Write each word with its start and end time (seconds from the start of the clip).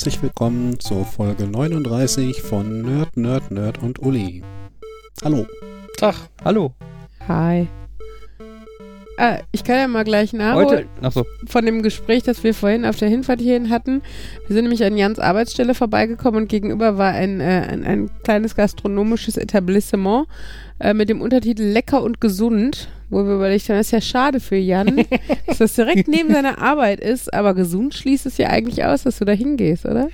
Herzlich 0.00 0.22
willkommen 0.22 0.80
zur 0.80 1.04
Folge 1.04 1.46
39 1.46 2.40
von 2.40 2.80
Nerd, 2.80 3.18
Nerd, 3.18 3.50
Nerd 3.50 3.82
und 3.82 3.98
Uli. 3.98 4.42
Hallo. 5.22 5.46
Tag. 5.98 6.14
Hallo. 6.42 6.72
Hi. 7.28 7.68
Ah, 9.18 9.40
ich 9.52 9.62
kann 9.62 9.76
ja 9.76 9.88
mal 9.88 10.04
gleich 10.04 10.32
nachholen 10.32 10.68
Heute. 10.70 10.86
Achso. 11.02 11.26
von 11.46 11.66
dem 11.66 11.82
Gespräch, 11.82 12.22
das 12.22 12.42
wir 12.42 12.54
vorhin 12.54 12.86
auf 12.86 12.96
der 12.96 13.10
Hinfahrt 13.10 13.42
hierhin 13.42 13.68
hatten. 13.68 14.00
Wir 14.46 14.54
sind 14.54 14.64
nämlich 14.64 14.82
an 14.82 14.96
Jans 14.96 15.18
Arbeitsstelle 15.18 15.74
vorbeigekommen 15.74 16.44
und 16.44 16.48
gegenüber 16.48 16.96
war 16.96 17.12
ein, 17.12 17.42
äh, 17.42 17.66
ein, 17.68 17.84
ein 17.84 18.10
kleines 18.22 18.56
gastronomisches 18.56 19.36
Etablissement 19.36 20.26
äh, 20.78 20.94
mit 20.94 21.10
dem 21.10 21.20
Untertitel 21.20 21.64
Lecker 21.64 22.02
und 22.02 22.22
gesund, 22.22 22.88
wo 23.10 23.24
wir 23.24 23.34
überlegt 23.34 23.68
haben, 23.68 23.76
das 23.76 23.88
ist 23.88 23.92
ja 23.92 24.00
schade 24.00 24.40
für 24.40 24.56
Jan, 24.56 25.04
dass 25.46 25.58
das 25.58 25.74
direkt 25.74 26.08
neben 26.08 26.32
seiner 26.32 26.58
Arbeit 26.58 27.00
ist, 27.00 27.32
aber 27.34 27.54
gesund 27.54 27.94
schließt 27.94 28.26
es 28.26 28.38
ja 28.38 28.48
eigentlich 28.48 28.84
aus, 28.84 29.02
dass 29.02 29.18
du 29.18 29.24
da 29.24 29.32
hingehst, 29.32 29.84
oder? 29.84 30.08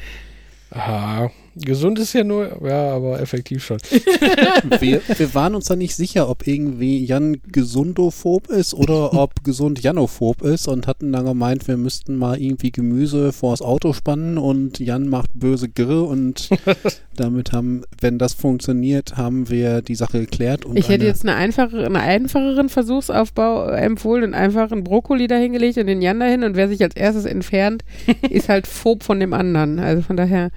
Aha. 0.70 1.30
Gesund 1.59 1.98
ist 1.98 2.12
ja 2.12 2.23
nur, 2.23 2.60
ja, 2.66 2.91
aber 2.92 3.19
effektiv 3.20 3.64
schon. 3.64 3.78
Wir, 4.80 5.01
wir 5.16 5.34
waren 5.34 5.55
uns 5.55 5.66
da 5.66 5.77
nicht 5.77 5.95
sicher, 5.97 6.28
ob 6.28 6.47
irgendwie 6.47 7.05
Jan 7.05 7.38
gesundophob 7.51 8.48
ist 8.48 8.74
oder 8.74 9.14
ob 9.19 9.42
gesund 9.45 9.83
Janophob 9.83 10.42
ist 10.42 10.69
und 10.69 10.86
hatten 10.86 11.12
dann 11.12 11.25
gemeint, 11.25 11.66
wir 11.69 11.77
müssten 11.77 12.16
mal 12.16 12.41
irgendwie 12.41 12.72
Gemüse 12.72 13.33
vors 13.33 13.62
Auto 13.62 13.92
spannen 13.92 14.39
und 14.39 14.78
Jan 14.81 15.08
macht 15.08 15.31
böse 15.34 15.69
Girre 15.69 16.03
und 16.03 16.48
damit 17.16 17.53
haben, 17.53 17.83
wenn 18.00 18.19
das 18.19 18.34
funktioniert, 18.34 19.16
haben 19.16 19.48
wir 19.48 19.83
die 19.83 19.94
Sache 19.94 20.20
geklärt. 20.20 20.64
Und 20.64 20.77
Ich 20.78 20.88
hätte 20.88 21.03
eine- 21.03 21.05
jetzt 21.11 21.22
eine 21.25 21.36
einfache, 21.36 21.84
einen 21.84 21.97
einfacheren 21.97 22.69
Versuchsaufbau 22.69 23.69
empfohlen 23.69 24.25
und 24.25 24.34
einfach 24.34 24.70
einen 24.72 24.84
Brokkoli 24.84 25.27
dahingelegt 25.27 25.78
und 25.78 25.86
den 25.86 26.03
Jan 26.03 26.20
dahin 26.20 26.44
und 26.44 26.56
wer 26.56 26.69
sich 26.69 26.83
als 26.83 26.97
erstes 26.97 27.25
entfernt, 27.25 27.83
ist 28.31 28.48
halt 28.48 28.66
phob 28.66 29.05
von 29.05 29.20
dem 29.20 29.33
anderen. 29.33 29.78
Also 29.78 30.03
von 30.03 30.16
daher, 30.16 30.50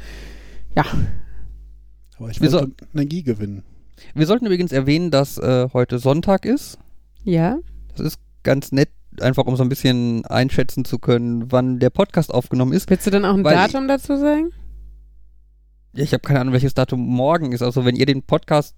ja. 0.75 0.85
aber 2.17 2.29
ich 2.29 2.41
Wir 2.41 2.51
wollte 2.51 2.85
Energie 2.93 3.23
gewinnen. 3.23 3.63
Wir 4.13 4.25
sollten 4.25 4.45
übrigens 4.45 4.71
erwähnen, 4.71 5.11
dass 5.11 5.37
äh, 5.37 5.69
heute 5.73 5.99
Sonntag 5.99 6.45
ist. 6.45 6.77
Ja. 7.23 7.59
Das 7.95 8.05
ist 8.05 8.19
ganz 8.43 8.71
nett, 8.71 8.89
einfach 9.19 9.45
um 9.45 9.55
so 9.55 9.63
ein 9.63 9.69
bisschen 9.69 10.25
einschätzen 10.25 10.85
zu 10.85 10.99
können, 10.99 11.51
wann 11.51 11.79
der 11.79 11.89
Podcast 11.89 12.33
aufgenommen 12.33 12.73
ist. 12.73 12.89
Willst 12.89 13.05
du 13.07 13.11
dann 13.11 13.25
auch 13.25 13.35
ein 13.35 13.43
Datum 13.43 13.87
dazu 13.87 14.17
sagen? 14.17 14.51
Ja, 15.93 16.03
ich 16.03 16.13
habe 16.13 16.21
keine 16.21 16.39
Ahnung, 16.41 16.53
welches 16.53 16.73
Datum 16.73 17.01
morgen 17.01 17.51
ist. 17.51 17.61
Also 17.61 17.83
wenn 17.83 17.95
ihr 17.95 18.05
den 18.05 18.23
Podcast 18.23 18.75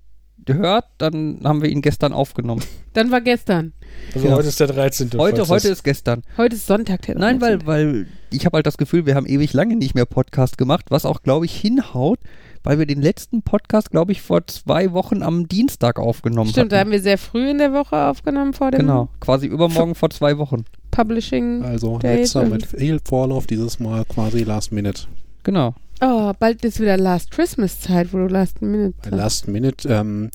hört, 0.47 0.85
dann 0.97 1.39
haben 1.43 1.61
wir 1.61 1.69
ihn 1.69 1.81
gestern 1.81 2.13
aufgenommen. 2.13 2.63
Dann 2.93 3.09
war 3.09 3.21
gestern. 3.21 3.71
Also 4.13 4.27
Ja. 4.27 4.35
heute 4.35 4.49
ist 4.49 4.59
der 4.59 4.67
13. 4.67 5.11
Heute, 5.17 5.47
heute 5.47 5.69
ist 5.69 5.83
gestern. 5.83 6.23
Heute 6.35 6.55
ist 6.57 6.67
Sonntag, 6.67 7.03
der 7.03 7.17
Nein, 7.17 7.39
weil, 7.39 7.53
13.. 7.59 7.67
weil 7.67 8.07
ich 8.31 8.45
habe 8.45 8.57
halt 8.57 8.65
das 8.65 8.77
Gefühl, 8.77 9.05
wir 9.05 9.15
haben 9.15 9.25
ewig 9.25 9.53
lange 9.53 9.77
nicht 9.77 9.95
mehr 9.95 10.05
Podcast 10.05 10.57
gemacht, 10.57 10.85
was 10.89 11.05
auch, 11.05 11.23
glaube 11.23 11.45
ich, 11.45 11.55
hinhaut, 11.55 12.19
weil 12.63 12.79
wir 12.79 12.85
den 12.85 13.01
letzten 13.01 13.43
Podcast, 13.43 13.91
glaube 13.91 14.11
ich, 14.11 14.21
vor 14.21 14.45
zwei 14.47 14.91
Wochen 14.91 15.23
am 15.23 15.47
Dienstag 15.47 15.99
aufgenommen 15.99 16.49
Stimmt, 16.49 16.71
da 16.73 16.77
hatten. 16.77 16.87
haben 16.87 16.91
wir 16.91 17.01
sehr 17.01 17.17
früh 17.17 17.49
in 17.49 17.59
der 17.59 17.71
Woche 17.71 17.95
aufgenommen 17.95 18.53
vor 18.53 18.71
dem 18.71 18.81
Genau, 18.81 19.07
quasi 19.21 19.47
übermorgen 19.47 19.95
vor 19.95 20.09
zwei 20.09 20.37
Wochen. 20.37 20.65
Publishing. 20.91 21.63
Also 21.63 21.97
letzter 22.03 22.43
mit 22.45 22.65
viel 22.65 22.99
Vorlauf, 23.03 23.47
dieses 23.47 23.79
Mal 23.79 24.03
quasi 24.05 24.43
Last 24.43 24.73
Minute. 24.73 25.03
Genau. 25.43 25.75
Oh, 26.01 26.31
bald 26.39 26.65
ist 26.65 26.79
wieder 26.79 26.97
Last 26.97 27.29
Christmas 27.31 27.79
Zeit, 27.79 28.11
wo 28.11 28.17
du 28.17 28.27
Last 28.27 28.61
Minute 28.61 28.95
Bei. 29.03 29.15
Last 29.15 29.47
Minute, 29.47 29.87
ähm, 29.87 30.31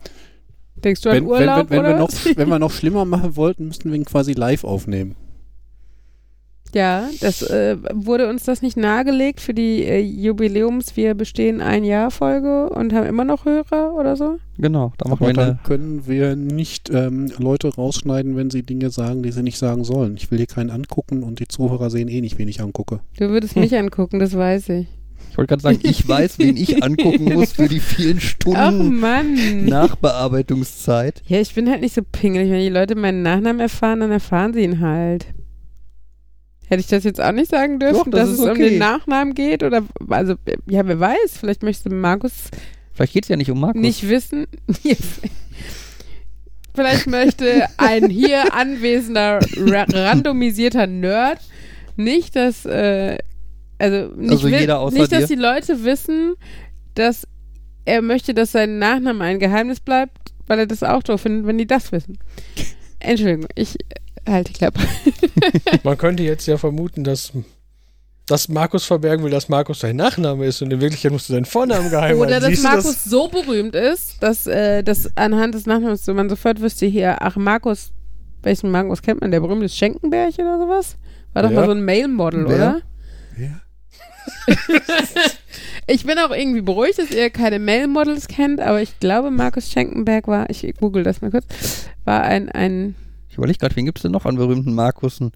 Denkst 0.76 1.00
du 1.00 1.08
an 1.10 1.16
wenn, 1.16 1.24
wenn, 1.24 1.30
Urlaub 1.30 1.70
wenn, 1.70 1.78
wenn, 1.78 1.84
wir 1.84 1.90
oder? 1.90 1.98
noch, 1.98 2.10
wenn 2.36 2.48
wir 2.48 2.58
noch 2.58 2.70
schlimmer 2.70 3.04
machen 3.04 3.34
wollten, 3.36 3.66
müssten 3.66 3.90
wir 3.90 3.96
ihn 3.96 4.04
quasi 4.04 4.32
live 4.32 4.62
aufnehmen. 4.62 5.16
Ja, 6.74 7.08
das 7.20 7.42
äh, 7.42 7.76
wurde 7.94 8.28
uns 8.28 8.44
das 8.44 8.60
nicht 8.60 8.76
nahegelegt 8.76 9.40
für 9.40 9.54
die 9.54 9.84
äh, 9.84 10.00
Jubiläums 10.00 10.96
Wir 10.96 11.14
bestehen 11.14 11.60
ein 11.60 11.84
Jahr 11.84 12.10
Folge 12.10 12.68
und 12.68 12.92
haben 12.92 13.06
immer 13.06 13.24
noch 13.24 13.44
Hörer 13.44 13.94
oder 13.94 14.16
so? 14.16 14.38
Genau, 14.58 14.92
da 14.98 15.08
machen 15.08 15.22
Aber 15.24 15.28
wir 15.28 15.34
dann 15.34 15.48
eine. 15.50 15.58
können 15.64 16.06
wir 16.06 16.36
nicht 16.36 16.90
ähm, 16.90 17.32
Leute 17.38 17.74
rausschneiden, 17.74 18.36
wenn 18.36 18.50
sie 18.50 18.62
Dinge 18.62 18.90
sagen, 18.90 19.22
die 19.22 19.32
sie 19.32 19.42
nicht 19.42 19.58
sagen 19.58 19.84
sollen. 19.84 20.16
Ich 20.16 20.30
will 20.30 20.38
hier 20.38 20.46
keinen 20.46 20.70
angucken 20.70 21.22
und 21.22 21.40
die 21.40 21.48
Zuhörer 21.48 21.88
sehen 21.88 22.08
eh 22.08 22.20
nicht, 22.20 22.38
wen 22.38 22.48
ich 22.48 22.60
angucke. 22.60 23.00
Du 23.16 23.30
würdest 23.30 23.56
mich 23.56 23.74
angucken, 23.78 24.18
das 24.18 24.36
weiß 24.36 24.68
ich. 24.70 24.86
Ich 25.30 25.38
wollte 25.38 25.48
gerade 25.48 25.62
sagen, 25.62 25.80
ich 25.82 26.08
weiß, 26.08 26.38
wen 26.38 26.56
ich 26.56 26.82
angucken 26.82 27.34
muss 27.34 27.52
für 27.52 27.68
die 27.68 27.80
vielen 27.80 28.20
Stunden 28.20 28.98
Mann. 28.98 29.66
Nachbearbeitungszeit. 29.66 31.22
Ja, 31.26 31.40
ich 31.40 31.54
bin 31.54 31.68
halt 31.68 31.82
nicht 31.82 31.94
so 31.94 32.00
pingelig. 32.02 32.50
Wenn 32.50 32.60
die 32.60 32.68
Leute 32.70 32.94
meinen 32.94 33.22
Nachnamen 33.22 33.60
erfahren, 33.60 34.00
dann 34.00 34.10
erfahren 34.12 34.54
sie 34.54 34.62
ihn 34.62 34.80
halt. 34.80 35.26
Hätte 36.68 36.80
ich 36.80 36.86
das 36.86 37.04
jetzt 37.04 37.20
auch 37.20 37.32
nicht 37.32 37.50
sagen 37.50 37.78
dürfen, 37.78 38.10
Doch, 38.10 38.18
das 38.18 38.30
dass 38.30 38.38
es 38.38 38.40
um 38.40 38.50
okay. 38.50 38.70
den 38.70 38.78
Nachnamen 38.78 39.34
geht? 39.34 39.62
Oder, 39.62 39.82
also, 40.08 40.34
ja, 40.68 40.86
wer 40.86 40.98
weiß, 40.98 41.38
vielleicht 41.38 41.62
möchte 41.62 41.90
Markus 41.90 42.50
Vielleicht 42.96 43.12
geht 43.12 43.24
es 43.24 43.28
ja 43.28 43.36
nicht 43.36 43.50
um 43.50 43.60
Markus. 43.60 43.82
nicht 43.82 44.08
wissen. 44.08 44.46
Vielleicht 46.74 47.06
möchte 47.06 47.66
ein 47.76 48.08
hier 48.08 48.54
anwesender 48.54 49.40
ra 49.54 49.84
randomisierter 49.88 50.86
Nerd 50.86 51.40
nicht, 51.96 52.36
dass 52.36 52.64
äh, 52.64 53.18
also 53.78 54.08
nicht, 54.16 54.30
Also 54.32 54.48
jeder 54.48 54.78
außer 54.80 54.98
nicht, 54.98 55.12
dass 55.12 55.26
dir? 55.26 55.36
die 55.36 55.42
Leute 55.42 55.84
wissen, 55.84 56.34
dass 56.94 57.26
er 57.84 58.02
möchte, 58.02 58.34
dass 58.34 58.52
sein 58.52 58.78
Nachname 58.78 59.22
ein 59.24 59.38
Geheimnis 59.38 59.80
bleibt, 59.80 60.32
weil 60.46 60.58
er 60.60 60.66
das 60.66 60.82
auch 60.82 61.02
doof 61.02 61.20
findet, 61.20 61.46
wenn 61.46 61.58
die 61.58 61.66
das 61.66 61.92
wissen. 61.92 62.18
Entschuldigung, 62.98 63.46
ich 63.54 63.76
äh, 63.80 64.30
halte 64.32 64.52
die 64.52 64.58
Klappe. 64.58 64.80
Man 65.84 65.98
könnte 65.98 66.22
jetzt 66.22 66.46
ja 66.46 66.56
vermuten, 66.56 67.04
dass, 67.04 67.32
dass 68.26 68.48
Markus 68.48 68.84
verbergen 68.84 69.22
will, 69.24 69.30
dass 69.30 69.48
Markus 69.48 69.80
sein 69.80 69.96
Nachname 69.96 70.46
ist 70.46 70.62
und 70.62 70.72
in 70.72 70.80
Wirklichkeit 70.80 71.12
musst 71.12 71.28
du 71.28 71.34
seinen 71.34 71.44
Vornamen 71.44 71.90
geheim 71.90 72.18
Oder 72.18 72.32
halten. 72.34 72.40
dass 72.42 72.50
Siehst 72.50 72.62
Markus 72.64 73.04
so 73.04 73.28
berühmt 73.28 73.74
ist, 73.74 74.22
dass 74.22 74.46
äh, 74.46 74.82
das 74.82 75.10
anhand 75.16 75.54
des 75.54 75.66
Nachnamens 75.66 76.04
so 76.04 76.14
man 76.14 76.28
sofort 76.28 76.60
wüsste 76.60 76.86
hier, 76.86 77.20
ach 77.22 77.36
Markus, 77.36 77.92
welchen 78.42 78.70
Markus 78.70 79.02
kennt 79.02 79.20
man? 79.20 79.30
Der 79.30 79.40
berühmte 79.40 79.68
Schenkenberg 79.68 80.34
oder 80.38 80.58
sowas? 80.58 80.96
War 81.34 81.42
doch 81.42 81.50
Ja. 81.50 81.60
mal 81.60 81.66
so 81.66 81.72
ein 81.72 81.84
Mail-Model, 81.84 82.48
Wer? 82.48 82.54
oder? 82.56 82.80
Ich 85.88 86.04
bin 86.04 86.18
auch 86.18 86.32
irgendwie 86.32 86.62
beruhigt, 86.62 86.98
dass 86.98 87.12
ihr 87.12 87.30
keine 87.30 87.60
Mail-Models 87.60 88.26
kennt, 88.26 88.60
aber 88.60 88.82
ich 88.82 88.98
glaube, 88.98 89.30
Markus 89.30 89.70
Schenkenberg 89.70 90.26
war, 90.26 90.50
ich 90.50 90.66
google 90.80 91.04
das 91.04 91.22
mal 91.22 91.30
kurz, 91.30 91.44
war 92.04 92.22
ein, 92.22 92.48
ein 92.48 92.96
Ich 93.30 93.38
überlege 93.38 93.60
gerade, 93.60 93.76
wen 93.76 93.86
gibt 93.86 93.98
es 93.98 94.02
denn 94.02 94.10
noch 94.10 94.26
an 94.26 94.34
berühmten 94.34 94.74
Markussen? 94.74 95.30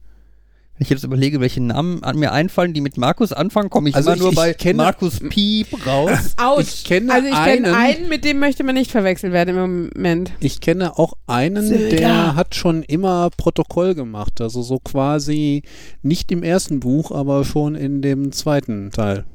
Wenn 0.81 0.85
ich 0.87 0.91
jetzt 0.93 1.05
überlege, 1.05 1.41
welche 1.41 1.63
Namen 1.63 2.03
an 2.03 2.17
mir 2.19 2.33
einfallen, 2.33 2.73
die 2.73 2.81
mit 2.81 2.97
Markus 2.97 3.35
anfangen, 3.35 3.69
komme 3.69 3.91
ich 3.91 3.95
Also 3.95 4.09
immer 4.13 4.17
ich- 4.17 4.23
nur 4.23 4.31
ich 4.31 4.37
bei 4.37 4.55
kenne- 4.55 4.79
Markus 4.79 5.21
Piep 5.21 5.87
raus. 5.87 6.09
Out. 6.39 6.63
Ich 6.63 6.85
kenne 6.85 7.13
also 7.13 7.29
ich 7.29 7.35
einen, 7.35 7.65
kenne 7.65 7.77
einen, 7.77 8.09
mit 8.09 8.25
dem 8.25 8.39
möchte 8.39 8.65
man 8.65 8.77
nicht 8.77 8.91
verwechselt 8.91 9.35
werden 9.35 9.55
im 9.59 9.91
Moment. 9.93 10.33
ich 10.41 10.63
kenne 10.63 10.99
auch 10.99 11.13
einen, 11.27 11.67
Söder. 11.67 11.97
der 11.97 12.35
hat 12.35 12.55
schon 12.55 12.83
immer 12.83 13.29
Protokoll 13.37 13.95
gemacht. 13.95 14.41
Also 14.41 14.63
so 14.63 14.79
quasi 14.79 15.65
nicht 16.01 16.33
im 16.33 16.43
ersten 16.43 16.81
Buch, 16.81 17.11
aber 17.11 17.45
schon 17.45 17.75
in 17.75 18.01
dem 18.01 18.33
zweiten 18.33 18.91
Teil. 18.91 19.27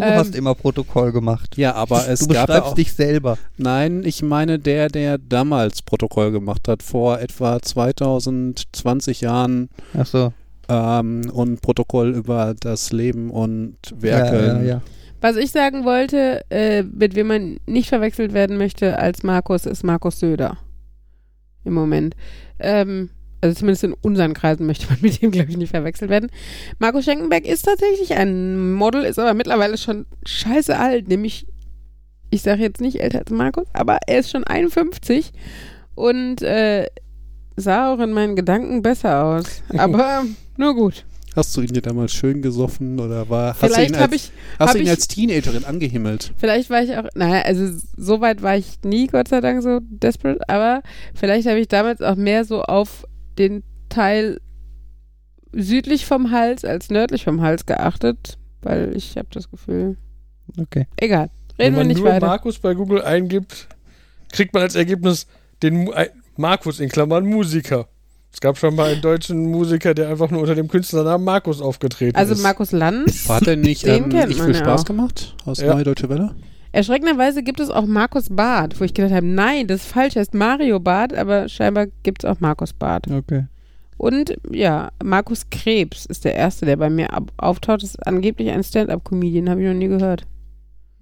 Du 0.00 0.04
Ähm, 0.06 0.18
hast 0.18 0.34
immer 0.34 0.54
Protokoll 0.54 1.12
gemacht. 1.12 1.56
Ja, 1.56 1.74
aber 1.74 2.08
es 2.08 2.20
du 2.20 2.26
gab 2.28 2.34
ja 2.34 2.46
beschreibst 2.46 2.70
auch, 2.70 2.74
dich 2.74 2.92
selber. 2.92 3.38
Nein, 3.56 4.02
ich 4.04 4.22
meine 4.22 4.58
der, 4.58 4.88
der 4.88 5.18
damals 5.18 5.82
Protokoll 5.82 6.30
gemacht 6.32 6.68
hat, 6.68 6.82
vor 6.82 7.18
etwa 7.20 7.60
2020 7.60 9.20
Jahren 9.20 9.68
Ach 9.96 10.06
so. 10.06 10.32
ähm, 10.68 11.30
und 11.32 11.60
Protokoll 11.60 12.14
über 12.14 12.54
das 12.58 12.92
Leben 12.92 13.30
und 13.30 13.76
Werke. 13.96 14.36
Ja, 14.46 14.56
ja, 14.58 14.62
ja. 14.62 14.82
Was 15.20 15.36
ich 15.36 15.50
sagen 15.50 15.84
wollte, 15.84 16.42
äh, 16.50 16.84
mit 16.84 17.16
wem 17.16 17.26
man 17.26 17.56
nicht 17.66 17.88
verwechselt 17.88 18.32
werden 18.32 18.56
möchte 18.56 18.98
als 18.98 19.22
Markus, 19.24 19.66
ist 19.66 19.82
Markus 19.82 20.20
Söder. 20.20 20.58
Im 21.64 21.74
Moment. 21.74 22.14
Ähm, 22.60 23.10
also 23.40 23.56
zumindest 23.58 23.84
in 23.84 23.94
unseren 23.94 24.34
Kreisen 24.34 24.66
möchte 24.66 24.86
man 24.88 24.98
mit 25.02 25.20
dem, 25.22 25.30
glaube 25.30 25.50
ich, 25.50 25.56
nicht 25.56 25.70
verwechselt 25.70 26.10
werden. 26.10 26.30
Markus 26.78 27.04
Schenkenberg 27.04 27.46
ist 27.46 27.62
tatsächlich 27.62 28.14
ein 28.14 28.72
Model, 28.72 29.04
ist 29.04 29.18
aber 29.18 29.34
mittlerweile 29.34 29.78
schon 29.78 30.06
scheiße 30.26 30.76
alt, 30.78 31.08
nämlich, 31.08 31.46
ich 32.30 32.42
sage 32.42 32.62
jetzt 32.62 32.80
nicht 32.80 33.00
älter 33.00 33.20
als 33.20 33.30
Markus, 33.30 33.66
aber 33.72 33.98
er 34.06 34.18
ist 34.20 34.30
schon 34.30 34.44
51 34.44 35.32
und 35.94 36.42
äh, 36.42 36.86
sah 37.56 37.92
auch 37.92 37.98
in 38.00 38.12
meinen 38.12 38.36
Gedanken 38.36 38.82
besser 38.82 39.24
aus. 39.24 39.62
Aber 39.76 40.24
nur 40.56 40.74
gut. 40.74 41.04
Hast 41.36 41.56
du 41.56 41.60
ihn 41.60 41.68
dir 41.68 41.82
damals 41.82 42.12
schön 42.12 42.42
gesoffen 42.42 42.98
oder 42.98 43.28
war, 43.28 43.50
hast 43.50 43.62
du 43.62 43.66
ihn, 43.66 43.72
Vielleicht 43.72 43.94
als, 43.94 44.02
habe 44.02 44.14
ich 44.16 44.32
hast 44.58 44.74
du 44.74 44.78
ihn 44.78 44.84
ich- 44.84 44.90
als 44.90 45.06
Teenagerin 45.08 45.64
angehimmelt? 45.64 46.32
Vielleicht 46.36 46.68
war 46.70 46.82
ich 46.82 46.96
auch, 46.96 47.04
naja, 47.14 47.42
also 47.42 47.78
so 47.96 48.20
weit 48.20 48.42
war 48.42 48.56
ich 48.56 48.80
nie, 48.82 49.06
Gott 49.06 49.28
sei 49.28 49.40
Dank, 49.40 49.62
so 49.62 49.78
desperate, 49.82 50.40
aber 50.48 50.82
vielleicht 51.14 51.46
habe 51.46 51.60
ich 51.60 51.68
damals 51.68 52.00
auch 52.00 52.16
mehr 52.16 52.44
so 52.44 52.62
auf 52.62 53.04
den 53.38 53.62
Teil 53.88 54.40
südlich 55.52 56.06
vom 56.06 56.30
Hals 56.30 56.64
als 56.64 56.90
nördlich 56.90 57.24
vom 57.24 57.40
Hals 57.40 57.66
geachtet, 57.66 58.38
weil 58.62 58.94
ich 58.96 59.16
habe 59.16 59.28
das 59.32 59.50
Gefühl, 59.50 59.96
Okay. 60.60 60.86
egal, 60.96 61.30
Wenn 61.56 61.64
reden 61.66 61.76
wir 61.76 61.80
man 61.80 61.86
nicht 61.88 61.98
nur 62.00 62.08
weiter. 62.10 62.26
Markus 62.26 62.58
bei 62.58 62.74
Google 62.74 63.02
eingibt, 63.02 63.68
kriegt 64.32 64.52
man 64.54 64.62
als 64.62 64.74
Ergebnis 64.74 65.26
den 65.62 65.84
Mu 65.84 65.92
ein- 65.92 66.08
Markus 66.36 66.80
in 66.80 66.88
Klammern 66.88 67.26
Musiker. 67.26 67.88
Es 68.32 68.40
gab 68.40 68.58
schon 68.58 68.74
mal 68.76 68.92
einen 68.92 69.00
deutschen 69.00 69.50
Musiker, 69.50 69.94
der 69.94 70.08
einfach 70.10 70.30
nur 70.30 70.40
unter 70.42 70.54
dem 70.54 70.68
Künstlernamen 70.68 71.24
Markus 71.24 71.60
aufgetreten 71.62 72.16
Also 72.16 72.34
ist. 72.34 72.42
Markus 72.42 72.72
Lanz. 72.72 73.28
Hat 73.28 73.46
er 73.46 73.56
nicht 73.56 73.84
Den 73.86 74.04
ähm, 74.04 74.10
kennt 74.10 74.30
Ich 74.30 74.38
man 74.38 74.48
will 74.48 74.54
ja 74.54 74.60
Spaß 74.60 74.82
auch. 74.82 74.84
gemacht 74.84 75.34
aus 75.46 75.60
Ja. 75.60 75.74
Neue 75.74 75.84
Deutsche 75.84 76.08
Welle? 76.08 76.34
Erschreckenderweise 76.78 77.42
gibt 77.42 77.58
es 77.58 77.70
auch 77.70 77.86
Markus 77.86 78.28
Barth, 78.30 78.78
wo 78.78 78.84
ich 78.84 78.94
gedacht 78.94 79.12
habe, 79.12 79.26
nein, 79.26 79.66
das 79.66 79.80
ist 79.82 79.90
falsch, 79.92 80.14
heißt 80.14 80.32
Mario 80.32 80.78
Barth, 80.78 81.12
aber 81.12 81.48
scheinbar 81.48 81.86
gibt 82.04 82.22
es 82.22 82.30
auch 82.30 82.38
Markus 82.38 82.72
Barth. 82.72 83.10
Okay. 83.10 83.46
Und 83.96 84.36
ja, 84.52 84.90
Markus 85.02 85.50
Krebs 85.50 86.06
ist 86.06 86.24
der 86.24 86.36
Erste, 86.36 86.66
der 86.66 86.76
bei 86.76 86.88
mir 86.88 87.12
ab- 87.12 87.32
auftaucht. 87.36 87.82
Das 87.82 87.90
ist 87.90 88.06
angeblich 88.06 88.48
ein 88.50 88.62
Stand-Up-Comedian, 88.62 89.50
habe 89.50 89.60
ich 89.60 89.66
noch 89.66 89.74
nie 89.74 89.88
gehört. 89.88 90.22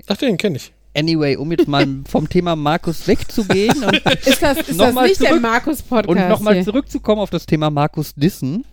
Ach, 0.06 0.17
den 0.17 0.38
kenne 0.38 0.56
ich. 0.56 0.73
Anyway, 0.96 1.37
um 1.37 1.50
jetzt 1.52 1.69
mal 1.69 1.87
vom 2.08 2.26
Thema 2.26 2.56
Markus 2.56 3.06
wegzugehen 3.06 3.84
und, 3.84 3.96
Ist 4.26 4.40
das, 4.43 4.56
ist 4.61 4.70
das 4.70 4.76
Nochmal 4.79 5.08
nicht 5.08 5.20
der 5.20 5.29
zurück- 5.29 5.43
Markus-Podcast? 5.43 6.08
und 6.08 6.29
nochmal 6.31 6.64
zurückzukommen 6.64 7.20
auf 7.20 7.29
das 7.29 7.44
Thema 7.44 7.69
Markus 7.69 8.14
Dissen. 8.14 8.64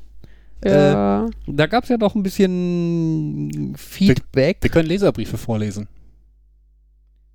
Ja. 0.64 1.28
Da 1.46 1.68
gab 1.68 1.84
es 1.84 1.90
ja 1.90 1.98
noch 1.98 2.16
ein 2.16 2.24
bisschen 2.24 3.76
Feedback. 3.78 4.60
Wir 4.62 4.70
können 4.70 4.88
Leserbriefe 4.88 5.38
vorlesen. 5.38 5.90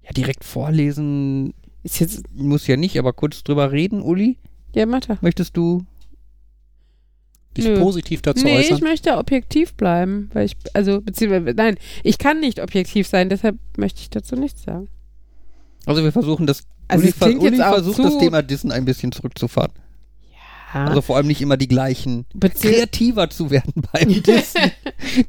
Ja, 0.09 0.13
direkt 0.15 0.43
vorlesen 0.45 1.55
ist 1.85 2.01
jetzt, 2.01 2.23
muss 2.35 2.67
ja 2.67 2.77
nicht, 2.77 2.99
aber 2.99 3.13
kurz 3.13 3.43
drüber 3.45 3.71
reden, 3.73 4.03
Uli. 4.03 4.37
ja, 4.75 4.85
doch. 4.87 5.23
Möchtest 5.23 5.57
du? 5.57 5.85
Dich 7.57 7.65
Nö. 7.67 7.79
positiv 7.81 8.23
dazu 8.23 8.45
Nee, 8.45 8.61
ich 8.61 8.71
äußern. 8.73 8.89
möchte 8.89 9.17
objektiv 9.17 9.75
bleiben, 9.75 10.31
weil 10.33 10.47
ich, 10.47 10.57
also, 10.75 11.01
beziehungsweise, 11.01 11.57
nein, 11.57 11.77
ich 12.05 12.19
kann 12.19 12.41
nicht 12.41 12.61
objektiv 12.63 13.07
sein, 13.09 13.29
deshalb 13.31 13.57
möchte 13.77 14.01
ich 14.01 14.11
dazu 14.11 14.37
nichts 14.37 14.63
sagen. 14.63 14.89
Also 15.87 16.05
wir 16.05 16.13
versuchen 16.13 16.47
das. 16.47 16.65
Also 16.89 17.03
Uli, 17.03 17.11
es 17.11 17.19
klingt 17.21 17.41
Uli 17.43 17.57
versucht 17.57 17.99
das 17.99 18.19
Thema 18.19 18.43
Dissen 18.43 18.71
ein 18.73 18.85
bisschen 18.85 19.11
zurückzufahren. 19.13 19.73
Ja, 20.75 20.85
Also 20.87 21.01
vor 21.03 21.17
allem 21.17 21.27
nicht 21.27 21.41
immer 21.41 21.57
die 21.57 21.69
gleichen. 21.69 22.27
bezieh- 22.35 22.69
Kreativer 22.73 23.29
zu 23.31 23.51
werden 23.51 23.73
beim 23.93 24.09
Dissen. 24.23 24.71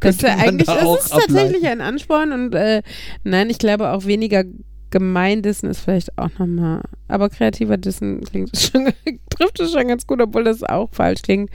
Das 0.01 0.15
ist 0.17 0.25
eigentlich, 0.25 0.67
da 0.67 0.95
ist 0.95 1.09
tatsächlich 1.09 1.55
ableiten. 1.63 1.65
ein 1.65 1.81
Ansporn 1.81 2.31
und 2.33 2.53
äh, 2.55 2.83
nein, 3.23 3.49
ich 3.49 3.57
glaube 3.57 3.91
auch 3.91 4.05
weniger 4.05 4.43
Gemeindissen 4.91 5.69
ist 5.69 5.81
vielleicht 5.81 6.17
auch 6.17 6.29
nochmal, 6.39 6.81
aber 7.07 7.29
kreativer 7.29 7.77
Dissen 7.77 8.21
klingt 8.23 8.57
schon, 8.57 8.91
trifft 9.29 9.59
es 9.59 9.71
schon 9.71 9.87
ganz 9.87 10.07
gut, 10.07 10.21
obwohl 10.21 10.43
das 10.43 10.63
auch 10.63 10.89
falsch 10.91 11.21
klingt. 11.21 11.49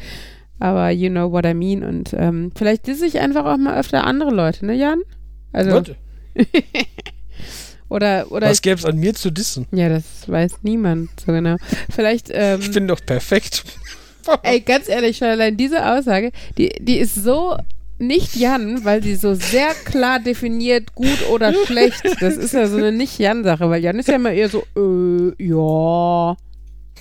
Aber 0.60 0.90
you 0.90 1.10
know 1.10 1.30
what 1.32 1.44
I 1.44 1.52
mean 1.54 1.82
und 1.82 2.14
ähm, 2.16 2.52
vielleicht 2.56 2.86
disse 2.86 3.06
ich 3.06 3.18
einfach 3.18 3.44
auch 3.44 3.56
mal 3.56 3.78
öfter 3.78 4.04
andere 4.04 4.30
Leute, 4.30 4.64
ne 4.64 4.74
Jan? 4.74 5.00
Also, 5.52 5.82
oder, 7.88 8.30
oder 8.30 8.48
was 8.50 8.62
gäbe 8.62 8.78
es 8.78 8.84
an 8.84 8.98
mir 8.98 9.14
zu 9.14 9.30
dissen? 9.30 9.66
ja, 9.72 9.88
das 9.88 10.28
weiß 10.28 10.62
niemand 10.62 11.10
so 11.20 11.32
genau. 11.32 11.56
Vielleicht, 11.90 12.28
ähm, 12.32 12.60
Ich 12.60 12.70
bin 12.72 12.88
doch 12.88 13.00
perfekt. 13.04 13.64
Ey, 14.42 14.60
ganz 14.60 14.88
ehrlich, 14.88 15.18
schon 15.18 15.28
allein 15.28 15.56
diese 15.56 15.84
Aussage, 15.86 16.30
die, 16.56 16.70
die 16.80 16.98
ist 16.98 17.14
so 17.14 17.56
nicht 17.98 18.36
Jan, 18.36 18.84
weil 18.84 19.02
sie 19.02 19.16
so 19.16 19.34
sehr 19.34 19.70
klar 19.84 20.20
definiert, 20.20 20.94
gut 20.94 21.28
oder 21.30 21.52
schlecht. 21.66 22.02
Das 22.20 22.36
ist 22.36 22.52
ja 22.52 22.66
so 22.66 22.76
eine 22.76 22.92
Nicht-Jan-Sache, 22.92 23.68
weil 23.70 23.82
Jan 23.82 23.98
ist 23.98 24.08
ja 24.08 24.16
immer 24.16 24.32
eher 24.32 24.48
so, 24.48 24.64
äh, 24.76 25.44
ja. 25.44 26.36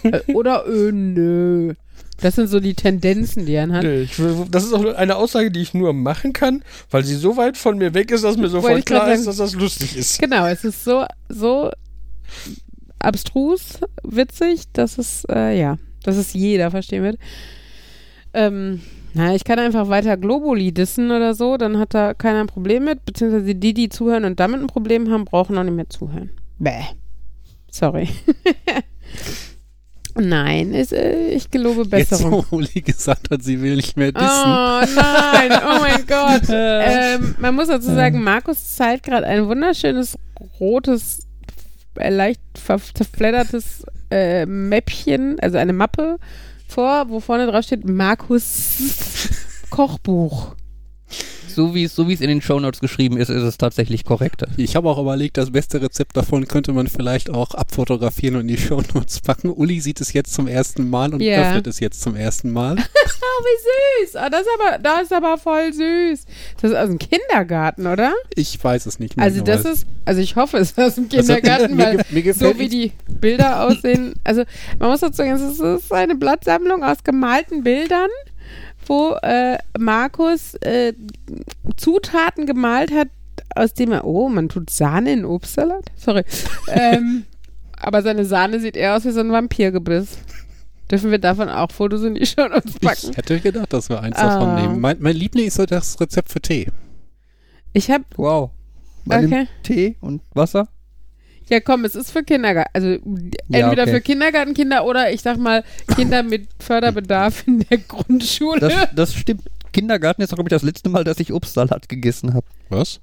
Äh, 0.03 0.33
oder 0.33 0.65
äh, 0.67 0.91
nö. 0.91 1.73
Das 2.21 2.35
sind 2.35 2.47
so 2.47 2.59
die 2.59 2.73
Tendenzen, 2.73 3.45
die 3.45 3.53
Jan 3.53 3.73
hat. 3.73 3.83
Nee, 3.83 4.03
ich, 4.03 4.21
das 4.49 4.63
ist 4.63 4.73
auch 4.73 4.85
eine 4.85 5.15
Aussage, 5.15 5.51
die 5.51 5.61
ich 5.61 5.73
nur 5.73 5.93
machen 5.93 6.31
kann, 6.31 6.63
weil 6.89 7.03
sie 7.03 7.15
so 7.15 7.37
weit 7.37 7.57
von 7.57 7.77
mir 7.77 7.93
weg 7.93 8.11
ist, 8.11 8.23
dass 8.23 8.37
mir 8.37 8.49
sofort 8.49 8.85
klar 8.85 9.11
ist, 9.11 9.27
dass 9.27 9.37
das 9.37 9.53
lustig 9.53 9.97
ist. 9.97 10.19
Genau, 10.19 10.45
es 10.45 10.63
ist 10.63 10.83
so, 10.83 11.05
so 11.27 11.71
abstrus, 12.99 13.79
witzig, 14.03 14.63
dass 14.73 14.97
es, 14.97 15.25
äh, 15.29 15.59
ja, 15.59 15.77
dass 16.03 16.15
es 16.15 16.33
jeder 16.33 16.71
verstehen 16.71 17.03
wird. 17.03 17.17
Ähm, 18.33 18.81
na, 19.13 19.35
ich 19.35 19.43
kann 19.43 19.59
einfach 19.59 19.89
weiter 19.89 20.17
Globuli 20.17 20.71
dissen 20.71 21.11
oder 21.11 21.33
so, 21.33 21.57
dann 21.57 21.77
hat 21.77 21.93
da 21.93 22.13
keiner 22.13 22.39
ein 22.41 22.47
Problem 22.47 22.85
mit, 22.85 23.05
beziehungsweise 23.05 23.53
die, 23.55 23.73
die 23.73 23.89
zuhören 23.89 24.25
und 24.25 24.39
damit 24.39 24.59
ein 24.61 24.67
Problem 24.67 25.09
haben, 25.11 25.25
brauchen 25.25 25.57
auch 25.57 25.63
nicht 25.63 25.75
mehr 25.75 25.89
zuhören. 25.89 26.31
Bäh. 26.59 26.83
Sorry. 27.71 28.09
Nein, 30.15 30.73
ist, 30.75 30.93
äh, 30.93 31.29
ich 31.29 31.49
gelobe 31.49 31.85
Besserung. 31.85 32.33
Jetzt, 32.41 32.51
wo 32.51 32.57
Uli 32.57 32.81
gesagt 32.81 33.31
hat, 33.31 33.41
sie 33.43 33.59
will 33.61 33.75
nicht 33.77 33.97
mehr 33.97 34.09
Oh 34.09 34.19
dissen. 34.19 34.95
nein, 34.95 35.51
oh 35.65 35.79
mein 35.79 36.05
Gott. 36.07 36.43
ähm, 36.51 37.35
man 37.39 37.55
muss 37.55 37.67
dazu 37.69 37.87
sagen, 37.93 38.21
Markus 38.23 38.75
zeigt 38.75 39.05
gerade 39.05 39.25
ein 39.25 39.47
wunderschönes 39.47 40.15
rotes, 40.59 41.27
äh, 41.97 42.11
leicht 42.11 42.41
zerfleddertes 42.53 43.85
äh, 44.11 44.45
Mäppchen, 44.45 45.39
also 45.39 45.57
eine 45.57 45.73
Mappe 45.73 46.19
vor, 46.73 47.09
wo 47.09 47.19
vorne 47.19 47.45
drauf 47.47 47.63
steht 47.63 47.87
Markus 47.87 48.77
Kochbuch. 49.69 50.55
So 51.55 51.75
wie 51.75 51.83
es 51.83 51.95
so 51.95 52.07
wie 52.07 52.13
es 52.13 52.21
in 52.21 52.27
den 52.29 52.41
Shownotes 52.41 52.79
geschrieben 52.79 53.17
ist, 53.17 53.29
ist 53.29 53.43
es 53.43 53.57
tatsächlich 53.57 54.03
korrekter. 54.05 54.47
Ich 54.57 54.75
habe 54.75 54.89
auch 54.89 54.99
überlegt, 54.99 55.37
das 55.37 55.51
beste 55.51 55.81
Rezept 55.81 56.15
davon 56.17 56.47
könnte 56.47 56.73
man 56.73 56.87
vielleicht 56.87 57.29
auch 57.29 57.53
abfotografieren 57.53 58.35
und 58.35 58.41
in 58.41 58.47
die 58.49 58.57
Shownotes 58.57 59.21
packen. 59.21 59.49
Uli 59.49 59.79
sieht 59.81 60.01
es 60.01 60.13
jetzt 60.13 60.33
zum 60.33 60.47
ersten 60.47 60.89
Mal 60.89 61.13
und 61.13 61.21
Ja. 61.21 61.41
öffnet 61.49 61.67
es 61.67 61.79
jetzt 61.79 62.01
zum 62.01 62.15
ersten 62.15 62.51
Mal. 62.51 62.77
Oh, 63.25 63.43
wie 63.45 64.05
süß. 64.05 64.15
Oh, 64.23 64.29
das, 64.29 64.41
ist 64.41 64.47
aber, 64.59 64.77
das 64.79 65.01
ist 65.03 65.13
aber 65.13 65.37
voll 65.37 65.73
süß. 65.73 66.25
Das 66.61 66.71
ist 66.71 66.77
aus 66.77 66.89
dem 66.89 66.99
Kindergarten, 66.99 67.87
oder? 67.87 68.13
Ich 68.35 68.61
weiß 68.61 68.85
es 68.85 68.99
nicht 68.99 69.15
mehr. 69.17 69.25
Also 69.25 69.41
das 69.41 69.65
ist, 69.65 69.87
also 70.05 70.21
ich 70.21 70.35
hoffe, 70.35 70.57
es 70.57 70.71
ist 70.71 70.79
aus 70.79 70.95
dem 70.95 71.05
Also, 71.05 71.33
Kindergarten, 71.33 71.75
mir 71.75 71.83
weil 71.85 72.01
mir 72.11 72.21
gefällt 72.21 72.53
so 72.55 72.59
wie 72.59 72.67
die 72.67 72.91
Bilder 73.07 73.65
aussehen. 73.65 74.13
Also 74.23 74.43
man 74.77 74.89
muss 74.89 74.99
dazu 74.99 75.17
sagen, 75.17 75.31
es 75.31 75.59
ist 75.59 75.91
eine 75.91 76.15
Blattsammlung 76.15 76.83
aus 76.83 77.03
gemalten 77.03 77.63
Bildern, 77.63 78.09
wo 78.87 79.15
äh, 79.21 79.57
Markus 79.77 80.55
äh, 80.55 80.93
Zutaten 81.77 82.45
gemalt 82.45 82.91
hat, 82.91 83.09
aus 83.55 83.73
dem 83.73 83.91
er, 83.91 84.05
oh, 84.05 84.29
man 84.29 84.49
tut 84.49 84.69
Sahne 84.69 85.13
in 85.13 85.25
Obstsalat? 85.25 85.85
Sorry. 85.95 86.23
ähm, 86.71 87.25
aber 87.77 88.01
seine 88.01 88.25
Sahne 88.25 88.59
sieht 88.59 88.77
eher 88.77 88.95
aus 88.95 89.05
wie 89.05 89.11
so 89.11 89.19
ein 89.19 89.31
Vampirgebiss. 89.31 90.17
Dürfen 90.89 91.11
wir 91.11 91.19
davon 91.19 91.49
auch 91.49 91.71
Fotos 91.71 92.03
in 92.03 92.15
die 92.15 92.25
Show 92.25 92.43
uns 92.43 92.79
packen? 92.79 93.11
Ich 93.11 93.17
hätte 93.17 93.39
gedacht, 93.39 93.71
dass 93.73 93.89
wir 93.89 94.01
eins 94.01 94.17
Ah. 94.17 94.39
davon 94.39 94.55
nehmen. 94.55 94.79
Mein, 94.79 94.97
mein 94.99 95.15
Liebling 95.15 95.47
ist 95.47 95.55
so 95.55 95.65
das 95.65 95.99
Rezept 95.99 96.31
für 96.31 96.41
Tee. 96.41 96.67
Ich 97.73 97.89
habe, 97.89 98.03
Wow. 98.17 98.51
Bei 99.05 99.19
dem 99.19 99.31
okay. 99.33 99.47
Tee 99.63 99.97
und 100.01 100.21
Wasser? 100.33 100.69
Ja, 101.49 101.59
komm, 101.59 101.85
es 101.85 101.95
ist 101.95 102.11
für 102.11 102.23
Kindergarten. 102.23 102.71
Also 102.73 102.87
Ja, 103.47 103.59
entweder 103.59 103.83
okay. 103.83 103.91
für 103.91 104.01
Kindergartenkinder 104.01 104.85
oder 104.85 105.11
ich 105.11 105.21
sag 105.21 105.37
mal 105.37 105.63
Kinder 105.95 106.23
mit 106.23 106.47
Förderbedarf 106.59 107.45
in 107.47 107.65
der 107.69 107.77
Grundschule. 107.79 108.59
Das, 108.59 108.73
das 108.95 109.13
stimmt. 109.15 109.43
Kindergarten 109.71 110.21
ist 110.21 110.31
auch, 110.31 110.37
glaube 110.37 110.49
ich, 110.49 110.53
das 110.53 110.63
letzte 110.63 110.89
Mal, 110.89 111.03
dass 111.03 111.19
ich 111.19 111.33
Obstsalat 111.33 111.89
gegessen 111.89 112.33
habe. 112.33 112.45
Was? 112.69 112.99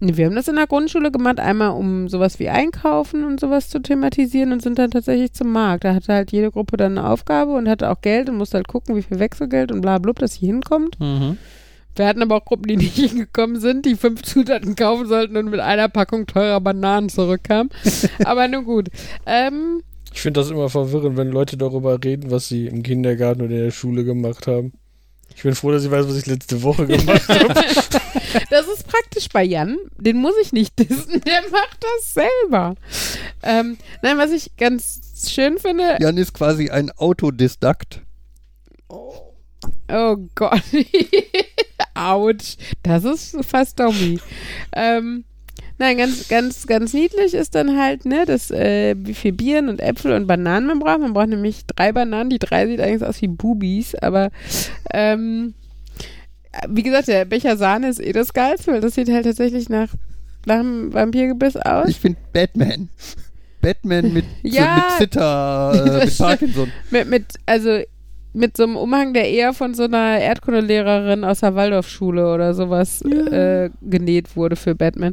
Wir 0.00 0.26
haben 0.26 0.36
das 0.36 0.46
in 0.46 0.54
der 0.54 0.68
Grundschule 0.68 1.10
gemacht, 1.10 1.40
einmal 1.40 1.70
um 1.70 2.08
sowas 2.08 2.38
wie 2.38 2.48
Einkaufen 2.48 3.24
und 3.24 3.40
sowas 3.40 3.68
zu 3.68 3.80
thematisieren 3.80 4.52
und 4.52 4.62
sind 4.62 4.78
dann 4.78 4.92
tatsächlich 4.92 5.32
zum 5.32 5.50
Markt. 5.50 5.82
Da 5.82 5.92
hatte 5.92 6.12
halt 6.12 6.30
jede 6.30 6.52
Gruppe 6.52 6.76
dann 6.76 6.96
eine 6.96 7.08
Aufgabe 7.08 7.52
und 7.54 7.68
hatte 7.68 7.90
auch 7.90 8.00
Geld 8.00 8.28
und 8.28 8.36
musste 8.36 8.58
halt 8.58 8.68
gucken, 8.68 8.94
wie 8.94 9.02
viel 9.02 9.18
Wechselgeld 9.18 9.72
und 9.72 9.80
bla 9.80 9.98
blub, 9.98 10.20
dass 10.20 10.34
sie 10.34 10.46
hinkommt. 10.46 10.96
Wir 11.98 12.06
hatten 12.06 12.22
aber 12.22 12.36
auch 12.36 12.44
Gruppen, 12.44 12.68
die 12.68 12.76
nicht 12.78 12.94
hingekommen 12.94 13.60
sind, 13.60 13.84
die 13.84 13.96
fünf 13.96 14.22
Zutaten 14.22 14.76
kaufen 14.76 15.06
sollten 15.06 15.36
und 15.36 15.50
mit 15.50 15.60
einer 15.60 15.88
Packung 15.88 16.26
teurer 16.26 16.60
Bananen 16.60 17.08
zurückkamen. 17.08 17.70
aber 18.24 18.48
nun 18.48 18.64
gut. 18.64 18.88
Ähm, 19.26 19.82
Ich 20.12 20.22
finde 20.22 20.40
das 20.40 20.50
immer 20.50 20.68
verwirrend, 20.68 21.16
wenn 21.16 21.30
Leute 21.30 21.56
darüber 21.56 22.02
reden, 22.02 22.30
was 22.30 22.48
sie 22.48 22.66
im 22.66 22.82
Kindergarten 22.82 23.42
oder 23.42 23.54
in 23.54 23.64
der 23.64 23.70
Schule 23.70 24.04
gemacht 24.04 24.46
haben. 24.46 24.72
Ich 25.34 25.42
bin 25.42 25.54
froh, 25.54 25.70
dass 25.70 25.84
ich 25.84 25.90
weiß, 25.90 26.08
was 26.08 26.16
ich 26.16 26.26
letzte 26.26 26.62
Woche 26.62 26.86
gemacht 26.86 27.28
habe. 27.28 27.54
Das 28.50 28.66
ist 28.66 28.86
praktisch 28.86 29.28
bei 29.30 29.42
Jan. 29.42 29.78
Den 29.96 30.18
muss 30.18 30.34
ich 30.42 30.52
nicht 30.52 30.78
dissen. 30.78 31.20
Der 31.22 31.42
macht 31.50 31.78
das 31.80 32.14
selber. 32.14 32.74
Ähm, 33.42 33.78
nein, 34.02 34.18
was 34.18 34.32
ich 34.32 34.54
ganz 34.56 35.30
schön 35.30 35.58
finde. 35.58 35.96
Jan 35.98 36.18
ist 36.18 36.34
quasi 36.34 36.68
ein 36.68 36.90
Autodidakt. 36.90 38.02
Oh 38.88 39.27
Gott. 40.34 40.62
Autsch. 41.94 42.56
Das 42.82 43.04
ist 43.04 43.36
fast 43.44 43.80
Dommy. 43.80 44.20
Ähm, 44.72 45.24
nein, 45.78 45.96
ganz, 45.96 46.28
ganz, 46.28 46.66
ganz 46.66 46.92
niedlich 46.92 47.34
ist 47.34 47.54
dann 47.54 47.78
halt, 47.78 48.04
ne, 48.04 48.24
das, 48.24 48.50
äh, 48.50 48.94
wie 48.98 49.14
viel 49.14 49.32
Bieren 49.32 49.68
und 49.68 49.80
Äpfel 49.80 50.12
und 50.12 50.26
Bananen 50.26 50.66
man 50.66 50.78
braucht. 50.78 51.00
Man 51.00 51.12
braucht 51.12 51.28
nämlich 51.28 51.66
drei 51.66 51.92
Bananen. 51.92 52.30
Die 52.30 52.38
drei 52.38 52.66
sieht 52.66 52.80
eigentlich 52.80 53.04
aus 53.04 53.20
wie 53.22 53.28
Bubis, 53.28 53.94
aber 53.94 54.30
ähm, 54.92 55.54
wie 56.68 56.82
gesagt, 56.82 57.08
der 57.08 57.24
Becher 57.24 57.56
Sahne 57.56 57.88
ist 57.88 58.00
eh 58.00 58.12
das 58.12 58.32
Geilste, 58.32 58.72
weil 58.72 58.80
das 58.80 58.94
sieht 58.94 59.10
halt 59.10 59.24
tatsächlich 59.24 59.68
nach, 59.68 59.88
nach 60.46 60.60
einem 60.60 60.92
Vampirgebiss 60.92 61.56
aus. 61.56 61.88
Ich 61.88 62.00
finde 62.00 62.18
Batman. 62.32 62.88
Batman 63.60 64.12
mit, 64.12 64.24
Ja. 64.42 64.76
mit 64.76 64.98
Zitter, 64.98 66.00
äh, 66.00 66.04
mit. 66.04 66.18
Parkinson. 66.18 66.72
Mit, 66.90 67.08
mit, 67.08 67.24
also 67.46 67.80
mit 68.32 68.56
so 68.56 68.64
einem 68.64 68.76
Umhang, 68.76 69.14
der 69.14 69.28
eher 69.28 69.52
von 69.52 69.74
so 69.74 69.84
einer 69.84 70.18
Erdkundelehrerin 70.18 71.24
aus 71.24 71.40
der 71.40 71.54
Waldorfschule 71.54 72.32
oder 72.32 72.54
sowas 72.54 73.02
äh, 73.02 73.70
genäht 73.82 74.36
wurde 74.36 74.56
für 74.56 74.74
Batman. 74.74 75.12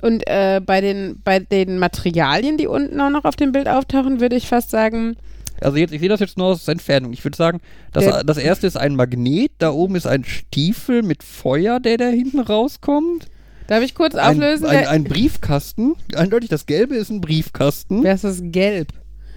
Und 0.00 0.22
äh, 0.28 0.60
bei, 0.64 0.80
den, 0.80 1.20
bei 1.24 1.40
den 1.40 1.78
Materialien, 1.78 2.56
die 2.56 2.66
unten 2.68 3.00
auch 3.00 3.10
noch 3.10 3.24
auf 3.24 3.34
dem 3.36 3.50
Bild 3.52 3.68
auftauchen, 3.68 4.20
würde 4.20 4.36
ich 4.36 4.46
fast 4.46 4.70
sagen, 4.70 5.16
Also 5.60 5.76
jetzt, 5.76 5.92
ich 5.92 5.98
sehe 6.00 6.08
das 6.08 6.20
jetzt 6.20 6.38
nur 6.38 6.48
aus 6.48 6.68
Entfernung. 6.68 7.12
Ich 7.12 7.24
würde 7.24 7.36
sagen, 7.36 7.60
das, 7.92 8.24
das 8.24 8.36
erste 8.38 8.68
ist 8.68 8.76
ein 8.76 8.94
Magnet, 8.94 9.50
da 9.58 9.70
oben 9.70 9.96
ist 9.96 10.06
ein 10.06 10.22
Stiefel 10.24 11.02
mit 11.02 11.24
Feuer, 11.24 11.80
der 11.80 11.96
da 11.96 12.06
hinten 12.06 12.38
rauskommt. 12.38 13.26
Darf 13.66 13.82
ich 13.82 13.94
kurz 13.94 14.14
Ein, 14.14 14.36
auflösen? 14.36 14.66
ein, 14.66 14.80
wer, 14.80 14.90
ein 14.90 15.04
Briefkasten. 15.04 15.94
Eindeutig, 16.14 16.48
das 16.48 16.66
Gelbe 16.66 16.94
ist 16.94 17.10
ein 17.10 17.20
Briefkasten. 17.20 18.04
wer 18.04 18.14
ist 18.14 18.24
das 18.24 18.38
Gelb? 18.42 18.92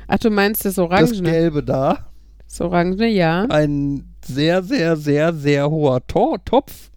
Ach, 0.07 0.19
du 0.19 0.29
meinst 0.29 0.63
das 0.63 0.75
Das 0.75 0.83
Orangene? 0.83 1.29
Gelbe 1.31 1.63
da. 1.63 2.11
Das 2.51 2.60
Orangene, 2.60 3.08
ja. 3.08 3.46
Ein 3.46 4.13
sehr, 4.27 4.62
sehr, 4.62 4.98
sehr, 4.98 5.34
sehr 5.34 5.72
hoher 5.72 6.05
Tor 6.05 6.43
Topf. 6.43 6.91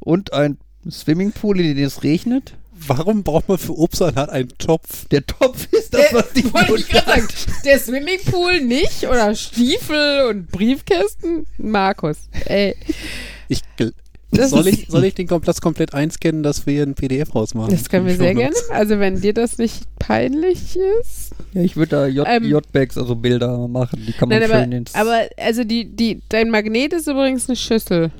Und 0.00 0.32
ein 0.32 0.58
Swimmingpool, 0.90 1.60
in 1.60 1.76
dem 1.76 1.84
es 1.84 2.02
regnet. 2.02 2.54
Warum 2.72 3.22
braucht 3.22 3.48
man 3.48 3.58
für 3.58 3.78
Obstsalat 3.78 4.28
einen 4.28 4.48
Topf? 4.58 5.06
Der 5.06 5.24
Topf 5.24 5.72
ist 5.72 5.94
das, 5.94 6.12
was 6.12 6.32
die 6.32 6.52
Wollte 6.52 6.74
ich 6.78 6.88
gerade 6.88 7.06
sagen, 7.06 7.28
der 7.64 7.78
Swimmingpool 7.78 8.60
nicht 8.60 9.04
oder 9.06 9.36
Stiefel 9.36 10.26
und 10.30 10.50
Briefkästen? 10.50 11.46
Markus, 11.58 12.28
ey, 12.46 12.74
Ich, 13.46 13.62
Das 14.32 14.50
soll, 14.50 14.66
ist- 14.66 14.82
ich, 14.82 14.88
soll 14.88 15.04
ich 15.04 15.14
den 15.14 15.26
Komplex 15.28 15.60
komplett 15.60 15.94
einscannen, 15.94 16.42
dass 16.42 16.66
wir 16.66 16.82
ein 16.82 16.94
PDF 16.94 17.34
rausmachen? 17.34 17.70
das 17.70 17.88
können 17.88 18.06
wir 18.06 18.16
sehr 18.16 18.34
gerne. 18.34 18.54
Also 18.70 18.98
wenn 18.98 19.20
dir 19.20 19.32
das 19.32 19.56
nicht 19.58 19.84
peinlich 19.98 20.76
ist. 21.00 21.30
Ja, 21.52 21.62
ich 21.62 21.76
würde 21.76 21.90
da 21.90 22.06
J 22.06 22.26
Ähm, 22.28 22.44
JPEGs, 22.44 22.98
also 22.98 23.14
Bilder 23.14 23.68
machen. 23.68 24.02
Die 24.06 24.12
kann 24.12 24.28
man 24.28 24.38
Nein, 24.40 24.48
schön 24.48 24.56
aber, 24.62 24.72
ins... 24.76 24.94
aber 24.94 25.20
also 25.38 25.64
die, 25.64 25.84
die, 25.94 26.22
dein 26.28 26.50
Magnet 26.50 26.92
ist 26.92 27.06
übrigens 27.08 27.48
eine 27.48 27.56
Schüssel. 27.56 28.10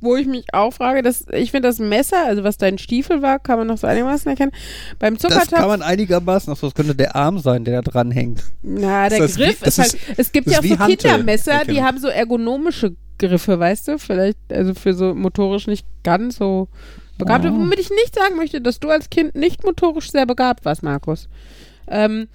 Wo 0.00 0.16
ich 0.16 0.26
mich 0.26 0.46
auch 0.52 0.72
frage, 0.72 1.02
dass, 1.02 1.26
ich 1.32 1.52
finde 1.52 1.68
das 1.68 1.78
Messer, 1.78 2.26
also 2.26 2.42
was 2.42 2.58
dein 2.58 2.76
Stiefel 2.78 3.22
war, 3.22 3.38
kann 3.38 3.56
man 3.58 3.68
noch 3.68 3.78
so 3.78 3.86
einigermaßen 3.86 4.28
erkennen. 4.28 4.50
Beim 4.98 5.14
das 5.16 5.22
Zuckertopf, 5.22 5.52
kann 5.60 5.68
man 5.68 5.80
einigermaßen, 5.82 6.52
achso, 6.52 6.66
das 6.66 6.74
könnte 6.74 6.96
der 6.96 7.14
Arm 7.14 7.38
sein, 7.38 7.64
der 7.64 7.82
da 7.82 7.88
dran 7.90 8.10
hängt. 8.10 8.42
na, 8.62 9.08
der 9.08 9.20
Das 9.20 9.30
ist 9.30 9.36
Griff 9.36 9.62
wie- 9.62 9.68
ist, 9.68 9.78
das 9.78 9.92
halt, 9.92 9.96
es 10.16 10.32
gibt 10.32 10.48
das 10.48 10.54
ja 10.54 10.60
ist 10.60 10.64
auch 10.72 10.74
so 10.76 10.78
Hantel 10.80 10.96
Kindermesser, 10.96 11.64
die 11.68 11.82
haben 11.84 11.98
so 11.98 12.08
ergonomische 12.08 12.96
Griffe, 13.28 13.58
weißt 13.58 13.88
du? 13.88 13.98
Vielleicht, 13.98 14.38
also 14.52 14.74
für 14.74 14.94
so 14.94 15.14
motorisch 15.14 15.66
nicht 15.66 15.86
ganz 16.02 16.36
so 16.36 16.68
begabt. 17.18 17.44
Oh. 17.44 17.52
Womit 17.52 17.78
ich 17.78 17.90
nicht 17.90 18.14
sagen 18.14 18.36
möchte, 18.36 18.60
dass 18.60 18.80
du 18.80 18.90
als 18.90 19.10
Kind 19.10 19.34
nicht 19.34 19.64
motorisch 19.64 20.10
sehr 20.10 20.26
begabt 20.26 20.64
warst, 20.64 20.82
Markus. 20.82 21.28
Ähm, 21.88 22.28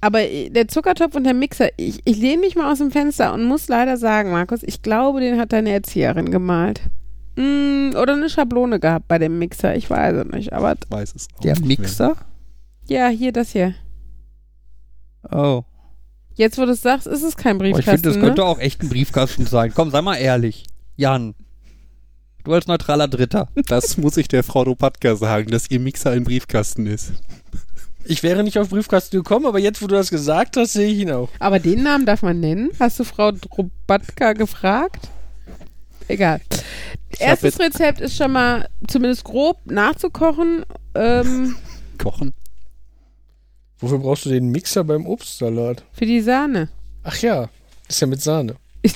aber 0.00 0.20
der 0.50 0.68
Zuckertopf 0.68 1.16
und 1.16 1.24
der 1.24 1.34
Mixer, 1.34 1.68
ich, 1.76 2.00
ich 2.04 2.16
lehne 2.18 2.40
mich 2.42 2.54
mal 2.54 2.70
aus 2.70 2.78
dem 2.78 2.90
Fenster 2.90 3.34
und 3.34 3.44
muss 3.44 3.68
leider 3.68 3.96
sagen, 3.96 4.30
Markus, 4.30 4.62
ich 4.62 4.82
glaube, 4.82 5.20
den 5.20 5.38
hat 5.40 5.52
deine 5.52 5.70
Erzieherin 5.72 6.30
gemalt. 6.30 6.80
Mm, 7.36 7.90
oder 8.00 8.12
eine 8.14 8.30
Schablone 8.30 8.78
gehabt 8.80 9.08
bei 9.08 9.18
dem 9.18 9.38
Mixer, 9.38 9.74
ich 9.76 9.90
weiß 9.90 10.14
es 10.16 10.32
nicht. 10.32 10.52
Aber 10.52 10.74
Ich 10.82 10.90
weiß 10.90 11.14
es 11.16 11.26
auch 11.36 11.40
Der 11.40 11.54
nicht 11.54 11.66
mehr. 11.66 11.78
Mixer? 11.78 12.16
ja, 12.86 13.08
hier, 13.08 13.32
das 13.32 13.50
hier. 13.52 13.74
Oh. 15.30 15.62
Jetzt, 16.38 16.56
wo 16.56 16.64
du 16.64 16.70
es 16.70 16.82
sagst, 16.82 17.08
ist 17.08 17.24
es 17.24 17.36
kein 17.36 17.56
Aber 17.56 17.64
ich 17.64 17.74
Briefkasten. 17.74 17.96
finde, 17.98 18.08
das 18.10 18.16
ne? 18.16 18.22
könnte 18.22 18.44
auch 18.44 18.60
echt 18.60 18.80
ein 18.80 18.88
Briefkasten 18.88 19.44
sein. 19.44 19.72
Komm, 19.74 19.90
sei 19.90 20.00
mal 20.02 20.14
ehrlich. 20.14 20.66
Jan. 20.96 21.34
Du 22.44 22.52
als 22.54 22.68
neutraler 22.68 23.08
Dritter. 23.08 23.48
Das 23.66 23.96
muss 23.96 24.16
ich 24.16 24.28
der 24.28 24.44
Frau 24.44 24.64
Dopatka 24.64 25.16
sagen, 25.16 25.50
dass 25.50 25.68
ihr 25.68 25.80
Mixer 25.80 26.12
ein 26.12 26.22
Briefkasten 26.22 26.86
ist. 26.86 27.12
Ich 28.04 28.22
wäre 28.22 28.44
nicht 28.44 28.56
auf 28.56 28.68
Briefkasten 28.68 29.16
gekommen, 29.16 29.46
aber 29.46 29.58
jetzt, 29.58 29.82
wo 29.82 29.88
du 29.88 29.96
das 29.96 30.10
gesagt 30.10 30.56
hast, 30.56 30.74
sehe 30.74 30.88
ich 30.92 31.00
ihn 31.00 31.10
auch. 31.10 31.28
Aber 31.40 31.58
den 31.58 31.82
Namen 31.82 32.06
darf 32.06 32.22
man 32.22 32.38
nennen. 32.38 32.70
Hast 32.78 33.00
du 33.00 33.04
Frau 33.04 33.32
Drobatka 33.32 34.32
gefragt? 34.34 35.08
Egal. 36.06 36.40
Erstes 37.18 37.58
Rezept 37.58 38.00
ist 38.00 38.16
schon 38.16 38.30
mal 38.30 38.68
zumindest 38.86 39.24
grob 39.24 39.58
nachzukochen. 39.66 40.64
Ähm, 40.94 41.56
Kochen? 41.98 42.32
Wofür 43.80 43.98
brauchst 43.98 44.24
du 44.26 44.30
den 44.30 44.50
Mixer 44.50 44.84
beim 44.84 45.06
Obstsalat? 45.06 45.84
für 45.92 46.06
die 46.06 46.20
Sahne. 46.20 46.68
Ach 47.04 47.16
ja, 47.18 47.48
ist 47.88 48.00
ja 48.00 48.06
mit 48.06 48.22
Sahne. 48.22 48.54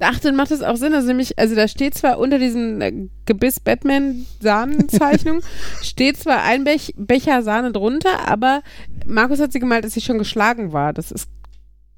Ach, 0.00 0.18
dann 0.20 0.36
macht 0.36 0.50
das 0.50 0.62
auch 0.62 0.76
Sinn. 0.76 0.94
Also 0.94 1.08
nämlich, 1.08 1.38
also 1.38 1.54
da 1.54 1.68
steht 1.68 1.94
zwar 1.94 2.18
unter 2.18 2.38
diesen 2.38 2.80
äh, 2.80 2.92
Gebiss-Batman-Sahnenzeichnung, 3.26 5.40
steht 5.82 6.16
zwar 6.18 6.42
ein 6.42 6.64
Bech 6.64 6.94
Becher 6.96 7.42
Sahne 7.42 7.72
drunter, 7.72 8.28
aber 8.28 8.62
Markus 9.06 9.40
hat 9.40 9.52
sie 9.52 9.60
gemalt, 9.60 9.84
dass 9.84 9.92
sie 9.94 10.00
schon 10.00 10.18
geschlagen 10.18 10.72
war. 10.72 10.92
Das 10.92 11.12
ist, 11.12 11.28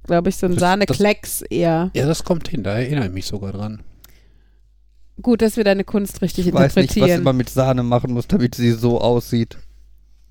glaube 0.04 0.28
ich, 0.28 0.36
so 0.36 0.46
ein 0.46 0.58
Sahneklecks 0.58 1.40
eher. 1.42 1.90
Ja, 1.94 2.06
das 2.06 2.24
kommt 2.24 2.48
hin, 2.48 2.62
da 2.62 2.78
erinnere 2.78 3.06
ich 3.06 3.12
mich 3.12 3.26
sogar 3.26 3.52
dran. 3.52 3.82
Gut, 5.22 5.40
dass 5.40 5.56
wir 5.56 5.64
deine 5.64 5.84
Kunst 5.84 6.20
richtig 6.20 6.48
Ich 6.48 6.52
weiß 6.52 6.76
nicht, 6.76 6.90
was 6.90 6.96
interpretieren. 6.96 7.22
man 7.24 7.38
mit 7.38 7.48
Sahne 7.48 7.82
machen 7.82 8.12
muss, 8.12 8.28
damit 8.28 8.54
sie 8.54 8.72
so 8.72 9.00
aussieht. 9.00 9.56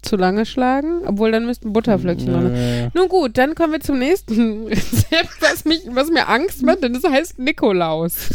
Zu 0.05 0.15
lange 0.17 0.45
schlagen? 0.45 1.01
Obwohl, 1.05 1.31
dann 1.31 1.45
müssten 1.45 1.73
Butterflöckchen 1.73 2.31
dran. 2.31 2.53
Äh, 2.53 2.89
Nun 2.93 3.07
gut, 3.09 3.37
dann 3.37 3.55
kommen 3.55 3.73
wir 3.73 3.79
zum 3.79 3.97
nächsten 3.99 4.67
Rezept, 4.67 5.41
was, 5.41 5.65
mich, 5.65 5.81
was 5.89 6.09
mir 6.09 6.29
Angst 6.29 6.63
macht, 6.63 6.83
denn 6.83 6.93
das 6.93 7.03
heißt 7.03 7.39
Nikolaus. 7.39 8.29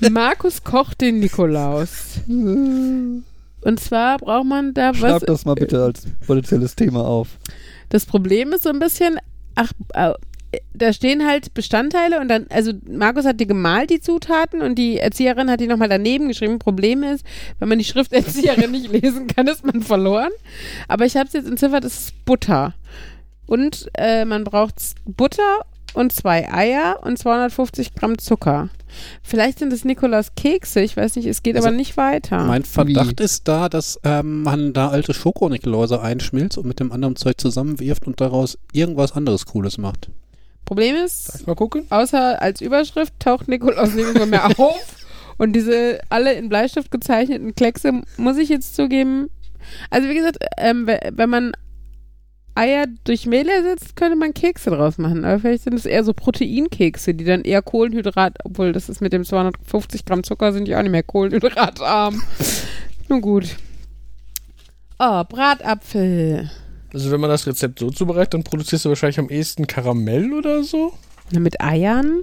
Markus 0.10 0.62
kocht 0.62 1.00
den 1.00 1.20
Nikolaus. 1.20 2.20
Und 2.28 3.80
zwar 3.80 4.18
braucht 4.18 4.46
man 4.46 4.74
da 4.74 4.90
was. 4.90 4.98
Schreib 4.98 5.26
das 5.26 5.44
mal 5.44 5.54
bitte 5.54 5.82
als 5.82 6.06
potenzielles 6.26 6.76
Thema 6.76 7.04
auf. 7.06 7.28
Das 7.88 8.06
Problem 8.06 8.52
ist 8.52 8.62
so 8.64 8.68
ein 8.68 8.78
bisschen, 8.78 9.18
ach, 9.54 9.72
äh, 9.94 10.12
da 10.74 10.92
stehen 10.92 11.26
halt 11.26 11.54
Bestandteile 11.54 12.20
und 12.20 12.28
dann, 12.28 12.46
also 12.50 12.72
Markus 12.88 13.24
hat 13.24 13.38
die 13.40 13.46
gemalt, 13.46 13.90
die 13.90 14.00
Zutaten, 14.00 14.62
und 14.62 14.76
die 14.76 14.98
Erzieherin 14.98 15.50
hat 15.50 15.60
die 15.60 15.66
nochmal 15.66 15.88
daneben 15.88 16.28
geschrieben. 16.28 16.58
Problem 16.58 17.02
ist, 17.02 17.24
wenn 17.58 17.68
man 17.68 17.78
die 17.78 17.84
Schrift 17.84 18.12
Erzieherin 18.12 18.70
nicht 18.70 18.90
lesen 18.92 19.26
kann, 19.26 19.46
ist 19.46 19.64
man 19.64 19.82
verloren. 19.82 20.32
Aber 20.88 21.04
ich 21.06 21.16
habe 21.16 21.26
es 21.26 21.34
jetzt 21.34 21.48
entziffert, 21.48 21.84
es 21.84 21.98
ist 21.98 22.24
Butter. 22.24 22.74
Und 23.46 23.90
äh, 23.94 24.24
man 24.24 24.44
braucht 24.44 24.74
Butter 25.04 25.64
und 25.94 26.12
zwei 26.12 26.52
Eier 26.52 27.00
und 27.02 27.18
250 27.18 27.94
Gramm 27.94 28.18
Zucker. 28.18 28.68
Vielleicht 29.22 29.58
sind 29.60 29.72
es 29.72 29.84
Nikolaus 29.84 30.34
Kekse, 30.36 30.80
ich 30.80 30.96
weiß 30.96 31.16
nicht, 31.16 31.26
es 31.26 31.42
geht 31.42 31.56
Also, 31.56 31.68
aber 31.68 31.76
nicht 31.76 31.96
weiter. 31.96 32.44
Mein 32.44 32.64
Verdacht 32.64 33.20
ist 33.20 33.46
da, 33.46 33.68
dass 33.68 34.00
ähm, 34.04 34.42
man 34.42 34.72
da 34.72 34.88
alte 34.88 35.14
Schokonikoläuse 35.14 36.00
einschmilzt 36.00 36.58
und 36.58 36.66
mit 36.66 36.80
dem 36.80 36.92
anderen 36.92 37.16
Zeug 37.16 37.40
zusammenwirft 37.40 38.06
und 38.06 38.20
daraus 38.20 38.58
irgendwas 38.72 39.12
anderes 39.12 39.46
Cooles 39.46 39.78
macht. 39.78 40.10
Problem 40.64 40.96
ist, 40.96 41.46
Mal 41.46 41.54
gucken. 41.56 41.86
außer 41.90 42.40
als 42.40 42.60
Überschrift 42.60 43.14
taucht 43.18 43.48
Nikolaus 43.48 43.94
nirgendwo 43.94 44.26
mehr 44.26 44.46
auf. 44.58 44.96
Und 45.38 45.54
diese 45.54 46.00
alle 46.10 46.34
in 46.34 46.48
Bleistift 46.48 46.90
gezeichneten 46.90 47.54
Kleckse, 47.54 48.02
muss 48.18 48.36
ich 48.36 48.48
jetzt 48.50 48.76
zugeben. 48.76 49.30
Also 49.90 50.08
wie 50.08 50.14
gesagt, 50.14 50.38
ähm, 50.58 50.86
we- 50.86 51.00
wenn 51.12 51.30
man 51.30 51.52
Eier 52.54 52.86
durch 53.04 53.26
Mehl 53.26 53.48
ersetzt, 53.48 53.96
könnte 53.96 54.16
man 54.16 54.34
Kekse 54.34 54.70
draus 54.70 54.98
machen. 54.98 55.24
Aber 55.24 55.38
vielleicht 55.38 55.62
sind 55.64 55.74
es 55.74 55.86
eher 55.86 56.04
so 56.04 56.12
Proteinkekse, 56.12 57.14
die 57.14 57.24
dann 57.24 57.42
eher 57.42 57.62
Kohlenhydrat, 57.62 58.36
obwohl 58.44 58.72
das 58.72 58.88
ist 58.88 59.00
mit 59.00 59.12
dem 59.12 59.24
250 59.24 60.04
Gramm 60.04 60.24
Zucker, 60.24 60.52
sind 60.52 60.66
die 60.68 60.76
auch 60.76 60.82
nicht 60.82 60.90
mehr 60.90 61.02
kohlenhydratarm. 61.02 62.22
Nun 63.08 63.20
gut. 63.22 63.56
Oh, 64.98 65.24
Bratapfel. 65.24 66.50
Also 66.92 67.10
wenn 67.10 67.20
man 67.20 67.30
das 67.30 67.46
Rezept 67.46 67.78
so 67.78 67.90
zubereitet, 67.90 68.34
dann 68.34 68.44
produzierst 68.44 68.84
du 68.84 68.88
wahrscheinlich 68.88 69.18
am 69.18 69.28
ehesten 69.28 69.66
Karamell 69.66 70.32
oder 70.32 70.64
so. 70.64 70.92
Mit 71.30 71.60
Eiern? 71.60 72.22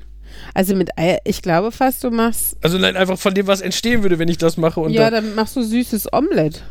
Also 0.54 0.76
mit 0.76 0.98
Eier, 0.98 1.20
ich 1.24 1.42
glaube 1.42 1.72
fast, 1.72 2.04
du 2.04 2.12
machst. 2.12 2.58
Also 2.62 2.78
nein, 2.78 2.96
einfach 2.96 3.18
von 3.18 3.34
dem, 3.34 3.48
was 3.48 3.62
entstehen 3.62 4.04
würde, 4.04 4.20
wenn 4.20 4.28
ich 4.28 4.38
das 4.38 4.58
mache. 4.58 4.80
Und 4.80 4.92
ja, 4.92 5.10
dann, 5.10 5.26
dann 5.26 5.36
machst 5.36 5.56
du 5.56 5.64
süßes 5.64 6.12
Omelett. 6.14 6.64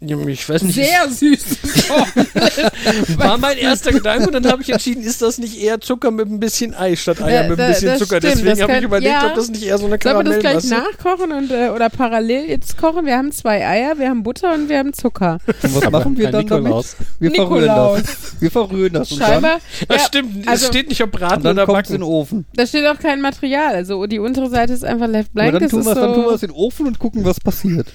Ich 0.00 0.48
weiß 0.48 0.62
nicht. 0.62 0.76
Sehr 0.76 1.08
süßes 1.10 1.90
Omelett. 1.90 3.18
war 3.18 3.36
mein 3.36 3.58
erster 3.58 3.90
Gedanke 3.90 4.28
und 4.28 4.32
dann 4.32 4.46
habe 4.46 4.62
ich 4.62 4.70
entschieden, 4.70 5.02
ist 5.02 5.20
das 5.22 5.38
nicht 5.38 5.60
eher 5.60 5.80
Zucker 5.80 6.12
mit 6.12 6.28
ein 6.30 6.38
bisschen 6.38 6.72
Ei 6.72 6.94
statt 6.94 7.20
Eier 7.20 7.48
mit 7.48 7.58
ein 7.58 7.72
bisschen 7.72 7.98
Zucker? 7.98 8.18
stimmt, 8.18 8.44
Deswegen 8.44 8.62
habe 8.62 8.76
ich 8.78 8.82
überlegt, 8.84 9.12
ja. 9.12 9.26
ob 9.26 9.34
das 9.34 9.48
nicht 9.48 9.64
eher 9.64 9.76
so 9.76 9.86
eine 9.86 9.98
Sollen 10.00 10.16
wir 10.24 10.32
das 10.34 10.38
gleich 10.38 10.64
nachkochen 10.70 11.32
und, 11.32 11.50
äh, 11.50 11.70
oder 11.70 11.88
parallel 11.90 12.48
jetzt 12.48 12.76
kochen? 12.78 13.06
Wir 13.06 13.16
haben 13.16 13.32
zwei 13.32 13.66
Eier, 13.66 13.98
wir 13.98 14.08
haben 14.08 14.22
Butter 14.22 14.54
und 14.54 14.68
wir 14.68 14.78
haben 14.78 14.92
Zucker. 14.92 15.38
Und 15.62 15.74
was 15.74 15.90
machen 15.90 16.16
wir 16.16 16.30
dann 16.30 16.42
Nikolaus. 16.44 16.94
damit? 17.18 17.20
Wir 17.20 17.30
verrühren 17.32 17.66
das. 17.66 18.40
Wir 18.40 18.50
verrühren 18.52 18.92
das. 18.92 19.10
Und 19.12 19.20
dann, 19.20 19.28
Scheinbar. 19.30 19.58
Das 19.88 19.96
Ja, 19.96 20.06
stimmt, 20.06 20.48
also- 20.48 20.64
es 20.64 20.68
steht 20.68 20.88
nicht 20.90 21.02
ob 21.02 21.10
Braten 21.10 21.42
dann 21.42 21.56
oder 21.56 21.66
kommt 21.66 21.84
es 21.86 21.90
in 21.90 21.96
den 21.96 22.00
Backen. 22.02 22.12
Ofen. 22.12 22.46
Da 22.54 22.66
steht 22.66 22.86
auch 22.86 22.98
kein 23.00 23.20
Material. 23.20 23.74
Also 23.74 24.06
die 24.06 24.20
untere 24.20 24.48
Seite 24.48 24.72
ist 24.74 24.84
einfach 24.84 25.08
left 25.08 25.32
blank. 25.34 25.48
Aber 25.48 25.58
dann 25.58 25.62
das 25.64 25.70
tun 25.72 25.80
ist 25.80 25.86
wir 25.86 25.92
es 25.92 25.98
so, 25.98 26.04
dann 26.04 26.14
tun 26.14 26.24
wir 26.24 26.32
es 26.34 26.42
in 26.44 26.48
den 26.50 26.56
Ofen 26.56 26.86
und 26.86 26.98
gucken, 27.00 27.24
was 27.24 27.40
passiert. 27.40 27.88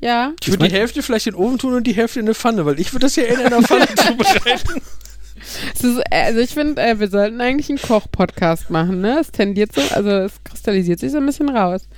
Ja. 0.00 0.32
Ich 0.40 0.48
würde 0.48 0.68
die 0.68 0.74
Hälfte 0.74 1.02
vielleicht 1.02 1.26
in 1.26 1.34
den 1.34 1.40
Ofen 1.42 1.58
tun 1.58 1.74
und 1.74 1.86
die 1.86 1.92
Hälfte 1.94 2.20
in 2.20 2.26
eine 2.26 2.34
Pfanne, 2.34 2.64
weil 2.66 2.78
ich 2.80 2.92
würde 2.92 3.06
das 3.06 3.16
ja 3.16 3.24
in 3.24 3.38
einer 3.38 3.62
Pfanne 3.62 3.86
zubereiten. 3.96 4.80
Ist, 5.74 5.84
äh, 5.84 6.22
also 6.24 6.40
ich 6.40 6.50
finde, 6.50 6.80
äh, 6.82 6.98
wir 7.00 7.08
sollten 7.08 7.40
eigentlich 7.40 7.68
einen 7.70 7.80
Koch-Podcast 7.80 8.70
machen. 8.70 9.00
Ne? 9.00 9.18
Es 9.20 9.30
tendiert 9.32 9.72
so, 9.72 9.80
also 9.94 10.10
es 10.10 10.32
kristallisiert 10.44 11.00
sich 11.00 11.10
so 11.12 11.18
ein 11.18 11.26
bisschen 11.26 11.48
raus. 11.48 11.88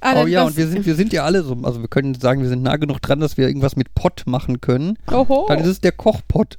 Ah, 0.00 0.22
Oh 0.22 0.26
ja, 0.26 0.44
und 0.44 0.56
wir 0.56 0.68
sind, 0.68 0.86
wir 0.86 0.94
sind 0.94 1.12
ja 1.12 1.24
alle 1.24 1.42
so, 1.42 1.56
also 1.64 1.80
wir 1.80 1.88
können 1.88 2.14
sagen, 2.14 2.42
wir 2.42 2.48
sind 2.48 2.62
nah 2.62 2.76
genug 2.76 3.00
dran, 3.02 3.18
dass 3.18 3.36
wir 3.36 3.48
irgendwas 3.48 3.74
mit 3.74 3.94
Pott 3.96 4.22
machen 4.26 4.60
können. 4.60 4.96
Oho. 5.10 5.46
Dann 5.48 5.58
ist 5.58 5.66
es 5.66 5.80
der 5.80 5.92
Kochpott, 5.92 6.58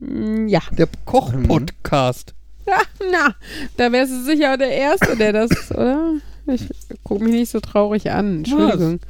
Mm, 0.00 0.46
Ja. 0.48 0.60
der 0.72 0.88
Kochpodcast. 1.04 2.34
Ja, 2.66 2.80
na, 3.10 3.34
da 3.76 3.90
wärst 3.92 4.12
du 4.12 4.22
sicher 4.24 4.56
der 4.56 4.70
Erste, 4.70 5.16
der 5.16 5.32
das, 5.32 5.50
oder? 5.72 6.14
Ich 6.48 6.66
gucke 7.04 7.24
mich 7.24 7.32
nicht 7.34 7.50
so 7.50 7.60
traurig 7.60 8.10
an. 8.10 8.38
Entschuldigung. 8.38 9.00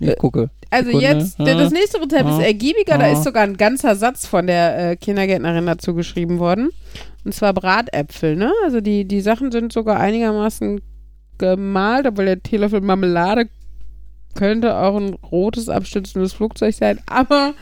Ich 0.00 0.16
gucke. 0.16 0.50
Also 0.70 0.86
Sekunde. 0.90 1.06
jetzt, 1.06 1.38
Ja. 1.38 1.54
das 1.56 1.72
nächste 1.72 2.00
Rezept 2.00 2.24
Ja. 2.26 2.38
ist 2.38 2.44
ergiebiger, 2.44 2.98
da 2.98 3.06
Ja. 3.08 3.12
ist 3.14 3.24
sogar 3.24 3.42
ein 3.42 3.56
ganzer 3.56 3.96
Satz 3.96 4.26
von 4.26 4.46
der 4.46 4.90
äh, 4.92 4.96
Kindergärtnerin 4.96 5.66
dazu 5.66 5.94
geschrieben 5.94 6.38
worden. 6.38 6.70
Und 7.24 7.34
zwar 7.34 7.52
Bratäpfel, 7.54 8.36
ne? 8.36 8.52
Also 8.64 8.80
die, 8.80 9.04
die 9.06 9.20
Sachen 9.20 9.50
sind 9.50 9.72
sogar 9.72 9.98
einigermaßen 9.98 10.80
gemalt, 11.38 12.06
obwohl 12.06 12.26
der 12.26 12.42
Teelöffel 12.42 12.80
Marmelade 12.80 13.48
könnte 14.34 14.76
auch 14.76 14.96
ein 14.96 15.14
rotes 15.14 15.68
abstützendes 15.68 16.32
Flugzeug 16.32 16.74
sein, 16.74 17.00
aber 17.06 17.54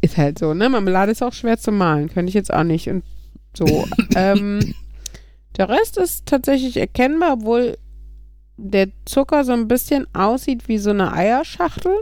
ist 0.00 0.16
halt 0.16 0.38
so, 0.38 0.54
ne? 0.54 0.68
Marmelade 0.68 1.12
ist 1.12 1.22
auch 1.22 1.32
schwer 1.32 1.58
zu 1.58 1.72
malen, 1.72 2.08
könnte 2.10 2.28
ich 2.28 2.34
jetzt 2.34 2.52
auch 2.52 2.64
nicht. 2.64 2.88
Und 2.88 3.02
so. 3.56 3.66
ähm, 4.16 4.74
der 5.56 5.68
Rest 5.68 5.98
ist 5.98 6.26
tatsächlich 6.26 6.76
erkennbar, 6.76 7.34
obwohl 7.34 7.76
der 8.56 8.88
Zucker 9.04 9.44
so 9.44 9.52
ein 9.52 9.68
bisschen 9.68 10.06
aussieht 10.14 10.68
wie 10.68 10.78
so 10.78 10.90
eine 10.90 11.12
Eierschachtel. 11.12 11.94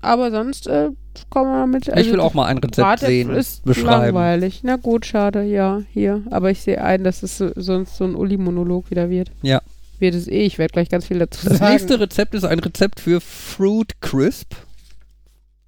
Aber 0.00 0.30
sonst 0.30 0.66
äh, 0.66 0.90
kann 1.30 1.46
man 1.46 1.72
damit. 1.72 1.88
ich 1.88 2.12
will 2.12 2.20
auch 2.20 2.34
mal 2.34 2.44
ein 2.46 2.58
Rezept 2.58 2.76
Bratäpfel 2.76 3.08
sehen, 3.08 3.30
ist 3.30 3.64
beschreiben. 3.64 3.86
langweilig. 4.14 4.60
Na 4.62 4.76
gut, 4.76 5.06
schade, 5.06 5.42
ja, 5.44 5.80
hier. 5.92 6.22
Aber 6.30 6.50
ich 6.50 6.60
sehe 6.60 6.82
ein, 6.82 7.04
dass 7.04 7.22
es 7.22 7.38
so, 7.38 7.50
sonst 7.56 7.96
so 7.96 8.04
ein 8.04 8.14
Uli-Monolog 8.14 8.90
wieder 8.90 9.08
wird. 9.08 9.30
Ja. 9.42 9.62
Wird 9.98 10.14
es 10.14 10.26
eh, 10.28 10.42
ich 10.44 10.58
werde 10.58 10.72
gleich 10.72 10.90
ganz 10.90 11.06
viel 11.06 11.18
dazu 11.20 11.48
Das 11.48 11.58
sagen. 11.58 11.72
nächste 11.72 11.98
Rezept 12.00 12.34
ist 12.34 12.44
ein 12.44 12.58
Rezept 12.58 13.00
für 13.00 13.20
Fruit 13.20 14.00
Crisp. 14.02 14.54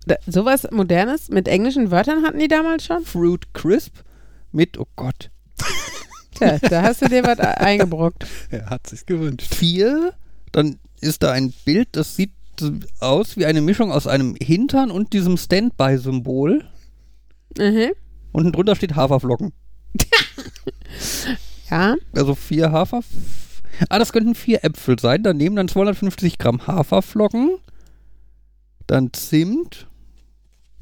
Da, 0.06 0.16
sowas 0.26 0.66
Modernes 0.70 1.30
mit 1.30 1.48
englischen 1.48 1.90
Wörtern 1.90 2.24
hatten 2.24 2.38
die 2.38 2.48
damals 2.48 2.84
schon? 2.84 3.04
Fruit 3.04 3.54
Crisp 3.54 3.94
mit, 4.52 4.78
oh 4.78 4.86
Gott, 4.96 5.30
Tja, 6.36 6.58
da 6.58 6.82
hast 6.82 7.02
du 7.02 7.08
dir 7.08 7.22
was 7.24 7.38
e- 7.38 7.42
eingebrockt. 7.42 8.26
Er 8.50 8.70
hat 8.70 8.86
sich 8.86 9.04
gewünscht. 9.06 9.54
vier. 9.54 10.12
Dann 10.52 10.78
ist 11.00 11.22
da 11.22 11.32
ein 11.32 11.52
Bild, 11.64 11.88
das 11.92 12.16
sieht 12.16 12.32
aus 13.00 13.36
wie 13.36 13.44
eine 13.46 13.60
Mischung 13.60 13.92
aus 13.92 14.06
einem 14.06 14.34
Hintern 14.40 14.90
und 14.90 15.12
diesem 15.12 15.36
Standby-Symbol. 15.36 16.64
Mhm. 17.58 17.90
Unten 18.32 18.52
drunter 18.52 18.76
steht 18.76 18.94
Haferflocken. 18.96 19.52
Ja, 21.70 21.96
Also 22.14 22.34
vier 22.36 22.70
Hafer. 22.70 23.00
Ah, 23.88 23.98
das 23.98 24.12
könnten 24.12 24.34
vier 24.36 24.64
Äpfel 24.64 24.98
sein. 24.98 25.22
Daneben 25.24 25.56
dann 25.56 25.68
250 25.68 26.38
Gramm 26.38 26.66
Haferflocken. 26.66 27.58
Dann 28.86 29.12
Zimt, 29.12 29.88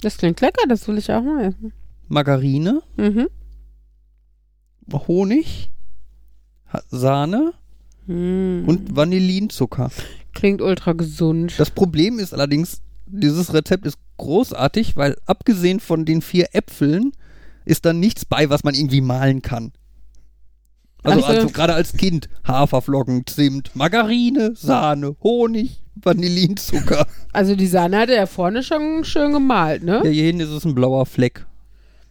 das 0.02 0.18
klingt 0.18 0.42
lecker, 0.42 0.62
das 0.68 0.87
will 0.87 0.99
ich 0.99 1.11
auch 1.11 1.23
mal 1.23 1.46
essen. 1.46 1.73
Margarine, 2.08 2.82
Mhm. 2.99 3.28
Honig, 4.92 5.70
Sahne 6.90 7.52
Hm. 8.06 8.64
und 8.66 8.94
Vanillinzucker. 8.96 9.90
Klingt 10.34 10.60
ultra 10.60 10.92
gesund. 10.92 11.54
Das 11.58 11.70
Problem 11.70 12.18
ist 12.18 12.34
allerdings, 12.34 12.82
dieses 13.06 13.54
Rezept 13.54 13.86
ist 13.86 13.98
großartig, 14.18 14.96
weil 14.96 15.16
abgesehen 15.26 15.80
von 15.80 16.04
den 16.04 16.20
vier 16.20 16.48
Äpfeln 16.52 17.12
ist 17.64 17.84
dann 17.86 18.00
nichts 18.00 18.24
bei, 18.24 18.50
was 18.50 18.62
man 18.64 18.74
irgendwie 18.74 19.00
malen 19.00 19.40
kann. 19.42 19.72
Also, 21.02 21.20
Ach 21.22 21.26
so. 21.28 21.34
also 21.34 21.48
gerade 21.48 21.74
als 21.74 21.92
Kind 21.94 22.28
Haferflocken, 22.46 23.26
Zimt, 23.26 23.74
Margarine, 23.74 24.52
Sahne, 24.56 25.16
Honig, 25.22 25.82
Vanillinzucker. 25.94 27.06
Also 27.32 27.54
die 27.56 27.66
Sahne 27.66 27.98
hat 27.98 28.08
er 28.10 28.16
ja 28.16 28.26
vorne 28.26 28.62
schon 28.62 29.04
schön 29.04 29.32
gemalt, 29.32 29.82
ne? 29.82 30.00
Ja, 30.04 30.10
hier 30.10 30.24
hinten 30.24 30.42
ist 30.42 30.50
es 30.50 30.64
ein 30.64 30.74
blauer 30.74 31.06
Fleck. 31.06 31.46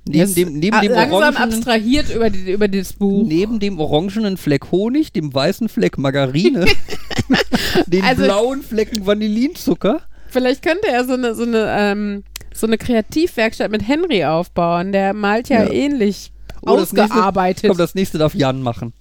Neben 0.06 0.18
Jetzt, 0.20 0.36
dem, 0.38 0.54
neben 0.60 0.82
dem 0.82 0.92
langsam 0.92 1.14
orangenen, 1.14 1.54
abstrahiert 1.54 2.14
über, 2.14 2.30
die, 2.30 2.52
über 2.52 2.68
das 2.68 2.92
Buch. 2.94 3.26
neben 3.26 3.60
dem 3.60 3.80
orangenen 3.80 4.36
Fleck 4.36 4.70
Honig, 4.72 5.14
dem 5.14 5.34
weißen 5.34 5.70
Fleck 5.70 5.98
Margarine, 5.98 6.66
den 7.88 8.04
Also- 8.04 8.24
blauen 8.24 8.62
Flecken 8.62 9.06
Vanillinzucker. 9.06 10.02
Vielleicht 10.30 10.62
könnte 10.64 10.88
er 10.88 11.06
so 11.06 11.14
eine, 11.14 11.36
so 11.36 11.44
eine, 11.44 11.68
ähm, 11.78 12.24
so 12.54 12.66
eine 12.68 12.78
Kreativwerkstatt 12.78 13.72
mit 13.72 13.88
Henry 13.88 14.26
aufbauen. 14.26 14.92
Der 14.92 15.14
malt 15.14 15.48
ja, 15.50 15.64
Ja. 15.64 15.72
ähnlich 15.72 16.32
Oh, 16.64 16.76
das 16.78 16.92
nächste- 16.92 17.04
ausgearbeitet. 17.14 17.70
Komm, 17.70 17.78
das 17.78 17.96
nächste 17.96 18.18
darf 18.18 18.34
Jan 18.36 18.62
machen. 18.62 18.94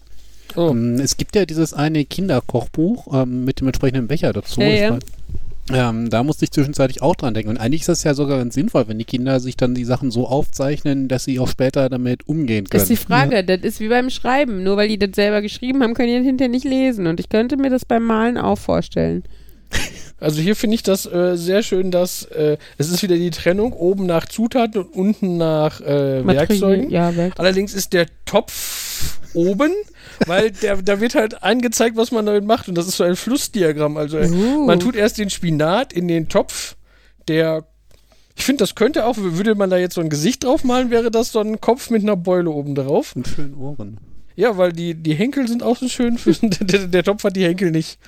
Oh. 0.56 0.68
Ähm, 0.70 0.96
es 1.00 1.16
gibt 1.16 1.34
ja 1.34 1.46
dieses 1.46 1.72
eine 1.72 2.04
Kinderkochbuch 2.04 3.22
ähm, 3.22 3.44
mit 3.44 3.60
dem 3.60 3.68
entsprechenden 3.68 4.06
Becher 4.08 4.32
dazu. 4.32 4.60
Ja, 4.60 4.68
Ich 4.68 4.80
ja. 4.80 4.98
Ähm, 5.70 6.10
da 6.10 6.24
musste 6.24 6.44
ich 6.44 6.50
zwischenzeitlich 6.50 7.02
auch 7.02 7.14
dran 7.14 7.34
denken. 7.34 7.50
Und 7.50 7.58
eigentlich 7.58 7.82
ist 7.82 7.88
das 7.88 8.02
ja 8.02 8.14
sogar 8.14 8.38
ganz 8.38 8.54
sinnvoll, 8.54 8.88
wenn 8.88 8.98
die 8.98 9.04
Kinder 9.04 9.38
sich 9.38 9.56
dann 9.56 9.74
die 9.74 9.84
Sachen 9.84 10.10
so 10.10 10.26
aufzeichnen, 10.26 11.06
dass 11.08 11.24
sie 11.24 11.38
auch 11.38 11.48
später 11.48 11.88
damit 11.88 12.28
umgehen 12.28 12.68
können. 12.68 12.82
ist 12.82 12.90
die 12.90 12.96
Frage, 12.96 13.44
das 13.44 13.60
ist 13.60 13.78
wie 13.78 13.88
beim 13.88 14.10
Schreiben. 14.10 14.64
Nur 14.64 14.76
weil 14.76 14.88
die 14.88 14.98
das 14.98 15.10
selber 15.14 15.40
geschrieben 15.40 15.82
haben, 15.82 15.94
können 15.94 16.08
die 16.08 16.16
das 16.16 16.26
hinterher 16.26 16.50
nicht 16.50 16.64
lesen. 16.64 17.06
Und 17.06 17.20
ich 17.20 17.28
könnte 17.28 17.56
mir 17.56 17.70
das 17.70 17.84
beim 17.84 18.04
Malen 18.04 18.38
auch 18.38 18.58
vorstellen. 18.58 19.22
Also 20.20 20.40
hier 20.40 20.54
finde 20.54 20.76
ich 20.76 20.84
das 20.84 21.04
äh, 21.04 21.36
sehr 21.36 21.64
schön, 21.64 21.90
dass 21.90 22.22
äh, 22.26 22.56
es 22.78 22.90
ist 22.90 23.02
wieder 23.02 23.16
die 23.16 23.30
Trennung 23.30 23.72
oben 23.72 24.06
nach 24.06 24.26
Zutaten 24.26 24.82
und 24.82 24.94
unten 24.94 25.36
nach 25.36 25.80
äh, 25.80 26.24
Werkzeugen. 26.24 26.90
Ja, 26.90 27.16
Werkzeuge. 27.16 27.40
Allerdings 27.40 27.74
ist 27.74 27.92
der 27.92 28.06
Topf 28.24 28.52
oben, 29.34 29.72
weil 30.26 30.50
der, 30.50 30.80
da 30.82 31.00
wird 31.00 31.14
halt 31.14 31.42
angezeigt, 31.42 31.96
was 31.96 32.12
man 32.12 32.26
damit 32.26 32.44
macht. 32.44 32.68
Und 32.68 32.76
das 32.76 32.86
ist 32.86 32.96
so 32.96 33.04
ein 33.04 33.16
Flussdiagramm. 33.16 33.96
Also 33.96 34.18
äh, 34.18 34.28
Uh. 34.28 34.66
man 34.66 34.80
tut 34.80 34.96
erst 34.96 35.18
den 35.18 35.30
Spinat 35.30 35.92
in 35.92 36.08
den 36.08 36.28
Topf, 36.28 36.76
der. 37.28 37.66
Ich 38.34 38.44
finde, 38.44 38.62
das 38.62 38.74
könnte 38.74 39.04
auch, 39.04 39.16
würde 39.18 39.54
man 39.54 39.68
da 39.68 39.76
jetzt 39.76 39.94
so 39.94 40.00
ein 40.00 40.08
Gesicht 40.08 40.44
drauf 40.44 40.64
malen, 40.64 40.90
wäre 40.90 41.10
das 41.10 41.32
so 41.32 41.40
ein 41.40 41.60
Kopf 41.60 41.90
mit 41.90 42.02
einer 42.02 42.16
Beule 42.16 42.50
oben 42.50 42.74
drauf. 42.74 43.14
Und 43.14 43.28
schönen 43.28 43.54
Ohren. 43.54 43.98
Ja, 44.36 44.56
weil 44.56 44.72
die, 44.72 44.94
die 44.94 45.14
Henkel 45.14 45.46
sind 45.46 45.62
auch 45.62 45.76
so 45.76 45.86
schön. 45.88 46.16
Für, 46.18 46.32
der, 46.32 46.86
der 46.86 47.02
Topf 47.04 47.24
hat 47.24 47.36
die 47.36 47.44
Henkel 47.44 47.70
nicht, 47.70 47.98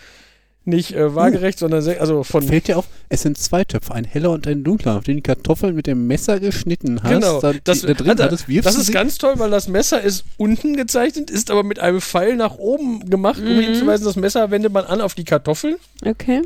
nicht 0.66 0.94
äh, 0.94 1.14
waagerecht, 1.14 1.58
sondern 1.58 1.82
sehr, 1.82 2.00
also 2.00 2.22
von. 2.24 2.42
Fällt 2.42 2.68
dir 2.68 2.78
auf, 2.78 2.86
es 3.08 3.22
sind 3.22 3.36
zwei 3.38 3.64
Töpfe, 3.64 3.94
ein 3.94 4.04
heller 4.04 4.30
und 4.30 4.46
ein 4.46 4.64
dunkler, 4.64 4.96
auf 4.96 5.04
den 5.04 5.16
die 5.16 5.22
Kartoffeln 5.22 5.74
mit 5.74 5.86
dem 5.86 6.06
Messer 6.06 6.40
geschnitten 6.40 7.02
hast. 7.02 7.10
Genau, 7.10 7.40
dann 7.40 7.60
das, 7.64 7.80
die, 7.82 7.86
da 7.88 7.94
drin 7.94 8.08
hat 8.10 8.20
er- 8.20 8.28
das 8.28 8.44
du 8.46 8.52
ist 8.52 8.86
sie- 8.86 8.92
ganz 8.92 9.18
toll, 9.18 9.34
weil 9.38 9.50
das 9.50 9.68
Messer 9.68 10.00
ist 10.00 10.24
unten 10.36 10.76
gezeichnet, 10.76 11.30
ist 11.30 11.50
aber 11.50 11.62
mit 11.62 11.78
einem 11.80 12.00
Pfeil 12.00 12.36
nach 12.36 12.56
oben 12.56 13.08
gemacht, 13.10 13.40
um 13.40 13.54
Mhm. 13.56 13.60
hinzuweisen, 13.60 14.06
das 14.06 14.16
Messer 14.16 14.50
wendet 14.50 14.72
man 14.72 14.84
an 14.84 15.00
auf 15.00 15.14
die 15.14 15.24
Kartoffeln. 15.24 15.76
Okay. 16.04 16.42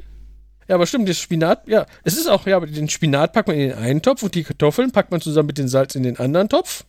Ja, 0.69 0.75
aber 0.75 0.87
stimmt, 0.87 1.09
das 1.09 1.19
Spinat, 1.19 1.67
ja, 1.67 1.87
es 2.05 2.19
ist 2.19 2.29
auch, 2.29 2.47
ja, 2.47 2.57
aber 2.57 2.67
den 2.67 2.89
Spinat 2.91 3.33
packt 3.33 3.49
man 3.49 3.57
in 3.57 3.71
den 3.71 3.79
einen 3.79 4.03
Topf 4.03 4.23
und 4.23 4.35
die 4.35 4.43
Kartoffeln 4.43 4.91
packt 4.91 5.11
man 5.11 5.21
zusammen 5.23 5.47
mit 5.47 5.57
dem 5.59 5.69
Salz 5.69 5.95
in 5.95 6.03
den 6.03 6.19
anderen 6.19 6.49
Topf. 6.49 6.85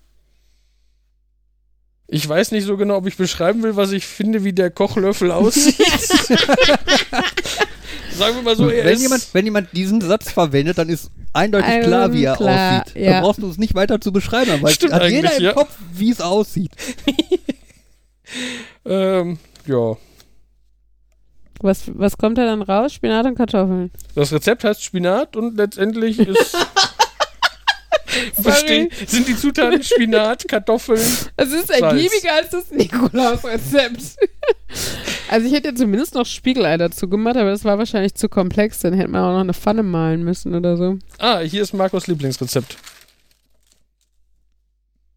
Ich 2.11 2.27
weiß 2.27 2.51
nicht 2.51 2.65
so 2.65 2.75
genau, 2.75 2.97
ob 2.97 3.05
ich 3.07 3.17
beschreiben 3.17 3.61
will, 3.61 3.75
was 3.75 3.91
ich 3.91 4.05
finde, 4.07 4.43
wie 4.43 4.53
der 4.53 4.71
Kochlöffel 4.71 5.31
aussieht. 5.31 5.75
Sagen 8.19 8.35
wir 8.35 8.41
mal 8.41 8.55
so, 8.55 8.67
er 8.67 8.83
wenn, 8.83 8.93
ist, 8.95 9.01
jemand, 9.01 9.27
wenn 9.33 9.45
jemand 9.45 9.69
diesen 9.73 10.01
Satz 10.01 10.31
verwendet, 10.31 10.77
dann 10.77 10.89
ist 10.89 11.11
eindeutig 11.33 11.69
Ähm, 11.69 11.83
klar, 11.83 12.11
wie 12.13 12.23
er 12.23 12.35
klar, 12.35 12.81
aussieht. 12.81 12.95
ja. 13.01 13.11
Da 13.13 13.21
brauchst 13.21 13.41
du 13.41 13.49
es 13.49 13.57
nicht 13.57 13.75
weiter 13.75 14.01
zu 14.01 14.11
beschreiben, 14.11 14.61
weil 14.61 14.73
Stimmt 14.73 14.93
hat 14.93 15.03
jeder 15.03 15.29
eigentlich, 15.29 15.37
im 15.37 15.45
ja. 15.45 15.53
Kopf, 15.53 15.77
wie 15.93 16.09
es 16.09 16.19
aussieht. 16.19 16.71
ähm, 18.85 19.37
ja. 19.67 19.95
Was, 21.61 21.83
was 21.93 22.17
kommt 22.17 22.37
da 22.37 22.45
dann 22.45 22.61
raus? 22.61 22.93
Spinat 22.93 23.25
und 23.25 23.35
Kartoffeln. 23.35 23.91
Das 24.15 24.33
Rezept 24.33 24.63
heißt 24.63 24.83
Spinat 24.83 25.35
und 25.35 25.57
letztendlich 25.57 26.19
ist. 26.19 26.57
Bestehen, 28.37 28.89
sind 29.05 29.27
die 29.27 29.35
Zutaten 29.35 29.83
Spinat, 29.83 30.47
Kartoffeln. 30.47 31.01
Es 31.37 31.51
ist 31.51 31.69
ergiebiger 31.69 32.33
als 32.33 32.49
das 32.49 32.71
Nikolaus-Rezept. 32.71 33.99
also 35.29 35.47
ich 35.47 35.53
hätte 35.53 35.73
zumindest 35.73 36.15
noch 36.15 36.25
Spiegelei 36.25 36.77
dazu 36.77 37.07
gemacht, 37.07 37.37
aber 37.37 37.51
das 37.51 37.65
war 37.65 37.77
wahrscheinlich 37.77 38.15
zu 38.15 38.29
komplex. 38.29 38.79
Dann 38.79 38.93
hätte 38.93 39.09
man 39.09 39.21
auch 39.21 39.33
noch 39.33 39.41
eine 39.41 39.53
Pfanne 39.53 39.83
malen 39.83 40.23
müssen 40.23 40.55
oder 40.55 40.77
so. 40.77 40.97
Ah, 41.17 41.39
hier 41.39 41.61
ist 41.61 41.73
Markus 41.73 42.07
Lieblingsrezept. 42.07 42.77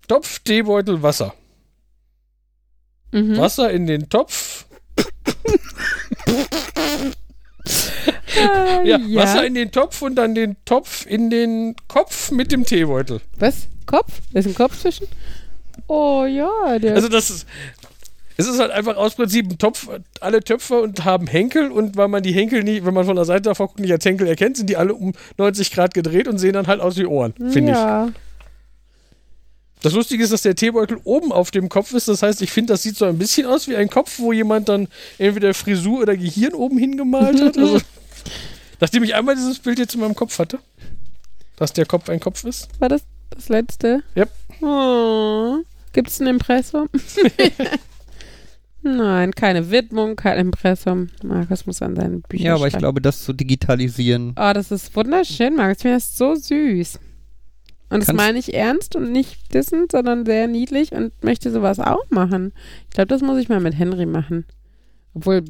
Topf, 0.08 0.40
Teebeutel, 0.40 1.02
Wasser. 1.02 1.34
Mhm. 3.12 3.36
Wasser 3.36 3.70
in 3.70 3.86
den 3.86 4.08
Topf. 4.08 4.66
Ah, 8.40 8.82
Ja, 8.84 8.98
Wasser 9.14 9.46
in 9.46 9.54
den 9.54 9.70
Topf 9.70 10.02
und 10.02 10.14
dann 10.16 10.34
den 10.34 10.56
Topf 10.64 11.06
in 11.06 11.30
den 11.30 11.74
Kopf 11.88 12.30
mit 12.30 12.52
dem 12.52 12.64
Teebeutel. 12.64 13.20
Was? 13.38 13.66
Kopf? 13.86 14.20
Da 14.32 14.40
ist 14.40 14.46
ein 14.46 14.54
Kopf 14.54 14.78
zwischen? 14.80 15.06
Oh 15.88 16.24
ja, 16.24 16.78
der. 16.78 16.94
Also 16.94 17.08
das 17.08 17.30
ist. 17.30 17.46
Es 18.38 18.48
ist 18.48 18.58
halt 18.58 18.70
einfach 18.70 18.96
aus 18.96 19.14
Prinzip 19.14 19.50
ein 19.50 19.58
Topf, 19.58 19.88
alle 20.20 20.42
Töpfe 20.42 20.80
und 20.80 21.04
haben 21.04 21.26
Henkel 21.26 21.70
und 21.70 21.96
weil 21.98 22.08
man 22.08 22.22
die 22.22 22.32
Henkel 22.32 22.64
nie, 22.64 22.82
wenn 22.82 22.94
man 22.94 23.04
von 23.04 23.14
der 23.14 23.26
Seite 23.26 23.42
davor 23.42 23.68
guckt, 23.68 23.80
nicht 23.80 23.92
als 23.92 24.04
Henkel 24.06 24.26
erkennt, 24.26 24.56
sind 24.56 24.70
die 24.70 24.76
alle 24.78 24.94
um 24.94 25.12
90 25.36 25.70
Grad 25.70 25.92
gedreht 25.92 26.26
und 26.28 26.38
sehen 26.38 26.54
dann 26.54 26.66
halt 26.66 26.80
aus 26.80 26.96
wie 26.96 27.04
Ohren, 27.04 27.34
finde 27.50 27.72
ich. 27.72 27.76
ja. 27.78 28.08
Das 29.82 29.92
Lustige 29.92 30.22
ist, 30.24 30.32
dass 30.32 30.42
der 30.42 30.54
Teebeutel 30.54 30.98
oben 31.04 31.32
auf 31.32 31.50
dem 31.50 31.68
Kopf 31.68 31.92
ist. 31.92 32.06
Das 32.08 32.22
heißt, 32.22 32.40
ich 32.40 32.52
finde, 32.52 32.72
das 32.72 32.82
sieht 32.82 32.96
so 32.96 33.04
ein 33.04 33.18
bisschen 33.18 33.46
aus 33.46 33.66
wie 33.68 33.76
ein 33.76 33.90
Kopf, 33.90 34.18
wo 34.18 34.32
jemand 34.32 34.68
dann 34.68 34.86
entweder 35.18 35.54
Frisur 35.54 36.00
oder 36.02 36.16
Gehirn 36.16 36.54
oben 36.54 36.78
hingemalt 36.78 37.40
hat. 37.40 37.58
Also, 37.58 37.80
nachdem 38.80 39.02
ich 39.04 39.14
einmal 39.14 39.34
dieses 39.34 39.58
Bild 39.58 39.78
jetzt 39.78 39.94
in 39.94 40.00
meinem 40.00 40.14
Kopf 40.14 40.38
hatte, 40.38 40.58
dass 41.56 41.72
der 41.72 41.86
Kopf 41.86 42.08
ein 42.08 42.20
Kopf 42.20 42.44
ist. 42.44 42.68
War 42.80 42.88
das 42.88 43.02
das 43.30 43.48
letzte? 43.48 44.02
Yep. 44.16 44.30
Oh. 44.62 45.58
Gibt 45.92 46.08
es 46.08 46.20
ein 46.20 46.26
Impressum? 46.26 46.88
Nein, 48.84 49.30
keine 49.32 49.70
Widmung, 49.70 50.16
kein 50.16 50.38
Impressum. 50.38 51.10
Markus 51.22 51.66
muss 51.66 51.80
an 51.82 51.94
seinen 51.94 52.22
Büchern 52.22 52.46
Ja, 52.46 52.54
aber 52.56 52.66
ich 52.66 52.72
schreiben. 52.72 52.80
glaube, 52.82 53.00
das 53.00 53.22
zu 53.22 53.32
digitalisieren. 53.32 54.34
Oh, 54.36 54.52
das 54.52 54.72
ist 54.72 54.94
wunderschön, 54.96 55.54
Markus. 55.54 55.76
Ich 55.78 55.82
finde 55.82 55.96
das 55.98 56.18
so 56.18 56.34
süß. 56.34 56.98
Und 57.90 58.00
das 58.00 58.06
Kannst- 58.06 58.16
meine 58.16 58.38
ich 58.38 58.54
ernst 58.54 58.96
und 58.96 59.12
nicht 59.12 59.54
dissend, 59.54 59.92
sondern 59.92 60.26
sehr 60.26 60.48
niedlich 60.48 60.92
und 60.92 61.12
möchte 61.22 61.52
sowas 61.52 61.78
auch 61.78 62.10
machen. 62.10 62.52
Ich 62.88 62.94
glaube, 62.94 63.08
das 63.08 63.22
muss 63.22 63.38
ich 63.38 63.48
mal 63.48 63.60
mit 63.60 63.78
Henry 63.78 64.06
machen. 64.06 64.46
Obwohl, 65.14 65.44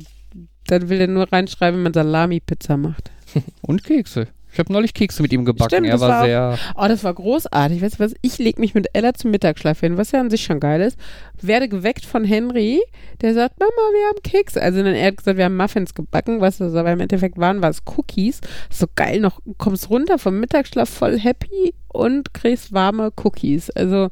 dann 0.66 0.88
will 0.88 1.00
er 1.00 1.06
nur 1.08 1.30
reinschreiben, 1.32 1.78
wenn 1.78 1.84
man 1.84 1.94
Salami-Pizza 1.94 2.76
macht. 2.76 3.10
Und 3.62 3.84
Kekse. 3.84 4.28
Ich 4.52 4.58
habe 4.58 4.70
neulich 4.70 4.92
Kekse 4.92 5.22
mit 5.22 5.32
ihm 5.32 5.46
gebacken. 5.46 5.70
Stimmt, 5.70 5.86
er 5.86 5.98
war, 5.98 6.08
war 6.10 6.24
sehr. 6.24 6.58
Oh, 6.76 6.86
das 6.86 7.02
war 7.04 7.14
großartig. 7.14 7.80
Weißt 7.80 7.94
du 7.94 8.04
was? 8.04 8.14
Ich 8.20 8.36
lege 8.36 8.60
mich 8.60 8.74
mit 8.74 8.86
Ella 8.92 9.14
zum 9.14 9.30
Mittagsschlaf 9.30 9.80
hin, 9.80 9.96
was 9.96 10.12
ja 10.12 10.20
an 10.20 10.28
sich 10.28 10.44
schon 10.44 10.60
geil 10.60 10.82
ist. 10.82 10.98
Werde 11.40 11.70
geweckt 11.70 12.04
von 12.04 12.22
Henry, 12.22 12.82
der 13.22 13.32
sagt, 13.32 13.58
Mama, 13.58 13.70
wir 13.70 14.08
haben 14.08 14.22
Kekse. 14.22 14.60
Also 14.60 14.82
dann 14.82 14.94
er 14.94 15.06
hat 15.06 15.16
gesagt, 15.16 15.38
wir 15.38 15.46
haben 15.46 15.56
Muffins 15.56 15.94
gebacken, 15.94 16.42
was 16.42 16.58
das 16.58 16.74
aber 16.74 16.92
im 16.92 17.00
Endeffekt 17.00 17.38
waren, 17.38 17.62
war 17.62 17.70
es 17.70 17.82
Cookies. 17.96 18.42
So 18.68 18.86
geil 18.94 19.20
noch, 19.20 19.40
kommst 19.56 19.88
runter 19.88 20.18
vom 20.18 20.38
Mittagsschlaf 20.38 20.90
voll 20.90 21.18
happy 21.18 21.72
und 21.88 22.34
kriegst 22.34 22.74
warme 22.74 23.10
Cookies. 23.24 23.70
Also 23.70 24.08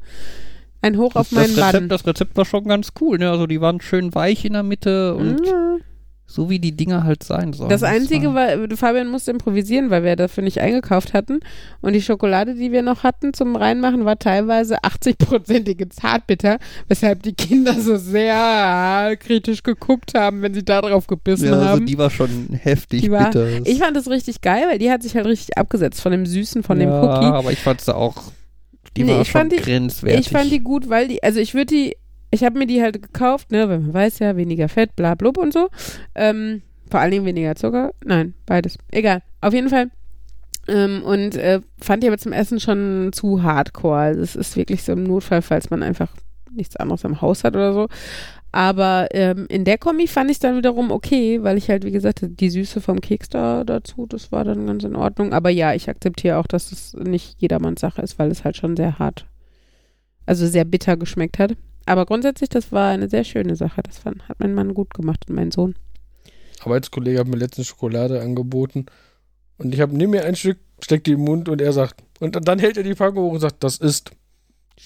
ein 0.81 0.97
Hoch 0.97 1.15
auf 1.15 1.29
Das, 1.29 1.31
meinen 1.33 1.55
das, 1.55 1.73
Mann. 1.73 1.87
Das 1.87 2.07
Rezept 2.07 2.35
war 2.35 2.45
schon 2.45 2.63
ganz 2.63 2.93
cool. 2.99 3.19
Ne? 3.19 3.29
Also 3.29 3.45
die 3.45 3.61
waren 3.61 3.79
schön 3.79 4.15
weich 4.15 4.43
in 4.43 4.53
der 4.53 4.63
Mitte 4.63 5.13
und 5.13 5.45
Ja. 5.45 5.77
So 6.33 6.49
wie 6.49 6.59
die 6.59 6.71
Dinger 6.75 7.03
halt 7.03 7.23
sein 7.23 7.53
sollen. 7.53 7.69
Das 7.69 7.83
Einzige 7.83 8.33
war, 8.33 8.47
war, 8.69 8.77
Fabian 8.77 9.07
musste 9.09 9.31
improvisieren, 9.31 9.89
weil 9.89 10.03
wir 10.03 10.15
dafür 10.15 10.43
nicht 10.43 10.59
eingekauft 10.61 11.13
hatten. 11.13 11.39
Und 11.81 11.93
die 11.93 12.01
Schokolade, 12.01 12.55
die 12.55 12.71
wir 12.71 12.81
noch 12.81 13.03
hatten 13.03 13.33
zum 13.33 13.55
Reinmachen, 13.55 14.05
war 14.05 14.17
teilweise 14.17 14.77
80-prozentige 14.83 15.89
Zartbitter, 15.89 16.57
weshalb 16.87 17.23
die 17.23 17.33
Kinder 17.33 17.73
so 17.79 17.97
sehr 17.97 19.15
kritisch 19.19 19.63
geguckt 19.63 20.13
haben, 20.15 20.41
wenn 20.41 20.53
sie 20.53 20.63
da 20.63 20.81
drauf 20.81 21.07
gebissen 21.07 21.45
ja, 21.47 21.53
also 21.53 21.65
haben. 21.65 21.85
die 21.85 21.97
war 21.97 22.09
schon 22.09 22.49
heftig 22.53 23.09
war- 23.11 23.25
bitter. 23.25 23.47
ich 23.65 23.79
fand 23.79 23.95
das 23.97 24.09
richtig 24.09 24.41
geil, 24.41 24.63
weil 24.69 24.79
die 24.79 24.89
hat 24.91 25.03
sich 25.03 25.15
halt 25.15 25.25
richtig 25.25 25.57
abgesetzt 25.57 26.01
von 26.01 26.11
dem 26.11 26.25
Süßen, 26.25 26.63
von 26.63 26.79
dem 26.79 26.89
ja, 26.89 27.01
Cookie. 27.01 27.25
aber 27.25 27.51
ich 27.51 27.59
fand 27.59 27.81
sie 27.81 27.95
auch. 27.95 28.15
Die 28.97 29.03
Nee, 29.03 29.13
war 29.13 29.21
ich 29.21 29.29
schon 29.31 29.41
fand 29.41 29.51
die- 29.53 29.57
grenzwertig. 29.57 30.19
Ich 30.19 30.29
fand 30.29 30.51
die 30.51 30.59
gut, 30.59 30.89
weil 30.89 31.07
die, 31.07 31.23
also 31.23 31.39
ich 31.39 31.53
würde 31.53 31.67
die, 31.67 31.95
ich 32.31 32.43
habe 32.43 32.57
mir 32.57 32.65
die 32.65 32.81
halt 32.81 33.01
gekauft, 33.01 33.51
ne, 33.51 33.69
weil 33.69 33.79
man 33.79 33.93
weiß 33.93 34.19
ja, 34.19 34.35
weniger 34.37 34.69
Fett, 34.69 34.95
bla 34.95 35.15
blub 35.15 35.37
und 35.37 35.53
so. 35.53 35.69
Ähm, 36.15 36.61
vor 36.89 36.99
allen 36.99 37.11
Dingen 37.11 37.25
weniger 37.25 37.55
Zucker. 37.55 37.93
Nein, 38.03 38.33
beides. 38.45 38.77
Egal. 38.91 39.21
Auf 39.41 39.53
jeden 39.53 39.69
Fall. 39.69 39.91
Ähm, 40.67 41.03
und 41.03 41.35
äh, 41.35 41.61
fand 41.79 42.03
die 42.03 42.07
aber 42.07 42.17
zum 42.17 42.33
Essen 42.33 42.59
schon 42.59 43.11
zu 43.13 43.43
hardcore. 43.43 43.97
Also 43.97 44.21
es 44.21 44.35
ist 44.35 44.55
wirklich 44.55 44.83
so 44.83 44.93
im 44.93 45.03
Notfall, 45.03 45.41
falls 45.41 45.69
man 45.69 45.83
einfach 45.83 46.09
nichts 46.51 46.75
anderes 46.75 47.03
im 47.03 47.21
Haus 47.21 47.43
hat 47.43 47.55
oder 47.55 47.73
so. 47.73 47.87
Aber 48.53 49.07
ähm, 49.11 49.45
in 49.47 49.63
der 49.63 49.77
Kombi 49.77 50.07
fand 50.07 50.29
ich 50.29 50.39
dann 50.39 50.57
wiederum 50.57 50.91
okay, 50.91 51.41
weil 51.41 51.57
ich 51.57 51.69
halt, 51.69 51.85
wie 51.85 51.91
gesagt, 51.91 52.19
die 52.21 52.49
Süße 52.49 52.81
vom 52.81 52.99
Keks 52.99 53.29
da 53.29 53.63
dazu, 53.63 54.05
das 54.05 54.31
war 54.33 54.43
dann 54.43 54.67
ganz 54.67 54.83
in 54.83 54.95
Ordnung. 54.95 55.31
Aber 55.33 55.49
ja, 55.49 55.73
ich 55.73 55.89
akzeptiere 55.89 56.37
auch, 56.37 56.47
dass 56.47 56.71
es 56.71 56.93
nicht 56.93 57.41
jedermanns 57.41 57.79
Sache 57.79 58.01
ist, 58.01 58.19
weil 58.19 58.29
es 58.29 58.43
halt 58.43 58.57
schon 58.57 58.75
sehr 58.75 58.99
hart, 58.99 59.25
also 60.25 60.45
sehr 60.45 60.65
bitter 60.65 60.97
geschmeckt 60.97 61.39
hat. 61.39 61.55
Aber 61.85 62.05
grundsätzlich, 62.05 62.49
das 62.49 62.71
war 62.71 62.89
eine 62.91 63.09
sehr 63.09 63.23
schöne 63.23 63.55
Sache. 63.55 63.81
Das 63.83 63.97
fand, 63.99 64.27
hat 64.29 64.39
mein 64.39 64.53
Mann 64.53 64.73
gut 64.73 64.93
gemacht 64.93 65.25
und 65.27 65.35
mein 65.35 65.51
Sohn. 65.51 65.75
Arbeitskollege 66.63 67.19
hat 67.19 67.27
mir 67.27 67.37
letztens 67.37 67.67
Schokolade 67.67 68.21
angeboten 68.21 68.85
und 69.57 69.73
ich 69.73 69.81
habe 69.81 69.95
neben 69.95 70.11
mir 70.11 70.25
ein 70.25 70.35
Stück, 70.35 70.57
steckt 70.83 71.07
die 71.07 71.13
im 71.13 71.21
Mund 71.21 71.49
und 71.49 71.61
er 71.61 71.73
sagt, 71.73 72.01
und 72.19 72.37
dann 72.47 72.59
hält 72.59 72.77
er 72.77 72.83
die 72.83 72.93
Packung 72.93 73.23
hoch 73.23 73.31
und 73.33 73.39
sagt, 73.39 73.63
das 73.63 73.77
ist, 73.77 74.11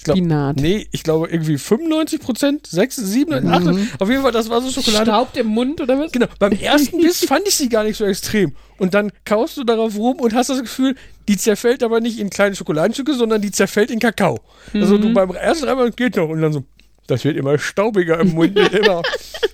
glaub- 0.06 0.16
Spinat. 0.18 0.56
nee, 0.58 0.88
ich 0.92 1.04
glaube 1.04 1.28
irgendwie 1.30 1.58
95 1.58 2.22
Prozent, 2.22 2.68
6, 2.68 2.96
7, 2.96 3.46
8, 3.50 3.64
Mhm. 3.66 3.90
auf 4.00 4.10
jeden 4.10 4.22
Fall, 4.22 4.32
das 4.32 4.50
war 4.50 4.62
so 4.62 4.70
Schokolade. 4.72 5.12
Staubt 5.12 5.36
im 5.36 5.48
Mund 5.48 5.82
oder 5.82 6.00
was? 6.00 6.14
Genau, 6.14 6.28
beim 6.40 6.52
ersten 6.62 7.02
Biss 7.02 7.26
fand 7.26 7.46
ich 7.48 7.56
sie 7.56 7.68
gar 7.68 7.84
nicht 7.84 7.98
so 7.98 8.06
extrem. 8.06 8.54
Und 8.78 8.94
dann 8.94 9.12
kaust 9.26 9.58
du 9.58 9.66
darauf 9.66 9.98
rum 9.98 10.20
und 10.22 10.34
hast 10.34 10.50
das 10.50 10.62
Gefühl, 10.62 10.96
die 11.28 11.38
zerfällt 11.38 11.84
aber 11.84 12.00
nicht 12.00 12.20
in 12.20 12.30
kleine 12.30 12.56
Schokoladenstücke, 12.56 13.16
sondern 13.16 13.42
die 13.42 13.52
zerfällt 13.52 13.92
in 13.92 14.00
Kakao. 14.00 14.40
Also 14.74 14.98
du 14.98 15.14
beim 15.14 15.32
ersten 15.32 15.68
einmal 15.68 15.92
geht 15.92 16.16
noch 16.16 16.30
und 16.30 16.42
dann 16.42 16.54
so, 16.54 16.64
das 17.08 17.24
wird 17.24 17.38
immer 17.38 17.58
staubiger 17.58 18.20
im 18.20 18.34
Mund. 18.34 18.58
immer, 18.58 19.02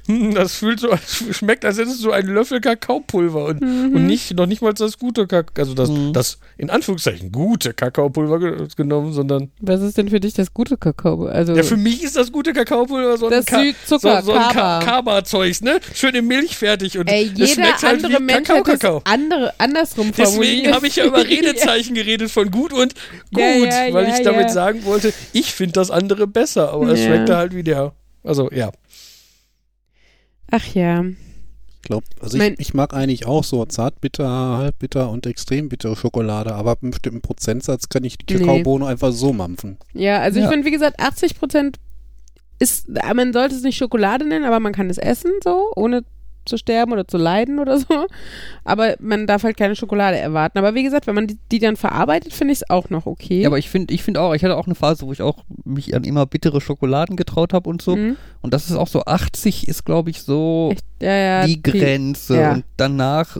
Hm, 0.07 0.33
das 0.33 0.55
fühlt 0.55 0.79
so, 0.79 0.89
schmeckt, 1.31 1.63
als 1.63 1.77
hättest 1.77 2.03
du 2.03 2.11
einen 2.11 2.33
Löffel 2.33 2.59
Kakaopulver 2.59 3.45
und, 3.45 3.61
und 3.61 4.05
nicht, 4.07 4.33
noch 4.35 4.47
nicht 4.47 4.61
mal 4.63 4.73
das 4.73 4.97
gute 4.97 5.27
Kakao, 5.27 5.53
also 5.61 5.75
das, 5.75 5.89
Mhm. 5.89 6.11
das 6.11 6.39
in 6.57 6.71
Anführungszeichen 6.71 7.31
gute 7.31 7.73
Kakaopulver 7.73 8.39
ge 8.39 8.67
genommen, 8.75 9.13
sondern 9.13 9.51
Was 9.59 9.79
ist 9.81 9.97
denn 9.99 10.09
für 10.09 10.19
dich 10.19 10.33
das 10.33 10.53
gute 10.55 10.75
Kakao? 10.77 11.25
Also 11.27 11.55
ja, 11.55 11.61
für 11.61 11.77
mich 11.77 12.03
ist 12.03 12.17
das 12.17 12.31
gute 12.31 12.51
Kakaopulver 12.51 13.15
so 13.17 13.25
ein 13.27 13.31
das 13.31 13.45
Ka- 13.45 13.61
so, 13.85 13.99
so 13.99 14.07
Kaba. 14.07 14.49
Ka 14.51 14.79
Kaba-Zeugs, 14.83 15.61
ne? 15.61 15.79
Schön 15.93 16.15
in 16.15 16.25
Milch 16.27 16.57
fertig 16.57 16.97
und 16.97 17.07
Ey, 17.07 17.25
es 17.31 17.37
jeder 17.37 17.53
schmeckt 17.53 17.83
halt 17.83 18.03
andere 18.03 18.19
wie 18.19 18.23
Mensch 18.23 18.47
Kakao, 18.47 18.63
es 18.73 18.79
Kakao. 18.79 19.01
andere, 19.05 19.53
andersrum 19.59 20.11
Deswegen 20.17 20.73
habe 20.73 20.87
ich 20.87 20.95
ja 20.95 21.05
über 21.05 21.23
Redezeichen 21.27 21.93
geredet 21.93 22.31
von 22.31 22.49
gut 22.49 22.73
und 22.73 22.95
gut, 23.31 23.39
Ja, 23.41 23.85
ja, 23.87 23.93
weil 23.93 24.09
ich 24.09 24.23
damit 24.23 24.49
sagen 24.49 24.83
wollte, 24.83 25.13
ich 25.31 25.51
finde 25.53 25.73
das 25.73 25.91
andere 25.91 26.25
besser, 26.25 26.73
aber 26.73 26.89
es 26.89 27.03
schmeckt 27.03 27.29
halt 27.29 27.40
wie 27.51 27.63
der. 27.63 27.93
Also 28.23 28.49
ja. 28.51 28.71
Ach 30.51 30.65
ja. 30.73 31.03
Ich 31.03 31.87
glaube, 31.87 32.05
also 32.19 32.37
ich, 32.37 32.59
ich 32.59 32.73
mag 32.75 32.93
eigentlich 32.93 33.25
auch 33.25 33.43
so 33.43 33.65
zartbitter, 33.65 34.27
halbbitter 34.29 35.09
und 35.09 35.25
extrem 35.25 35.67
bittere 35.67 35.95
Schokolade, 35.95 36.53
aber 36.53 36.71
ab 36.71 36.79
einem 36.83 36.91
bestimmten 36.91 37.21
Prozentsatz 37.21 37.89
kann 37.89 38.03
ich 38.03 38.19
die 38.19 38.35
Nee. 38.35 38.39
Kakaobohne 38.41 38.85
einfach 38.85 39.11
so 39.11 39.33
mampfen. 39.33 39.77
Ja, 39.93 40.19
also 40.19 40.37
ich 40.37 40.43
Ja. 40.45 40.51
finde, 40.51 40.67
wie 40.67 40.71
gesagt, 40.71 40.99
80 40.99 41.39
Prozent 41.39 41.79
ist, 42.59 42.87
man 43.15 43.33
sollte 43.33 43.55
es 43.55 43.63
nicht 43.63 43.77
Schokolade 43.77 44.25
nennen, 44.27 44.45
aber 44.45 44.59
man 44.59 44.73
kann 44.73 44.91
es 44.91 44.99
essen, 44.99 45.31
so, 45.43 45.71
ohne 45.75 46.03
zu 46.45 46.57
sterben 46.57 46.91
oder 46.91 47.07
zu 47.07 47.17
leiden 47.17 47.59
oder 47.59 47.77
so. 47.77 48.07
Aber 48.63 48.95
man 48.99 49.27
darf 49.27 49.43
halt 49.43 49.57
keine 49.57 49.75
Schokolade 49.75 50.17
erwarten. 50.17 50.57
Aber 50.57 50.75
wie 50.75 50.83
gesagt, 50.83 51.07
wenn 51.07 51.15
man 51.15 51.27
die, 51.27 51.37
die 51.51 51.59
dann 51.59 51.75
verarbeitet, 51.75 52.33
finde 52.33 52.53
ich 52.53 52.61
es 52.61 52.69
auch 52.69 52.89
noch 52.89 53.05
okay. 53.05 53.41
Ja, 53.41 53.47
aber 53.47 53.57
ich 53.57 53.69
finde 53.69 53.93
ich 53.93 54.03
find 54.03 54.17
auch, 54.17 54.33
ich 54.33 54.43
hatte 54.43 54.57
auch 54.57 54.65
eine 54.65 54.75
Phase, 54.75 55.05
wo 55.05 55.11
ich 55.11 55.21
auch 55.21 55.43
mich 55.63 55.95
an 55.95 56.03
immer 56.03 56.25
bittere 56.25 56.61
Schokoladen 56.61 57.15
getraut 57.15 57.53
habe 57.53 57.69
und 57.69 57.81
so. 57.81 57.95
Mhm. 57.95 58.17
Und 58.41 58.53
das 58.53 58.69
ist 58.69 58.75
auch 58.75 58.87
so 58.87 59.03
80 59.05 59.67
ist, 59.67 59.85
glaube 59.85 60.09
ich, 60.09 60.21
so 60.23 60.69
Echt, 60.71 60.85
ja, 61.01 61.15
ja, 61.15 61.45
die 61.45 61.61
Grenze. 61.61 62.39
ja. 62.39 62.53
Und 62.53 62.65
danach 62.77 63.37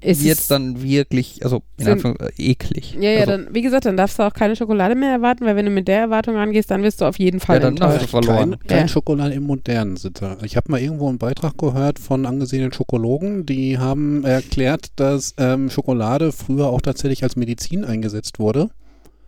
Es 0.00 0.22
wird 0.22 0.50
dann 0.50 0.82
wirklich, 0.82 1.42
also 1.42 1.62
in 1.76 1.84
Sind- 1.84 1.92
Anführung, 1.94 2.16
äh, 2.20 2.30
eklig. 2.38 2.94
Ja, 3.00 3.10
ja, 3.10 3.20
also, 3.20 3.32
dann, 3.32 3.48
wie 3.54 3.62
gesagt, 3.62 3.84
dann 3.84 3.96
darfst 3.96 4.18
du 4.18 4.22
auch 4.22 4.32
keine 4.32 4.54
Schokolade 4.54 4.94
mehr 4.94 5.10
erwarten, 5.10 5.44
weil 5.44 5.56
wenn 5.56 5.64
du 5.64 5.72
mit 5.72 5.88
der 5.88 5.98
Erwartung 6.00 6.36
rangehst, 6.36 6.70
dann 6.70 6.82
wirst 6.84 7.00
du 7.00 7.04
auf 7.06 7.18
jeden 7.18 7.40
Fall 7.40 7.56
Ja, 7.56 7.60
dann 7.70 7.80
hast 7.80 7.94
enttäuscht. 8.02 8.04
du 8.04 8.08
verloren. 8.22 8.50
Kein, 8.60 8.66
kein 8.68 8.78
Ja. 8.82 8.88
Schokolade 8.88 9.34
im 9.34 9.42
modernen 9.44 9.96
Sinne. 9.96 10.38
Ich 10.44 10.56
habe 10.56 10.70
mal 10.70 10.80
irgendwo 10.80 11.08
einen 11.08 11.18
Beitrag 11.18 11.58
gehört 11.58 11.98
von 11.98 12.26
angesehenen 12.26 12.72
Schokologen, 12.72 13.44
die 13.44 13.78
haben 13.78 14.24
erklärt, 14.24 14.88
dass 14.96 15.34
ähm, 15.36 15.68
Schokolade 15.68 16.30
früher 16.32 16.68
auch 16.68 16.80
tatsächlich 16.80 17.22
als 17.24 17.34
Medizin 17.36 17.84
eingesetzt 17.84 18.38
wurde. 18.38 18.70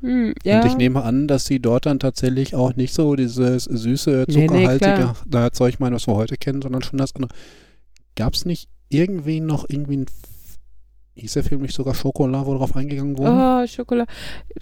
Hm, 0.03 0.33
ja. 0.45 0.61
Und 0.61 0.67
ich 0.67 0.77
nehme 0.77 1.03
an, 1.03 1.27
dass 1.29 1.45
sie 1.47 1.59
dort 1.61 1.85
dann 1.85 1.99
tatsächlich 1.99 2.55
auch 2.55 2.75
nicht 2.77 2.95
so 2.95 3.17
dieses 3.17 3.65
süße, 3.65 4.25
Nee, 4.29 4.35
nee, 4.37 4.47
zuckerhaltige 4.47 5.15
klar. 5.31 5.47
äh, 5.47 5.51
Zeug 5.51 5.79
meinen, 5.81 5.95
was 5.95 6.07
wir 6.07 6.15
heute 6.15 6.37
kennen, 6.37 6.63
sondern 6.63 6.83
schon 6.83 6.99
das 6.99 7.15
andere. 7.17 7.33
Gab 8.17 8.35
es 8.35 8.45
nicht 8.47 8.69
irgendwie 8.89 9.41
noch 9.41 9.67
irgendwie 9.69 9.99
ein 9.99 10.07
hieß 11.15 11.35
der 11.35 11.45
Film 11.45 11.63
nicht 11.63 11.75
sogar 11.75 11.95
Schokolade, 11.95 12.47
wo 12.47 12.55
drauf 12.55 12.77
eingegangen 12.77 13.19
wurde? 13.19 13.31
Oh, 13.31 13.67
Schokolade. 13.67 14.11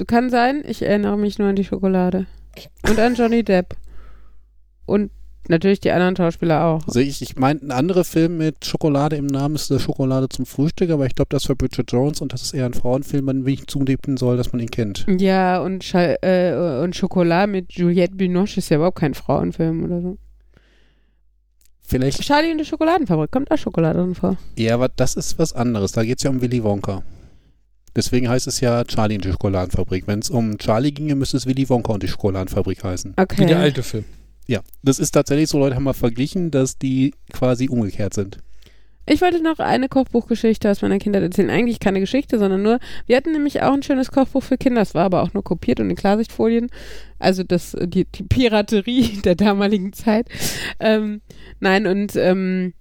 Kann 0.06 0.30
sein, 0.30 0.62
ich 0.66 0.82
erinnere 0.82 1.16
mich 1.16 1.38
nur 1.38 1.48
an 1.48 1.56
die 1.56 1.64
Schokolade. 1.64 2.26
Und 2.88 2.98
an 2.98 3.14
Johnny 3.14 3.44
Depp. 3.44 3.76
Und 4.86 5.10
natürlich 5.48 5.80
die 5.80 5.90
anderen 5.90 6.16
Schauspieler 6.16 6.64
auch. 6.64 6.86
Also 6.86 7.00
ich, 7.00 7.22
ich 7.22 7.36
meine, 7.36 7.60
ein 7.60 7.70
anderer 7.70 8.04
Film 8.04 8.38
mit 8.38 8.64
Schokolade 8.64 9.16
im 9.16 9.26
Namen 9.26 9.54
ist 9.54 9.70
der 9.70 9.78
Schokolade 9.78 10.28
zum 10.28 10.46
Frühstück, 10.46 10.90
aber 10.90 11.06
ich 11.06 11.14
glaube, 11.14 11.28
das 11.30 11.48
war 11.48 11.56
Bridget 11.56 11.90
Jones 11.90 12.20
und 12.20 12.32
das 12.32 12.42
ist 12.42 12.54
eher 12.54 12.66
ein 12.66 12.74
Frauenfilm, 12.74 13.24
man 13.24 13.42
nicht 13.42 13.70
zugeben 13.70 14.16
soll, 14.16 14.36
dass 14.36 14.52
man 14.52 14.60
ihn 14.60 14.70
kennt. 14.70 15.06
Ja, 15.18 15.60
und, 15.60 15.84
Schal 15.84 16.18
äh, 16.22 16.82
und 16.82 16.96
Schokolade 16.96 17.50
mit 17.50 17.72
Juliette 17.72 18.14
Binoche 18.14 18.58
ist 18.58 18.68
ja 18.68 18.76
überhaupt 18.76 18.98
kein 18.98 19.14
Frauenfilm 19.14 19.84
oder 19.84 20.00
so. 20.00 20.18
Vielleicht, 21.88 22.20
Charlie 22.20 22.52
und 22.52 22.58
die 22.58 22.66
Schokoladenfabrik, 22.66 23.30
kommt 23.30 23.50
auch 23.50 23.56
Schokolade 23.56 23.98
drin 23.98 24.14
vor. 24.14 24.36
ja, 24.58 24.74
aber 24.74 24.90
das 24.90 25.14
ist 25.14 25.38
was 25.38 25.54
anderes. 25.54 25.92
Da 25.92 26.04
geht 26.04 26.18
es 26.18 26.22
ja 26.22 26.30
um 26.30 26.42
Willy 26.42 26.62
Wonka. 26.62 27.02
Deswegen 27.96 28.28
heißt 28.28 28.46
es 28.46 28.60
ja 28.60 28.84
Charlie 28.84 29.14
und 29.14 29.24
die 29.24 29.32
Schokoladenfabrik. 29.32 30.06
Wenn 30.06 30.18
es 30.18 30.28
um 30.28 30.58
Charlie 30.58 30.92
ginge, 30.92 31.14
müsste 31.14 31.38
es 31.38 31.46
Willy 31.46 31.66
Wonka 31.68 31.94
und 31.94 32.02
die 32.02 32.08
Schokoladenfabrik 32.08 32.84
heißen. 32.84 33.14
Okay. 33.16 33.42
Wie 33.42 33.46
der 33.46 33.58
alte 33.58 33.82
Film. 33.82 34.04
Ja, 34.46 34.60
das 34.82 34.98
ist 34.98 35.12
tatsächlich 35.12 35.48
so, 35.48 35.58
Leute 35.58 35.76
haben 35.76 35.84
mal 35.84 35.94
verglichen, 35.94 36.50
dass 36.50 36.78
die 36.78 37.14
quasi 37.32 37.68
umgekehrt 37.68 38.12
sind. 38.12 38.38
Ich 39.10 39.22
wollte 39.22 39.42
noch 39.42 39.58
eine 39.58 39.88
Kochbuchgeschichte 39.88 40.70
aus 40.70 40.82
meiner 40.82 40.98
Kindheit 40.98 41.22
erzählen. 41.22 41.48
Eigentlich 41.48 41.80
keine 41.80 42.00
Geschichte, 42.00 42.38
sondern 42.38 42.62
nur, 42.62 42.78
wir 43.06 43.16
hatten 43.16 43.32
nämlich 43.32 43.62
auch 43.62 43.72
ein 43.72 43.82
schönes 43.82 44.10
Kochbuch 44.10 44.42
für 44.42 44.58
Kinder. 44.58 44.82
Das 44.82 44.94
war 44.94 45.04
aber 45.04 45.22
auch 45.22 45.32
nur 45.32 45.42
kopiert 45.42 45.80
und 45.80 45.88
in 45.88 45.96
Klarsichtfolien. 45.96 46.68
Also 47.18 47.42
das, 47.42 47.74
die, 47.80 48.04
die 48.04 48.22
Piraterie 48.24 49.20
der 49.24 49.34
damaligen 49.34 49.94
Zeit. 49.94 50.28
Ähm, 50.78 51.22
nein, 51.58 51.86
und 51.86 52.16
ähm, 52.16 52.74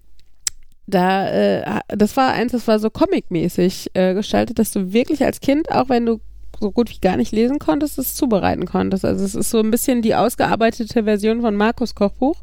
da, 0.85 1.29
äh, 1.29 1.81
das 1.89 2.17
war 2.17 2.33
eins, 2.33 2.51
das 2.51 2.67
war 2.67 2.79
so 2.79 2.89
comic-mäßig 2.89 3.91
äh, 3.93 4.13
gestaltet, 4.13 4.59
dass 4.59 4.71
du 4.71 4.91
wirklich 4.91 5.23
als 5.23 5.39
Kind, 5.39 5.71
auch 5.71 5.87
wenn 5.87 6.05
du 6.05 6.19
so 6.59 6.71
gut 6.71 6.89
wie 6.89 6.99
gar 6.99 7.17
nicht 7.17 7.31
lesen 7.31 7.59
konntest, 7.59 7.99
es 7.99 8.15
zubereiten 8.15 8.65
konntest. 8.65 9.05
Also 9.05 9.23
es 9.23 9.35
ist 9.35 9.49
so 9.49 9.59
ein 9.59 9.71
bisschen 9.71 10.01
die 10.01 10.15
ausgearbeitete 10.15 11.03
Version 11.03 11.41
von 11.41 11.55
Markus 11.55 11.95
Kochbuch. 11.95 12.41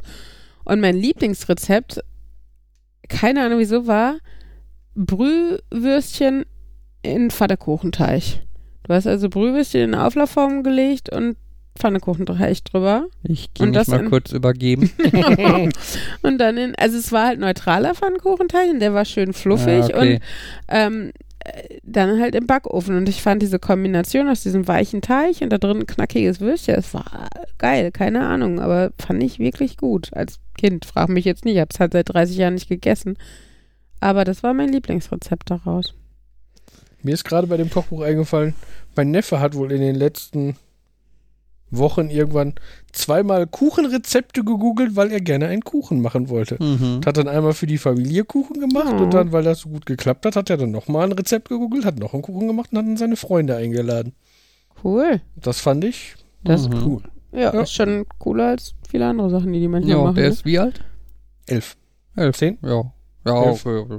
Und 0.64 0.80
mein 0.80 0.96
Lieblingsrezept, 0.96 2.00
keine 3.08 3.44
Ahnung 3.44 3.58
wieso, 3.58 3.86
war 3.86 4.16
Brühwürstchen 4.94 6.44
in 7.02 7.30
Pfannekuchenteig. 7.30 8.40
Du 8.84 8.94
hast 8.94 9.06
also 9.06 9.28
Brühwürstchen 9.28 9.80
in 9.82 9.94
Auflaufform 9.94 10.62
gelegt 10.62 11.10
und 11.14 11.36
Pfannekuchenteig 11.78 12.64
drüber. 12.64 13.06
Ich 13.24 13.52
gehe 13.54 13.66
mich 13.66 13.74
das 13.76 13.88
mal 13.88 14.00
in- 14.00 14.10
kurz 14.10 14.32
übergeben. 14.32 14.90
und 16.22 16.38
dann 16.38 16.56
in, 16.56 16.74
also 16.76 16.96
es 16.98 17.10
war 17.10 17.26
halt 17.26 17.40
neutraler 17.40 17.94
Pfannkuchenteig 17.94 18.70
und 18.70 18.80
der 18.80 18.94
war 18.94 19.04
schön 19.04 19.32
fluffig 19.32 19.84
Ah, 19.94 19.98
okay. 19.98 20.14
und 20.14 20.20
ähm, 20.68 21.12
äh, 21.40 21.78
dann 21.82 22.20
halt 22.20 22.34
im 22.36 22.46
Backofen. 22.46 22.96
Und 22.96 23.08
ich 23.08 23.22
fand 23.22 23.42
diese 23.42 23.58
Kombination 23.58 24.28
aus 24.28 24.42
diesem 24.42 24.68
weichen 24.68 25.02
Teig 25.02 25.40
und 25.40 25.50
da 25.50 25.58
drin 25.58 25.86
knackiges 25.86 26.40
Würstchen, 26.40 26.76
das 26.76 26.94
war 26.94 27.28
geil, 27.58 27.90
keine 27.90 28.24
Ahnung, 28.26 28.60
aber 28.60 28.92
fand 28.98 29.22
ich 29.22 29.38
wirklich 29.40 29.76
gut 29.76 30.12
als 30.14 30.38
Kind. 30.54 30.84
Frag 30.84 31.08
mich 31.08 31.24
jetzt 31.24 31.44
nicht, 31.44 31.54
ich 31.54 31.60
hab's 31.60 31.80
halt 31.80 31.92
seit 31.92 32.12
30 32.12 32.36
Jahren 32.36 32.54
nicht 32.54 32.68
gegessen. 32.68 33.16
Aber 34.00 34.24
das 34.24 34.42
war 34.42 34.54
mein 34.54 34.70
Lieblingsrezept 34.70 35.50
daraus. 35.50 35.94
Mir 37.02 37.14
ist 37.14 37.24
gerade 37.24 37.46
bei 37.46 37.56
dem 37.56 37.70
Kochbuch 37.70 38.02
eingefallen, 38.02 38.54
mein 38.96 39.10
Neffe 39.10 39.40
hat 39.40 39.54
wohl 39.54 39.72
in 39.72 39.80
den 39.80 39.94
letzten 39.94 40.56
Wochen 41.70 42.08
irgendwann 42.08 42.54
zweimal 42.92 43.46
Kuchenrezepte 43.46 44.44
gegoogelt, 44.44 44.94
weil 44.96 45.10
er 45.10 45.20
gerne 45.20 45.48
einen 45.48 45.62
Kuchen 45.64 46.00
machen 46.00 46.28
wollte. 46.28 46.62
Mhm. 46.62 46.96
Und 46.96 47.06
Hat 47.06 47.16
dann 47.16 47.26
einmal 47.28 47.52
für 47.52 47.66
die 47.66 47.78
Familie 47.78 48.24
Kuchen 48.24 48.60
gemacht 48.60 48.94
Oh. 48.96 49.02
und 49.02 49.12
dann, 49.14 49.32
weil 49.32 49.42
das 49.42 49.60
so 49.60 49.70
gut 49.70 49.84
geklappt 49.86 50.24
hat, 50.24 50.36
hat 50.36 50.50
er 50.50 50.56
dann 50.56 50.70
nochmal 50.70 51.04
ein 51.06 51.12
Rezept 51.12 51.48
gegoogelt, 51.48 51.84
hat 51.84 51.98
noch 51.98 52.12
einen 52.14 52.22
Kuchen 52.22 52.46
gemacht 52.46 52.70
und 52.72 52.78
hat 52.78 52.86
dann 52.86 52.96
seine 52.96 53.16
Freunde 53.16 53.56
eingeladen. 53.56 54.12
Cool. 54.84 55.20
Das 55.36 55.60
fand 55.60 55.84
ich 55.84 56.14
Das 56.44 56.60
ist 56.62 56.68
Mhm. 56.68 56.84
Cool. 56.86 57.02
Ja, 57.34 57.52
Ja. 57.52 57.60
ist 57.62 57.72
schon 57.72 58.06
cooler 58.18 58.48
als 58.50 58.74
viele 58.88 59.06
andere 59.06 59.28
Sachen, 59.30 59.52
die 59.52 59.60
die 59.60 59.68
manchmal 59.68 59.96
Ja, 59.96 60.02
machen. 60.02 60.14
der 60.14 60.24
ne? 60.24 60.30
ist 60.30 60.44
wie 60.44 60.58
alt? 60.58 60.84
elf. 61.46 61.76
Elf. 62.16 62.36
Zehn? 62.36 62.58
Ja. 62.62 62.92
Ja, 63.26 63.42
Elf. 63.44 63.66
okay. 63.66 63.98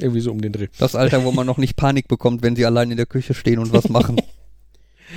Irgendwie 0.00 0.20
so 0.20 0.30
um 0.30 0.40
den 0.40 0.52
Dreh. 0.52 0.68
Das 0.78 0.94
Alter, 0.94 1.24
wo 1.24 1.32
man 1.32 1.46
noch 1.46 1.58
nicht 1.58 1.76
Panik 1.76 2.06
bekommt, 2.08 2.42
wenn 2.42 2.54
sie 2.56 2.66
allein 2.66 2.90
in 2.90 2.96
der 2.96 3.06
Küche 3.06 3.34
stehen 3.34 3.58
und 3.58 3.72
was 3.72 3.88
machen. 3.88 4.20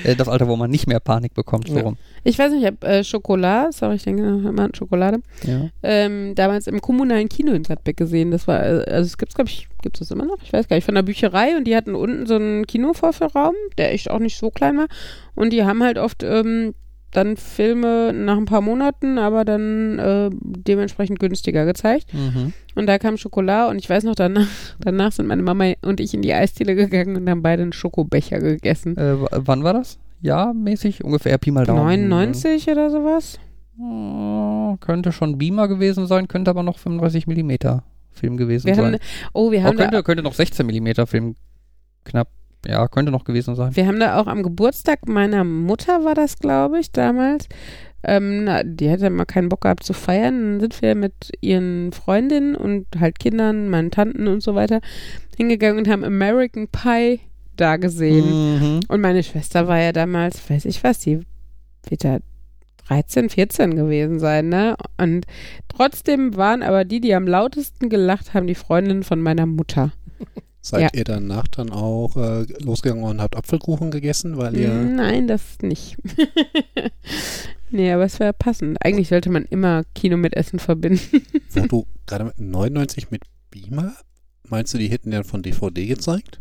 äh, 0.04 0.16
das 0.16 0.28
Alter, 0.28 0.48
wo 0.48 0.56
man 0.56 0.70
nicht 0.72 0.88
mehr 0.88 1.00
Panik 1.00 1.34
bekommt, 1.34 1.68
so 1.68 1.78
Ja. 1.78 1.94
Ich 2.24 2.38
weiß 2.38 2.52
nicht, 2.52 2.62
ich 2.62 2.68
habe 2.68 2.86
äh, 2.88 3.04
Schokolade, 3.04 3.72
sorry, 3.72 3.96
ich 3.96 4.04
denke 4.04 4.22
immer 4.24 4.64
an 4.64 4.74
Schokolade, 4.76 5.20
Ja. 5.46 5.70
ähm, 5.84 6.36
damals 6.36 6.68
im 6.68 6.82
kommunalen 6.82 7.30
Kino 7.30 7.52
in 7.54 7.64
Gladbeck 7.64 7.98
gesehen. 7.98 8.32
Das 8.32 8.48
war, 8.48 8.64
äh, 8.66 8.84
also 8.90 9.06
es 9.08 9.18
gibt's, 9.18 9.36
glaube 9.36 9.50
ich, 9.50 9.68
gibt 9.82 9.96
es 9.98 10.00
das 10.08 10.12
immer 10.12 10.26
noch? 10.26 10.38
Ich 10.44 10.52
weiß 10.54 10.68
gar 10.68 10.76
nicht, 10.76 10.86
von 10.86 10.96
der 10.96 11.04
Bücherei 11.04 11.56
und 11.58 11.66
die 11.66 11.76
hatten 11.76 11.96
unten 11.96 12.26
so 12.26 12.36
einen 12.36 12.66
Kinovorführraum, 12.68 13.56
der 13.78 13.94
echt 13.94 14.10
auch 14.12 14.20
nicht 14.20 14.38
so 14.38 14.50
klein 14.50 14.78
war. 14.78 14.88
Und 15.36 15.52
die 15.54 15.64
haben 15.64 15.82
halt 15.84 15.98
oft 15.98 16.24
ähm, 16.24 16.74
dann 17.12 17.38
Filme 17.38 18.14
nach 18.14 18.38
ein 18.38 18.46
paar 18.46 18.62
Monaten, 18.62 19.18
aber 19.18 19.46
dann 19.46 19.98
äh, 20.00 20.30
dementsprechend 20.32 21.20
günstiger 21.20 21.66
gezeigt. 21.66 22.14
Mhm. 22.14 22.54
Und 22.76 22.86
da 22.88 23.00
kam 23.00 23.18
Schokolade 23.18 23.72
und 23.72 23.78
ich 23.80 23.90
weiß 23.90 24.04
noch, 24.04 24.16
danach, 24.16 24.48
danach 24.80 25.12
sind 25.12 25.28
meine 25.28 25.42
Mama 25.42 25.74
und 25.82 26.00
ich 26.00 26.14
in 26.14 26.22
die 26.22 26.34
Eisdiele 26.34 26.76
gegangen 26.76 27.16
und 27.16 27.30
haben 27.30 27.42
beide 27.42 27.64
einen 27.64 27.74
Schokobecher 27.74 28.40
gegessen. 28.40 28.96
Äh, 28.98 29.16
wann 29.32 29.64
war 29.64 29.74
das? 29.74 29.98
Ja, 30.22 30.54
mäßig 30.54 31.04
ungefähr 31.04 31.38
Pi 31.38 31.52
mal 31.52 31.66
Daumen. 31.66 32.10
99 32.10 32.68
oder 32.70 32.90
sowas? 32.90 33.40
Äh, 33.80 34.78
könnte 34.80 35.12
schon 35.12 35.38
Beamer 35.38 35.68
gewesen 35.68 36.08
sein, 36.08 36.28
könnte 36.28 36.52
aber 36.52 36.64
noch 36.64 36.78
35 36.78 37.28
Millimeter 37.28 37.84
Film 38.12 38.38
gewesen 38.38 38.68
Wir 38.68 38.76
sein. 38.76 38.94
haben, 38.94 38.98
oh, 39.34 39.52
wir 39.52 39.60
Oh, 39.60 39.64
haben 39.64 39.78
da 39.78 39.84
könnte, 39.86 40.04
könnte 40.04 40.24
noch 40.24 40.34
16 40.34 40.66
Millimeter 40.66 41.08
Film 41.08 41.36
knapp. 42.04 42.28
Ja, 42.66 42.88
könnte 42.88 43.12
noch 43.12 43.24
gewesen 43.24 43.56
sein. 43.56 43.76
Wir 43.76 43.88
haben 43.88 44.00
da 44.00 44.20
auch 44.20 44.28
am 44.28 44.44
Geburtstag 44.44 45.08
meiner 45.08 45.44
Mutter 45.44 46.04
war 46.04 46.16
das, 46.16 46.40
glaube 46.40 46.80
ich, 46.80 46.92
damals. 46.92 47.48
Ähm, 48.04 48.46
na, 48.46 48.64
die 48.64 48.90
hatte 48.90 49.10
mal 49.10 49.26
keinen 49.26 49.50
Bock 49.50 49.62
gehabt 49.62 49.84
zu 49.84 49.94
feiern. 49.94 50.42
Dann 50.42 50.60
sind 50.60 50.82
wir 50.82 50.96
mit 50.96 51.32
ihren 51.42 51.92
Freundinnen 51.92 52.56
und 52.56 52.86
halt 53.00 53.20
Kindern, 53.20 53.70
meinen 53.70 53.92
Tanten 53.92 54.28
und 54.28 54.42
so 54.42 54.56
weiter 54.56 54.82
hingegangen 55.38 55.80
und 55.80 55.88
haben 55.90 56.04
American 56.04 56.68
Pie 56.68 57.22
da 57.56 57.78
gesehen. 57.78 58.26
Mhm. 58.60 58.80
Und 58.88 59.02
meine 59.02 59.24
Schwester 59.24 59.68
war 59.68 59.80
ja 59.80 59.92
damals, 59.92 60.50
weiß 60.50 60.66
ich 60.66 60.84
was, 60.84 61.00
die 61.00 61.22
wird 61.88 62.04
da 62.04 62.20
13, 62.88 63.30
14 63.30 63.76
gewesen 63.76 64.20
sein, 64.20 64.50
ne? 64.50 64.76
Und 64.98 65.26
trotzdem 65.68 66.36
waren 66.36 66.64
aber 66.64 66.86
die, 66.86 67.00
die 67.00 67.14
am 67.14 67.28
lautesten 67.28 67.90
gelacht 67.90 68.34
haben, 68.34 68.48
die 68.48 68.56
Freundinnen 68.56 69.04
von 69.04 69.22
meiner 69.22 69.46
Mutter. 69.46 69.92
Seid 70.62 70.82
Ja. 70.82 70.90
ihr 70.94 71.04
danach 71.06 71.48
dann 71.48 71.70
auch 71.72 72.16
äh, 72.18 72.46
losgegangen 72.62 73.04
und 73.06 73.22
habt 73.22 73.36
Apfelkuchen 73.38 73.92
gegessen, 73.92 74.38
weil 74.38 74.58
ihr 74.58 74.74
Nein, 74.74 75.28
das 75.28 75.42
nicht. 75.62 75.96
nee, 77.72 77.92
aber 77.92 78.04
es 78.04 78.20
wäre 78.20 78.34
passend. 78.34 78.78
Eigentlich 78.84 79.08
sollte 79.08 79.30
man 79.30 79.46
immer 79.46 79.84
Kino 79.96 80.18
mit 80.18 80.36
Essen 80.36 80.60
verbinden. 80.60 81.22
wo 81.54 81.62
du 81.68 81.86
gerade 82.06 82.26
mit 82.26 82.40
99 82.40 83.10
mit 83.12 83.24
Beamer, 83.52 83.94
meinst 84.48 84.74
du, 84.74 84.78
die 84.78 84.90
hätten 84.90 85.12
ja 85.12 85.24
von 85.24 85.42
DVD 85.44 85.86
gezeigt? 85.88 86.40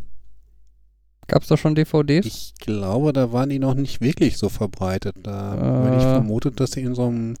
Gab 1.27 1.43
es 1.43 1.47
da 1.47 1.57
schon 1.57 1.75
DVDs? 1.75 2.25
Ich 2.25 2.53
glaube, 2.59 3.13
da 3.13 3.31
waren 3.31 3.49
die 3.49 3.59
noch 3.59 3.75
nicht 3.75 4.01
wirklich 4.01 4.37
so 4.37 4.49
verbreitet. 4.49 5.15
Da 5.23 5.53
Äh. 5.55 5.85
hätte 5.85 5.97
ich 5.97 6.03
vermutet, 6.03 6.59
dass 6.59 6.71
sie 6.71 6.81
in 6.81 6.95
so 6.95 7.05
einem 7.07 7.35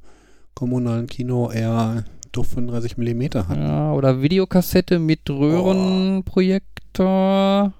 kommunalen 0.53 1.07
Kino 1.07 1.51
eher 1.51 2.05
doch 2.39 2.45
35 2.45 2.97
Millimeter 2.97 3.47
hatten. 3.47 3.61
Ja, 3.61 3.93
oder 3.93 4.21
Videokassette 4.21 4.99
mit 4.99 5.29
Röhrenprojektor. 5.29 7.05
Ja, 7.05 7.73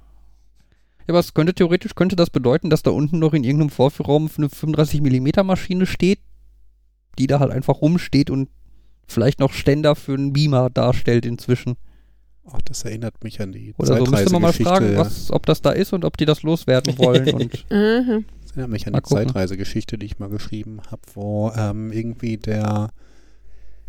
aber 1.07 1.19
es 1.19 1.33
könnte 1.33 1.53
theoretisch 1.53 1.95
könnte 1.95 2.15
das 2.15 2.29
bedeuten, 2.29 2.69
dass 2.69 2.83
da 2.83 2.91
unten 2.91 3.17
noch 3.19 3.33
in 3.33 3.43
irgendeinem 3.43 3.71
Vorführraum 3.71 4.29
eine 4.37 4.49
35 4.49 5.01
mm 5.01 5.29
Maschine 5.45 5.85
steht, 5.85 6.19
die 7.17 7.27
da 7.27 7.39
halt 7.39 7.51
einfach 7.51 7.81
rumsteht 7.81 8.29
und 8.29 8.49
vielleicht 9.07 9.39
noch 9.39 9.53
Ständer 9.53 9.95
für 9.95 10.13
einen 10.13 10.33
Beamer 10.33 10.69
darstellt 10.69 11.25
inzwischen. 11.25 11.77
Ach, 12.51 12.61
das 12.63 12.83
erinnert 12.85 13.23
mich 13.23 13.41
an 13.41 13.51
die 13.51 13.73
Oder 13.77 13.97
so 13.97 14.05
müsste 14.05 14.31
man 14.31 14.41
mal 14.41 14.53
fragen, 14.53 14.97
was, 14.97 15.31
ob 15.31 15.45
das 15.45 15.61
da 15.61 15.71
ist 15.71 15.93
und 15.93 16.03
ob 16.05 16.17
die 16.17 16.25
das 16.25 16.43
loswerden 16.43 16.97
wollen. 16.97 17.29
und 17.33 17.65
Aha. 17.69 18.19
Das 18.41 18.51
erinnert 18.51 18.69
mich 18.69 18.87
an 18.87 18.93
die. 18.93 19.01
Zeitreisegeschichte, 19.01 19.97
die 19.97 20.05
ich 20.07 20.19
mal 20.19 20.29
geschrieben 20.29 20.81
habe, 20.89 21.01
wo 21.13 21.51
ähm, 21.55 21.91
irgendwie 21.91 22.37
der, 22.37 22.89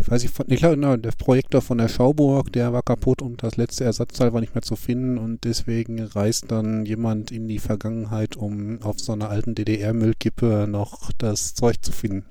ich 0.00 0.10
weiß 0.10 0.22
nicht, 0.22 0.34
von, 0.34 0.46
ich 0.48 0.58
glaube, 0.58 0.98
der 0.98 1.10
Projektor 1.12 1.60
von 1.60 1.78
der 1.78 1.88
Schauburg, 1.88 2.52
der 2.52 2.72
war 2.72 2.82
kaputt 2.82 3.20
und 3.20 3.42
das 3.42 3.56
letzte 3.56 3.84
Ersatzteil 3.84 4.32
war 4.32 4.40
nicht 4.40 4.54
mehr 4.54 4.62
zu 4.62 4.76
finden 4.76 5.18
und 5.18 5.44
deswegen 5.44 6.00
reist 6.02 6.50
dann 6.50 6.86
jemand 6.86 7.30
in 7.30 7.48
die 7.48 7.58
Vergangenheit, 7.58 8.36
um 8.36 8.80
auf 8.82 8.98
so 8.98 9.12
einer 9.12 9.28
alten 9.28 9.54
DDR-Müllkippe 9.54 10.66
noch 10.68 11.10
das 11.18 11.54
Zeug 11.54 11.76
zu 11.82 11.92
finden. 11.92 12.24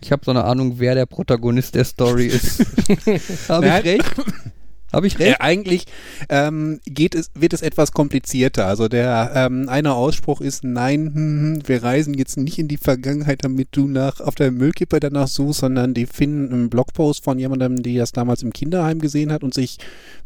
ich 0.00 0.12
habe 0.12 0.24
so 0.24 0.30
eine 0.30 0.44
Ahnung, 0.44 0.74
wer 0.78 0.94
der 0.94 1.06
Protagonist 1.06 1.74
der 1.74 1.84
Story 1.84 2.26
ist. 2.26 2.60
Habe 3.48 3.66
ich 3.66 3.84
recht? 3.84 4.14
Habe 4.94 5.06
ich 5.06 5.18
Äh, 5.18 5.30
recht? 5.30 5.40
eigentlich 5.40 5.86
ähm, 6.28 6.80
geht 6.86 7.14
es, 7.14 7.30
wird 7.34 7.52
es 7.52 7.62
etwas 7.62 7.92
komplizierter. 7.92 8.66
Also 8.66 8.88
der 8.88 9.32
ähm, 9.34 9.68
eine 9.68 9.94
Ausspruch 9.94 10.40
ist, 10.40 10.64
nein, 10.64 11.12
hm, 11.14 11.14
hm, 11.14 11.68
wir 11.68 11.82
reisen 11.82 12.14
jetzt 12.14 12.36
nicht 12.36 12.58
in 12.58 12.68
die 12.68 12.76
Vergangenheit, 12.76 13.44
damit 13.44 13.68
du 13.72 13.86
nach 13.88 14.20
auf 14.20 14.34
der 14.34 14.50
Müllkippe 14.50 15.00
danach 15.00 15.28
suchst, 15.28 15.60
sondern 15.60 15.94
die 15.94 16.06
finden 16.06 16.52
einen 16.52 16.70
Blogpost 16.70 17.24
von 17.24 17.38
jemandem, 17.38 17.82
die 17.82 17.96
das 17.96 18.12
damals 18.12 18.42
im 18.42 18.52
Kinderheim 18.52 19.00
gesehen 19.00 19.32
hat 19.32 19.42
und 19.42 19.54
sich, 19.54 19.78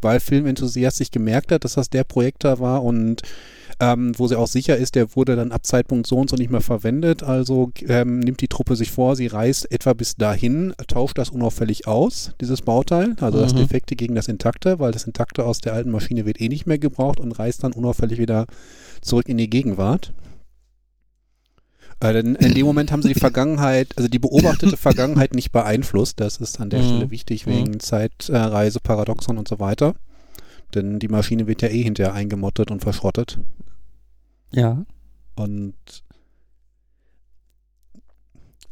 weil 0.02 0.20
Filmenthusiast 0.20 0.98
sich 0.98 1.10
gemerkt 1.10 1.52
hat, 1.52 1.64
dass 1.64 1.74
das 1.74 1.90
der 1.90 2.04
Projektor 2.04 2.60
war 2.60 2.82
und 2.84 3.22
ähm, 3.80 4.12
wo 4.18 4.26
sie 4.26 4.36
auch 4.36 4.48
sicher 4.48 4.76
ist, 4.76 4.94
der 4.96 5.14
wurde 5.14 5.36
dann 5.36 5.52
ab 5.52 5.64
Zeitpunkt 5.64 6.06
so 6.06 6.16
und 6.16 6.28
so 6.28 6.36
nicht 6.36 6.50
mehr 6.50 6.60
verwendet. 6.60 7.22
Also 7.22 7.70
ähm, 7.86 8.18
nimmt 8.20 8.40
die 8.40 8.48
Truppe 8.48 8.74
sich 8.76 8.90
vor, 8.90 9.14
sie 9.14 9.28
reist 9.28 9.70
etwa 9.70 9.92
bis 9.92 10.16
dahin, 10.16 10.74
tauscht 10.88 11.16
das 11.18 11.30
unauffällig 11.30 11.86
aus, 11.86 12.32
dieses 12.40 12.62
Bauteil, 12.62 13.14
also 13.20 13.38
das 13.40 13.52
Mhm. 13.54 13.58
Defekte 13.58 13.94
gegen 13.96 14.14
das 14.14 14.28
Intakte, 14.28 14.78
weil 14.80 14.92
das 14.92 15.04
Intakte 15.04 15.44
aus 15.44 15.60
der 15.60 15.74
alten 15.74 15.90
Maschine 15.90 16.26
wird 16.26 16.40
eh 16.40 16.48
nicht 16.48 16.66
mehr 16.66 16.78
gebraucht 16.78 17.20
und 17.20 17.32
reist 17.38 17.62
dann 17.64 17.72
unauffällig 17.72 18.18
wieder 18.18 18.46
zurück 19.00 19.28
in 19.28 19.38
die 19.38 19.48
Gegenwart. 19.50 20.12
Äh, 22.00 22.12
denn 22.12 22.34
in 22.36 22.54
dem 22.54 22.66
Moment 22.66 22.92
haben 22.92 23.02
sie 23.02 23.12
die 23.12 23.20
Vergangenheit, 23.20 23.88
also 23.96 24.08
die 24.08 24.18
beobachtete 24.18 24.76
Vergangenheit 24.76 25.34
nicht 25.34 25.52
beeinflusst. 25.52 26.20
Das 26.20 26.36
ist 26.38 26.60
an 26.60 26.70
der 26.70 26.80
Mhm. 26.80 26.84
Stelle 26.86 27.10
wichtig 27.10 27.46
Mhm. 27.46 27.50
wegen 27.50 27.80
Zeitreise, 27.80 28.80
Paradoxon 28.80 29.38
und 29.38 29.48
so 29.48 29.58
weiter. 29.58 29.94
Denn 30.74 30.98
die 30.98 31.08
Maschine 31.08 31.46
wird 31.46 31.62
ja 31.62 31.68
eh 31.68 31.82
hinterher 31.82 32.12
eingemottet 32.14 32.70
und 32.70 32.82
verschrottet. 32.82 33.38
Ja. 34.52 34.84
Und 35.36 35.74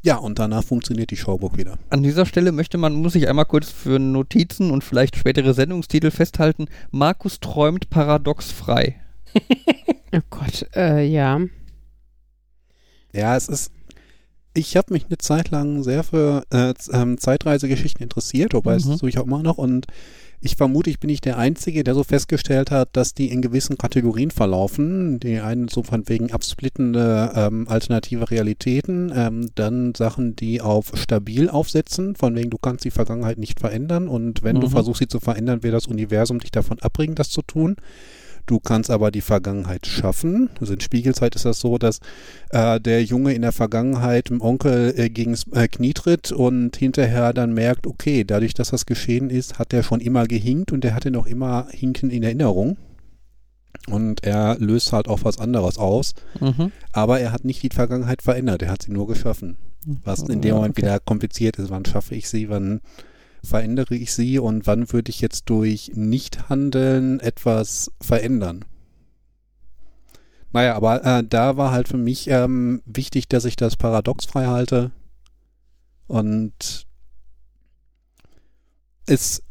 ja, 0.03 0.17
und 0.19 0.39
danach 0.39 0.62
funktioniert 0.62 1.11
die 1.11 1.17
Schauburg 1.17 1.57
wieder. 1.57 1.79
An 1.91 2.05
dieser 2.05 2.27
Stelle 2.27 2.53
möchte 2.53 2.79
man, 2.79 2.95
muss 2.95 3.17
ich 3.17 3.29
einmal 3.29 3.45
kurz 3.45 3.71
für 3.71 3.99
Notizen 3.99 4.71
und 4.71 4.85
vielleicht 4.85 5.17
spätere 5.17 5.53
Sendungstitel 5.53 6.12
festhalten. 6.12 6.67
Markus 6.93 7.41
träumt 7.41 7.91
paradoxfrei. 7.91 9.01
Oh 10.12 10.21
Gott, 10.31 10.67
äh, 10.75 11.05
ja. 11.05 11.41
Ja, 13.12 13.37
es 13.37 13.49
ist, 13.49 13.73
ich 14.55 14.77
habe 14.77 14.93
mich 14.95 15.07
eine 15.07 15.19
Zeit 15.19 15.51
lang 15.51 15.83
sehr 15.83 16.05
für 16.05 16.45
äh, 16.51 16.73
ähm, 16.93 17.19
Zeitreisegeschichten 17.19 18.03
interessiert, 18.03 18.55
wobei 18.55 18.77
Mhm. 18.79 18.89
das 18.89 18.99
tue 19.01 19.09
ich 19.11 19.19
auch 19.19 19.27
immer 19.27 19.43
noch. 19.43 19.59
Und 19.59 19.89
ich 20.40 20.57
vermute, 20.57 20.90
ich 20.90 21.01
bin 21.01 21.09
nicht 21.09 21.25
der 21.25 21.38
Einzige, 21.38 21.83
der 21.83 21.94
so 21.94 22.05
festgestellt 22.05 22.70
hat, 22.70 22.90
dass 22.92 23.14
die 23.14 23.31
in 23.31 23.42
gewissen 23.42 23.79
Kategorien 23.79 24.31
verlaufen. 24.31 25.18
Die 25.20 25.40
einen 25.40 25.68
so 25.68 25.83
von 25.83 26.09
wegen 26.09 26.31
absplittende 26.33 27.33
ähm, 27.35 27.66
alternative 27.68 28.31
Realitäten, 28.31 29.12
ähm, 29.14 29.51
dann 29.55 29.94
Sachen, 29.94 30.37
die 30.37 30.61
auf 30.61 30.92
stabil 30.94 31.49
aufsetzen, 31.49 32.16
von 32.16 32.35
wegen 32.37 32.51
du 32.51 32.59
kannst 32.59 32.85
die 32.85 32.90
Vergangenheit 32.90 33.38
nicht 33.38 33.61
verändern 33.61 34.09
und 34.09 34.42
wenn 34.42 34.61
du 34.61 34.66
Mhm. 34.68 34.72
versuchst 34.72 35.01
sie 35.01 35.09
zu 35.09 35.20
verändern, 35.20 35.62
wird 35.62 35.75
das 35.75 35.87
Universum 35.87 36.38
dich 36.38 36.51
davon 36.51 36.79
abbringen, 36.81 37.14
das 37.14 37.31
zu 37.31 37.42
tun. 37.42 37.77
Du 38.46 38.61
kannst 38.61 38.90
aber 38.90 39.11
die 39.11 39.20
Vergangenheit 39.20 39.87
schaffen. 39.87 40.50
Also 40.61 40.74
in 40.74 40.80
Spiegelzeit 40.80 41.35
ist 41.35 41.44
das 41.44 41.59
so, 41.59 41.78
dass 41.78 41.98
äh, 42.50 42.80
der 42.80 43.02
Junge 43.02 43.35
in 43.35 43.42
der 43.42 43.52
Vergangenheit 43.52 44.30
dem 44.30 44.40
Onkel 44.40 44.94
äh, 44.96 45.11
gegens 45.11 45.46
äh, 45.52 45.66
Knie 45.66 45.94
tritt 45.94 46.30
und 46.30 46.76
hinterher 46.76 47.32
dann 47.32 47.52
merkt, 47.52 47.87
okay, 47.87 48.22
dadurch, 48.24 48.54
dass 48.54 48.70
das 48.70 48.87
geschehen 48.87 49.30
ist, 49.30 49.59
hat 49.59 49.72
er 49.72 49.82
schon 49.82 50.00
immer 50.00 50.26
gehinkt 50.26 50.70
und 50.70 50.85
er 50.85 50.94
hatte 50.94 51.11
noch 51.11 51.26
immer 51.26 51.66
Hinken 51.70 52.11
in 52.11 52.22
Erinnerung. 52.22 52.76
Und 53.88 54.24
er 54.24 54.56
löst 54.59 54.92
halt 54.92 55.09
auch 55.09 55.20
was 55.22 55.38
anderes 55.38 55.78
aus. 55.78 56.14
Mhm. 56.40 56.72
Aber 56.92 57.20
er 57.20 57.32
hat 57.32 57.44
nicht 57.44 57.62
die 57.62 57.70
Vergangenheit 57.70 58.22
verändert, 58.22 58.62
er 58.62 58.70
hat 58.70 58.82
sie 58.82 58.92
nur 58.92 59.06
geschaffen. 59.06 59.56
Was 60.04 60.22
in 60.22 60.40
dem 60.40 60.56
Moment 60.56 60.72
okay. 60.72 60.82
wieder 60.82 60.98
kompliziert 60.98 61.59
ist. 61.59 61.70
Wann 61.70 61.85
schaffe 61.85 62.16
ich 62.16 62.28
sie, 62.28 62.48
wann 62.48 62.80
verändere 63.46 63.94
ich 63.94 64.12
sie 64.12 64.38
und 64.38 64.66
wann 64.66 64.92
würde 64.92 65.11
ich 65.11 65.20
jetzt 65.20 65.44
durch 65.48 65.92
Nichthandeln 65.94 67.20
etwas 67.20 67.90
verändern? 68.00 68.64
Naja, 70.52 70.74
aber 70.74 71.04
äh, 71.04 71.24
da 71.24 71.56
war 71.56 71.70
halt 71.70 71.88
für 71.88 71.98
mich 71.98 72.28
ähm, 72.28 72.82
wichtig, 72.87 73.28
dass 73.28 73.44
ich 73.44 73.56
das 73.56 73.76
Paradox 73.76 74.24
frei 74.24 74.46
halte 74.46 74.90
und 76.06 76.87
es 79.06 79.42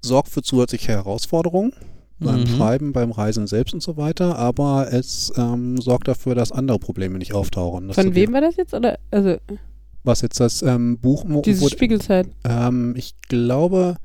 sorgt 0.00 0.28
für 0.28 0.42
zusätzliche 0.42 0.92
Herausforderungen 0.92 1.72
beim 2.18 2.40
Mhm. 2.42 2.46
Schreiben, 2.46 2.92
beim 2.92 3.10
Reisen 3.10 3.46
selbst 3.46 3.74
und 3.74 3.82
so 3.82 3.96
weiter, 3.96 4.38
aber 4.38 4.92
es 4.92 5.32
ähm, 5.36 5.80
sorgt 5.80 6.08
dafür, 6.08 6.34
dass 6.34 6.52
andere 6.52 6.78
Probleme 6.78 7.18
nicht 7.18 7.34
auftauchen. 7.34 7.92
Von 7.92 8.14
wem 8.14 8.32
war 8.32 8.40
das 8.40 8.56
jetzt? 8.56 8.72
Oder 8.72 8.98
also 9.10 9.36
Was 10.04 10.20
jetzt 10.20 10.38
das 10.38 10.60
ähm, 10.62 10.98
Buch 10.98 11.24
diese 11.42 11.68
Spiegelzeit. 11.70 12.28
ähm, 12.44 12.94
ich 12.96 13.14
glaube, 13.28 13.96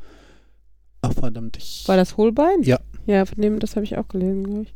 ach 1.02 1.14
verdammt, 1.14 1.58
ich 1.58 1.84
War 1.88 1.98
das 1.98 2.16
Holbein? 2.16 2.64
Ja. 2.64 2.80
Ja, 3.06 3.26
von 3.26 3.42
dem, 3.42 3.60
das 3.60 3.76
habe 3.76 3.84
ich 3.84 3.98
auch 3.98 4.08
gelesen, 4.08 4.44
glaube 4.46 4.64
ich. 4.64 4.74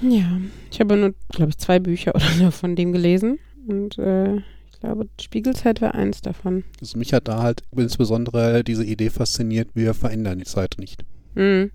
Ja, 0.00 0.40
ich 0.70 0.80
habe 0.80 0.96
nur, 0.96 1.14
glaube 1.30 1.50
ich, 1.50 1.58
zwei 1.58 1.80
Bücher 1.80 2.14
oder 2.14 2.26
so 2.38 2.50
von 2.52 2.76
dem 2.76 2.92
gelesen. 2.92 3.38
Und 3.66 3.98
äh, 3.98 4.36
ich 4.36 4.80
glaube, 4.80 5.08
Spiegelzeit 5.20 5.80
war 5.80 5.94
eins 5.94 6.22
davon. 6.22 6.64
also 6.80 6.98
mich 6.98 7.12
hat 7.12 7.28
da 7.28 7.42
halt 7.42 7.62
insbesondere 7.76 8.62
diese 8.64 8.84
Idee 8.84 9.10
fasziniert, 9.10 9.70
wir 9.74 9.94
verändern 9.94 10.38
die 10.38 10.44
Zeit 10.44 10.76
nicht. 10.78 11.04
Mhm. 11.34 11.70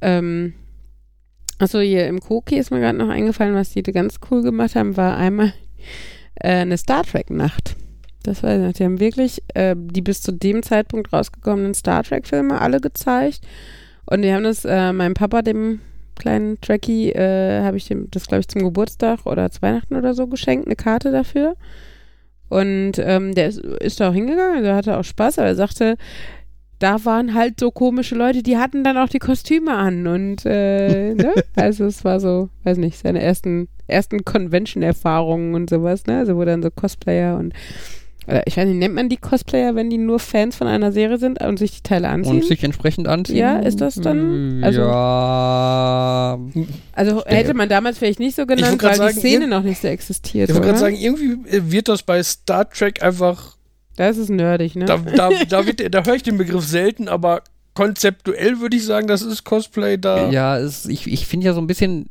Ähm, 0.00 0.54
achso, 1.58 1.80
hier 1.80 2.06
im 2.06 2.20
Koki 2.20 2.56
ist 2.56 2.70
mir 2.70 2.80
gerade 2.80 2.98
noch 2.98 3.08
eingefallen, 3.08 3.54
was 3.54 3.70
die 3.70 3.82
ganz 3.82 4.18
cool 4.30 4.42
gemacht 4.42 4.74
haben, 4.76 4.96
war 4.96 5.16
einmal 5.16 5.52
äh, 6.36 6.48
eine 6.48 6.78
Star 6.78 7.04
Trek-Nacht. 7.04 7.76
Das 8.22 8.42
weiß 8.42 8.60
ich 8.60 8.66
noch. 8.66 8.72
Die 8.72 8.84
haben 8.84 9.00
wirklich 9.00 9.42
äh, 9.54 9.74
die 9.76 10.02
bis 10.02 10.20
zu 10.20 10.32
dem 10.32 10.62
Zeitpunkt 10.62 11.12
rausgekommenen 11.12 11.74
Star 11.74 12.02
Trek-Filme 12.02 12.60
alle 12.60 12.80
gezeigt. 12.80 13.40
Und 14.06 14.22
die 14.22 14.32
haben 14.32 14.44
das 14.44 14.64
äh, 14.64 14.92
meinem 14.92 15.14
Papa, 15.14 15.42
dem 15.42 15.80
kleinen 16.18 16.60
Trekkie, 16.60 17.12
äh, 17.12 17.62
habe 17.62 17.76
ich 17.76 17.86
dem 17.86 18.10
das, 18.10 18.26
glaube 18.26 18.40
ich, 18.40 18.48
zum 18.48 18.62
Geburtstag 18.62 19.24
oder 19.24 19.50
zu 19.50 19.62
Weihnachten 19.62 19.96
oder 19.96 20.14
so 20.14 20.26
geschenkt, 20.26 20.66
eine 20.66 20.76
Karte 20.76 21.12
dafür. 21.12 21.54
Und 22.48 22.94
ähm, 22.98 23.34
der 23.34 23.48
ist, 23.48 23.58
ist 23.58 24.00
da 24.00 24.10
auch 24.10 24.14
hingegangen, 24.14 24.62
der 24.62 24.74
hatte 24.74 24.96
auch 24.96 25.04
Spaß, 25.04 25.38
aber 25.38 25.48
er 25.48 25.54
sagte, 25.54 25.96
da 26.78 27.04
waren 27.04 27.34
halt 27.34 27.58
so 27.60 27.70
komische 27.70 28.14
Leute, 28.14 28.42
die 28.42 28.56
hatten 28.56 28.84
dann 28.84 28.96
auch 28.98 29.08
die 29.08 29.18
Kostüme 29.18 29.72
an 29.74 30.06
und 30.06 30.46
äh, 30.46 31.14
ne? 31.14 31.32
also 31.56 31.84
es 31.86 32.04
war 32.04 32.20
so, 32.20 32.48
weiß 32.64 32.78
nicht, 32.78 32.98
seine 32.98 33.20
ersten 33.22 33.68
ersten 33.86 34.24
Convention-Erfahrungen 34.24 35.54
und 35.54 35.70
sowas, 35.70 36.06
ne? 36.06 36.18
Also 36.18 36.36
wo 36.36 36.44
dann 36.44 36.62
so 36.62 36.70
Cosplayer 36.70 37.38
und 37.38 37.54
oder 38.26 38.42
ich 38.46 38.58
weiß 38.58 38.66
nicht, 38.68 38.76
nennt 38.76 38.94
man 38.94 39.08
die 39.08 39.16
Cosplayer, 39.16 39.74
wenn 39.74 39.88
die 39.88 39.96
nur 39.96 40.18
Fans 40.18 40.54
von 40.54 40.66
einer 40.66 40.92
Serie 40.92 41.16
sind 41.16 41.42
und 41.42 41.58
sich 41.58 41.70
die 41.76 41.82
Teile 41.82 42.08
anziehen? 42.10 42.34
Und 42.34 42.44
sich 42.44 42.62
entsprechend 42.62 43.08
anziehen. 43.08 43.38
Ja, 43.38 43.58
ist 43.60 43.80
das 43.80 43.94
dann- 43.94 44.60
also- 44.62 44.82
ja. 44.82 46.38
also 46.92 47.24
hätte 47.24 47.54
man 47.54 47.68
damals 47.70 47.98
vielleicht 47.98 48.20
nicht 48.20 48.36
so 48.36 48.44
genannt, 48.46 48.82
weil 48.82 48.90
die 48.90 48.96
sagen, 48.98 49.16
Szene 49.18 49.44
ihr- 49.44 49.50
noch 49.50 49.62
nicht 49.62 49.80
so 49.80 49.88
existiert. 49.88 50.50
Ich 50.50 50.54
wollte 50.54 50.66
gerade 50.68 50.78
sagen, 50.78 50.96
irgendwie 50.96 51.38
wird 51.70 51.88
das 51.88 52.02
bei 52.02 52.22
Star 52.22 52.68
Trek 52.68 53.02
einfach, 53.02 53.56
das 53.98 54.16
ist 54.16 54.30
nerdig, 54.30 54.76
ne? 54.76 54.84
da, 54.84 54.98
da, 54.98 55.30
da, 55.48 55.66
wird, 55.66 55.92
da 55.92 56.04
höre 56.04 56.14
ich 56.14 56.22
den 56.22 56.38
Begriff 56.38 56.64
selten, 56.64 57.08
aber 57.08 57.42
konzeptuell 57.74 58.60
würde 58.60 58.76
ich 58.76 58.84
sagen, 58.84 59.08
das 59.08 59.22
ist 59.22 59.42
Cosplay 59.42 59.98
da. 59.98 60.30
Ja, 60.30 60.56
es, 60.56 60.86
ich, 60.86 61.06
ich 61.08 61.26
finde 61.26 61.46
ja 61.46 61.52
so 61.52 61.60
ein 61.60 61.66
bisschen, 61.66 62.08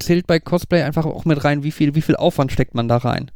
zählt 0.00 0.26
bei 0.26 0.40
Cosplay 0.40 0.82
einfach 0.82 1.06
auch 1.06 1.24
mit 1.24 1.44
rein, 1.44 1.62
wie 1.62 1.70
viel, 1.70 1.94
wie 1.94 2.02
viel 2.02 2.16
Aufwand 2.16 2.50
steckt 2.50 2.74
man 2.74 2.88
da 2.88 2.96
rein. 2.96 3.30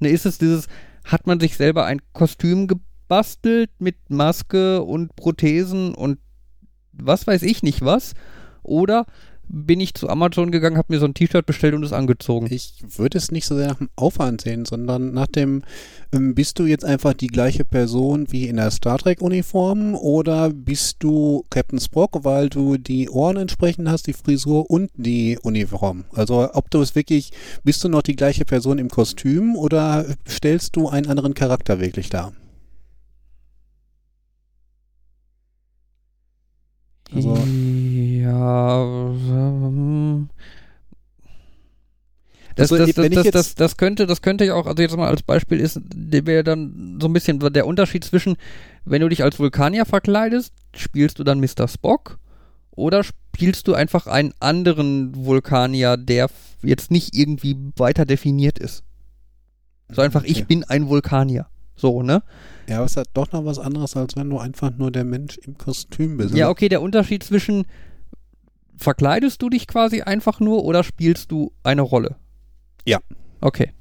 Ne, 0.00 0.08
ist 0.08 0.26
es 0.26 0.38
dieses, 0.38 0.66
hat 1.04 1.28
man 1.28 1.38
sich 1.38 1.56
selber 1.56 1.84
ein 1.84 2.00
Kostüm 2.14 2.66
gebastelt 2.66 3.70
mit 3.78 3.94
Maske 4.08 4.82
und 4.82 5.14
Prothesen 5.14 5.94
und 5.94 6.18
was 6.92 7.28
weiß 7.28 7.42
ich 7.42 7.62
nicht 7.62 7.84
was? 7.84 8.14
Oder 8.64 9.06
bin 9.48 9.80
ich 9.80 9.94
zu 9.94 10.08
Amazon 10.08 10.50
gegangen, 10.50 10.76
habe 10.76 10.92
mir 10.92 10.98
so 10.98 11.06
ein 11.06 11.14
T-Shirt 11.14 11.46
bestellt 11.46 11.74
und 11.74 11.82
es 11.84 11.92
angezogen? 11.92 12.48
Ich 12.50 12.74
würde 12.96 13.18
es 13.18 13.30
nicht 13.30 13.46
so 13.46 13.56
sehr 13.56 13.68
nach 13.68 13.78
dem 13.78 13.90
Aufwand 13.96 14.40
sehen, 14.40 14.64
sondern 14.64 15.12
nach 15.12 15.26
dem, 15.26 15.62
ähm, 16.12 16.34
bist 16.34 16.58
du 16.58 16.64
jetzt 16.64 16.84
einfach 16.84 17.14
die 17.14 17.26
gleiche 17.28 17.64
Person 17.64 18.26
wie 18.30 18.48
in 18.48 18.56
der 18.56 18.70
Star 18.70 18.98
Trek-Uniform 18.98 19.94
oder 19.94 20.50
bist 20.50 20.96
du 21.00 21.44
Captain 21.50 21.80
Spock, 21.80 22.24
weil 22.24 22.48
du 22.48 22.76
die 22.76 23.08
Ohren 23.10 23.36
entsprechend 23.36 23.88
hast, 23.88 24.06
die 24.06 24.12
Frisur 24.12 24.70
und 24.70 24.90
die 24.96 25.38
Uniform? 25.42 26.04
Also 26.12 26.48
ob 26.52 26.70
du 26.70 26.80
es 26.80 26.94
wirklich, 26.94 27.30
bist 27.62 27.82
du 27.84 27.88
noch 27.88 28.02
die 28.02 28.16
gleiche 28.16 28.44
Person 28.44 28.78
im 28.78 28.88
Kostüm 28.88 29.56
oder 29.56 30.04
stellst 30.28 30.76
du 30.76 30.88
einen 30.88 31.06
anderen 31.08 31.34
Charakter 31.34 31.80
wirklich 31.80 32.08
dar? 32.10 32.32
Also- 37.14 37.34
ja. 37.36 37.73
Ähm, 38.44 40.28
Das, 42.56 42.70
Also, 42.70 42.84
das, 42.86 42.94
das, 42.94 43.06
ich 43.06 43.30
das, 43.30 43.54
das, 43.54 43.76
könnte, 43.76 44.06
das 44.06 44.22
könnte 44.22 44.44
ja 44.44 44.54
auch, 44.54 44.66
also 44.66 44.80
jetzt 44.80 44.96
mal 44.96 45.08
als 45.08 45.22
Beispiel 45.22 45.58
ist, 45.60 45.80
wäre 45.94 46.44
dann 46.44 46.98
so 47.00 47.08
ein 47.08 47.12
bisschen 47.12 47.40
der 47.40 47.66
Unterschied 47.66 48.04
zwischen, 48.04 48.36
wenn 48.84 49.00
du 49.00 49.08
dich 49.08 49.22
als 49.24 49.38
Vulkanier 49.38 49.84
verkleidest, 49.84 50.52
spielst 50.76 51.18
du 51.18 51.24
dann 51.24 51.40
Mr. 51.40 51.66
Spock 51.66 52.18
oder 52.70 53.02
spielst 53.02 53.66
du 53.66 53.74
einfach 53.74 54.06
einen 54.06 54.32
anderen 54.40 55.14
Vulkanier, 55.16 55.96
der 55.96 56.28
jetzt 56.62 56.90
nicht 56.90 57.16
irgendwie 57.16 57.56
weiter 57.76 58.04
definiert 58.04 58.58
ist. 58.58 58.84
So 59.90 60.02
einfach, 60.02 60.24
ich 60.24 60.38
Okay. 60.38 60.44
bin 60.46 60.64
ein 60.64 60.88
Vulkanier. 60.88 61.46
So, 61.76 62.02
ne? 62.02 62.22
Ja, 62.68 62.76
aber 62.76 62.86
es 62.86 62.96
hat 62.96 63.08
doch 63.14 63.32
noch 63.32 63.44
was 63.44 63.58
anderes, 63.58 63.96
als 63.96 64.16
wenn 64.16 64.30
du 64.30 64.38
einfach 64.38 64.70
nur 64.76 64.90
der 64.92 65.04
Mensch 65.04 65.38
im 65.38 65.58
Kostüm 65.58 66.16
bist. 66.16 66.34
Ja, 66.34 66.48
okay, 66.48 66.68
der 66.68 66.80
Unterschied 66.80 67.22
zwischen 67.24 67.66
verkleidest 68.76 69.40
du 69.42 69.48
dich 69.50 69.66
quasi 69.66 70.02
einfach 70.02 70.40
nur 70.40 70.64
oder 70.64 70.84
spielst 70.84 71.30
du 71.30 71.52
eine 71.62 71.82
Rolle? 71.82 72.16
Ja. 72.86 72.98
Okay. 73.40 73.72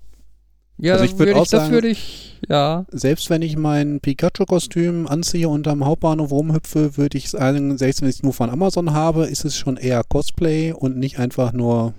Ja, 0.77 0.93
Also 0.93 1.05
ich 1.05 1.11
würd 1.19 1.29
würd 1.29 1.37
auch 1.37 1.43
ich, 1.43 1.49
das 1.49 1.61
sagen- 1.63 1.73
würde 1.73 1.87
ich, 1.87 2.41
ja. 2.49 2.85
Selbst 2.91 3.29
wenn 3.29 3.41
ich 3.41 3.55
mein 3.57 3.99
Pikachu-Kostüm 4.01 5.07
anziehe 5.07 5.47
und 5.47 5.67
am 5.67 5.85
Hauptbahnhof 5.85 6.31
rumhüpfe, 6.31 6.97
würde 6.97 7.17
ich 7.17 7.29
sagen, 7.29 7.77
selbst 7.77 8.01
wenn 8.01 8.09
ich 8.09 8.15
es 8.17 8.23
nur 8.23 8.33
von 8.33 8.49
Amazon 8.49 8.91
habe, 8.91 9.25
ist 9.27 9.45
es 9.45 9.55
schon 9.55 9.77
eher 9.77 10.03
Cosplay 10.03 10.73
und 10.73 10.97
nicht 10.97 11.19
einfach 11.19 11.53
nur. 11.53 11.93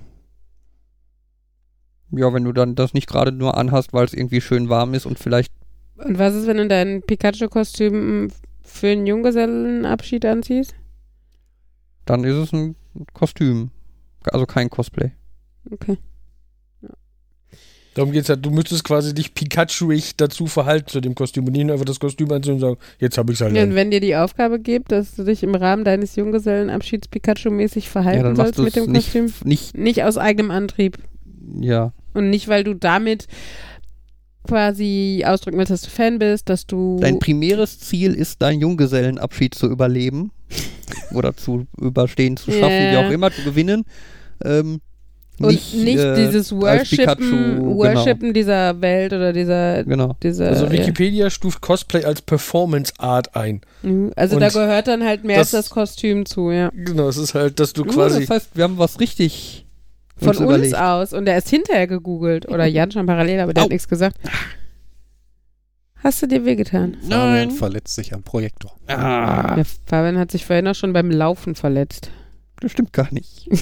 Ja, 2.11 2.33
wenn 2.33 2.44
du 2.44 2.52
dann 2.52 2.74
das 2.74 2.94
nicht 2.94 3.09
gerade 3.09 3.33
nur 3.33 3.57
anhast, 3.57 3.92
weil 3.92 4.04
es 4.04 4.12
irgendwie 4.12 4.40
schön 4.40 4.68
warm 4.68 4.94
ist 4.94 5.07
und 5.07 5.18
vielleicht, 5.18 5.52
Und 5.96 6.18
was 6.18 6.35
ist, 6.35 6.46
wenn 6.46 6.59
du 6.59 6.68
dein 6.68 7.02
Pikachu-Kostüm 7.02 8.28
für 8.62 8.88
einen 8.88 9.07
Junggesellenabschied 9.07 10.24
anziehst? 10.26 10.74
dann 12.07 12.22
ist 12.24 12.34
es 12.36 12.53
ein 12.53 12.76
Kostüm. 13.12 13.70
Also 14.32 14.47
kein 14.47 14.70
Cosplay. 14.70 15.12
Okay. 15.70 15.99
Darum 17.95 18.11
geht's 18.11 18.28
halt, 18.28 18.45
du 18.45 18.51
müsstest 18.51 18.82
quasi 18.82 19.14
dich 19.14 19.34
Pikachuig 19.34 20.16
dazu 20.16 20.49
verhalten 20.49 20.88
zu 20.88 21.01
dem 21.01 21.14
Kostüm 21.14 21.47
und 21.47 21.53
nicht 21.53 21.70
einfach 21.70 21.84
das 21.84 22.01
Kostüm 22.01 22.30
anziehen 22.32 22.55
und 22.55 22.61
sagen, 22.61 22.76
jetzt 22.99 23.16
habe 23.18 23.30
ich 23.32 23.38
es 23.38 23.45
halt. 23.45 23.55
Ja, 23.55 23.62
und 23.62 23.76
wenn 23.76 23.92
dir 23.92 24.01
die 24.01 24.16
Aufgabe 24.16 24.59
gibt, 24.59 24.90
dass 24.90 25.14
du 25.14 25.22
dich 25.22 25.45
im 25.45 25.55
Rahmen 25.55 25.84
deines 25.84 26.16
Junggesellenabschieds 26.16 27.09
Pikachu-mäßig 27.09 27.84
Ja, 27.84 27.90
verhalten 27.90 28.24
dann 28.24 28.36
machst 28.36 28.57
sollst 28.57 28.74
mit 28.74 28.76
es 28.76 28.84
dem 28.84 28.92
nicht, 28.92 29.12
Kostüm? 29.12 29.49
nicht, 29.49 29.78
Nicht 29.78 30.03
aus 30.03 30.18
eigenem 30.18 30.51
Antrieb. 30.51 30.99
ja. 31.61 31.92
Und 32.14 32.30
nicht, 32.30 32.47
weil 32.49 32.62
du 32.64 32.74
damit 32.74 33.26
quasi 34.47 35.24
ausdrücken 35.26 35.59
willst, 35.59 35.70
dass 35.70 35.82
du 35.82 35.90
Fan 35.90 36.18
bist, 36.18 36.49
dass 36.49 36.66
du. 36.66 36.99
Dein 37.01 37.18
primäres 37.18 37.78
Ziel 37.80 38.12
ist, 38.14 38.42
deinen 38.42 38.61
Junggesellenabschied 38.61 39.55
zu 39.55 39.68
überleben 39.68 40.30
oder 41.16 41.36
zu 41.36 41.66
überstehen, 41.80 42.36
zu 42.36 42.50
schaffen, 42.50 42.68
wie 42.90 42.92
Ja. 42.94 43.06
auch 43.06 43.10
immer, 43.10 43.30
zu 43.30 43.42
gewinnen. 43.42 43.84
Ähm, 44.44 44.80
Und 45.40 45.48
nicht, 45.48 45.98
äh, 45.98 46.14
dieses 46.14 46.52
als 46.52 46.88
Pikachu, 46.90 47.20
Worshipen, 47.22 47.56
genau. 47.58 47.74
Worshipen 47.76 48.32
dieser 48.34 48.80
Welt 48.80 49.12
oder 49.12 49.32
dieser, 49.32 49.82
Genau. 49.82 50.16
dieser 50.22 50.48
Also 50.48 50.66
ja. 50.66 50.72
Wikipedia 50.72 51.28
stuft 51.28 51.60
Cosplay 51.60 52.04
als 52.04 52.22
Performance 52.22 52.92
Art 52.98 53.34
ein. 53.34 53.60
Mhm. 53.82 54.12
Also 54.14 54.36
Und 54.36 54.40
da 54.42 54.48
gehört 54.50 54.86
dann 54.86 55.02
halt 55.04 55.24
mehr 55.24 55.38
als 55.38 55.50
das- 55.50 55.64
das 55.66 55.70
Kostüm 55.70 56.24
zu, 56.24 56.50
ja. 56.52 56.70
Genau, 56.72 57.08
es 57.08 57.16
ist 57.16 57.34
halt, 57.34 57.58
dass 57.58 57.72
du 57.72 57.82
Uh, 57.82 57.86
quasi. 57.86 58.20
das 58.20 58.30
heißt, 58.30 58.50
wir 58.54 58.62
haben 58.64 58.78
was 58.78 59.00
richtig 59.00 59.66
Von 60.18 60.28
uns, 60.28 60.40
überlegt. 60.40 60.76
aus. 60.76 61.12
Und 61.12 61.24
der 61.24 61.36
ist 61.38 61.48
hinterher 61.48 61.88
gegoogelt. 61.88 62.48
Oder 62.48 62.66
Jan 62.66 62.92
schon 62.92 63.06
parallel, 63.06 63.40
aber 63.40 63.54
der 63.54 63.62
Au. 63.62 63.64
hat 63.64 63.72
nichts 63.72 63.88
gesagt. 63.88 64.16
Hast 66.05 66.22
du 66.22 66.26
dir 66.28 66.44
wehgetan? 66.44 66.96
Fabian 67.09 67.50
verletzt 67.50 67.94
sich 67.94 68.12
am 68.14 68.22
Projektor. 68.22 68.72
Ah, 68.86 69.55
Der 69.57 69.64
Fabian 69.86 70.18
hat 70.18 70.30
sich 70.30 70.44
vorhin 70.44 70.68
auch 70.68 70.74
schon 70.74 70.92
beim 70.92 71.11
Laufen 71.11 71.55
verletzt. 71.55 72.11
das 72.61 72.72
stimmt 72.72 72.92
gar 72.92 73.12
nicht. 73.12 73.48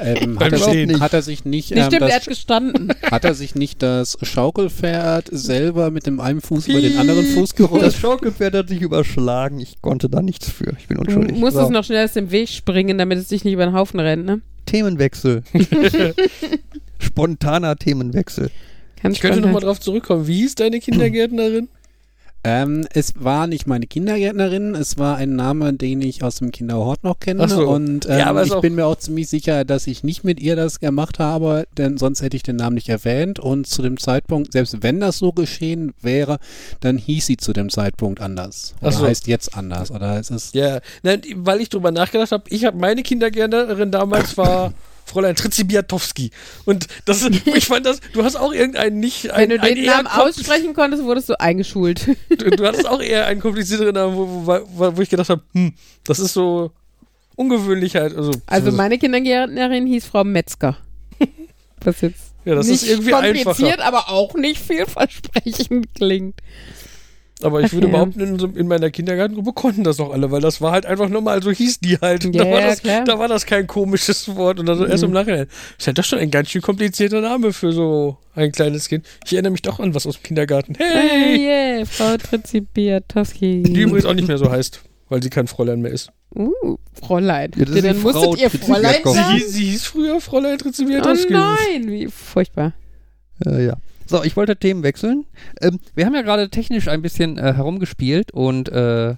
Ähm, 0.00 0.34
Beim 0.34 0.50
hat, 0.52 0.52
er 0.52 0.58
sich, 0.58 1.00
hat 1.00 1.12
er 1.14 1.22
sich 1.22 1.44
nicht, 1.44 1.70
ähm, 1.70 1.78
stimmt, 1.84 1.92
er 2.02 2.08
das, 2.08 2.14
hat 2.16 2.26
gestanden. 2.26 2.92
hat 3.10 3.24
er 3.24 3.34
sich 3.34 3.54
nicht 3.54 3.80
das 3.82 4.18
Schaukelpferd 4.22 5.28
selber 5.30 5.90
mit 5.92 6.06
dem 6.06 6.18
einen 6.20 6.40
Fuß 6.40 6.66
über 6.68 6.80
den 6.80 6.98
anderen 6.98 7.24
Fuß 7.24 7.50
Das 7.50 7.56
gerollt? 7.56 7.92
Schaukelpferd 7.94 8.54
hat 8.54 8.68
sich 8.68 8.80
überschlagen. 8.82 9.60
Ich 9.60 9.80
konnte 9.82 10.08
da 10.10 10.20
nichts 10.20 10.50
für. 10.50 10.74
Ich 10.78 10.88
bin 10.88 10.96
Du 10.96 11.02
unschuldig. 11.04 11.36
musst 11.38 11.54
So. 11.56 11.62
es 11.62 11.68
noch 11.70 11.84
schnell 11.84 12.04
aus 12.04 12.12
dem 12.14 12.30
Weg 12.32 12.48
springen, 12.48 12.98
damit 12.98 13.18
es 13.18 13.28
dich 13.28 13.44
nicht 13.44 13.54
über 13.54 13.64
den 13.66 13.74
Haufen 13.74 14.00
rennt, 14.00 14.24
ne? 14.26 14.40
Themenwechsel. 14.66 15.44
Spontaner 16.98 17.76
Themenwechsel. 17.76 18.50
Ganz 19.02 19.16
Ich 19.16 19.20
könnte 19.20 19.40
nochmal 19.40 19.62
drauf 19.62 19.80
zurückkommen. 19.80 20.26
Wie 20.26 20.40
hieß 20.40 20.54
deine 20.54 20.80
Kindergärtnerin? 20.80 21.68
Ähm, 22.46 22.86
es 22.92 23.14
war 23.16 23.46
nicht 23.46 23.66
meine 23.66 23.86
Kindergärtnerin, 23.86 24.74
es 24.74 24.98
war 24.98 25.16
ein 25.16 25.34
Name, 25.34 25.72
den 25.72 26.02
ich 26.02 26.22
aus 26.22 26.36
dem 26.36 26.50
Kinderhort 26.50 27.02
noch 27.02 27.18
kenne. 27.18 27.48
So. 27.48 27.66
Und 27.66 28.04
ähm, 28.04 28.18
Ja, 28.18 28.42
ich 28.42 28.54
bin 28.56 28.74
mir 28.74 28.84
auch 28.84 28.96
ziemlich 28.96 29.30
sicher, 29.30 29.64
dass 29.64 29.86
ich 29.86 30.04
nicht 30.04 30.24
mit 30.24 30.40
ihr 30.40 30.54
das 30.54 30.78
gemacht 30.78 31.18
habe, 31.18 31.66
denn 31.78 31.96
sonst 31.96 32.20
hätte 32.20 32.36
ich 32.36 32.42
den 32.42 32.56
Namen 32.56 32.74
nicht 32.74 32.90
erwähnt. 32.90 33.38
Und 33.38 33.66
zu 33.66 33.80
dem 33.80 33.98
Zeitpunkt, 33.98 34.52
selbst 34.52 34.82
wenn 34.82 35.00
das 35.00 35.16
so 35.16 35.32
geschehen 35.32 35.94
wäre, 36.02 36.36
dann 36.80 36.98
hieß 36.98 37.24
sie 37.24 37.38
zu 37.38 37.54
dem 37.54 37.70
Zeitpunkt 37.70 38.20
anders. 38.20 38.74
Oder 38.82 38.92
so. 38.92 39.06
heißt 39.06 39.26
jetzt 39.26 39.56
anders. 39.56 39.90
Oder 39.90 40.20
es 40.20 40.28
ist. 40.28 40.54
Ja, 40.54 40.80
nein, 41.02 41.22
weil 41.36 41.62
ich 41.62 41.70
drüber 41.70 41.92
nachgedacht 41.92 42.30
habe, 42.30 42.44
ich 42.50 42.66
habe 42.66 42.76
meine 42.76 43.02
Kindergärtnerin 43.02 43.90
damals 43.90 44.36
war 44.36 44.74
Fräulein 45.04 45.36
Tritzi 45.36 45.64
Biatowski. 45.64 46.30
Und 46.64 46.86
das 47.04 47.22
ich 47.44 47.66
fand 47.66 47.86
das, 47.86 48.00
du 48.12 48.24
hast 48.24 48.36
auch 48.36 48.52
irgendeinen 48.52 49.00
nicht, 49.00 49.24
Wenn 49.24 49.32
ein, 49.32 49.48
du 49.50 49.60
ein 49.60 49.74
den 49.74 49.86
Namen 49.86 50.06
aussprechen 50.06 50.74
konntest, 50.74 51.04
wurdest 51.04 51.28
du 51.28 51.40
eingeschult. 51.40 52.06
du, 52.28 52.50
du 52.50 52.66
hattest 52.66 52.86
auch 52.86 53.00
eher 53.00 53.26
einen 53.26 53.40
komplizierteren 53.40 53.94
Namen, 53.94 54.16
wo, 54.16 54.46
wo, 54.46 54.96
wo 54.96 55.00
ich 55.00 55.10
gedacht 55.10 55.28
habe, 55.28 55.42
hm, 55.52 55.74
das 56.04 56.18
ist 56.18 56.32
so 56.34 56.72
ungewöhnlich 57.36 57.96
halt. 57.96 58.16
Also, 58.16 58.32
Also 58.46 58.72
meine 58.72 58.98
Kindergärtnerin 58.98 59.86
hieß 59.86 60.06
Frau 60.06 60.24
Metzger. 60.24 60.76
Was 61.84 62.00
jetzt 62.00 62.34
ja, 62.44 62.54
das 62.54 62.66
nicht 62.66 62.82
ist 62.82 62.90
irgendwie 62.90 63.10
kompliziert, 63.10 63.80
einfacher. 63.80 63.84
aber 63.84 64.08
auch 64.10 64.34
nicht 64.34 64.60
vielversprechend 64.60 65.94
klingt. 65.94 66.40
Aber 67.44 67.60
ich 67.60 67.72
würde 67.72 67.86
Ja. 67.88 67.92
behaupten, 67.92 68.20
in, 68.56 68.66
meiner 68.68 68.90
Kindergartengruppe 68.90 69.52
konnten 69.52 69.84
das 69.84 70.00
auch 70.00 70.12
alle, 70.12 70.30
weil 70.30 70.40
das 70.40 70.60
war 70.60 70.72
halt 70.72 70.86
einfach 70.86 71.08
normal, 71.08 71.42
so 71.42 71.50
hieß 71.50 71.80
die 71.80 71.98
halt. 71.98 72.24
Ja, 72.24 72.30
da, 72.44 72.50
war 72.50 72.60
ja, 72.60 72.66
das, 72.68 72.82
klar. 72.82 73.04
da 73.04 73.18
war 73.18 73.28
das 73.28 73.44
kein 73.46 73.66
komisches 73.66 74.34
Wort 74.34 74.58
und 74.58 74.66
dann 74.66 74.78
so 74.78 74.86
erst 74.86 75.02
im 75.04 75.10
Mhm. 75.10 75.14
Nachhinein. 75.14 75.46
Ist 75.78 75.86
ja 75.86 75.92
doch 75.92 76.02
schon 76.04 76.18
ein 76.18 76.30
ganz 76.30 76.50
schön 76.50 76.62
komplizierter 76.62 77.20
Name 77.20 77.52
für 77.52 77.72
so 77.72 78.16
ein 78.34 78.50
kleines 78.50 78.88
Kind. 78.88 79.06
Ich 79.24 79.32
erinnere 79.34 79.52
mich 79.52 79.62
doch 79.62 79.78
an 79.78 79.94
was 79.94 80.06
aus 80.06 80.16
dem 80.16 80.22
Kindergarten. 80.22 80.74
Hey, 80.76 81.08
Hey! 81.38 81.76
yeah, 81.76 81.84
Frau 81.84 82.16
Tritzi 82.16 82.60
Biatowski. 82.62 83.62
Die 83.62 83.80
übrigens 83.80 84.06
auch 84.06 84.14
nicht 84.14 84.26
mehr 84.28 84.38
so 84.38 84.50
heißt, 84.50 84.80
weil 85.08 85.22
sie 85.22 85.30
kein 85.30 85.46
Fräulein 85.46 85.80
mehr 85.82 85.92
ist. 85.92 86.10
Uh, 86.34 86.76
Fräulein. 86.94 87.52
Ja, 87.56 87.64
das 87.66 87.74
ist 87.76 87.84
dann 87.84 87.96
die 87.96 88.02
musstet 88.02 88.22
Frau 88.24 88.34
ihr 88.36 88.50
Fräulein. 88.50 88.94
Sie 89.04 89.12
sagen? 89.12 89.34
hieß, 89.36 89.52
sie 89.52 89.64
hieß 89.66 89.84
früher 89.84 90.20
Fräulein 90.20 90.54
Oh 90.54 90.62
Trizibiatowski. 90.62 91.32
nein, 91.32 91.86
wie 91.86 92.08
furchtbar. 92.08 92.72
Äh, 93.46 93.66
ja. 93.66 93.74
So, 94.06 94.22
ich 94.22 94.36
wollte 94.36 94.56
Themen 94.56 94.82
wechseln. 94.82 95.24
Ähm, 95.60 95.78
wir 95.94 96.06
haben 96.06 96.14
ja 96.14 96.22
gerade 96.22 96.50
technisch 96.50 96.88
ein 96.88 97.02
bisschen 97.02 97.38
äh, 97.38 97.54
herumgespielt 97.54 98.32
und 98.32 98.68
äh, 98.70 99.14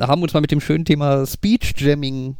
haben 0.00 0.22
uns 0.22 0.32
mal 0.32 0.40
mit 0.40 0.50
dem 0.50 0.60
schönen 0.60 0.84
Thema 0.84 1.26
Speech 1.26 1.74
Jamming 1.78 2.36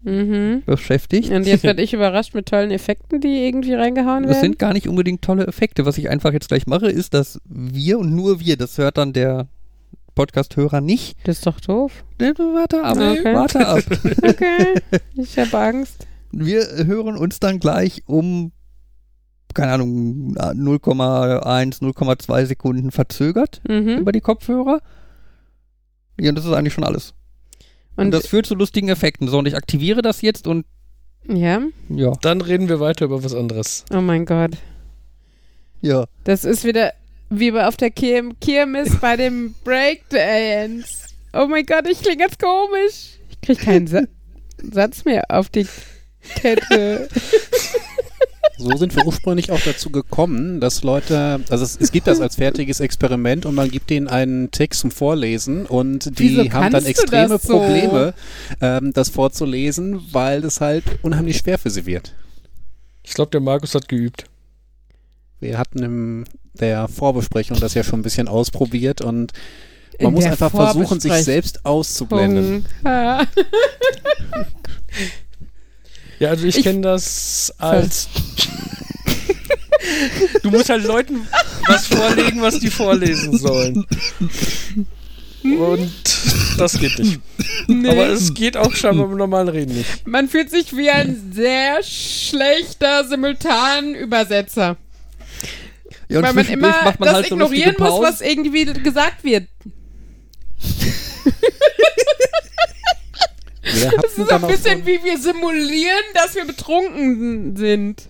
Mhm. 0.00 0.62
beschäftigt. 0.64 1.30
Und 1.32 1.44
jetzt 1.44 1.64
werde 1.64 1.82
ich 1.82 1.92
überrascht 1.92 2.32
mit 2.32 2.46
tollen 2.46 2.70
Effekten, 2.70 3.20
die 3.20 3.44
irgendwie 3.46 3.74
reingehauen 3.74 4.22
Das 4.22 4.34
werden. 4.36 4.42
sind 4.42 4.58
gar 4.60 4.72
nicht 4.72 4.86
unbedingt 4.88 5.22
tolle 5.22 5.46
Effekte. 5.48 5.86
Was 5.86 5.98
ich 5.98 6.08
einfach 6.08 6.32
jetzt 6.32 6.46
gleich 6.48 6.68
mache, 6.68 6.88
ist, 6.88 7.14
dass 7.14 7.40
wir 7.44 7.98
und 7.98 8.14
nur 8.14 8.38
wir, 8.38 8.56
das 8.56 8.78
hört 8.78 8.96
dann 8.96 9.12
der 9.12 9.48
Podcast-Hörer 10.14 10.80
nicht. 10.80 11.16
Das 11.24 11.38
ist 11.38 11.46
doch 11.48 11.60
doof. 11.60 12.04
Ne, 12.20 12.32
Warte 12.38 12.84
ab, 12.84 12.96
Okay. 12.96 13.24
warte 13.34 13.66
ab. 13.66 13.82
Okay, 14.22 14.74
ich 15.16 15.36
habe 15.36 15.58
Angst. 15.58 16.06
Wir 16.30 16.60
hören 16.86 17.16
uns 17.16 17.40
dann 17.40 17.58
gleich 17.58 18.02
um, 18.06 18.52
keine 19.54 19.72
Ahnung, 19.72 20.34
0,1, 20.36 21.80
0,2 21.80 22.46
Sekunden 22.46 22.90
verzögert 22.90 23.60
Mhm. 23.68 23.98
über 23.98 24.12
die 24.12 24.20
Kopfhörer. 24.20 24.80
Ja, 26.20 26.30
und 26.30 26.34
das 26.36 26.44
ist 26.44 26.52
eigentlich 26.52 26.74
schon 26.74 26.84
alles. 26.84 27.14
Und, 27.96 28.06
Und 28.06 28.10
das 28.12 28.26
führt 28.26 28.46
zu 28.46 28.54
lustigen 28.54 28.88
Effekten. 28.88 29.28
So, 29.28 29.38
und 29.38 29.46
ich 29.48 29.56
aktiviere 29.56 30.02
das 30.02 30.22
jetzt 30.22 30.46
und 30.46 30.66
ja, 31.26 31.60
ja, 31.90 32.12
Dann 32.22 32.40
reden 32.40 32.68
wir 32.68 32.80
weiter 32.80 33.04
über 33.04 33.22
was 33.22 33.34
anderes. 33.34 33.84
oh 33.92 34.00
mein 34.00 34.24
Gott. 34.24 34.52
ja. 35.80 36.06
Das 36.24 36.44
ist 36.44 36.64
wieder 36.64 36.92
wie 37.30 37.50
bei 37.50 37.66
auf 37.66 37.76
der 37.76 37.90
Kirm 37.90 38.38
Kirmes 38.40 38.96
bei 39.00 39.16
dem 39.16 39.54
Breakdance. 39.64 41.08
Oh 41.34 41.46
mein 41.46 41.66
Gott, 41.66 41.86
ich 41.90 42.00
klinge 42.00 42.18
ganz 42.24 42.38
komisch. 42.38 43.18
Ich 43.30 43.40
krieg 43.42 43.58
keinen 43.60 43.86
Sa 43.86 44.00
Satz 44.72 45.04
mehr 45.04 45.24
auf 45.28 45.50
die 45.50 45.66
Kette. 46.36 47.08
So 48.58 48.76
sind 48.76 48.96
wir 48.96 49.06
ursprünglich 49.06 49.52
auch 49.52 49.60
dazu 49.60 49.90
gekommen, 49.90 50.60
dass 50.60 50.82
Leute, 50.82 51.40
also 51.48 51.64
es, 51.64 51.76
es 51.80 51.92
gibt 51.92 52.08
das 52.08 52.20
als 52.20 52.34
fertiges 52.34 52.80
Experiment 52.80 53.46
und 53.46 53.54
man 53.54 53.70
gibt 53.70 53.88
denen 53.88 54.08
einen 54.08 54.50
Text 54.50 54.80
zum 54.80 54.90
Vorlesen 54.90 55.64
und 55.64 56.18
die 56.18 56.30
Wieso 56.36 56.52
haben 56.52 56.72
dann 56.72 56.84
extreme 56.84 57.28
das 57.28 57.44
so? 57.44 57.58
Probleme, 57.58 58.14
ähm, 58.60 58.92
das 58.92 59.10
vorzulesen, 59.10 60.00
weil 60.10 60.40
das 60.40 60.60
halt 60.60 60.82
unheimlich 61.02 61.38
schwer 61.38 61.56
für 61.56 61.70
sie 61.70 61.86
wird. 61.86 62.14
Ich 63.04 63.14
glaube, 63.14 63.30
der 63.30 63.40
Markus 63.40 63.76
hat 63.76 63.88
geübt. 63.88 64.24
Wir 65.38 65.56
hatten 65.56 65.82
in 65.82 66.24
der 66.54 66.88
Vorbesprechung 66.88 67.60
das 67.60 67.74
ja 67.74 67.84
schon 67.84 68.00
ein 68.00 68.02
bisschen 68.02 68.26
ausprobiert 68.26 69.00
und 69.00 69.32
In 69.98 70.06
man 70.06 70.14
muss 70.14 70.24
der 70.24 70.32
einfach 70.32 70.50
versuchen, 70.50 70.98
sich 70.98 71.12
selbst 71.12 71.64
auszublenden. 71.64 72.66
Ja, 76.18 76.30
also 76.30 76.46
ich, 76.46 76.56
Ich- 76.58 76.64
kenne 76.64 76.80
das 76.80 77.54
als. 77.58 78.08
du 80.42 80.50
musst 80.50 80.68
halt 80.68 80.84
Leuten 80.84 81.26
was 81.68 81.86
vorlegen, 81.86 82.42
was 82.42 82.58
die 82.58 82.70
vorlesen 82.70 83.38
sollen. 83.38 83.86
Und 85.44 85.92
das 86.58 86.78
geht 86.78 86.98
nicht. 86.98 87.20
Nee. 87.68 87.88
Aber 87.88 88.08
es 88.08 88.34
geht 88.34 88.56
auch 88.56 88.74
scheinbar 88.74 89.06
beim 89.06 89.18
normalen 89.18 89.48
Reden 89.48 89.76
nicht. 89.76 90.06
Man 90.06 90.28
fühlt 90.28 90.50
sich 90.50 90.76
wie 90.76 90.90
ein 90.90 91.30
sehr 91.32 91.80
schlechter 91.82 93.04
Simultanübersetzer. 93.06 94.76
ja 96.08 96.22
weil 96.22 96.32
man 96.34 96.48
immer 96.48 96.74
man 96.84 96.94
das 96.98 97.12
halt 97.14 97.28
so 97.28 97.34
ignorieren 97.36 97.74
lustige 97.78 97.90
muss, 97.90 98.02
was 98.02 98.20
irgendwie 98.20 98.64
gesagt 98.64 99.22
wird. 99.22 99.46
Das 104.00 104.18
ist 104.18 104.32
ein 104.32 104.42
bisschen 104.42 104.86
wie 104.86 105.02
wir 105.04 105.18
simulieren, 105.18 106.04
dass 106.14 106.34
wir 106.34 106.46
betrunken 106.46 107.56
sind. 107.56 108.08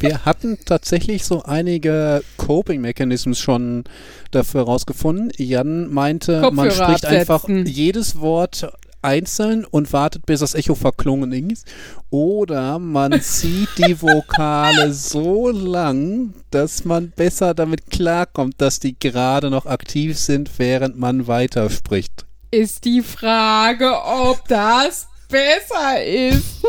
wir 0.00 0.24
hatten 0.24 0.58
tatsächlich 0.64 1.24
so 1.24 1.42
einige 1.42 2.22
Coping-Mechanismen 2.36 3.34
schon 3.34 3.84
dafür 4.30 4.62
rausgefunden. 4.62 5.30
Jan 5.36 5.92
meinte, 5.92 6.40
man 6.52 6.68
Kopfhörer 6.68 6.84
spricht 6.84 7.06
einfach 7.06 7.44
absetzen. 7.44 7.66
jedes 7.66 8.20
Wort 8.20 8.72
einzeln 9.02 9.64
und 9.64 9.92
wartet, 9.92 10.26
bis 10.26 10.40
das 10.40 10.54
Echo 10.54 10.74
verklungen 10.74 11.32
ist. 11.32 11.66
Oder 12.10 12.78
man 12.78 13.20
zieht 13.20 13.68
die 13.78 14.00
Vokale 14.02 14.92
so 14.92 15.48
lang, 15.50 16.34
dass 16.50 16.84
man 16.84 17.10
besser 17.10 17.54
damit 17.54 17.90
klarkommt, 17.90 18.54
dass 18.58 18.80
die 18.80 18.98
gerade 18.98 19.50
noch 19.50 19.66
aktiv 19.66 20.18
sind, 20.18 20.50
während 20.58 20.98
man 20.98 21.26
weiterspricht. 21.28 22.25
Ist 22.56 22.84
die 22.86 23.02
Frage, 23.02 24.02
ob 24.02 24.48
das 24.48 25.06
besser 25.28 26.02
ist. 26.02 26.62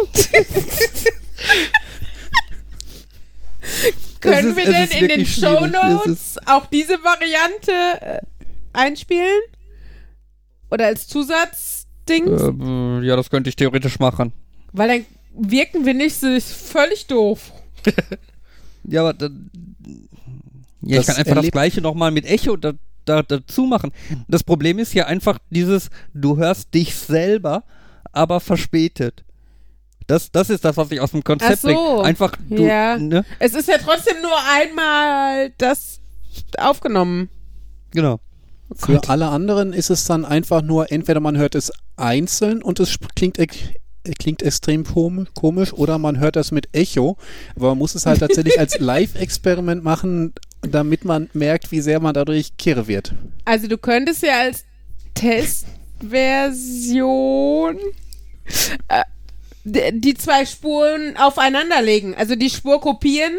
Können 4.19 4.49
ist- 4.49 4.57
wir 4.57 4.65
denn 4.65 4.89
in 4.89 5.07
den 5.07 5.25
Show 5.25 5.65
Notes 5.65 6.37
auch 6.45 6.65
diese 6.65 7.01
Variante 7.03 7.71
äh, 8.01 8.19
einspielen? 8.73 9.39
Oder 10.69 10.87
als 10.87 11.07
Zusatzding? 11.07 12.27
Äh, 12.27 13.05
ja, 13.07 13.15
das 13.15 13.29
könnte 13.29 13.49
ich 13.49 13.55
theoretisch 13.55 13.97
machen. 13.99 14.33
Weil 14.73 14.89
dann 14.89 15.05
wirken 15.49 15.85
wir 15.85 15.93
nicht 15.93 16.19
so 16.19 16.37
völlig 16.41 17.07
doof. 17.07 17.53
Ja, 18.89 19.01
aber 19.01 19.13
da, 19.13 19.27
ja, 20.81 20.97
Das 20.97 21.01
ich 21.01 21.07
kann 21.07 21.15
einfach 21.17 21.41
das 21.41 21.51
gleiche 21.51 21.81
nochmal 21.81 22.11
mit 22.11 22.25
Echo 22.25 22.55
da, 22.55 22.71
da, 23.07 23.23
dazu 23.23 23.63
machen. 23.63 23.91
Das 24.27 24.43
Problem 24.43 24.79
ist 24.79 24.93
ja 24.93 25.05
einfach 25.05 25.39
dieses, 25.49 25.89
du 26.13 26.37
hörst 26.37 26.73
dich 26.73 26.95
selber, 26.95 27.63
aber 28.11 28.39
verspätet. 28.39 29.23
Das, 30.07 30.31
das 30.31 30.49
ist 30.49 30.63
das, 30.63 30.77
was 30.77 30.89
ich 30.91 31.01
aus 31.01 31.11
dem 31.11 31.23
Konzept 31.23 31.61
so. 31.61 31.67
bringe. 31.67 32.03
Einfach, 32.03 32.33
du, 32.49 32.65
Ja. 32.65 32.97
ne? 32.97 33.25
Es 33.39 33.53
ist 33.53 33.67
ja 33.67 33.77
trotzdem 33.77 34.21
nur 34.21 34.37
einmal 34.53 35.51
das 35.57 35.99
aufgenommen. 36.57 37.29
Genau. 37.91 38.19
Für 38.75 39.01
alle 39.09 39.27
anderen 39.29 39.73
ist 39.73 39.89
es 39.89 40.05
dann 40.05 40.25
einfach 40.25 40.61
nur, 40.61 40.91
entweder 40.91 41.19
man 41.19 41.37
hört 41.37 41.55
es 41.55 41.71
einzeln 41.95 42.61
und 42.61 42.79
es 42.81 42.97
klingt, 43.15 43.37
klingt 44.19 44.41
extrem 44.43 44.83
kom- 44.83 45.27
komisch 45.33 45.73
oder 45.73 45.97
man 45.97 46.19
hört 46.19 46.35
das 46.35 46.51
mit 46.51 46.67
Echo. 46.73 47.17
Aber 47.55 47.69
man 47.69 47.77
muss 47.77 47.95
es 47.95 48.05
halt 48.05 48.19
tatsächlich 48.19 48.59
als 48.59 48.77
Live-Experiment 48.79 49.83
machen, 49.83 50.33
damit 50.61 51.05
man 51.05 51.29
merkt, 51.33 51.71
wie 51.71 51.81
sehr 51.81 51.99
man 51.99 52.13
dadurch 52.13 52.55
kirre 52.57 52.87
wird. 52.87 53.13
Also 53.45 53.67
du 53.67 53.77
könntest 53.77 54.23
ja 54.23 54.39
als 54.39 54.65
Testversion 55.13 57.77
äh, 58.87 59.03
die 59.63 60.13
zwei 60.13 60.45
Spuren 60.45 61.17
aufeinander 61.17 61.81
legen. 61.81 62.15
Also 62.15 62.35
die 62.35 62.49
Spur 62.49 62.79
kopieren 62.79 63.33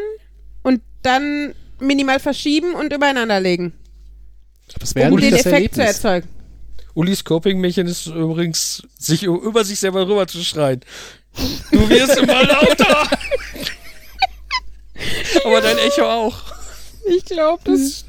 und 0.62 0.82
dann 1.02 1.54
minimal 1.80 2.20
verschieben 2.20 2.74
und 2.74 2.92
übereinander 2.92 3.40
legen. 3.40 3.72
Das 4.78 4.94
wäre 4.94 5.12
um 5.12 5.20
den 5.20 5.30
das 5.30 5.46
Effekt 5.46 5.74
zu 5.74 5.82
erzeugen. 5.82 6.28
Ulis 6.94 7.24
Coping-Mechanismus 7.24 8.14
ist 8.14 8.20
übrigens, 8.20 8.82
sich 8.98 9.22
über 9.22 9.64
sich 9.64 9.78
selber 9.78 10.06
rüber 10.06 10.26
zu 10.26 10.42
schreien. 10.42 10.80
Du 11.70 11.88
wirst 11.88 12.18
immer 12.18 12.42
lauter! 12.42 13.08
Aber 15.44 15.60
dein 15.60 15.78
Echo 15.78 16.04
auch. 16.04 16.57
Ich 17.16 17.24
glaube, 17.24 17.62
das 17.64 18.04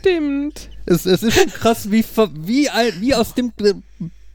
stimmt. 0.00 0.68
Es, 0.86 1.06
es 1.06 1.22
ist 1.22 1.34
schon 1.34 1.50
krass, 1.50 1.90
wie, 1.90 2.04
wie, 2.42 2.68
wie, 3.00 3.14
aus 3.14 3.34
dem, 3.34 3.52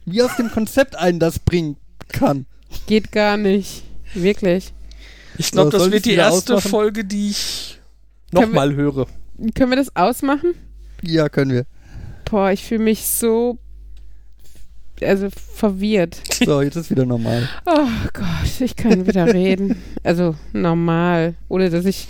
wie 0.05 0.21
aus 0.21 0.35
dem 0.35 0.51
Konzept 0.51 0.95
einen 0.95 1.19
das 1.19 1.39
bringen 1.39 1.77
kann. 2.09 2.45
Geht 2.87 3.11
gar 3.11 3.37
nicht. 3.37 3.83
Wirklich. 4.13 4.73
Ich 5.37 5.51
glaube, 5.51 5.71
So, 5.71 5.77
das 5.77 5.91
wird 5.91 6.05
die 6.05 6.13
erste 6.13 6.55
ausmachen? 6.55 6.69
Folge, 6.69 7.05
die 7.05 7.29
ich 7.29 7.79
nochmal 8.31 8.73
höre. 8.75 9.07
Können 9.55 9.71
wir 9.71 9.77
das 9.77 9.95
ausmachen? 9.95 10.53
Ja, 11.01 11.29
können 11.29 11.51
wir. 11.51 11.65
Boah, 12.25 12.51
ich 12.51 12.63
fühle 12.63 12.83
mich 12.83 13.05
so 13.05 13.57
also 15.01 15.29
verwirrt. 15.29 16.19
So, 16.45 16.61
jetzt 16.61 16.75
ist 16.75 16.91
wieder 16.91 17.05
normal. 17.05 17.47
Oh 17.65 17.87
Gott, 18.13 18.59
ich 18.59 18.75
kann 18.75 19.07
wieder 19.07 19.33
reden. 19.33 19.81
Also 20.03 20.35
normal. 20.53 21.35
Ohne 21.47 21.69
dass 21.69 21.85
ich 21.85 22.07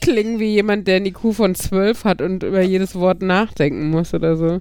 klinge 0.00 0.38
wie 0.38 0.54
jemand, 0.54 0.86
der 0.86 0.96
einen 0.96 1.06
IQ 1.06 1.34
von 1.34 1.54
12 1.54 2.04
hat 2.04 2.22
und 2.22 2.42
über 2.42 2.62
jedes 2.62 2.94
Wort 2.94 3.22
nachdenken 3.22 3.90
muss 3.90 4.14
oder 4.14 4.36
so. 4.36 4.60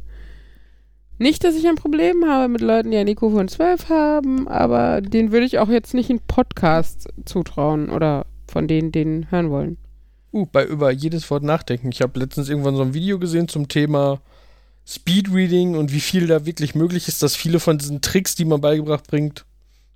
Nicht, 1.20 1.44
dass 1.44 1.56
ich 1.56 1.68
ein 1.68 1.76
Problem 1.76 2.26
habe 2.28 2.48
mit 2.48 2.62
Leuten, 2.62 2.92
die 2.92 2.98
einen 2.98 3.10
IQ 3.10 3.20
von 3.20 3.48
12 3.48 3.90
haben, 3.90 4.48
aber 4.48 5.02
den 5.02 5.32
würde 5.32 5.46
ich 5.46 5.58
auch 5.58 5.70
jetzt 5.70 5.94
nicht 5.94 6.10
in 6.10 6.20
Podcasts 6.20 7.08
zutrauen 7.26 7.90
oder 7.90 8.26
von 8.48 8.68
denen, 8.68 8.92
den 8.92 9.32
hören 9.32 9.50
wollen. 9.50 9.78
Uh, 10.32 10.46
bei 10.46 10.66
über 10.66 10.92
jedes 10.92 11.30
Wort 11.32 11.44
nachdenken. 11.44 11.90
Ich 11.92 12.02
habe 12.02 12.20
letztens 12.20 12.50
irgendwann 12.50 12.76
so 12.76 12.84
ein 12.84 12.94
Video 12.94 13.18
gesehen 13.18 13.48
zum 13.48 13.68
Thema 13.68 14.20
Speedreading 14.86 15.76
und 15.76 15.92
wie 15.92 16.00
viel 16.00 16.28
da 16.28 16.46
wirklich 16.46 16.76
möglich 16.76 17.08
ist, 17.08 17.24
dass 17.24 17.36
viele 17.36 17.60
von 17.60 17.78
diesen 17.78 18.02
Tricks, 18.02 18.36
die 18.36 18.46
man 18.46 18.62
beigebracht 18.62 19.08
bringt, 19.08 19.46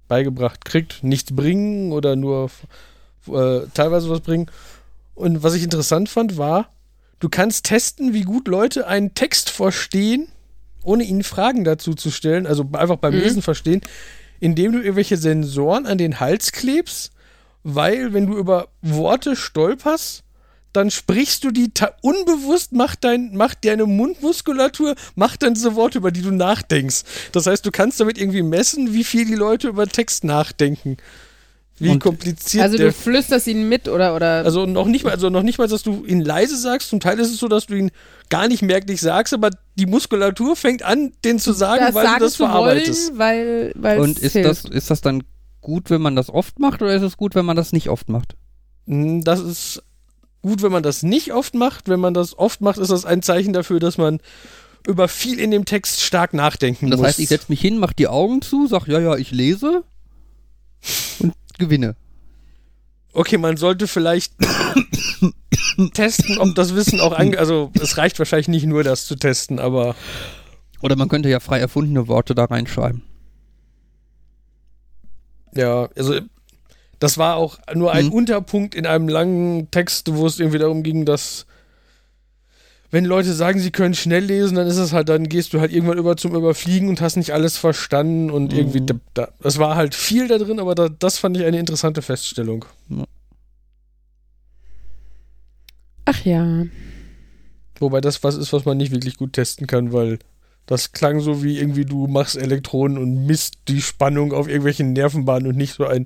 beigebracht 0.08 0.66
kriegt, 0.66 1.04
nichts 1.04 1.34
bringen 1.34 1.92
oder 1.92 2.16
nur 2.16 2.50
äh, 3.28 3.62
teilweise 3.74 4.10
was 4.10 4.22
bringen. 4.22 4.48
Und 5.14 5.44
was 5.44 5.54
ich 5.54 5.64
interessant 5.64 6.10
fand, 6.10 6.38
war, 6.38 6.74
du 7.20 7.30
kannst 7.30 7.66
testen, 7.66 8.14
wie 8.14 8.24
gut 8.24 8.48
Leute 8.48 8.88
einen 8.88 9.14
Text 9.14 9.50
verstehen, 9.50 10.28
ohne 10.84 11.04
ihnen 11.04 11.24
Fragen 11.24 11.64
dazu 11.64 11.94
zu 11.94 12.10
stellen, 12.12 12.48
also 12.48 12.70
einfach 12.74 12.98
beim 12.98 13.14
Mhm. 13.14 13.20
Lesen 13.20 13.42
verstehen, 13.42 13.82
indem 14.40 14.72
du 14.72 14.80
irgendwelche 14.80 15.18
Sensoren 15.18 15.86
an 15.86 15.98
den 15.98 16.20
Hals 16.20 16.52
klebst, 16.52 17.12
weil 17.64 18.14
wenn 18.14 18.28
du 18.28 18.38
über 18.38 18.70
Worte 18.82 19.36
stolperst, 19.36 20.24
dann 20.74 20.90
sprichst 20.90 21.44
du 21.44 21.52
die 21.52 21.70
unbewusst, 22.02 22.72
macht, 22.72 23.04
dein, 23.04 23.36
macht 23.36 23.66
deine 23.66 23.86
Mundmuskulatur, 23.86 24.96
macht 25.16 25.44
dann 25.44 25.54
diese 25.54 25.76
Worte, 25.76 25.98
über 25.98 26.12
die 26.12 26.22
du 26.22 26.32
nachdenkst. 26.32 27.04
Das 27.34 27.46
heißt, 27.46 27.66
du 27.66 27.72
kannst 27.72 28.00
damit 28.00 28.18
irgendwie 28.18 28.42
messen, 28.42 28.94
wie 28.94 29.04
viel 29.04 29.26
die 29.26 29.36
Leute 29.36 29.68
über 29.68 29.86
Text 29.86 30.24
nachdenken. 30.24 30.98
Wie 31.82 31.90
Und- 31.90 32.00
kompliziert 32.00 32.64
Also 32.64 32.78
der 32.78 32.88
du 32.88 32.94
flüsterst 32.94 33.48
ihn 33.48 33.68
mit 33.68 33.88
oder 33.88 34.16
oder 34.16 34.46
also 34.46 34.66
noch 34.68 34.86
nicht 34.86 35.04
mal, 35.04 35.10
also 35.12 35.30
noch 35.30 35.42
nicht 35.42 35.58
mal, 35.58 35.68
dass 35.68 35.82
du 35.84 36.06
ihn 36.06 36.22
leise 36.22 36.56
sagst. 36.56 36.90
Zum 36.90 37.00
Teil 37.00 37.20
ist 37.20 37.32
es 37.32 37.38
so, 37.38 37.48
dass 37.48 37.66
du 37.66 37.74
ihn 37.76 37.90
gar 38.30 38.48
nicht 38.48 38.62
merklich 38.62 39.02
sagst, 39.02 39.34
aber 39.34 39.50
die 39.76 39.88
Muskulatur 39.88 40.56
fängt 40.56 40.84
an, 40.84 41.12
den 41.26 41.40
zu 41.40 41.54
sagen, 41.54 41.84
das 41.86 41.96
weil 41.96 42.06
sagen 42.06 42.20
du 42.20 42.26
das 42.26 42.34
zu 42.34 42.46
verarbeitest. 42.46 43.10
wollen, 43.10 43.18
weil 43.20 43.72
weil 43.76 44.00
Und 44.00 44.18
es 44.18 44.24
ist 44.24 44.34
hilft. 44.34 44.50
das, 44.66 44.72
ist 44.72 44.90
das 44.92 45.02
dann 45.02 45.24
gut, 45.62 45.90
wenn 45.90 46.02
man 46.02 46.16
das 46.16 46.30
oft 46.30 46.60
macht 46.60 46.82
oder 46.82 46.94
ist 46.94 47.02
es 47.02 47.18
gut, 47.18 47.34
wenn 47.36 47.46
man 47.46 47.56
das 47.56 47.74
nicht 47.74 47.90
oft 47.90 48.10
macht? 48.10 48.36
Mm, 48.86 49.22
Das 49.22 49.40
ist 49.40 49.82
gut, 50.44 50.62
wenn 50.62 50.72
man 50.72 50.84
das 50.84 51.02
nicht 51.04 51.34
oft 51.34 51.56
macht. 51.56 51.88
Wenn 51.90 52.00
man 52.00 52.14
das 52.14 52.38
oft 52.38 52.62
macht, 52.62 52.78
ist 52.80 52.92
das 52.92 53.06
ein 53.06 53.22
Zeichen 53.24 53.54
dafür, 53.54 53.80
dass 53.80 53.98
man 53.98 54.20
über 54.88 55.08
viel 55.08 55.40
in 55.40 55.52
dem 55.52 55.66
Text 55.66 56.02
stark 56.02 56.34
nachdenken 56.34 56.90
Das 56.92 57.00
muss. 57.00 57.08
heißt, 57.10 57.20
ich 57.20 57.30
setze 57.30 57.46
mich 57.50 57.62
hin, 57.62 57.78
mach 57.78 57.94
die 57.94 58.08
Augen 58.08 58.42
zu, 58.42 58.68
sag, 58.68 58.88
ja, 58.88 59.00
ja, 59.00 59.16
ich 59.16 59.32
lese 59.32 59.84
und 61.20 61.34
gewinne. 61.62 61.96
okay, 63.14 63.38
man 63.38 63.56
sollte 63.58 63.88
vielleicht 63.88 64.34
testen, 65.94 66.38
ob 66.38 66.56
das 66.56 66.76
Wissen 66.76 67.00
auch 67.00 67.14
ange... 67.14 67.38
Also 67.40 67.72
es 67.80 67.98
reicht 67.98 68.20
wahrscheinlich 68.20 68.48
nicht 68.50 68.66
nur, 68.66 68.84
das 68.84 69.06
zu 69.06 69.16
testen, 69.16 69.60
aber 69.60 69.96
Oder 70.82 70.96
man 70.96 71.08
könnte 71.08 71.30
ja 71.30 71.40
frei 71.40 71.60
erfundene 71.60 72.08
Worte 72.08 72.36
da 72.36 72.46
reinschreiben. 72.46 73.04
Ja, 75.54 75.90
also 75.96 76.20
das 77.00 77.18
war 77.18 77.36
auch 77.36 77.58
nur 77.74 77.92
ein 77.92 78.06
Mhm. 78.08 78.14
Unterpunkt 78.14 78.76
in 78.76 78.86
einem 78.86 79.10
langen 79.10 79.70
Text, 79.72 80.14
wo 80.14 80.26
es 80.28 80.40
irgendwie 80.40 80.60
darum 80.60 80.84
ging, 80.84 81.06
dass 81.06 81.46
wenn 82.92 83.06
Leute 83.06 83.34
sagen, 83.34 83.60
sie 83.60 83.72
können 83.72 83.94
schnell 83.94 84.24
lesen, 84.26 84.56
dann 84.56 84.68
ist 84.68 84.78
es 84.78 84.92
halt, 84.94 85.10
dann 85.10 85.30
gehst 85.30 85.54
du 85.54 85.60
halt 85.62 85.72
irgendwann 85.72 85.98
über 85.98 86.18
zum 86.18 86.36
Überfliegen 86.36 86.90
und 86.90 87.00
hast 87.02 87.16
nicht 87.16 87.32
alles 87.32 87.58
verstanden 87.58 88.30
und 88.30 88.52
Mhm. 88.52 88.58
irgendwie, 88.60 88.86
da, 88.86 88.96
da, 89.14 89.30
das 89.40 89.58
war 89.60 89.76
halt 89.76 89.96
viel 89.96 90.28
da 90.28 90.38
drin, 90.38 90.60
aber 90.60 90.76
da, 90.76 90.90
das 90.90 91.18
fand 91.18 91.38
ich 91.38 91.46
eine 91.46 91.58
interessante 91.60 92.02
Feststellung. 92.02 92.66
Ach 96.06 96.26
ja. 96.26 96.66
Wobei 97.80 98.02
das 98.02 98.24
was 98.24 98.36
ist, 98.36 98.54
was 98.54 98.66
man 98.66 98.78
nicht 98.78 98.92
wirklich 98.92 99.18
gut 99.18 99.34
testen 99.34 99.68
kann, 99.68 99.94
weil 99.94 100.20
das 100.66 100.92
klang 100.92 101.20
so 101.20 101.44
wie 101.44 101.58
irgendwie 101.58 101.86
du 101.86 102.08
machst 102.08 102.38
Elektronen 102.38 102.98
und 102.98 103.26
misst 103.26 103.56
die 103.68 103.82
Spannung 103.82 104.34
auf 104.34 104.48
irgendwelchen 104.48 104.94
Nervenbahnen 104.94 105.48
und 105.48 105.58
nicht 105.58 105.74
so 105.74 105.86
ein 105.86 106.06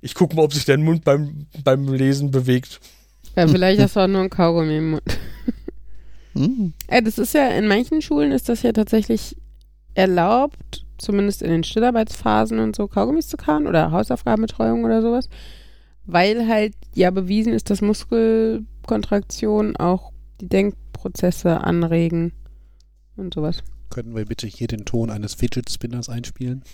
ich 0.00 0.14
guck 0.14 0.34
mal, 0.34 0.42
ob 0.42 0.52
sich 0.52 0.66
dein 0.66 0.82
Mund 0.82 1.02
beim, 1.02 1.46
beim 1.64 1.90
Lesen 1.90 2.30
bewegt. 2.30 2.78
Ja, 3.36 3.48
vielleicht 3.48 3.80
hast 3.80 3.96
du 3.96 4.00
auch 4.00 4.06
nur 4.06 4.20
ein 4.20 4.28
Kaugummi 4.28 4.76
im 4.76 4.90
Mund. 4.90 5.02
Hm. 6.34 6.72
Äh, 6.88 7.02
das 7.02 7.18
ist 7.18 7.34
ja, 7.34 7.48
in 7.48 7.66
manchen 7.66 8.02
Schulen 8.02 8.32
ist 8.32 8.48
das 8.48 8.62
ja 8.62 8.72
tatsächlich 8.72 9.36
erlaubt, 9.94 10.84
zumindest 10.98 11.42
in 11.42 11.50
den 11.50 11.64
Stillarbeitsphasen 11.64 12.58
und 12.58 12.76
so, 12.76 12.88
Kaugummis 12.88 13.28
zu 13.28 13.36
kauen 13.36 13.66
oder 13.66 13.90
Hausaufgabenbetreuung 13.90 14.84
oder 14.84 15.02
sowas, 15.02 15.28
weil 16.06 16.48
halt 16.48 16.74
ja 16.94 17.10
bewiesen 17.10 17.52
ist, 17.52 17.70
dass 17.70 17.80
Muskelkontraktionen 17.80 19.76
auch 19.76 20.12
die 20.40 20.48
Denkprozesse 20.48 21.62
anregen 21.62 22.32
und 23.16 23.34
sowas. 23.34 23.62
Könnten 23.90 24.16
wir 24.16 24.24
bitte 24.24 24.46
hier 24.48 24.66
den 24.66 24.84
Ton 24.84 25.10
eines 25.10 25.34
Fidget 25.34 25.70
Spinners 25.70 26.08
einspielen? 26.08 26.64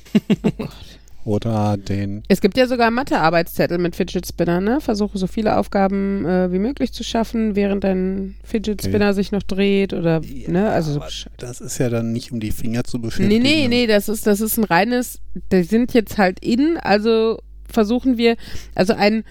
Oder 1.24 1.76
den. 1.76 2.22
Es 2.28 2.40
gibt 2.40 2.56
ja 2.56 2.66
sogar 2.66 2.90
Mathe-Arbeitszettel 2.90 3.76
mit 3.78 3.94
Fidget 3.94 4.26
Spinner, 4.26 4.60
ne? 4.60 4.80
Versuche 4.80 5.18
so 5.18 5.26
viele 5.26 5.58
Aufgaben 5.58 6.24
äh, 6.24 6.50
wie 6.50 6.58
möglich 6.58 6.92
zu 6.92 7.04
schaffen, 7.04 7.56
während 7.56 7.84
dein 7.84 8.36
Fidget 8.42 8.80
Okay. 8.80 8.88
Spinner 8.88 9.12
sich 9.12 9.30
noch 9.30 9.42
dreht 9.42 9.92
oder, 9.92 10.22
ne? 10.48 10.70
Also 10.70 10.94
so 10.94 11.02
das 11.36 11.60
ist 11.60 11.78
ja 11.78 11.90
dann 11.90 12.12
nicht, 12.12 12.32
um 12.32 12.40
die 12.40 12.52
Finger 12.52 12.84
zu 12.84 13.00
beschäftigen. 13.00 13.42
Nee, 13.42 13.66
nee, 13.66 13.68
nee, 13.68 13.86
das 13.86 14.08
ist, 14.08 14.26
das 14.26 14.40
ist 14.40 14.56
ein 14.56 14.64
reines, 14.64 15.20
die 15.52 15.62
sind 15.62 15.92
jetzt 15.92 16.16
halt 16.16 16.40
in, 16.40 16.78
also 16.78 17.38
versuchen 17.68 18.16
wir, 18.16 18.36
also 18.74 18.94
ein, 18.94 19.24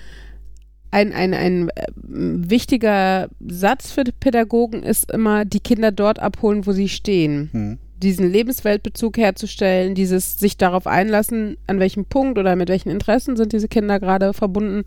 ein, 0.91 1.11
ein, 1.13 1.33
ein 1.33 1.69
äh, 1.69 1.85
wichtiger 1.97 3.29
Satz 3.47 3.91
für 3.91 4.03
die 4.03 4.11
Pädagogen 4.11 4.83
ist 4.83 5.11
immer, 5.11 5.45
die 5.45 5.59
Kinder 5.59 5.91
dort 5.91 6.19
abholen, 6.19 6.65
wo 6.65 6.71
sie 6.71 6.89
stehen. 6.89 7.49
Hm. 7.51 7.77
Diesen 8.02 8.32
Lebensweltbezug 8.32 9.18
herzustellen, 9.18 9.95
dieses 9.95 10.39
sich 10.39 10.58
darauf 10.58 10.88
einlassen, 10.88 11.58
an 11.68 11.80
welchem 11.80 12.06
Punkt 12.06 12.38
oder 12.38 12.56
mit 12.56 12.70
welchen 12.70 12.89
Interessen 12.89 13.36
sind 13.36 13.54
diese 13.54 13.68
Kinder 13.68 14.00
gerade 14.00 14.34
verbunden. 14.34 14.84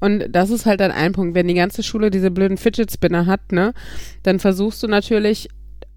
Und 0.00 0.24
das 0.30 0.50
ist 0.50 0.66
halt 0.66 0.80
dann 0.80 0.90
ein 0.90 1.12
Punkt. 1.12 1.34
Wenn 1.34 1.48
die 1.48 1.54
ganze 1.54 1.82
Schule 1.82 2.10
diese 2.10 2.30
blöden 2.30 2.56
Fidget 2.56 2.90
Spinner 2.90 3.26
hat, 3.26 3.52
ne, 3.52 3.72
dann 4.22 4.40
versuchst 4.40 4.82
du 4.82 4.88
natürlich 4.88 5.48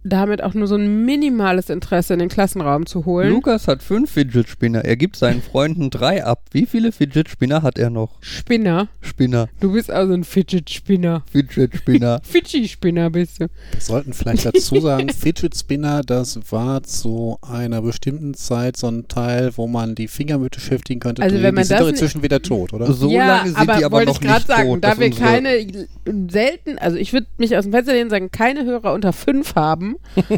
damit 0.06 0.44
auch 0.44 0.54
nur 0.54 0.68
so 0.68 0.76
ein 0.76 1.04
minimales 1.04 1.70
Interesse 1.70 2.14
in 2.14 2.20
den 2.20 2.30
Klassenraum 2.30 2.86
zu 2.86 3.06
holen. 3.06 3.30
Lukas 3.30 3.68
hat 3.68 3.82
fünf 3.82 4.12
Fidget 4.12 4.48
Spinner. 4.48 4.86
Er 4.86 4.96
gibt 4.96 5.16
seinen 5.16 5.42
Freunden 5.42 5.90
drei 5.90 6.24
ab. 6.24 6.44
Wie 6.52 6.68
viele 6.68 6.92
Fidget 6.92 7.28
Spinner 7.28 7.64
hat 7.64 7.80
er 7.80 7.90
noch? 7.90 8.12
Spinner. 8.22 8.88
Spinner. 9.02 9.50
Du 9.60 9.74
bist 9.74 9.90
also 9.90 10.14
ein 10.14 10.24
Fidget-Spinner. 10.24 11.24
Fidget 11.32 11.76
Spinner. 11.76 12.22
Fidschi-Spinner 12.24 13.10
bist 13.10 13.42
du. 13.42 13.48
Wir 13.72 13.82
sollten 13.82 14.14
vielleicht 14.14 14.46
dazu 14.46 14.80
sagen, 14.80 15.10
Fidget 15.10 15.58
Spinner, 15.58 16.02
das 16.02 16.40
war 16.52 16.84
zu 16.84 17.38
einer 17.42 17.82
bestimmten 17.82 18.36
Zeit 18.36 18.78
so 18.78 18.88
ein 18.88 19.08
Teil, 19.08 19.52
wo 19.56 19.68
man 19.68 19.96
die 19.96 20.08
Finger 20.08 20.38
mit 20.38 20.54
beschäftigen 20.54 21.00
könnte. 21.00 21.24
Also 21.24 21.38
die, 21.38 21.44
wenn 21.44 21.56
man 21.56 21.64
die 21.64 21.68
sind 21.68 21.80
das 21.80 21.86
doch 21.86 21.90
inzwischen 21.90 22.22
wieder 22.22 22.42
tot, 22.42 22.74
oder? 22.74 22.92
So 22.94 23.10
ja, 23.10 23.28
lange 23.28 23.50
sind 23.50 23.58
aber 23.58 23.78
die 23.78 23.86
aber 23.86 23.98
wollte 23.98 24.12
noch 24.12 24.16
ich 24.16 24.22
gerade 24.22 24.40
nicht 24.40 24.48
sagen, 24.48 24.70
tot. 24.70 24.84
da 24.84 25.00
wir 25.00 25.10
keine 25.10 25.88
selten, 26.30 26.78
also 26.78 26.98
ich 26.98 27.14
würde 27.14 27.28
mich 27.38 27.56
aus 27.58 27.64
dem 27.64 27.72
Fenster 27.72 27.94
lehnen 27.94 28.06
und 28.06 28.12
sagen, 28.12 28.32
keine 28.32 28.66
Hörer 28.66 28.94
unter 28.94 29.14
fünf 29.14 29.56
haben, 29.56 29.95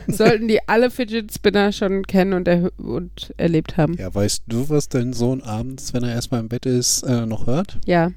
sollten 0.07 0.47
die 0.47 0.67
alle 0.67 0.89
Fidget 0.89 1.33
Spinner 1.33 1.71
schon 1.71 2.03
kennen 2.03 2.33
und, 2.33 2.47
erhö- 2.47 2.75
und 2.77 3.33
erlebt 3.37 3.77
haben. 3.77 3.95
Ja, 3.95 4.13
weißt 4.13 4.43
du, 4.47 4.69
was 4.69 4.89
dein 4.89 5.13
Sohn 5.13 5.41
abends, 5.41 5.93
wenn 5.93 6.03
er 6.03 6.13
erstmal 6.13 6.41
im 6.41 6.49
Bett 6.49 6.65
ist, 6.65 7.03
äh, 7.03 7.25
noch 7.25 7.47
hört? 7.47 7.79
Ja. 7.85 8.11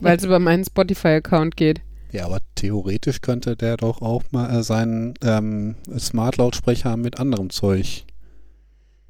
Weil 0.00 0.16
es 0.16 0.24
über 0.24 0.38
meinen 0.38 0.64
Spotify-Account 0.64 1.56
geht. 1.56 1.80
Ja, 2.12 2.26
aber 2.26 2.38
theoretisch 2.54 3.20
könnte 3.20 3.56
der 3.56 3.76
doch 3.76 4.00
auch 4.00 4.22
mal 4.30 4.50
äh, 4.50 4.62
seinen 4.62 5.14
ähm, 5.22 5.76
Smart-Lautsprecher 5.98 6.96
mit 6.96 7.18
anderem 7.18 7.50
Zeug 7.50 8.04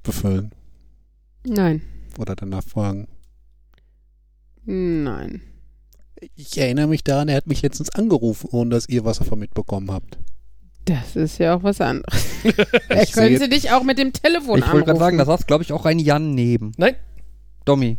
befüllen. 0.03 0.53
Nein. 1.45 1.82
Oder 2.18 2.34
danach 2.34 2.64
fragen. 2.64 3.09
Nein. 4.64 5.43
Ich 6.34 6.57
erinnere 6.59 6.89
mich 6.89 7.05
daran, 7.05 7.28
er 7.28 7.37
hat 7.37 7.47
mich 7.47 7.62
letztens 7.62 7.91
angerufen, 7.91 8.49
ohne 8.51 8.70
dass 8.70 8.89
ihr 8.89 9.05
was 9.05 9.18
davon 9.18 9.39
mitbekommen 9.39 9.91
habt. 9.91 10.18
Das 10.87 11.14
ist 11.16 11.39
ja 11.39 11.55
auch 11.57 11.62
was 11.62 11.80
anderes. 11.80 12.24
Er 12.89 13.03
Ich 13.03 13.12
können 13.12 13.28
sehe- 13.37 13.39
sie 13.41 13.49
dich 13.51 13.70
auch 13.72 13.82
mit 13.82 13.99
dem 13.99 14.12
Telefon 14.12 14.59
Ich 14.59 14.64
wollte 14.66 14.78
gerade 14.87 14.91
anrufen. 14.93 14.99
sagen, 14.99 15.18
da 15.18 15.24
saß, 15.26 15.47
glaube 15.47 15.62
ich, 15.64 15.72
auch 15.72 15.84
ein 15.84 15.99
Jan 15.99 16.34
neben. 16.34 16.72
Nein. 16.78 16.95
Dommi. 17.64 17.99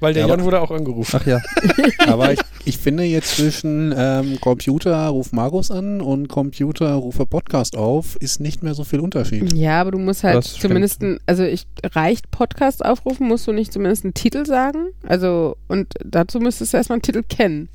Weil 0.00 0.14
der 0.14 0.22
Ja, 0.24 0.28
Jan 0.30 0.42
wurde 0.44 0.60
auch 0.60 0.70
angerufen. 0.72 1.20
Ach 1.22 1.26
ja. 1.26 1.40
Aber 2.08 2.32
ich, 2.32 2.40
ich 2.64 2.78
finde 2.78 3.04
jetzt 3.04 3.36
zwischen 3.36 3.94
ähm, 3.96 4.38
Computer 4.40 5.06
ruf 5.08 5.30
Markus 5.32 5.70
an 5.70 6.00
und 6.00 6.26
Computer 6.28 6.92
rufe 6.94 7.24
Podcast 7.26 7.76
auf, 7.76 8.16
ist 8.16 8.40
nicht 8.40 8.64
mehr 8.64 8.74
so 8.74 8.82
viel 8.82 8.98
Unterschied. 8.98 9.52
Ja, 9.52 9.80
aber 9.80 9.92
du 9.92 9.98
musst 9.98 10.24
halt 10.24 10.36
Das 10.38 10.54
zumindest, 10.54 11.02
ein, 11.02 11.20
also 11.26 11.44
ich 11.44 11.66
reicht 11.84 12.32
Podcast 12.32 12.84
aufrufen, 12.84 13.28
musst 13.28 13.46
du 13.46 13.52
nicht 13.52 13.72
zumindest 13.72 14.04
einen 14.04 14.14
Titel 14.14 14.44
sagen. 14.44 14.88
Also, 15.06 15.56
und 15.68 15.94
dazu 16.04 16.40
müsstest 16.40 16.72
du 16.72 16.78
erstmal 16.78 16.96
einen 16.96 17.02
Titel 17.02 17.22
kennen. 17.22 17.68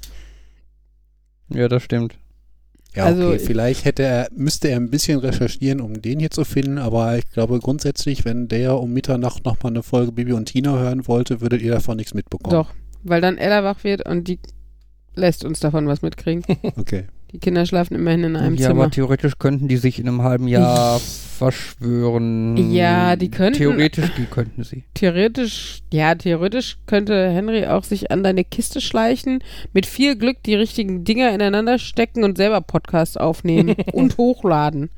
Ja, 1.49 1.69
das 1.69 1.83
stimmt. 1.83 2.15
Ja, 2.97 3.05
Also 3.05 3.27
okay, 3.27 3.35
ich- 3.37 3.41
vielleicht 3.43 3.85
hätte 3.85 4.03
er, 4.03 4.27
müsste 4.35 4.69
er 4.69 4.77
ein 4.77 4.89
bisschen 4.89 5.19
recherchieren, 5.19 5.81
um 5.81 6.01
den 6.01 6.19
hier 6.19 6.31
zu 6.31 6.43
finden, 6.43 6.77
aber 6.79 7.17
ich 7.17 7.29
glaube 7.29 7.59
grundsätzlich, 7.59 8.25
wenn 8.25 8.47
der 8.47 8.77
um 8.79 8.91
Mitternacht 8.91 9.45
nochmal 9.45 9.71
eine 9.73 9.83
Folge 9.83 10.11
Bibi 10.11 10.33
und 10.33 10.45
Tina 10.45 10.77
hören 10.77 11.07
wollte, 11.07 11.39
würdet 11.41 11.61
ihr 11.61 11.71
davon 11.71 11.97
nichts 11.97 12.13
mitbekommen. 12.13 12.53
Doch, 12.55 12.73
weil 13.03 13.21
dann 13.21 13.37
Ella 13.37 13.63
wach 13.63 13.83
wird 13.83 14.07
und 14.07 14.27
die 14.27 14.39
lässt 15.15 15.45
uns 15.45 15.59
davon 15.59 15.87
was 15.87 16.01
mitkriegen. 16.01 16.43
Okay. 16.77 17.05
Die 17.33 17.39
Kinder 17.39 17.65
schlafen 17.65 17.95
immerhin 17.95 18.23
in 18.23 18.35
einem 18.37 18.55
ja, 18.55 18.67
Zimmer. 18.69 18.83
aber 18.83 18.91
theoretisch 18.91 19.37
könnten 19.37 19.67
die 19.67 19.77
sich 19.77 19.99
in 19.99 20.07
einem 20.07 20.23
halben 20.23 20.47
Jahr 20.47 20.99
verschwören. 20.99 22.71
Ja, 22.71 23.15
die 23.15 23.29
könnten- 23.29 23.57
Theoretisch, 23.59 24.11
die 24.17 24.25
könnten 24.25 24.63
sie. 24.63 24.83
Theoretisch, 24.93 25.79
ja, 25.91 26.15
theoretisch 26.15 26.77
könnte 26.87 27.29
Henry 27.29 27.65
auch 27.67 27.83
sich 27.83 28.11
an 28.11 28.23
deine 28.23 28.43
Kiste 28.43 28.81
schleichen, 28.81 29.43
mit 29.73 29.85
viel 29.85 30.15
Glück 30.15 30.41
die 30.43 30.55
richtigen 30.55 31.03
Dinger 31.03 31.33
ineinander 31.33 31.79
stecken 31.79 32.23
und 32.23 32.37
selber 32.37 32.61
Podcast 32.61 33.19
aufnehmen 33.19 33.75
und 33.91 34.17
hochladen. 34.17 34.89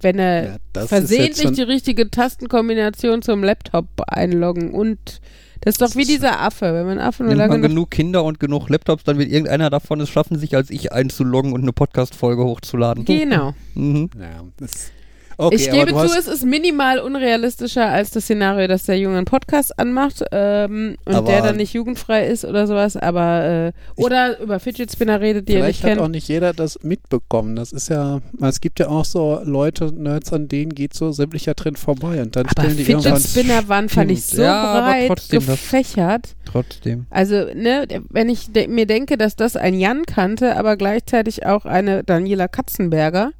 Wenn 0.00 0.18
er 0.18 0.58
Ja, 0.76 0.86
versehentlich 0.86 1.52
die 1.52 1.62
richtige 1.62 2.10
Tastenkombination 2.10 3.22
zum 3.22 3.42
Laptop 3.42 3.86
einloggen 4.06 4.72
und 4.72 5.20
das 5.64 5.74
ist 5.74 5.80
doch 5.80 5.86
Das 5.88 5.96
wie 5.96 6.02
ist 6.02 6.10
dieser 6.10 6.40
Affe, 6.40 6.74
wenn 6.74 6.86
man 6.86 6.98
Affe 6.98 7.22
nur 7.22 7.30
Nimmt 7.30 7.38
lange 7.38 7.58
man 7.58 7.62
genug 7.62 7.90
Kinder 7.90 8.22
und 8.24 8.38
genug 8.38 8.68
Laptops, 8.68 9.04
dann 9.04 9.18
wird 9.18 9.30
irgendeiner 9.30 9.70
davon 9.70 10.00
es 10.00 10.10
schaffen, 10.10 10.38
sich 10.38 10.54
als 10.54 10.70
ich 10.70 10.92
einzuloggen 10.92 11.52
und 11.52 11.62
eine 11.62 11.72
Podcast-Folge 11.72 12.44
hochzuladen. 12.44 13.04
Genau. 13.04 13.54
Mhm. 13.74 14.10
ja, 14.18 14.44
das, 14.58 14.90
okay, 15.38 15.56
ich 15.56 15.70
gebe 15.70 15.90
zu, 15.92 16.18
es 16.18 16.26
ist 16.26 16.44
minimal 16.44 16.98
unrealistischer 16.98 17.86
als 17.88 18.10
das 18.10 18.24
Szenario, 18.24 18.66
dass 18.68 18.84
der 18.84 18.98
Junge 18.98 19.16
einen 19.18 19.24
Podcast 19.26 19.78
anmacht 19.78 20.22
ähm, 20.32 20.96
und 21.04 21.14
Aber- 21.14 21.26
der 21.30 21.42
dann 21.42 21.56
nicht 21.56 21.72
jugendfrei 21.74 22.26
ist 22.26 22.44
oder 22.44 22.66
sowas, 22.66 22.96
aber 22.96 23.44
äh, 23.44 23.68
Ich- 23.96 24.04
oder 24.04 24.38
über 24.40 24.60
Fidget 24.60 24.90
Spinner 24.92 25.20
redet, 25.20 25.48
die 25.48 25.54
er 25.54 25.66
nicht 25.66 25.80
Vielleicht 25.80 25.82
hat 25.84 25.90
kennt. 25.90 26.00
auch 26.00 26.08
nicht 26.08 26.28
jeder 26.28 26.52
das 26.52 26.78
mitbekommen. 26.82 27.56
Das 27.56 27.72
ist 27.72 27.88
ja, 27.88 28.20
es 28.40 28.60
gibt 28.60 28.78
ja 28.78 28.88
auch 28.88 29.04
so 29.04 29.40
Leute, 29.44 29.92
Nerds, 29.92 30.32
an 30.32 30.48
denen 30.48 30.74
geht 30.74 30.94
so 30.94 31.12
sämtlicher 31.12 31.54
Trend 31.54 31.78
vorbei 31.78 32.20
und 32.22 32.36
dann 32.36 32.46
Aber 32.46 32.62
stellen 32.62 32.76
die 32.76 32.84
Fidget 32.84 33.04
irgendwann 33.06 33.22
Spinner 33.22 33.68
waren, 33.68 33.88
fand 33.88 34.10
ich, 34.10 34.24
so 34.24 34.42
Ja, 34.42 34.62
aber 34.62 34.86
breit 34.88 35.08
trotzdem, 35.08 35.38
das- 35.40 35.46
gefächert. 35.46 36.28
Trotzdem. 36.44 37.06
Also, 37.10 37.34
ne, 37.54 37.86
wenn 38.10 38.28
ich 38.28 38.52
de 38.52 38.68
mir 38.68 38.86
denke, 38.86 39.16
dass 39.16 39.34
das 39.36 39.56
ein 39.56 39.74
Jan 39.74 40.04
kannte, 40.06 40.56
aber 40.56 40.76
gleichzeitig 40.76 41.46
auch 41.46 41.64
eine 41.64 42.04
Daniela 42.04 42.48
Katzenberger, 42.48 43.32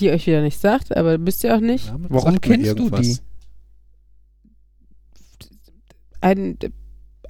die 0.00 0.10
euch 0.10 0.26
wieder 0.26 0.42
nicht 0.42 0.60
sagt, 0.60 0.96
aber 0.96 1.24
wisst 1.24 1.44
ihr 1.44 1.54
auch 1.54 1.60
nicht. 1.60 1.86
Name 1.86 2.06
Warum 2.10 2.40
kennst 2.40 2.78
du 2.78 2.90
die? 2.90 3.18
Ein, 6.20 6.58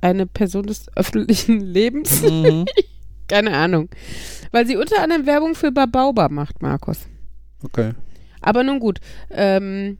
eine 0.00 0.26
Person 0.26 0.66
des 0.66 0.86
öffentlichen 0.96 1.60
Lebens. 1.72 2.22
Mhm. 2.22 2.66
Keine 3.28 3.54
Ahnung. 3.54 3.90
Weil 4.52 4.66
sie 4.66 4.76
unter 4.76 5.02
anderem 5.02 5.26
Werbung 5.26 5.54
für 5.54 5.70
Babauba 5.70 6.28
macht, 6.30 6.62
Markus. 6.62 7.00
Okay. 7.62 7.92
Aber 8.40 8.62
nun 8.62 8.80
gut. 8.80 9.00
Ähm, 9.30 9.98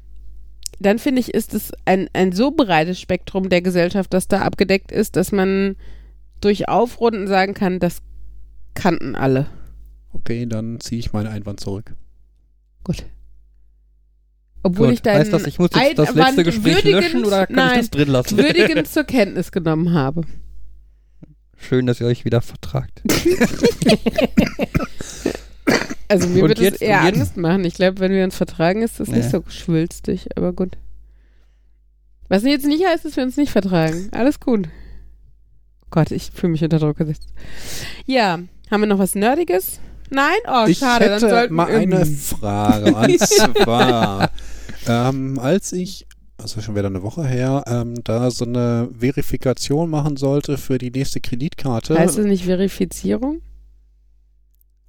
dann 0.80 0.98
finde 0.98 1.20
ich, 1.20 1.34
ist 1.34 1.54
es 1.54 1.72
ein, 1.84 2.08
ein 2.12 2.32
so 2.32 2.50
breites 2.52 3.00
Spektrum 3.00 3.48
der 3.48 3.60
Gesellschaft, 3.62 4.14
das 4.14 4.28
da 4.28 4.40
abgedeckt 4.42 4.92
ist, 4.92 5.16
dass 5.16 5.32
man 5.32 5.76
durch 6.40 6.68
Aufrunden 6.68 7.26
sagen 7.26 7.52
kann, 7.54 7.80
das 7.80 8.00
kannten 8.74 9.16
alle. 9.16 9.46
Okay, 10.12 10.46
dann 10.46 10.80
ziehe 10.80 11.00
ich 11.00 11.12
meinen 11.12 11.26
Einwand 11.26 11.60
zurück. 11.60 11.94
Gut. 12.88 13.04
Obwohl 14.62 14.86
Gut. 14.88 14.94
ich 14.94 15.02
deinen 15.02 15.20
heißt 15.20 15.32
das, 15.32 15.46
ich 15.46 15.58
muss 15.58 15.70
jetzt 15.74 15.98
das 15.98 16.14
letzte 16.14 16.42
Gespräch 16.42 16.82
löschen 16.84 17.24
oder 17.24 17.46
kann 17.46 17.54
nein, 17.56 17.70
ich 17.74 17.76
das 17.80 17.90
drin 17.90 18.08
lassen? 18.08 18.36
würdigend 18.38 18.88
zur 18.92 19.04
Kenntnis 19.04 19.52
genommen 19.52 19.92
habe. 19.92 20.22
Schön, 21.56 21.86
dass 21.86 22.00
ihr 22.00 22.06
euch 22.06 22.24
wieder 22.24 22.40
vertragt. 22.40 23.02
Also 26.10 26.26
mir 26.26 26.42
Und 26.44 26.48
würde 26.48 26.66
es 26.68 26.80
eher 26.80 27.02
Angst 27.02 27.36
machen. 27.36 27.66
Ich 27.66 27.74
glaube, 27.74 28.00
wenn 28.00 28.12
wir 28.12 28.24
uns 28.24 28.34
vertragen, 28.34 28.80
ist 28.80 28.98
das 28.98 29.08
nicht 29.08 29.24
Ja. 29.24 29.28
so 29.30 29.44
schwülstig, 29.48 30.28
aber 30.38 30.54
gut. 30.54 30.78
Was 32.28 32.44
jetzt 32.44 32.64
nicht 32.64 32.82
heißt, 32.86 33.04
dass 33.04 33.14
wir 33.16 33.24
uns 33.24 33.36
nicht 33.36 33.52
vertragen. 33.52 34.08
Alles 34.12 34.40
gut. 34.40 34.68
Gott, 35.90 36.10
ich 36.10 36.30
fühle 36.30 36.52
mich 36.52 36.64
unter 36.64 36.78
Druck 36.78 36.96
gesetzt. 36.96 37.28
Ja, 38.06 38.38
haben 38.70 38.80
wir 38.80 38.86
noch 38.86 38.98
was 38.98 39.14
Nerdiges? 39.14 39.80
Nein? 40.10 40.38
Oh, 40.46 40.66
ich 40.66 40.78
schade. 40.78 41.04
Dann 41.04 41.14
hätte 41.14 41.30
sollten 41.30 41.54
mal 41.54 41.68
eine 41.68 42.06
Frage. 42.06 42.94
Und 42.94 43.20
zwar, 43.64 44.30
ähm, 44.86 45.38
als 45.38 45.72
ich, 45.72 46.06
also 46.36 46.60
schon 46.60 46.74
wieder 46.76 46.86
eine 46.86 47.02
Woche 47.02 47.24
her, 47.26 47.64
ähm, 47.66 47.94
da 48.04 48.30
so 48.30 48.44
eine 48.44 48.88
Verifikation 48.98 49.90
machen 49.90 50.16
sollte 50.16 50.56
für 50.56 50.78
die 50.78 50.90
nächste 50.90 51.20
Kreditkarte, 51.20 51.98
Heißt 51.98 52.18
es 52.18 52.24
nicht 52.26 52.44
Verifizierung? 52.44 53.40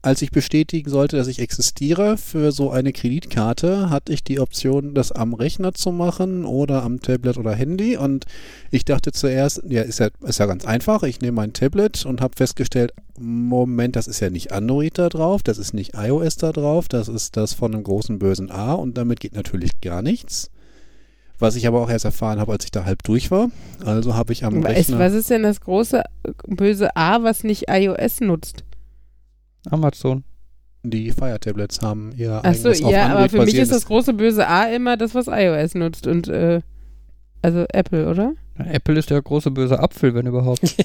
Als 0.01 0.21
ich 0.21 0.31
bestätigen 0.31 0.89
sollte, 0.89 1.17
dass 1.17 1.27
ich 1.27 1.39
existiere 1.39 2.15
für 2.15 2.53
so 2.53 2.71
eine 2.71 2.93
Kreditkarte, 2.93 3.89
hatte 3.89 4.13
ich 4.13 4.23
die 4.23 4.39
Option, 4.39 4.93
das 4.93 5.11
am 5.11 5.33
Rechner 5.33 5.73
zu 5.73 5.91
machen 5.91 6.45
oder 6.45 6.83
am 6.83 7.01
Tablet 7.01 7.37
oder 7.37 7.53
Handy. 7.53 7.97
Und 7.97 8.25
ich 8.71 8.85
dachte 8.85 9.11
zuerst, 9.11 9.61
ja, 9.67 9.81
ist 9.81 9.99
ja, 9.99 10.07
ist 10.21 10.39
ja 10.39 10.45
ganz 10.45 10.65
einfach. 10.65 11.03
Ich 11.03 11.19
nehme 11.19 11.35
mein 11.35 11.51
Tablet 11.51 12.05
und 12.05 12.21
habe 12.21 12.33
festgestellt, 12.37 12.93
Moment, 13.17 13.97
das 13.97 14.07
ist 14.07 14.21
ja 14.21 14.29
nicht 14.29 14.53
Android 14.53 14.97
da 14.97 15.09
drauf, 15.09 15.43
das 15.43 15.57
ist 15.57 15.73
nicht 15.73 15.91
iOS 15.95 16.37
da 16.37 16.53
drauf, 16.53 16.87
das 16.87 17.09
ist 17.09 17.35
das 17.35 17.53
von 17.53 17.73
einem 17.73 17.83
großen 17.83 18.19
bösen 18.19 18.49
A 18.49 18.73
und 18.73 18.97
damit 18.97 19.19
geht 19.19 19.33
natürlich 19.33 19.81
gar 19.81 20.01
nichts. 20.01 20.49
Was 21.39 21.55
ich 21.55 21.67
aber 21.67 21.81
auch 21.81 21.89
erst 21.89 22.05
erfahren 22.05 22.39
habe, 22.39 22.53
als 22.53 22.65
ich 22.65 22.71
da 22.71 22.85
halb 22.85 23.03
durch 23.03 23.31
war. 23.31 23.49
Also 23.83 24.15
habe 24.15 24.31
ich 24.31 24.45
am 24.45 24.63
Was, 24.63 24.71
Rechner. 24.71 24.99
was 24.99 25.13
ist 25.13 25.29
denn 25.29 25.43
das 25.43 25.59
große 25.59 25.99
äh, 25.99 26.31
böse 26.47 26.95
A, 26.95 27.23
was 27.23 27.43
nicht 27.43 27.65
iOS 27.69 28.21
nutzt? 28.21 28.63
Amazon. 29.69 30.23
Die 30.83 31.11
Fire 31.11 31.39
Tablets 31.39 31.81
haben 31.81 32.11
ihr 32.15 32.43
Achso, 32.45 32.69
eigenes 32.69 32.83
auf 32.83 32.91
ja, 32.91 33.07
aber 33.07 33.29
für 33.29 33.43
mich 33.43 33.55
ist 33.55 33.71
das 33.71 33.85
große 33.85 34.13
böse 34.13 34.47
A 34.47 34.65
immer 34.65 34.95
das, 34.95 35.13
was 35.13 35.27
iOS 35.27 35.75
nutzt 35.75 36.07
und 36.07 36.29
äh, 36.29 36.61
also 37.41 37.65
Apple, 37.69 38.07
oder? 38.07 38.33
Apple 38.57 38.97
ist 38.97 39.09
der 39.09 39.21
große 39.21 39.51
böse 39.51 39.79
Apfel, 39.79 40.13
wenn 40.13 40.25
überhaupt. 40.25 40.61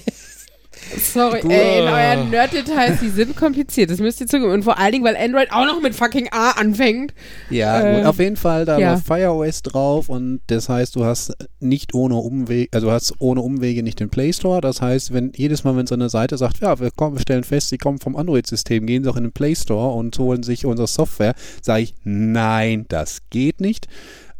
Sorry, 0.98 1.40
Gut. 1.40 1.50
ey, 1.52 1.80
in 1.82 1.88
euren 1.88 2.30
Nerd-Details, 2.30 3.00
die 3.00 3.08
sind 3.08 3.36
kompliziert. 3.36 3.90
Das 3.90 3.98
müsst 3.98 4.20
ihr 4.20 4.26
zugeben. 4.26 4.52
Und 4.52 4.62
vor 4.62 4.78
allen 4.78 4.92
Dingen, 4.92 5.04
weil 5.04 5.16
Android 5.16 5.50
auch 5.52 5.66
noch 5.66 5.80
mit 5.80 5.94
fucking 5.94 6.28
A 6.32 6.52
anfängt. 6.52 7.14
Ja, 7.50 7.80
Äh, 7.80 7.96
gut, 7.98 8.06
auf 8.06 8.18
jeden 8.18 8.36
Fall, 8.36 8.64
da 8.64 8.78
ja. 8.78 8.92
läuft 8.92 9.06
FireOS 9.06 9.62
drauf 9.62 10.08
und 10.08 10.40
das 10.46 10.68
heißt, 10.68 10.96
du 10.96 11.04
hast 11.04 11.32
nicht 11.60 11.94
ohne 11.94 12.16
Umwege, 12.16 12.68
also 12.72 12.90
hast 12.90 13.14
ohne 13.18 13.40
Umwege 13.40 13.82
nicht 13.82 14.00
den 14.00 14.10
Play 14.10 14.32
Store. 14.32 14.60
Das 14.60 14.80
heißt, 14.80 15.12
wenn 15.12 15.32
jedes 15.34 15.64
Mal, 15.64 15.76
wenn 15.76 15.86
so 15.86 15.94
eine 15.94 16.08
Seite 16.08 16.36
sagt, 16.38 16.60
ja, 16.60 16.78
wir, 16.80 16.90
kommen, 16.90 17.16
wir 17.16 17.20
stellen 17.22 17.44
fest, 17.44 17.68
sie 17.70 17.78
kommen 17.78 17.98
vom 17.98 18.16
Android-System, 18.16 18.86
gehen 18.86 19.04
sie 19.04 19.10
auch 19.10 19.16
in 19.16 19.24
den 19.24 19.32
Play 19.32 19.54
Store 19.54 19.94
und 19.94 20.18
holen 20.18 20.42
sich 20.42 20.66
unsere 20.66 20.88
Software, 20.88 21.34
sage 21.62 21.82
ich, 21.82 21.94
nein, 22.04 22.86
das 22.88 23.18
geht 23.30 23.60
nicht. 23.60 23.88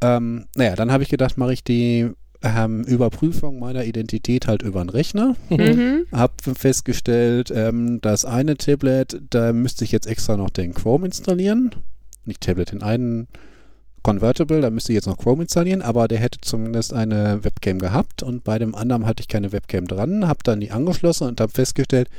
Ähm, 0.00 0.46
naja, 0.56 0.74
dann 0.76 0.92
habe 0.92 1.02
ich 1.02 1.08
gedacht, 1.08 1.38
mache 1.38 1.52
ich 1.52 1.64
die 1.64 2.10
ähm, 2.44 2.84
Überprüfung 2.84 3.58
meiner 3.58 3.84
Identität 3.84 4.46
halt 4.46 4.62
über 4.62 4.84
den 4.84 4.90
Rechner. 4.90 5.34
Mhm. 5.48 6.06
Hab 6.12 6.42
festgestellt, 6.42 7.50
ähm, 7.54 8.00
das 8.02 8.24
eine 8.24 8.56
Tablet, 8.56 9.20
da 9.30 9.52
müsste 9.52 9.84
ich 9.84 9.92
jetzt 9.92 10.06
extra 10.06 10.36
noch 10.36 10.50
den 10.50 10.74
Chrome 10.74 11.06
installieren. 11.06 11.70
Nicht 12.24 12.42
Tablet, 12.42 12.72
den 12.72 12.82
einen 12.82 13.28
Convertible, 14.02 14.60
da 14.60 14.68
müsste 14.68 14.92
ich 14.92 14.96
jetzt 14.96 15.06
noch 15.06 15.16
Chrome 15.16 15.42
installieren, 15.42 15.80
aber 15.80 16.06
der 16.08 16.18
hätte 16.18 16.38
zumindest 16.42 16.92
eine 16.92 17.42
Webcam 17.42 17.78
gehabt 17.78 18.22
und 18.22 18.44
bei 18.44 18.58
dem 18.58 18.74
anderen 18.74 19.06
hatte 19.06 19.22
ich 19.22 19.28
keine 19.28 19.52
Webcam 19.52 19.86
dran, 19.86 20.28
hab 20.28 20.44
dann 20.44 20.60
die 20.60 20.70
angeschlossen 20.70 21.26
und 21.26 21.40
habe 21.40 21.50
festgestellt, 21.50 22.10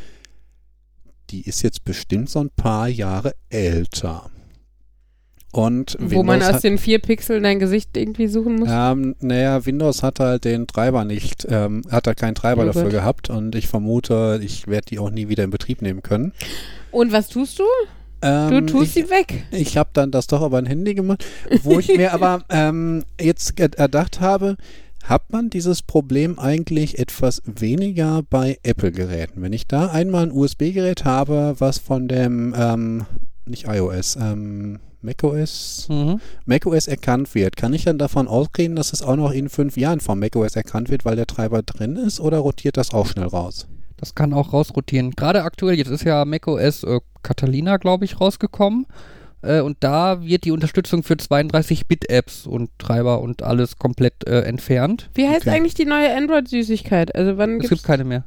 die 1.30 1.42
ist 1.42 1.62
jetzt 1.62 1.86
bestimmt 1.86 2.30
so 2.30 2.40
ein 2.40 2.50
paar 2.50 2.88
Jahre 2.88 3.34
älter. 3.50 4.32
Und 5.58 5.96
Wo 6.00 6.22
man 6.24 6.36
Windows 6.36 6.50
aus 6.50 6.56
hat- 6.56 6.64
den 6.64 6.78
vier 6.78 7.00
Pixeln 7.00 7.44
dein 7.44 7.60
Gesicht 7.60 7.96
irgendwie 7.96 8.28
suchen 8.28 8.56
muss. 8.56 8.70
ähm, 8.72 9.16
naja, 9.22 9.66
Windows 9.66 10.04
hat 10.04 10.20
halt 10.20 10.44
den 10.46 10.68
Treiber 10.68 11.06
nicht, 11.06 11.48
ähm, 11.50 11.82
hat 11.90 12.08
halt 12.08 12.18
keinen 12.18 12.36
Treiber 12.36 12.64
Oh 12.64 12.66
dafür 12.68 12.84
Gott. 12.84 12.92
gehabt 12.92 13.30
und 13.30 13.56
ich 13.56 13.68
vermute, 13.68 14.40
ich 14.44 14.68
werde 14.68 14.88
die 14.90 15.00
auch 15.00 15.10
nie 15.10 15.30
wieder 15.30 15.44
in 15.44 15.50
Betrieb 15.52 15.82
nehmen 15.82 16.04
können. 16.04 16.34
Und 16.92 17.12
was 17.12 17.30
tust 17.30 17.60
du? 17.60 17.64
Du 18.22 18.28
Ähm, 18.28 18.68
tust 18.68 18.98
ich, 18.98 19.06
sie 19.06 19.10
weg. 19.12 19.44
ich 19.52 19.78
habe 19.78 19.90
dann 19.94 20.10
das 20.12 20.28
doch 20.28 20.44
über 20.46 20.58
ein 20.58 20.66
Handy 20.66 20.96
gemacht, 20.96 21.24
wo 21.64 21.78
ich 21.80 21.88
mir 21.96 22.14
aber 22.14 22.44
ähm, 22.50 23.04
jetzt 23.22 23.60
erdacht 23.60 24.20
habe, 24.22 24.58
hat 25.04 25.32
man 25.32 25.50
dieses 25.52 25.84
Problem 25.84 26.40
eigentlich 26.40 26.98
etwas 26.98 27.42
weniger 27.46 28.24
bei 28.30 28.58
Apple-Geräten? 28.64 29.42
Wenn 29.44 29.54
ich 29.54 29.68
da 29.68 29.88
einmal 29.88 30.24
ein 30.24 30.32
USB-Gerät 30.32 31.06
habe, 31.06 31.56
was 31.60 31.78
von 31.78 32.08
dem, 32.08 32.56
ähm, 32.58 33.06
nicht 33.46 33.68
iOS, 33.68 34.16
ähm, 34.20 34.80
macOS, 35.06 35.88
Mhm. 35.90 36.20
macOS 36.46 36.88
erkannt 36.88 37.34
wird, 37.36 37.56
kann 37.56 37.74
ich 37.74 37.84
dann 37.86 37.98
davon 37.98 38.28
ausgehen, 38.28 38.76
dass 38.76 38.92
es 38.94 39.02
auch 39.02 39.16
noch 39.16 39.32
in 39.32 39.50
fünf 39.50 39.78
Jahren 39.78 40.00
von 40.02 40.20
macOS 40.20 40.56
erkannt 40.56 40.90
wird, 40.90 41.06
weil 41.06 41.16
der 41.16 41.28
Treiber 41.28 41.62
drin 41.64 41.96
ist, 41.96 42.20
oder 42.20 42.40
rotiert 42.40 42.78
das 42.78 42.94
auch 42.94 43.08
schnell 43.08 43.28
raus? 43.28 43.68
Das 43.98 44.14
kann 44.16 44.34
auch 44.34 44.52
rausrotieren. 44.52 45.12
Gerade 45.12 45.44
aktuell, 45.44 45.78
jetzt 45.78 45.90
ist 45.90 46.04
ja 46.04 46.26
macOS 46.26 46.84
äh, 46.84 47.00
Catalina, 47.24 47.78
glaube 47.78 48.04
ich, 48.06 48.20
rausgekommen. 48.20 48.86
Äh, 49.42 49.62
und 49.62 49.78
da 49.80 50.22
wird 50.22 50.44
die 50.44 50.52
Unterstützung 50.52 51.02
für 51.04 51.14
32-Bit-Apps 51.14 52.46
und 52.46 52.70
Treiber 52.78 53.22
und 53.22 53.42
alles 53.44 53.78
komplett 53.78 54.28
äh, 54.28 54.42
entfernt. 54.42 55.10
Wie 55.14 55.28
heißt 55.28 55.42
Okay. 55.48 55.56
eigentlich 55.56 55.76
die 55.76 55.86
neue 55.86 56.14
Android-Süßigkeit? 56.16 57.16
Also 57.16 57.38
wann 57.38 57.52
Es 57.56 57.60
gibt's... 57.62 57.70
gibt 57.70 57.84
keine 57.84 58.04
mehr. 58.04 58.26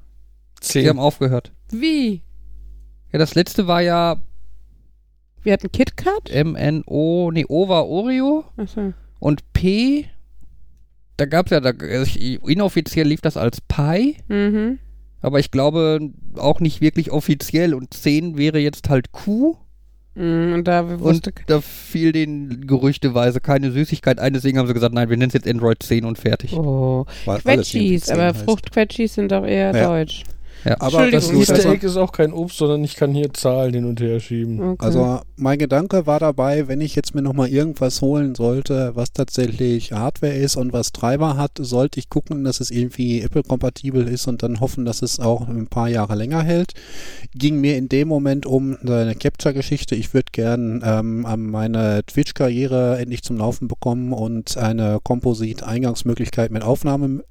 Zehn. 0.61 0.89
haben 0.89 0.99
aufgehört. 0.99 1.53
Wie? 1.71 2.23
Ja, 3.13 3.19
das 3.19 3.35
letzte 3.35 3.67
war 3.67 3.81
ja 3.83 4.21
Wir 5.43 5.53
hatten 5.53 5.71
KitKat? 5.73 6.31
MNO, 6.45 7.31
nee, 7.33 7.45
O 7.49 7.69
war 7.69 7.87
Oreo 7.89 8.45
Achso. 8.57 8.93
und 9.19 9.53
P, 9.53 10.07
da 11.17 11.27
gab 11.27 11.47
es 11.47 11.51
ja, 11.53 11.61
da, 11.61 11.71
also 11.71 12.19
inoffiziell 12.47 13.07
lief 13.07 13.21
das 13.21 13.37
als 13.37 13.61
Pi, 13.61 14.17
Mhm. 14.29 14.79
aber 15.21 15.39
ich 15.41 15.51
glaube 15.51 16.11
auch 16.37 16.61
nicht 16.61 16.81
wirklich 16.81 17.11
offiziell 17.11 17.75
und 17.75 17.95
10 17.95 18.37
wäre 18.39 18.59
jetzt 18.59 18.89
halt 18.89 19.13
Q 19.13 19.57
Mhm, 20.15 20.53
Und 20.55 20.65
da 20.67 20.81
und 20.81 21.33
da 21.47 21.61
fiel 21.61 22.11
den 22.11 22.67
gerüchteweise 22.67 23.41
keine 23.41 23.71
Süßigkeit 23.71 24.19
ein, 24.19 24.33
deswegen 24.33 24.59
haben 24.59 24.67
sie 24.67 24.75
gesagt, 24.75 24.93
nein, 24.93 25.09
wir 25.09 25.17
nennen 25.17 25.29
es 25.29 25.35
jetzt 25.35 25.47
Android 25.47 25.81
10 25.81 26.05
und 26.05 26.19
fertig. 26.19 26.55
Oh, 26.55 27.05
Quetschis, 27.25 28.09
aber 28.09 28.33
10 28.33 28.35
heißt. 28.35 28.45
Fruchtquetschis 28.45 29.15
sind 29.15 29.31
doch 29.31 29.47
eher 29.47 29.73
Ja. 29.77 29.87
deutsch. 29.87 30.25
Aber 30.65 31.05
Entschuldigung, 31.05 31.13
Das 31.13 31.31
Easter 31.31 31.55
also, 31.55 31.73
Egg 31.73 31.87
ist 31.87 31.97
auch 31.97 32.13
kein 32.13 32.33
Obst, 32.33 32.59
sondern 32.59 32.83
ich 32.85 32.97
kann 32.97 33.13
hier 33.13 33.33
Zahlen 33.33 33.75
hin 33.75 33.85
und 33.85 34.01
her 34.01 34.21
schieben. 34.21 34.61
Okay. 34.61 34.85
also 34.85 35.21
mein 35.37 35.59
Gedanke 35.59 36.07
war 36.07 36.19
dabei, 36.19 36.69
wenn 36.69 36.81
ich 36.81 36.97
jetzt 36.97 37.15
mir 37.15 37.23
nochmal 37.23 37.49
irgendwas 37.49 38.03
holen 38.03 38.35
sollte, 38.35 38.93
was 38.95 39.13
tatsächlich 39.13 39.93
Hardware 39.93 40.35
ist 40.35 40.57
und 40.57 40.73
was 40.73 40.93
Treiber 40.93 41.37
hat, 41.37 41.53
sollte 41.59 42.01
ich 42.01 42.09
gucken, 42.09 42.45
dass 42.45 42.61
es 42.61 42.71
irgendwie 42.71 43.21
Apple-kompatibel 43.21 44.09
ist 44.09 44.27
und 44.27 44.43
dann 44.43 44.61
hoffen, 44.61 44.85
dass 44.85 45.03
es 45.03 45.21
auch 45.21 45.49
ein 45.49 45.69
paar 45.69 45.89
Jahre 45.89 46.17
länger 46.17 46.43
hält. 46.43 46.73
Ging 47.35 47.61
mir 47.61 47.77
in 47.77 47.89
dem 47.89 48.09
Moment 48.09 48.47
um 48.47 48.77
eine 48.83 49.15
Capture-Geschichte. 49.15 49.95
Ich 49.95 50.13
würde 50.13 50.29
gern 50.33 50.83
ähm, 50.85 51.25
an 51.25 51.47
meine 51.47 52.03
Twitch-Karriere 52.05 52.99
endlich 52.99 53.23
zum 53.23 53.39
Laufen 53.39 53.69
bekommen 53.69 54.13
und 54.13 54.57
eine 54.57 54.99
Composite-Eingangsmöglichkeit 55.03 56.51
mit 56.51 56.65
Aufnahme 56.65 57.23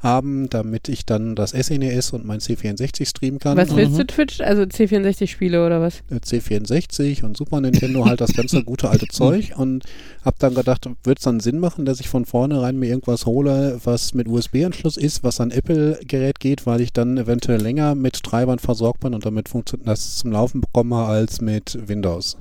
haben, 0.00 0.48
damit 0.50 0.88
ich 0.88 1.04
dann 1.06 1.34
das 1.36 1.50
SNES 1.50 2.12
und 2.12 2.24
mein 2.24 2.40
C64 2.40 3.06
streamen 3.06 3.38
kann. 3.38 3.56
was 3.56 3.76
willst 3.76 3.92
Mhm. 3.92 3.98
du 3.98 4.06
Twitch? 4.06 4.40
Also 4.40 4.62
C64-Spiele 4.62 5.64
oder 5.64 5.80
was? 5.80 5.98
äh, 6.10 6.16
C64 6.16 7.22
und 7.24 7.36
Super 7.36 7.60
Nintendo 7.60 8.04
halt 8.06 8.20
das 8.20 8.32
ganze 8.32 8.64
gute 8.64 8.88
alte 8.88 9.06
Zeug 9.10 9.52
und 9.56 9.84
hab 10.24 10.38
dann 10.38 10.54
gedacht, 10.54 10.88
wird 11.04 11.18
es 11.18 11.24
dann 11.24 11.40
Sinn 11.40 11.58
machen, 11.58 11.84
dass 11.84 12.00
ich 12.00 12.08
von 12.08 12.24
vornherein 12.24 12.78
mir 12.78 12.86
irgendwas 12.88 13.26
hole, 13.26 13.78
was 13.84 14.14
mit 14.14 14.26
USB-Anschluss 14.26 14.96
ist, 14.96 15.22
was 15.22 15.40
an 15.40 15.50
Apple-Gerät 15.50 16.40
geht, 16.40 16.66
weil 16.66 16.80
ich 16.80 16.92
dann 16.92 17.18
eventuell 17.18 17.60
länger 17.60 17.94
mit 17.94 18.22
Treibern 18.22 18.58
versorgt 18.58 19.00
bin 19.00 19.14
und 19.14 19.26
damit 19.26 19.48
funktioniert 19.48 19.86
das 19.88 20.16
zum 20.16 20.32
Laufen 20.32 20.60
bekomme 20.62 20.96
als 21.04 21.40
mit 21.40 21.78
Windows. 21.88 22.36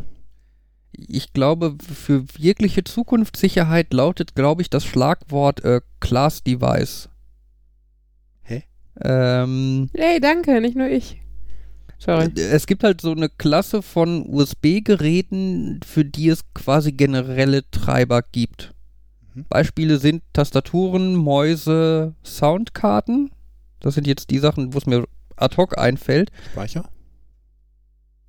Ich 0.91 1.33
glaube, 1.33 1.75
für 1.93 2.23
wirkliche 2.37 2.83
Zukunftssicherheit 2.83 3.93
lautet, 3.93 4.35
glaube 4.35 4.61
ich, 4.61 4.69
das 4.69 4.85
Schlagwort 4.85 5.63
äh, 5.63 5.81
Class 5.99 6.43
Device. 6.43 7.09
Ähm, 9.03 9.89
Hey, 9.95 10.19
danke, 10.19 10.61
nicht 10.61 10.75
nur 10.75 10.87
ich. 10.87 11.21
Sorry. 11.97 12.31
Es 12.35 12.65
gibt 12.65 12.83
halt 12.83 13.01
so 13.01 13.11
eine 13.11 13.27
Klasse 13.27 13.81
von 13.81 14.25
USB-Geräten, 14.27 15.81
für 15.85 16.05
die 16.05 16.29
es 16.29 16.45
quasi 16.53 16.93
generelle 16.93 17.69
Treiber 17.71 18.21
gibt. 18.21 18.73
Mhm. 19.35 19.45
Beispiele 19.49 19.97
sind 19.97 20.23
Tastaturen, 20.31 21.15
Mäuse, 21.15 22.15
Soundkarten. 22.23 23.31
Das 23.81 23.95
sind 23.95 24.07
jetzt 24.07 24.29
die 24.29 24.39
Sachen, 24.39 24.73
wo 24.73 24.77
es 24.77 24.85
mir 24.85 25.05
ad 25.35 25.57
hoc 25.57 25.77
einfällt. 25.77 26.31
Speicher? 26.51 26.89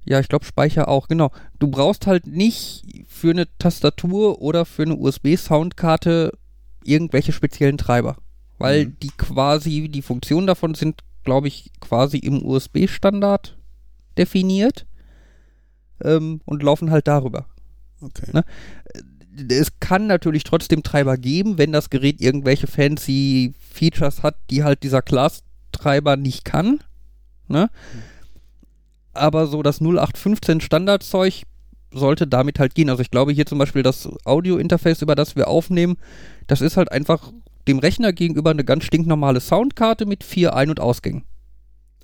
Ja, 0.05 0.19
ich 0.19 0.29
glaube 0.29 0.45
Speicher 0.45 0.89
auch, 0.89 1.07
genau. 1.09 1.31
Du 1.59 1.69
brauchst 1.69 2.07
halt 2.07 2.27
nicht 2.27 3.05
für 3.07 3.31
eine 3.31 3.47
Tastatur 3.59 4.41
oder 4.41 4.65
für 4.65 4.83
eine 4.83 4.97
USB-Soundkarte 4.97 6.33
irgendwelche 6.83 7.33
speziellen 7.33 7.79
Treiber. 7.79 8.17
Weil 8.61 8.87
Mhm. 8.87 8.97
die 9.03 9.11
quasi, 9.17 9.89
die 9.89 10.03
Funktionen 10.03 10.47
davon 10.47 10.75
sind, 10.75 11.03
glaube 11.25 11.49
ich, 11.49 11.71
quasi 11.81 12.19
im 12.19 12.45
USB-Standard 12.45 13.57
definiert 14.19 14.87
ähm, 16.05 16.41
und 16.45 16.63
laufen 16.63 16.91
halt 16.91 17.09
darüber. 17.09 17.47
Okay. 18.01 18.31
Ne? 18.33 18.45
Es 19.49 19.79
kann 19.81 20.07
natürlich 20.07 20.45
trotzdem 20.45 20.83
Treiber 20.83 21.17
geben, 21.17 21.57
wenn 21.59 21.73
das 21.73 21.89
Gerät 21.91 22.21
irgendwelche 22.21 22.67
fancy 22.67 23.55
Features 23.59 24.23
hat, 24.23 24.37
die 24.51 24.63
halt 24.63 24.83
dieser 24.83 25.03
Class-Treiber 25.03 26.17
nicht 26.17 26.45
kann. 26.45 26.81
Ne? 27.49 27.71
Aber 29.13 29.47
so 29.47 29.63
das 29.63 29.81
0815 29.81 30.61
Standardzeug 30.61 31.43
sollte 31.93 32.27
damit 32.27 32.59
halt 32.59 32.75
gehen. 32.75 32.91
Also 32.91 33.03
ich 33.03 33.11
glaube 33.11 33.33
hier 33.33 33.47
zum 33.47 33.59
Beispiel 33.59 33.83
das 33.83 34.09
Audio-Interface, 34.25 35.03
über 35.03 35.15
das 35.15 35.35
wir 35.37 35.49
aufnehmen, 35.49 35.97
das 36.47 36.61
ist 36.61 36.77
halt 36.77 36.93
einfach 36.93 37.33
dem 37.69 37.79
Rechner 37.79 38.13
gegenüber 38.13 38.51
eine 38.51 38.65
ganz 38.65 38.85
stinknormale 38.85 39.41
Soundkarte 39.41 40.07
mit 40.07 40.25
vier 40.25 40.55
Ein- 40.55 40.71
und 40.71 40.81
Ausgängen. 40.81 41.25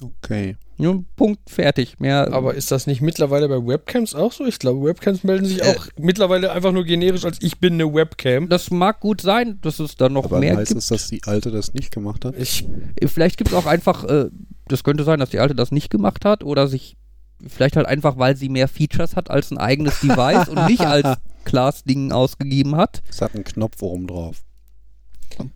Okay. 0.02 0.56
Ja, 0.78 0.94
Punkt, 1.16 1.48
fertig. 1.48 1.98
Mehr, 2.00 2.30
Aber 2.34 2.52
ist 2.54 2.70
das 2.70 2.86
nicht 2.86 3.00
mittlerweile 3.00 3.48
bei 3.48 3.66
Webcams 3.66 4.14
auch 4.14 4.30
so? 4.30 4.44
Ich 4.44 4.58
glaube, 4.58 4.82
Webcams 4.86 5.24
melden 5.24 5.46
sich 5.46 5.62
Äh. 5.62 5.74
auch 5.74 5.86
mittlerweile 5.98 6.52
einfach 6.52 6.72
nur 6.72 6.84
generisch 6.84 7.24
als 7.24 7.38
ich 7.40 7.58
bin 7.60 7.74
eine 7.74 7.94
Webcam. 7.94 8.50
das 8.50 8.70
mag 8.70 9.00
gut 9.00 9.22
sein, 9.22 9.58
dass 9.62 9.78
es 9.78 9.96
da 9.96 10.10
noch 10.10 10.26
Aber 10.26 10.38
mehr 10.40 10.56
heißt 10.58 10.68
gibt. 10.68 10.80
es, 10.82 10.88
dass 10.88 11.08
die 11.08 11.22
alte 11.24 11.50
das 11.50 11.72
nicht 11.72 11.92
gemacht 11.92 12.26
hat? 12.26 12.36
Ich, 12.36 12.66
Vielleicht 13.06 13.38
gibt 13.38 13.52
es 13.52 13.56
auch 13.56 13.64
einfach, 13.64 14.04
äh, 14.04 14.26
das 14.68 14.84
könnte 14.84 15.04
sein, 15.04 15.18
dass 15.18 15.30
die 15.30 15.38
alte 15.38 15.54
das 15.54 15.72
nicht 15.72 15.88
gemacht 15.88 16.26
hat 16.26 16.44
oder 16.44 16.68
sich 16.68 16.98
vielleicht 17.46 17.76
halt 17.76 17.86
einfach, 17.86 18.18
weil 18.18 18.36
sie 18.36 18.50
mehr 18.50 18.68
Features 18.68 19.16
hat 19.16 19.30
als 19.30 19.50
ein 19.50 19.56
eigenes 19.58 20.00
Device 20.00 20.48
und 20.48 20.66
nicht 20.66 20.82
als 20.82 21.16
Class-Ding 21.46 22.12
ausgegeben 22.12 22.76
hat. 22.76 23.02
Es 23.08 23.22
hat 23.22 23.34
einen 23.34 23.44
Knopf 23.44 23.80
oben 23.80 24.06
drauf. 24.08 24.42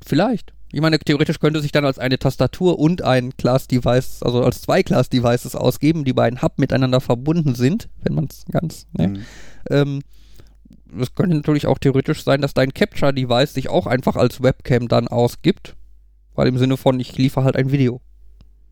Vielleicht. 0.04 0.52
Ich 0.72 0.80
meine, 0.80 0.98
theoretisch 0.98 1.40
könnte 1.40 1.60
sich 1.60 1.72
dann 1.72 1.84
als 1.84 1.98
eine 1.98 2.18
Tastatur 2.18 2.78
und 2.78 3.02
ein 3.02 3.36
Class-Device, 3.36 4.22
also 4.22 4.44
als 4.44 4.62
zwei 4.62 4.82
Class-Devices 4.82 5.56
ausgeben, 5.56 6.04
die 6.04 6.12
beiden 6.12 6.42
Hub 6.42 6.58
miteinander 6.58 7.00
verbunden 7.00 7.56
sind, 7.56 7.88
wenn 8.02 8.14
man 8.14 8.26
es 8.26 8.44
ganz, 8.50 8.86
ne? 8.92 9.08
Mhm. 9.08 9.22
Ähm, 9.68 10.02
es 10.98 11.14
könnte 11.14 11.36
natürlich 11.36 11.66
auch 11.66 11.78
theoretisch 11.78 12.24
sein, 12.24 12.40
dass 12.40 12.54
dein 12.54 12.72
Capture-Device 12.72 13.54
sich 13.54 13.68
auch 13.68 13.86
einfach 13.86 14.16
als 14.16 14.42
Webcam 14.42 14.88
dann 14.88 15.08
ausgibt. 15.08 15.76
Weil 16.34 16.48
im 16.48 16.58
Sinne 16.58 16.76
von, 16.76 16.98
ich 17.00 17.16
liefere 17.16 17.44
halt 17.44 17.56
ein 17.56 17.70
Video. 17.70 18.00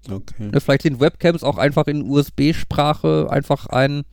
Okay. 0.08 0.50
Ne, 0.50 0.60
Vielleicht 0.60 0.82
sind 0.82 1.00
Webcams 1.00 1.42
auch 1.42 1.58
einfach 1.58 1.86
in 1.86 2.02
USB-Sprache 2.02 3.28
einfach 3.30 3.66
ein 3.66 4.04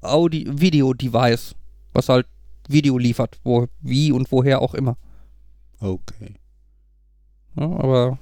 Audio-Video-Device, 0.00 1.54
was 1.92 2.08
halt 2.08 2.26
Video 2.68 2.98
liefert, 2.98 3.38
wo, 3.44 3.66
wie 3.80 4.12
und 4.12 4.32
woher 4.32 4.60
auch 4.62 4.74
immer. 4.74 4.96
Okay. 5.80 6.34
Ja, 7.56 7.64
aber 7.64 8.18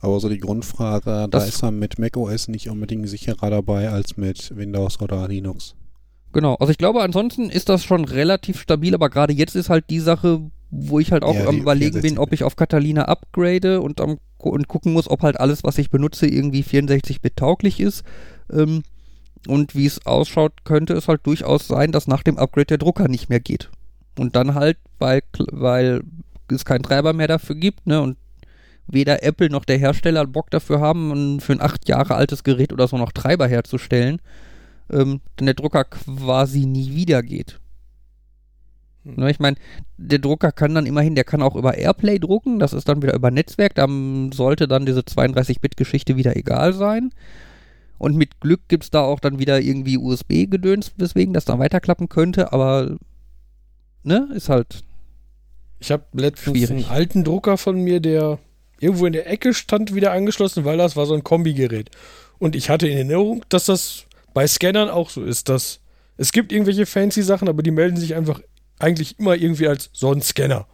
Aber 0.00 0.20
so 0.20 0.28
die 0.28 0.38
Grundfrage, 0.38 1.26
da 1.28 1.44
ist 1.44 1.60
man 1.62 1.78
mit 1.80 1.98
macOS 1.98 2.46
nicht 2.46 2.68
unbedingt 2.70 3.08
sicherer 3.08 3.50
dabei 3.50 3.90
als 3.90 4.16
mit 4.16 4.54
Windows 4.56 5.00
oder 5.00 5.26
Linux. 5.26 5.74
genau, 6.32 6.54
also 6.56 6.70
ich 6.70 6.78
glaube, 6.78 7.02
ansonsten 7.02 7.50
ist 7.50 7.68
das 7.68 7.84
schon 7.84 8.04
relativ 8.04 8.60
stabil, 8.60 8.94
aber 8.94 9.08
gerade 9.10 9.32
jetzt 9.32 9.54
ist 9.56 9.70
halt 9.70 9.88
die 9.90 10.00
Sache, 10.00 10.50
wo 10.70 10.98
ich 10.98 11.12
halt 11.12 11.22
auch 11.22 11.40
Ja, 11.40 11.46
am 11.46 11.60
überlegen 11.60 12.00
bin, 12.00 12.18
64 12.18 12.18
ob 12.18 12.32
ich 12.32 12.42
auf 12.44 12.56
Catalina 12.56 13.04
upgrade 13.04 13.80
und, 13.80 14.00
am, 14.00 14.18
und 14.38 14.68
gucken 14.68 14.92
muss, 14.92 15.08
ob 15.08 15.22
halt 15.22 15.38
alles, 15.40 15.62
was 15.64 15.78
ich 15.78 15.90
benutze, 15.90 16.26
irgendwie 16.26 16.62
64-Bit 16.64 17.36
tauglich 17.36 17.80
ist. 17.80 18.02
Ähm, 18.52 18.82
und 19.46 19.74
wie 19.74 19.86
es 19.86 20.06
ausschaut, 20.06 20.64
könnte 20.64 20.94
es 20.94 21.08
halt 21.08 21.26
durchaus 21.26 21.66
sein, 21.68 21.92
dass 21.92 22.06
nach 22.08 22.22
dem 22.22 22.38
Upgrade 22.38 22.66
der 22.66 22.78
Drucker 22.78 23.08
nicht 23.08 23.28
mehr 23.28 23.40
geht. 23.40 23.70
Und 24.18 24.36
dann 24.36 24.54
halt, 24.54 24.78
weil, 24.98 25.22
weil 25.52 26.02
es 26.48 26.64
keinen 26.64 26.82
Treiber 26.82 27.12
mehr 27.12 27.28
dafür 27.28 27.56
gibt, 27.56 27.86
ne, 27.86 28.00
und 28.00 28.16
weder 28.86 29.22
Apple 29.22 29.50
noch 29.50 29.64
der 29.64 29.78
Hersteller 29.78 30.26
Bock 30.26 30.50
dafür 30.50 30.80
haben, 30.80 31.40
für 31.40 31.52
ein 31.52 31.60
acht 31.60 31.88
Jahre 31.88 32.14
altes 32.14 32.44
Gerät 32.44 32.72
oder 32.72 32.86
so 32.86 32.98
noch 32.98 33.12
Treiber 33.12 33.46
herzustellen, 33.46 34.20
ähm, 34.92 35.20
dann 35.36 35.46
der 35.46 35.54
Drucker 35.54 35.84
quasi 35.84 36.66
nie 36.66 36.94
wieder 36.94 37.22
geht. 37.22 37.58
Hm. 39.04 39.14
Ne, 39.16 39.30
ich 39.30 39.40
meine, 39.40 39.56
der 39.96 40.18
Drucker 40.18 40.52
kann 40.52 40.74
dann 40.74 40.86
immerhin, 40.86 41.14
der 41.14 41.24
kann 41.24 41.42
auch 41.42 41.56
über 41.56 41.76
Airplay 41.78 42.18
drucken, 42.18 42.58
das 42.58 42.72
ist 42.72 42.88
dann 42.88 43.02
wieder 43.02 43.14
über 43.14 43.30
Netzwerk, 43.30 43.74
dann 43.74 44.32
sollte 44.32 44.68
dann 44.68 44.86
diese 44.86 45.00
32-Bit-Geschichte 45.00 46.16
wieder 46.16 46.36
egal 46.36 46.72
sein. 46.72 47.10
Und 47.98 48.16
mit 48.16 48.40
Glück 48.40 48.62
gibt 48.68 48.84
es 48.84 48.90
da 48.90 49.02
auch 49.02 49.20
dann 49.20 49.38
wieder 49.38 49.60
irgendwie 49.60 49.98
USB-Gedöns, 49.98 50.92
weswegen 50.96 51.32
das 51.32 51.44
dann 51.44 51.58
weiterklappen 51.58 52.08
könnte, 52.08 52.52
aber 52.52 52.96
ne, 54.02 54.28
ist 54.34 54.48
halt. 54.48 54.84
Ich 55.84 55.90
habe 55.90 56.04
letztens 56.14 56.56
Schwierig. 56.56 56.70
einen 56.70 56.96
alten 56.96 57.24
Drucker 57.24 57.58
von 57.58 57.78
mir, 57.78 58.00
der 58.00 58.38
irgendwo 58.80 59.04
in 59.04 59.12
der 59.12 59.28
Ecke 59.28 59.52
stand, 59.52 59.94
wieder 59.94 60.12
angeschlossen, 60.12 60.64
weil 60.64 60.78
das 60.78 60.96
war 60.96 61.04
so 61.04 61.12
ein 61.12 61.22
Kombigerät. 61.22 61.90
Und 62.38 62.56
ich 62.56 62.70
hatte 62.70 62.88
in 62.88 62.96
Erinnerung, 62.96 63.44
dass 63.50 63.66
das 63.66 64.06
bei 64.32 64.46
Scannern 64.46 64.88
auch 64.88 65.10
so 65.10 65.22
ist, 65.22 65.50
dass 65.50 65.80
es 66.16 66.32
gibt 66.32 66.52
irgendwelche 66.52 66.86
fancy 66.86 67.22
Sachen, 67.22 67.50
aber 67.50 67.62
die 67.62 67.70
melden 67.70 67.98
sich 67.98 68.14
einfach 68.14 68.40
eigentlich 68.78 69.18
immer 69.18 69.36
irgendwie 69.36 69.68
als 69.68 69.90
so 69.92 70.10
ein 70.10 70.22
Scanner. 70.22 70.66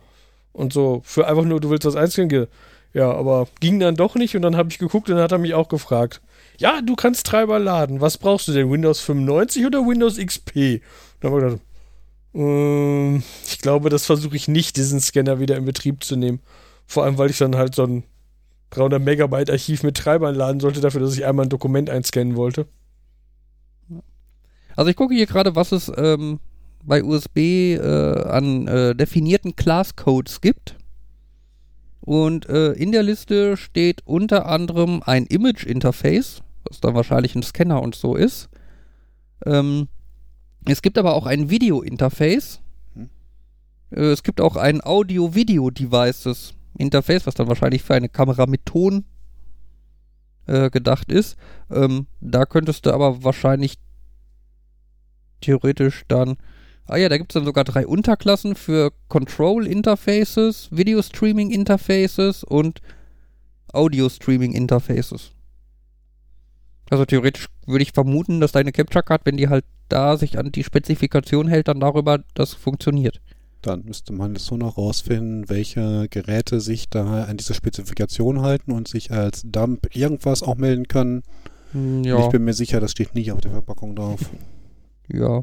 Und 0.53 0.73
so 0.73 1.03
für 1.05 1.27
einfach 1.27 1.45
nur, 1.45 1.59
du 1.59 1.71
willst 1.71 1.87
das 1.87 1.97
einscannen, 1.97 2.47
ja, 2.93 3.11
aber 3.11 3.49
ging 3.59 3.81
dann 3.81 3.97
doch 3.97 4.15
nicht 4.15 4.37
und 4.37 4.43
dann 4.43 4.57
habe 4.57 4.71
ich 4.71 4.79
geguckt 4.79 5.09
und 5.09 5.17
dann 5.17 5.25
hat 5.25 5.33
er 5.33 5.39
mich 5.39 5.55
auch 5.55 5.69
gefragt. 5.69 6.21
Ja, 6.59 6.83
du 6.83 6.95
kannst 6.95 7.27
Treiber 7.27 7.59
laden. 7.59 8.01
Was 8.01 8.17
brauchst 8.17 8.47
du 8.47 8.53
denn? 8.53 8.71
Windows 8.71 9.01
95 9.01 9.67
oder 9.67 9.81
Windows 9.81 10.19
XP? 10.19 10.83
Dann 11.19 11.33
habe 11.33 11.41
ich 11.41 11.45
gedacht, 11.47 11.63
ich 12.33 13.59
glaube, 13.59 13.91
das 13.91 14.07
versuche 14.07 14.37
ich 14.37 14.47
nicht, 14.47 14.77
diesen 14.77 15.01
Scanner 15.01 15.41
wieder 15.41 15.57
in 15.57 15.65
Betrieb 15.65 16.05
zu 16.05 16.17
nehmen. 16.17 16.41
Vor 16.87 17.05
allem, 17.05 17.19
weil 17.19 17.31
ich 17.31 17.39
dann 17.39 17.57
halt 17.57 17.75
so 17.75 17.85
ein 17.85 18.05
300 18.71 19.03
Megabyte 19.03 19.51
Archiv 19.51 19.83
mit 19.83 19.97
Treibern 19.97 20.35
laden 20.35 20.61
sollte, 20.61 20.81
dafür, 20.81 21.01
dass 21.01 21.15
ich 21.15 21.25
einmal 21.25 21.47
ein 21.47 21.51
Dokument 21.51 21.91
einscannen 21.91 22.37
wollte. 22.37 22.67
Also 24.77 24.91
ich 24.91 24.97
gucke 24.97 25.15
hier 25.15 25.27
gerade, 25.27 25.57
was 25.57 25.73
es 25.73 25.91
ähm, 25.97 26.39
bei 26.85 27.03
USB 27.03 27.37
äh, 27.37 27.81
an 27.81 28.69
äh, 28.69 28.95
definierten 28.95 29.57
Class-Codes 29.57 30.41
gibt. 30.41 30.77
Und 32.01 32.49
äh, 32.49 32.73
in 32.73 32.93
der 32.93 33.03
Liste 33.03 33.57
steht 33.57 34.03
unter 34.07 34.47
anderem 34.47 35.03
ein 35.05 35.27
Image-Interface, 35.27 36.43
was 36.65 36.81
dann 36.81 36.95
wahrscheinlich 36.95 37.35
ein 37.35 37.43
Scanner 37.43 37.83
und 37.83 37.95
so 37.95 38.15
ist. 38.15 38.49
Ähm, 39.45 39.89
es 40.67 40.83
gibt 40.83 40.99
aber 40.99 41.15
auch 41.15 41.27
ein 41.27 41.51
Video-Interface. 41.51 42.61
Hm. 42.95 43.11
Äh, 43.91 44.11
es 44.11 44.23
gibt 44.23 44.41
auch 44.41 44.57
ein 44.57 44.83
Audio-Video-Devices 44.83 46.55
Interface, 46.79 47.27
was 47.27 47.35
dann 47.35 47.49
wahrscheinlich 47.49 47.83
für 47.83 47.95
eine 47.95 48.09
Kamera 48.09 48.47
mit 48.47 48.67
Ton 48.67 49.05
äh, 50.47 50.71
gedacht 50.71 51.11
ist. 51.11 51.37
Ähm, 51.71 52.07
da 52.21 52.45
könntest 52.45 52.87
du 52.87 52.93
aber 52.93 53.23
wahrscheinlich 53.25 53.79
theoretisch 55.41 56.05
dann. 56.09 56.37
Ah 56.87 56.97
ja, 56.97 57.09
da 57.09 57.19
gibt 57.19 57.33
es 57.33 57.35
dann 57.35 57.45
sogar 57.45 57.65
drei 57.65 57.87
Unterklassen 57.87 58.57
für 58.57 58.93
Control 59.09 59.67
Interfaces, 59.67 60.69
Video 60.73 61.01
Streaming 61.03 61.51
Interfaces 61.51 62.43
und 62.43 62.81
Audio 63.73 64.09
Streaming 64.09 64.53
Interfaces. 64.53 65.31
Also 66.91 67.05
theoretisch 67.05 67.47
würde 67.67 67.83
ich 67.83 67.93
vermuten, 67.93 68.41
dass 68.41 68.53
deine 68.53 68.73
Capture 68.73 69.05
Card, 69.05 69.23
wenn 69.25 69.37
die 69.37 69.49
halt 69.49 69.65
da 69.93 70.17
sich 70.17 70.39
an 70.39 70.53
die 70.53 70.65
Spezifikation 70.65 71.49
hält, 71.49 71.69
dann 71.69 71.81
darüber 71.81 72.21
das 72.35 72.55
funktioniert. 72.55 73.21
Dann 73.63 73.85
müsste 73.85 74.13
man 74.15 74.35
es 74.37 74.47
so 74.47 74.57
noch 74.57 74.79
rausfinden, 74.79 75.51
welche 75.51 76.09
Geräte 76.09 76.61
sich 76.61 76.89
da 76.89 77.25
an 77.25 77.37
diese 77.37 77.53
Spezifikation 77.53 78.41
halten 78.41 78.73
und 78.73 78.89
sich 78.89 79.11
als 79.11 79.43
Dump 79.45 79.95
irgendwas 79.95 80.43
auch 80.43 80.57
melden 80.57 80.89
können. 80.89 81.23
Hm, 81.73 82.03
Ich 82.05 82.29
bin 82.29 82.45
mir 82.45 82.55
sicher, 82.55 82.81
das 82.81 82.93
steht 82.93 83.15
nicht 83.15 83.33
auf 83.33 83.41
der 83.41 83.51
Verpackung 83.51 83.95
drauf. 83.97 84.21
Ja, 85.13 85.43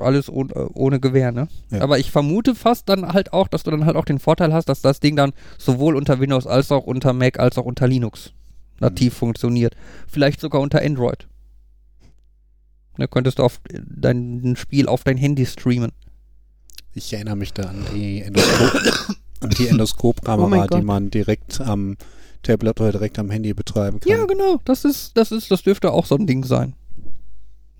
alles 0.00 0.28
ohne, 0.28 0.68
ohne 0.74 0.98
Gewehr, 0.98 1.30
ne? 1.30 1.46
Ja. 1.70 1.82
Aber 1.82 2.00
ich 2.00 2.10
vermute 2.10 2.56
fast 2.56 2.88
dann 2.88 3.12
halt 3.12 3.32
auch, 3.32 3.46
dass 3.46 3.62
du 3.62 3.70
dann 3.70 3.86
halt 3.86 3.94
auch 3.94 4.04
den 4.04 4.18
Vorteil 4.18 4.52
hast, 4.52 4.68
dass 4.68 4.82
das 4.82 4.98
Ding 4.98 5.14
dann 5.14 5.32
sowohl 5.56 5.94
unter 5.94 6.18
Windows 6.18 6.48
als 6.48 6.72
auch 6.72 6.84
unter 6.84 7.12
Mac 7.12 7.38
als 7.38 7.58
auch 7.58 7.64
unter 7.64 7.86
Linux 7.86 8.32
nativ 8.80 9.14
funktioniert. 9.14 9.76
Vielleicht 10.08 10.40
sogar 10.40 10.60
unter 10.60 10.82
Android. 10.82 11.28
Da 12.96 13.06
könntest 13.06 13.38
du 13.38 13.42
auf 13.42 13.60
dein 13.70 14.54
Spiel 14.56 14.86
auf 14.86 15.04
dein 15.04 15.16
Handy 15.16 15.46
streamen. 15.46 15.92
Ich 16.94 17.12
erinnere 17.12 17.36
mich 17.36 17.52
da 17.52 17.64
an 17.64 17.86
die 17.94 18.20
Endoskop, 18.20 18.72
die 19.58 19.68
Endoskopkamera, 19.68 20.66
Oh 20.70 20.76
die 20.76 20.84
man 20.84 21.10
direkt 21.10 21.60
am 21.60 21.96
Tablet 22.42 22.80
oder 22.80 22.92
direkt 22.92 23.18
am 23.18 23.30
Handy 23.30 23.54
betreiben 23.54 24.00
kann. 24.00 24.10
Ja, 24.10 24.26
genau. 24.26 24.60
Das 24.64 24.84
ist, 24.84 25.16
das 25.16 25.32
ist, 25.32 25.50
das 25.50 25.62
dürfte 25.62 25.90
auch 25.90 26.04
so 26.04 26.16
ein 26.16 26.26
Ding 26.26 26.44
sein. 26.44 26.74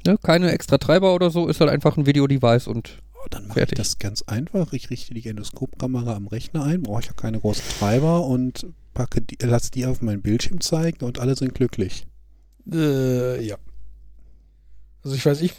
Ne? 0.07 0.17
Keine 0.23 0.51
extra 0.51 0.79
Treiber 0.79 1.15
oder 1.15 1.31
so, 1.31 1.47
ist 1.47 1.61
halt 1.61 1.71
einfach 1.71 1.97
ein 1.97 2.07
Video-Device 2.07 2.67
und 2.69 2.99
Oh, 3.23 3.29
dann 3.31 3.47
mache 3.47 3.61
ich 3.61 3.71
das 3.71 3.99
ganz 3.99 4.23
einfach. 4.23 4.73
Ich 4.73 4.91
richte 4.91 5.15
die 5.15 5.29
Endoskopkamera 5.29 6.15
am 6.15 6.27
Rechner 6.27 6.65
ein, 6.65 6.83
brauche 6.83 7.03
ich 7.03 7.07
ja 7.07 7.13
keine 7.13 7.39
großen 7.39 7.63
Treiber 7.79 8.27
und 8.27 8.67
packe 8.95 9.21
die, 9.21 9.37
lasse 9.41 9.71
die 9.71 9.87
auf 9.87 10.03
meinen 10.03 10.23
Bildschirm 10.23 10.61
zeigen 10.61 11.05
und 11.05 11.21
alle 11.21 11.37
sind 11.37 11.55
glücklich. 11.55 12.07
Äh, 12.71 13.45
ja. 13.45 13.57
Also 15.05 15.17
ich 15.17 15.25
weiß, 15.25 15.41
ich, 15.41 15.55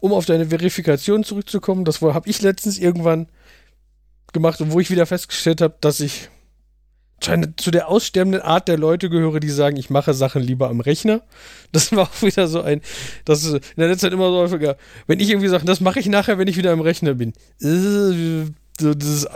um 0.00 0.12
auf 0.12 0.26
deine 0.26 0.46
Verifikation 0.46 1.24
zurückzukommen, 1.24 1.84
das 1.84 2.00
habe 2.00 2.28
ich 2.28 2.42
letztens 2.42 2.78
irgendwann 2.78 3.28
gemacht 4.32 4.60
und 4.60 4.72
wo 4.72 4.80
ich 4.80 4.90
wieder 4.90 5.06
festgestellt 5.06 5.60
habe, 5.60 5.76
dass 5.80 6.00
ich 6.00 6.28
zu 7.56 7.70
der 7.70 7.88
aussterbenden 7.88 8.42
Art 8.42 8.68
der 8.68 8.76
Leute 8.76 9.08
gehöre, 9.08 9.40
die 9.40 9.48
sagen, 9.48 9.76
ich 9.76 9.88
mache 9.88 10.12
Sachen 10.12 10.42
lieber 10.42 10.68
am 10.68 10.80
Rechner. 10.80 11.22
Das 11.72 11.90
war 11.90 12.04
auch 12.04 12.22
wieder 12.22 12.46
so 12.46 12.60
ein, 12.60 12.82
das 13.24 13.44
ist 13.44 13.54
in 13.54 13.60
der 13.78 13.88
letzten 13.88 14.06
Zeit 14.06 14.12
immer 14.12 14.28
so 14.28 14.36
häufiger, 14.36 14.76
wenn 15.06 15.18
ich 15.18 15.30
irgendwie 15.30 15.48
sage, 15.48 15.64
das 15.64 15.80
mache 15.80 15.98
ich 15.98 16.06
nachher, 16.06 16.38
wenn 16.38 16.46
ich 16.46 16.56
wieder 16.56 16.70
am 16.70 16.80
Rechner 16.80 17.14
bin. 17.14 17.32
Äh, 17.60 18.50
das 18.78 19.26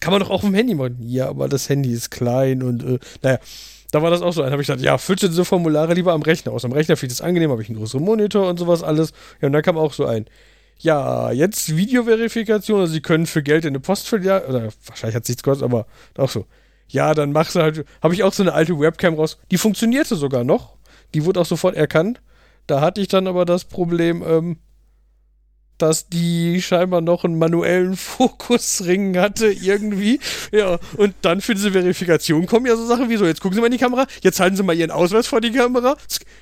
kann 0.00 0.12
man 0.12 0.20
doch 0.20 0.30
auch 0.30 0.44
im 0.44 0.54
Handy 0.54 0.74
machen. 0.74 0.96
Ja, 1.00 1.28
aber 1.28 1.48
das 1.48 1.68
Handy 1.68 1.92
ist 1.92 2.10
klein 2.10 2.62
und 2.62 2.82
äh, 2.82 2.98
naja. 3.22 3.38
Da 3.90 4.02
war 4.02 4.10
das 4.10 4.22
auch 4.22 4.32
so 4.32 4.42
ein. 4.42 4.50
habe 4.50 4.62
ich 4.62 4.68
gedacht, 4.68 4.84
ja, 4.84 4.98
du 5.22 5.28
diese 5.28 5.44
Formulare 5.44 5.94
lieber 5.94 6.12
am 6.12 6.22
Rechner 6.22 6.52
aus. 6.52 6.64
Am 6.64 6.72
Rechner 6.72 6.96
ich 7.06 7.18
es 7.18 7.20
angenehm, 7.20 7.50
habe 7.50 7.62
ich 7.62 7.68
einen 7.68 7.78
größeren 7.78 8.04
Monitor 8.04 8.48
und 8.48 8.58
sowas 8.58 8.82
alles. 8.82 9.12
Ja, 9.40 9.46
und 9.46 9.52
dann 9.52 9.62
kam 9.62 9.76
auch 9.76 9.92
so 9.92 10.06
ein. 10.06 10.26
Ja, 10.78 11.32
jetzt 11.32 11.74
Videoverifikation, 11.76 12.80
also 12.80 12.92
sie 12.92 13.00
können 13.00 13.26
für 13.26 13.42
Geld 13.42 13.64
in 13.64 13.70
eine 13.70 13.80
Postfiliale, 13.80 14.46
oder 14.46 14.68
wahrscheinlich 14.84 15.16
hat 15.16 15.22
es 15.22 15.28
nichts 15.30 15.42
gekostet, 15.42 15.64
aber 15.64 15.86
auch 16.18 16.28
so. 16.28 16.44
Ja, 16.88 17.14
dann 17.14 17.32
machst 17.32 17.56
du 17.56 17.62
halt, 17.62 17.84
habe 18.02 18.14
ich 18.14 18.22
auch 18.22 18.32
so 18.32 18.42
eine 18.42 18.52
alte 18.52 18.78
Webcam 18.78 19.14
raus, 19.14 19.38
die 19.50 19.56
funktionierte 19.56 20.16
sogar 20.16 20.44
noch, 20.44 20.76
die 21.14 21.24
wurde 21.24 21.40
auch 21.40 21.46
sofort 21.46 21.76
erkannt. 21.76 22.20
Da 22.66 22.80
hatte 22.80 23.00
ich 23.00 23.08
dann 23.08 23.26
aber 23.26 23.46
das 23.46 23.64
Problem, 23.64 24.22
ähm, 24.26 24.58
dass 25.78 26.08
die 26.08 26.62
scheinbar 26.62 27.00
noch 27.00 27.24
einen 27.24 27.38
manuellen 27.38 27.96
Fokusring 27.96 29.18
hatte 29.18 29.46
irgendwie. 29.50 30.20
Ja, 30.52 30.78
und 30.96 31.14
dann 31.22 31.40
für 31.40 31.54
diese 31.54 31.72
Verifikation 31.72 32.46
kommen 32.46 32.66
ja 32.66 32.76
so 32.76 32.86
Sachen 32.86 33.10
wie 33.10 33.16
so, 33.16 33.26
jetzt 33.26 33.40
gucken 33.40 33.54
Sie 33.54 33.60
mal 33.60 33.66
in 33.66 33.72
die 33.72 33.78
Kamera, 33.78 34.06
jetzt 34.22 34.40
halten 34.40 34.56
Sie 34.56 34.62
mal 34.62 34.76
Ihren 34.76 34.90
Ausweis 34.90 35.26
vor 35.26 35.40
die 35.40 35.52
Kamera. 35.52 35.96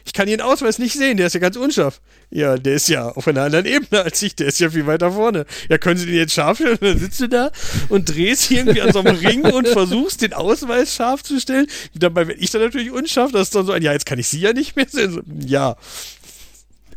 Ich 0.04 0.12
kann 0.12 0.28
Ihren 0.28 0.40
Ausweis 0.40 0.78
nicht 0.78 0.94
sehen, 0.94 1.16
der 1.16 1.26
ist 1.26 1.34
ja 1.34 1.40
ganz 1.40 1.56
unscharf. 1.56 2.00
Ja, 2.30 2.56
der 2.56 2.74
ist 2.74 2.88
ja 2.88 3.08
auf 3.08 3.28
einer 3.28 3.42
anderen 3.42 3.66
Ebene 3.66 4.02
als 4.02 4.22
ich, 4.22 4.34
der 4.34 4.48
ist 4.48 4.58
ja 4.60 4.70
viel 4.70 4.86
weiter 4.86 5.12
vorne. 5.12 5.46
Ja, 5.68 5.78
können 5.78 5.98
Sie 5.98 6.06
den 6.06 6.16
jetzt 6.16 6.32
scharf 6.32 6.58
stellen? 6.58 6.72
Und 6.72 6.82
dann 6.82 6.98
sitzt 6.98 7.20
du 7.20 7.28
da 7.28 7.50
und 7.88 8.08
drehst 8.14 8.50
irgendwie 8.50 8.80
an 8.80 8.92
so 8.92 9.00
einem 9.00 9.16
Ring 9.24 9.42
und 9.44 9.68
versuchst 9.68 10.22
den 10.22 10.32
Ausweis 10.32 10.94
scharf 10.94 11.22
zu 11.22 11.40
stellen. 11.40 11.66
Dabei 11.94 12.24
bin 12.24 12.36
ich 12.40 12.50
dann 12.50 12.62
natürlich 12.62 12.90
unscharf, 12.90 13.32
das 13.32 13.42
ist 13.42 13.54
dann 13.54 13.66
so 13.66 13.72
ein, 13.72 13.82
ja, 13.82 13.92
jetzt 13.92 14.06
kann 14.06 14.18
ich 14.18 14.28
Sie 14.28 14.40
ja 14.40 14.52
nicht 14.52 14.76
mehr 14.76 14.86
sehen. 14.88 15.12
So, 15.12 15.20
Ja, 15.46 15.76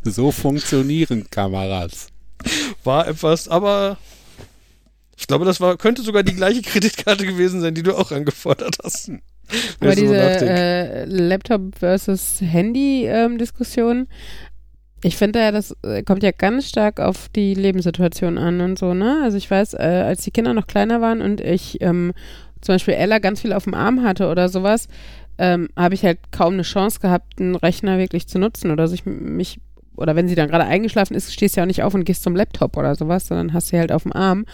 So 0.02 0.32
funktionieren 0.32 1.28
Kameras. 1.30 2.08
war 2.84 3.08
etwas, 3.08 3.48
aber 3.48 3.98
ich 5.16 5.26
glaube, 5.26 5.44
das 5.44 5.60
war, 5.60 5.76
könnte 5.76 6.02
sogar 6.02 6.22
die 6.22 6.34
gleiche 6.34 6.62
Kreditkarte 6.62 7.26
gewesen 7.26 7.60
sein, 7.60 7.74
die 7.74 7.82
du 7.82 7.96
auch 7.96 8.12
angefordert 8.12 8.78
hast. 8.82 9.10
Aber 9.80 9.92
so 9.94 10.00
diese 10.02 10.16
äh, 10.16 11.04
Laptop 11.06 11.78
versus 11.78 12.40
Handy-Diskussion, 12.40 14.06
ich 15.02 15.16
finde 15.16 15.38
ja, 15.38 15.52
das 15.52 15.76
äh, 15.82 16.02
kommt 16.02 16.22
ja 16.22 16.32
ganz 16.32 16.68
stark 16.68 17.00
auf 17.00 17.28
die 17.28 17.54
Lebenssituation 17.54 18.36
an 18.36 18.60
und 18.60 18.78
so, 18.78 18.94
ne? 18.94 19.20
Also 19.22 19.36
ich 19.36 19.50
weiß, 19.50 19.74
äh, 19.74 20.04
als 20.06 20.22
die 20.22 20.32
Kinder 20.32 20.54
noch 20.54 20.66
kleiner 20.66 21.00
waren 21.00 21.22
und 21.22 21.40
ich 21.40 21.80
ähm, 21.80 22.12
zum 22.60 22.74
Beispiel 22.74 22.94
Ella 22.94 23.18
ganz 23.18 23.40
viel 23.40 23.52
auf 23.52 23.64
dem 23.64 23.74
Arm 23.74 24.02
hatte 24.02 24.28
oder 24.28 24.48
sowas, 24.48 24.88
ähm, 25.38 25.68
habe 25.76 25.94
ich 25.94 26.04
halt 26.04 26.18
kaum 26.32 26.54
eine 26.54 26.62
Chance 26.62 26.98
gehabt, 27.00 27.40
einen 27.40 27.54
Rechner 27.54 27.98
wirklich 27.98 28.26
zu 28.26 28.38
nutzen 28.40 28.72
oder 28.72 28.88
sich 28.88 29.06
mich 29.06 29.60
oder 29.98 30.16
wenn 30.16 30.28
sie 30.28 30.34
dann 30.34 30.48
gerade 30.48 30.64
eingeschlafen 30.64 31.14
ist, 31.14 31.32
stehst 31.32 31.56
du 31.56 31.60
ja 31.60 31.64
auch 31.64 31.68
nicht 31.68 31.82
auf 31.82 31.94
und 31.94 32.04
gehst 32.04 32.22
zum 32.22 32.36
Laptop 32.36 32.76
oder 32.76 32.94
sowas, 32.94 33.26
sondern 33.26 33.52
hast 33.52 33.68
sie 33.68 33.78
halt 33.78 33.92
auf 33.92 34.04
dem 34.04 34.12
Arm. 34.12 34.44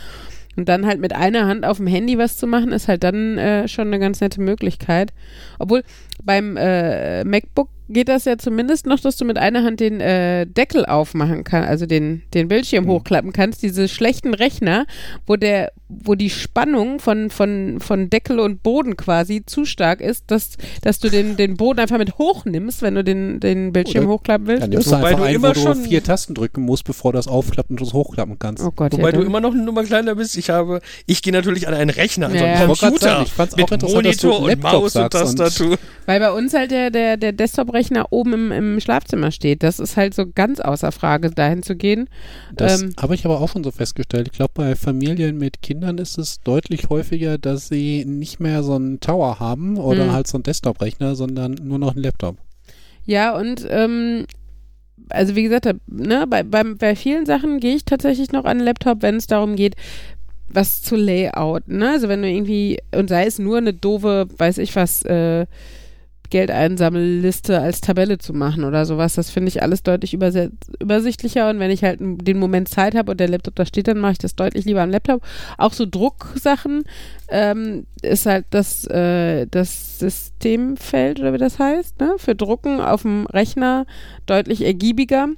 Und 0.56 0.68
dann 0.68 0.86
halt 0.86 1.00
mit 1.00 1.14
einer 1.14 1.46
Hand 1.46 1.64
auf 1.64 1.78
dem 1.78 1.86
Handy 1.86 2.16
was 2.16 2.36
zu 2.36 2.46
machen, 2.46 2.72
ist 2.72 2.86
halt 2.88 3.02
dann 3.02 3.38
äh, 3.38 3.66
schon 3.66 3.88
eine 3.88 3.98
ganz 3.98 4.20
nette 4.20 4.40
Möglichkeit. 4.40 5.12
Obwohl 5.58 5.82
beim 6.22 6.56
äh, 6.56 7.24
MacBook 7.24 7.68
geht 7.88 8.08
das 8.08 8.24
ja 8.24 8.38
zumindest 8.38 8.86
noch, 8.86 8.98
dass 9.00 9.16
du 9.16 9.24
mit 9.24 9.36
einer 9.38 9.62
Hand 9.62 9.80
den 9.80 10.00
äh, 10.00 10.46
Deckel 10.46 10.86
aufmachen 10.86 11.44
kannst, 11.44 11.68
also 11.68 11.86
den, 11.86 12.22
den 12.32 12.48
Bildschirm 12.48 12.84
Mhm. 12.84 12.88
hochklappen 12.88 13.32
kannst. 13.32 13.62
Diese 13.62 13.88
schlechten 13.88 14.34
Rechner, 14.34 14.86
wo 15.26 15.36
der, 15.36 15.72
wo 15.88 16.14
die 16.14 16.30
Spannung 16.30 16.98
von, 16.98 17.30
von, 17.30 17.78
von 17.80 18.10
Deckel 18.10 18.40
und 18.40 18.62
Boden 18.62 18.96
quasi 18.96 19.42
zu 19.44 19.64
stark 19.64 20.00
ist, 20.00 20.24
dass, 20.30 20.56
dass 20.82 20.98
du 20.98 21.08
den, 21.10 21.36
den 21.36 21.56
Boden 21.56 21.78
einfach 21.80 21.98
mit 21.98 22.18
hochnimmst, 22.18 22.82
wenn 22.82 22.94
du 22.94 23.04
den, 23.04 23.38
den 23.40 23.72
Bildschirm 23.72 24.04
Oder- 24.04 24.14
hochklappen 24.14 24.46
willst. 24.46 24.62
Dann 24.62 24.70
nimmst 24.70 24.86
du 24.88 24.92
Wobei 24.92 25.08
einfach 25.08 25.18
du 25.20 25.24
ein, 25.26 25.34
immer 25.34 25.48
wo 25.50 25.52
du 25.52 25.60
schon- 25.60 25.82
vier 25.84 26.02
Tasten 26.02 26.34
drücken 26.34 26.62
musst, 26.62 26.84
bevor 26.84 27.12
du 27.12 27.18
das 27.18 27.28
aufklappen 27.28 27.76
und 27.78 27.80
das 27.86 27.92
hochklappen 27.92 28.38
kannst. 28.38 28.62
Oh 28.64 28.70
Gott, 28.74 28.92
Wobei 28.94 29.10
ja, 29.10 29.12
du 29.12 29.22
immer 29.22 29.40
noch 29.40 29.52
eine 29.52 29.62
Nummer 29.62 29.84
kleiner 29.84 30.14
bist. 30.14 30.36
Ich 30.36 30.50
habe, 30.50 30.80
ich 31.06 31.22
gehe 31.22 31.32
natürlich 31.32 31.68
an 31.68 31.74
einen 31.74 31.90
Rechner, 31.90 32.26
an 32.26 32.32
so 32.32 32.38
Ja, 32.38 32.44
einen 32.54 32.68
wollte 32.68 32.80
grad 32.80 32.90
Computer 32.92 33.10
sagen, 33.12 33.24
ich 33.26 33.32
fand's 33.32 33.54
auch 33.54 33.70
mit 33.70 33.82
Monitor 33.82 34.40
und 34.40 34.46
Laptop 34.48 34.72
Maus 34.72 34.96
und 34.96 35.10
Tastatur. 35.12 35.76
Weil 36.06 36.20
bei 36.20 36.32
uns 36.32 36.52
halt 36.54 36.70
der, 36.70 36.90
der, 36.90 37.16
der 37.16 37.32
Desktop-Rechner 37.74 38.06
oben 38.12 38.32
im, 38.32 38.52
im 38.52 38.80
Schlafzimmer 38.80 39.30
steht. 39.30 39.62
Das 39.62 39.78
ist 39.78 39.96
halt 39.96 40.14
so 40.14 40.24
ganz 40.32 40.60
außer 40.60 40.92
Frage, 40.92 41.30
dahin 41.30 41.62
zu 41.62 41.76
gehen. 41.76 42.08
Das 42.54 42.82
Ähm, 42.82 42.94
habe 43.00 43.14
ich 43.14 43.24
aber 43.24 43.40
auch 43.40 43.48
schon 43.50 43.64
so 43.64 43.70
festgestellt. 43.70 44.28
Ich 44.30 44.36
glaube, 44.36 44.52
bei 44.54 44.74
Familien 44.76 45.38
mit 45.38 45.62
Kindern 45.62 45.98
ist 45.98 46.18
es 46.18 46.40
deutlich 46.40 46.88
häufiger, 46.88 47.38
dass 47.38 47.68
sie 47.68 48.04
nicht 48.04 48.40
mehr 48.40 48.62
so 48.62 48.74
einen 48.74 49.00
Tower 49.00 49.40
haben 49.40 49.76
oder 49.76 50.04
Hm. 50.04 50.12
halt 50.12 50.26
so 50.26 50.36
einen 50.36 50.44
Desktop-Rechner, 50.44 51.16
sondern 51.16 51.54
nur 51.62 51.78
noch 51.78 51.94
einen 51.94 52.02
Laptop. 52.02 52.36
Ja, 53.06 53.36
und 53.36 53.66
ähm, 53.68 54.26
also 55.10 55.34
wie 55.34 55.42
gesagt, 55.42 55.68
ne, 55.86 56.26
bei, 56.28 56.42
beim, 56.42 56.78
bei 56.78 56.96
vielen 56.96 57.26
Sachen 57.26 57.60
gehe 57.60 57.74
ich 57.76 57.84
tatsächlich 57.84 58.32
noch 58.32 58.44
an 58.44 58.58
den 58.58 58.64
Laptop, 58.64 59.02
wenn 59.02 59.16
es 59.16 59.26
darum 59.26 59.56
geht, 59.56 59.74
was 60.48 60.82
zu 60.82 60.96
Layout. 60.96 61.68
Ne? 61.68 61.90
Also 61.90 62.08
wenn 62.08 62.22
du 62.22 62.28
irgendwie, 62.30 62.78
und 62.94 63.08
sei 63.08 63.26
es 63.26 63.38
nur 63.38 63.58
eine 63.58 63.74
doofe, 63.74 64.26
weiß 64.38 64.58
ich 64.58 64.74
was, 64.76 65.02
äh, 65.02 65.46
Geldeinsammelliste 66.30 67.60
als 67.60 67.80
Tabelle 67.80 68.18
zu 68.18 68.32
machen 68.32 68.64
oder 68.64 68.86
sowas, 68.86 69.14
das 69.14 69.30
finde 69.30 69.48
ich 69.48 69.62
alles 69.62 69.82
deutlich 69.82 70.14
übersichtlicher 70.14 71.50
und 71.50 71.58
wenn 71.58 71.70
ich 71.70 71.84
halt 71.84 72.00
den 72.00 72.38
Moment 72.38 72.68
Zeit 72.68 72.94
habe 72.94 73.12
und 73.12 73.20
der 73.20 73.28
Laptop 73.28 73.54
da 73.54 73.66
steht, 73.66 73.88
dann 73.88 73.98
mache 73.98 74.12
ich 74.12 74.18
das 74.18 74.34
deutlich 74.34 74.64
lieber 74.64 74.82
am 74.82 74.90
Laptop. 74.90 75.22
Auch 75.58 75.72
so 75.72 75.86
Drucksachen 75.86 76.84
ähm, 77.28 77.86
ist 78.02 78.26
halt 78.26 78.46
das, 78.50 78.86
äh, 78.86 79.46
das 79.46 79.98
Systemfeld 79.98 81.20
oder 81.20 81.32
wie 81.32 81.38
das 81.38 81.58
heißt, 81.58 82.00
ne? 82.00 82.14
für 82.18 82.34
Drucken 82.34 82.80
auf 82.80 83.02
dem 83.02 83.26
Rechner 83.26 83.86
deutlich 84.26 84.64
ergiebiger. 84.64 85.28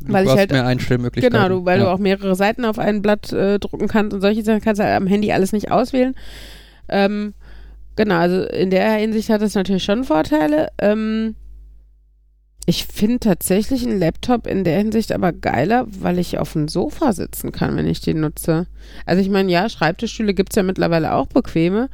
Weil 0.00 0.24
du 0.24 0.30
ich 0.30 0.32
hast 0.32 0.38
halt- 0.40 0.52
mehr 0.52 0.66
Einstellmöglichkeiten. 0.66 1.38
Genau, 1.40 1.48
du, 1.48 1.64
weil 1.64 1.78
ja. 1.78 1.84
du 1.84 1.90
auch 1.90 1.98
mehrere 1.98 2.34
Seiten 2.34 2.64
auf 2.64 2.78
ein 2.78 3.00
Blatt 3.00 3.32
äh, 3.32 3.58
drucken 3.58 3.88
kannst 3.88 4.14
und 4.14 4.20
solche 4.20 4.42
Sachen 4.42 4.60
kannst 4.60 4.80
du 4.80 4.84
am 4.84 5.06
Handy 5.06 5.32
alles 5.32 5.52
nicht 5.52 5.70
auswählen. 5.70 6.14
Ähm, 6.88 7.34
genau, 7.96 8.16
also 8.16 8.44
in 8.44 8.70
der 8.70 8.92
Hinsicht 8.92 9.28
hat 9.28 9.42
es 9.42 9.54
natürlich 9.54 9.84
schon 9.84 10.04
Vorteile. 10.04 10.68
Ähm, 10.78 11.34
ich 12.68 12.84
finde 12.84 13.20
tatsächlich 13.20 13.86
einen 13.86 14.00
Laptop 14.00 14.46
in 14.46 14.64
der 14.64 14.78
Hinsicht 14.78 15.12
aber 15.12 15.32
geiler, 15.32 15.86
weil 15.88 16.18
ich 16.18 16.38
auf 16.38 16.52
dem 16.52 16.66
Sofa 16.66 17.12
sitzen 17.12 17.52
kann, 17.52 17.76
wenn 17.76 17.86
ich 17.86 18.00
den 18.00 18.20
nutze. 18.20 18.66
Also 19.06 19.22
ich 19.22 19.30
meine, 19.30 19.50
ja, 19.52 19.68
Schreibtischstühle 19.68 20.34
gibt 20.34 20.52
es 20.52 20.56
ja 20.56 20.64
mittlerweile 20.64 21.14
auch 21.14 21.26
bequeme, 21.26 21.88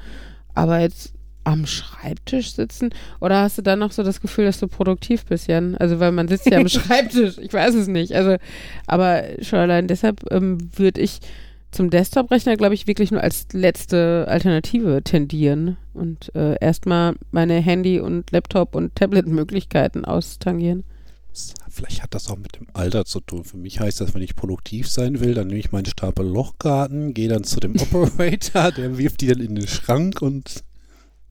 aber 0.55 0.81
jetzt 0.81 1.13
am 1.45 1.67
Schreibtisch 1.67 2.55
sitzen 2.55 2.91
oder 3.21 3.43
hast 3.43 3.59
du 3.59 3.63
dann 3.63 3.81
noch 3.81 3.93
so 3.93 4.03
das 4.03 4.21
Gefühl, 4.21 4.45
dass 4.47 4.61
du 4.61 4.69
produktiv 4.69 5.27
bist, 5.27 5.49
Jan? 5.49 5.77
Also 5.77 6.01
weil 6.01 6.13
man 6.13 6.29
sitzt 6.29 6.47
ja 6.47 6.59
am 6.59 6.69
Schreibtisch, 6.71 7.37
ich 7.39 7.53
weiß 7.53 7.75
es 7.75 7.89
nicht. 7.89 8.15
Also, 8.15 8.37
aber 8.87 9.25
schon 9.43 9.59
allein 9.59 9.89
deshalb 9.89 10.25
ähm, 10.31 10.59
würde 10.77 11.01
ich 11.01 11.21
zum 11.73 11.91
Desktop-Rechner, 11.91 12.57
glaube 12.57 12.75
ich, 12.75 12.87
wirklich 12.87 13.11
nur 13.11 13.23
als 13.23 13.47
letzte 13.53 14.27
Alternative 14.29 15.03
tendieren 15.03 15.79
und 15.95 16.35
äh, 16.35 16.57
erstmal 16.61 17.15
meine 17.31 17.55
Handy- 17.55 17.99
und 17.99 18.31
Laptop- 18.31 18.75
und 18.75 18.95
Tablet-Möglichkeiten 18.95 20.05
austangieren. 20.05 20.85
Vielleicht 21.71 22.03
hat 22.03 22.15
das 22.15 22.29
auch 22.29 22.37
mit 22.37 22.57
dem 22.57 22.67
Alter 22.75 23.07
zu 23.07 23.21
tun. 23.21 23.45
Für 23.45 23.57
mich 23.57 23.81
heißt 23.81 24.03
das, 24.03 24.13
wenn 24.13 24.21
ich 24.21 24.37
produktiv 24.37 24.89
sein 24.89 25.21
will, 25.21 25.33
dann 25.33 25.47
nehme 25.47 25.61
ich 25.61 25.73
meinen 25.73 25.87
Stapel 25.87 26.27
Lochkarten, 26.27 27.15
gehe 27.15 27.29
dann 27.29 27.45
zu 27.45 27.59
dem 27.59 27.75
Operator, 27.81 28.71
der 28.71 28.99
wirft 28.99 29.23
die 29.23 29.29
dann 29.29 29.41
in 29.41 29.55
den 29.55 29.67
Schrank 29.67 30.21
und 30.21 30.63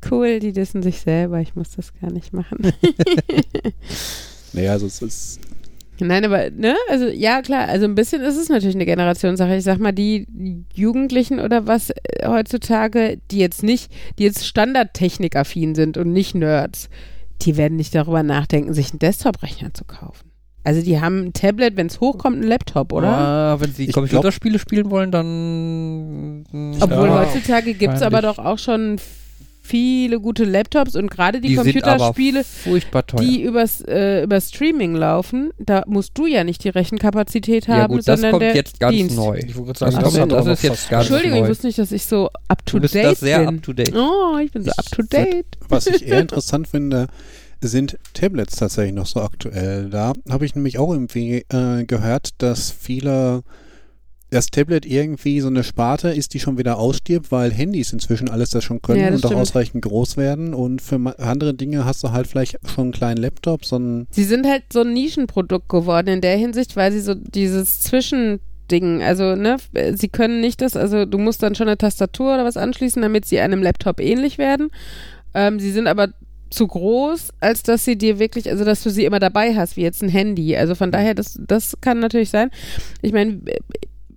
Cool, 0.10 0.40
die 0.40 0.52
dissen 0.52 0.82
sich 0.82 1.02
selber, 1.02 1.40
ich 1.42 1.56
muss 1.56 1.72
das 1.76 1.94
gar 1.94 2.12
nicht 2.12 2.34
machen. 2.34 2.58
naja, 4.54 4.72
also 4.72 4.88
es 4.88 5.04
ist 5.04 5.40
Nein, 6.08 6.26
aber, 6.26 6.50
ne, 6.50 6.76
also 6.90 7.08
ja, 7.08 7.42
klar, 7.42 7.68
also 7.68 7.86
ein 7.86 7.96
bisschen 7.96 8.22
ist 8.22 8.38
es 8.38 8.50
natürlich 8.50 8.76
eine 8.76 8.86
Generationssache. 8.86 9.56
Ich 9.56 9.64
sag 9.64 9.80
mal, 9.80 9.92
die 9.92 10.28
Jugendlichen 10.74 11.40
oder 11.40 11.68
was 11.68 11.92
äh, 11.92 12.28
heutzutage, 12.28 13.20
die 13.32 13.40
jetzt 13.40 13.64
nicht, 13.64 13.92
die 14.18 14.24
jetzt 14.24 14.46
standardtechnikaffin 14.46 15.76
sind 15.76 15.98
und 15.98 16.12
nicht 16.12 16.36
Nerds, 16.36 16.90
die 17.42 17.58
werden 17.58 17.78
nicht 17.78 17.96
darüber 17.96 18.24
nachdenken, 18.24 18.74
sich 18.74 18.92
einen 18.92 19.00
Desktop-Rechner 19.00 19.74
zu 19.74 19.86
kaufen. 19.86 20.32
Also 20.64 20.82
die 20.82 21.02
haben 21.02 21.26
ein 21.26 21.34
Tablet, 21.34 21.76
wenn 21.76 21.88
es 21.88 22.00
hochkommt, 22.00 22.38
ein 22.38 22.44
Laptop, 22.44 22.94
oder? 22.94 23.08
Ah, 23.08 23.60
wenn 23.60 23.74
sie 23.74 23.86
Ich 23.86 23.94
Computerspiele 23.94 24.60
spielen 24.60 24.92
wollen, 24.92 25.12
dann. 25.12 26.44
Obwohl 26.80 27.08
ja, 27.08 27.20
heutzutage 27.20 27.74
gibt 27.74 27.96
es 27.96 28.04
aber 28.04 28.22
doch 28.22 28.38
auch 28.38 28.60
schon 28.60 29.00
viele 29.72 30.20
gute 30.20 30.44
Laptops 30.44 30.96
und 30.96 31.10
gerade 31.10 31.42
die, 31.42 31.48
die 31.50 31.56
Computerspiele, 31.56 32.44
furchtbar 32.44 33.08
teuer. 33.08 33.22
die 33.22 33.42
übers, 33.42 33.82
äh, 33.82 34.24
über 34.24 34.40
Streaming 34.42 34.94
laufen, 34.96 35.52
da 35.60 35.84
musst 35.88 36.18
du 36.18 36.28
ja 36.28 36.44
nicht 36.44 36.64
die 36.64 36.70
Rechenkapazität 36.70 37.68
ja 37.68 37.76
haben, 37.76 37.94
gut, 37.94 38.08
das 38.08 38.20
sondern 38.20 38.32
kommt 38.32 38.42
der 38.44 38.56
jetzt 38.56 38.80
ganz 38.80 38.96
Dienst. 38.96 39.16
neu. 39.16 39.38
Ich 39.40 39.56
wollte 39.56 39.74
gerade 39.86 39.96
Das, 40.04 40.14
das 40.28 40.48
ist 40.48 40.64
jetzt 40.64 40.90
ganz 40.90 41.10
Entschuldigung, 41.10 41.44
ich 41.44 41.50
wusste 41.50 41.68
nicht, 41.68 41.80
dass 41.80 41.92
ich 41.92 42.06
so 42.06 42.30
up 42.48 42.66
to 42.66 42.78
Du 42.78 42.82
bist 42.82 42.94
date 42.96 43.06
da 43.06 43.16
sehr 43.16 43.40
bin. 43.40 43.48
up 43.48 43.64
to 43.64 43.74
date. 43.74 43.96
Oh, 43.96 44.38
ich 44.44 44.52
bin 44.52 44.64
so 44.64 44.72
Ich 44.72 44.78
up 44.80 44.86
to 44.92 45.02
date. 45.04 45.46
Was 45.70 45.88
ich 45.88 46.06
eher 46.08 46.20
interessant 46.20 46.68
finde, 46.68 47.08
sind 47.62 47.98
Tablets 48.14 48.58
tatsächlich 48.58 48.94
noch 48.94 49.06
so 49.06 49.22
aktuell. 49.22 49.90
Da 49.90 50.14
habe 50.30 50.46
ich 50.46 50.56
nämlich 50.56 50.78
auch 50.80 50.92
irgendwie 50.92 51.46
äh, 51.50 51.86
gehört, 51.86 52.30
dass 52.40 52.72
viele 52.72 53.44
das 54.32 54.48
Tablet 54.48 54.86
irgendwie 54.86 55.42
so 55.42 55.48
eine 55.50 55.64
Sparte 55.64 56.10
ist, 56.10 56.34
die 56.34 56.40
schon 56.40 56.58
wieder 56.58 56.80
ausstirbt, 56.80 57.32
weil 57.34 57.52
Handys 57.52 57.92
inzwischen 57.92 58.30
alles 58.30 58.50
das 58.50 58.64
schon 58.64 58.82
können 58.82 59.02
Ja, 59.02 59.08
das 59.12 59.18
und 59.18 59.26
auch 59.26 59.30
stimmt. 59.32 59.42
ausreichend 59.42 59.82
groß 59.84 60.16
werden. 60.16 60.54
Und 60.54 60.82
für 60.82 60.96
andere 61.20 61.54
Dinge 61.54 61.84
hast 61.84 62.02
du 62.04 62.12
halt 62.12 62.28
vielleicht 62.28 62.58
schon 62.66 62.86
einen 62.86 62.92
kleinen 62.94 63.18
Laptop, 63.18 63.66
so 63.66 63.78
ein 63.78 64.08
Sie 64.10 64.24
sind 64.24 64.48
halt 64.48 64.64
so 64.72 64.82
ein 64.82 64.94
Nischenprodukt 64.94 65.68
geworden 65.68 66.08
in 66.08 66.22
der 66.22 66.38
Hinsicht, 66.38 66.78
weil 66.78 66.94
sie 66.94 67.02
so 67.02 67.14
dieses 67.14 67.82
Zwischending, 67.82 69.04
also 69.04 69.36
ne, 69.36 69.58
sie 69.96 70.08
können 70.08 70.40
nicht 70.40 70.62
das, 70.62 70.78
also 70.78 71.06
du 71.06 71.18
musst 71.18 71.44
dann 71.44 71.54
schon 71.54 71.68
eine 71.68 71.78
Tastatur 71.78 72.34
oder 72.36 72.46
was 72.46 72.56
anschließen, 72.56 73.02
damit 73.02 73.26
sie 73.26 73.40
einem 73.42 73.62
Laptop 73.62 74.00
ähnlich 74.00 74.38
werden. 74.38 74.70
Ähm, 75.34 75.60
sie 75.60 75.72
sind 75.72 75.88
aber 75.88 76.08
zu 76.50 76.68
groß, 76.68 77.30
als 77.42 77.64
dass 77.64 77.84
sie 77.84 77.98
dir 77.98 78.18
wirklich, 78.20 78.50
also 78.50 78.64
dass 78.64 78.82
du 78.84 78.90
sie 78.90 79.04
immer 79.04 79.20
dabei 79.20 79.56
hast, 79.56 79.76
wie 79.76 79.82
jetzt 79.82 80.02
ein 80.04 80.10
Handy. 80.10 80.56
Also 80.56 80.76
von 80.76 80.92
daher, 80.92 81.16
das, 81.16 81.38
das 81.46 81.76
kann 81.82 82.00
natürlich 82.00 82.30
sein. 82.30 82.50
Ich 83.02 83.12
meine, 83.14 83.42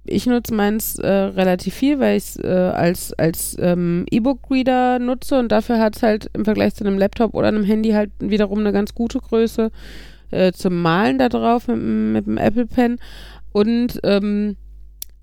ich 0.07 0.27
nutze 0.27 0.55
meins 0.55 0.99
äh, 0.99 1.09
relativ 1.09 1.75
viel, 1.75 1.99
weil 1.99 2.17
ich 2.17 2.25
es 2.25 2.37
äh, 2.37 2.49
als, 2.49 3.13
als 3.15 3.57
ähm, 3.59 4.05
E-Book-Reader 4.11 4.99
nutze 4.99 5.39
und 5.39 5.51
dafür 5.51 5.79
hat 5.79 5.97
es 5.97 6.03
halt 6.03 6.31
im 6.35 6.45
Vergleich 6.45 6.75
zu 6.75 6.85
einem 6.85 6.99
Laptop 6.99 7.35
oder 7.35 7.49
einem 7.49 7.65
Handy 7.65 7.91
halt 7.91 8.11
wiederum 8.19 8.61
eine 8.61 8.73
ganz 8.73 8.95
gute 8.95 9.19
Größe 9.19 9.71
äh, 10.31 10.53
zum 10.53 10.83
Malen 10.83 11.19
da 11.19 11.29
drauf 11.29 11.69
mit, 11.69 11.79
mit 11.79 12.27
dem 12.27 12.37
Apple 12.37 12.67
Pen. 12.67 12.99
Und 13.53 14.01
ähm, 14.03 14.57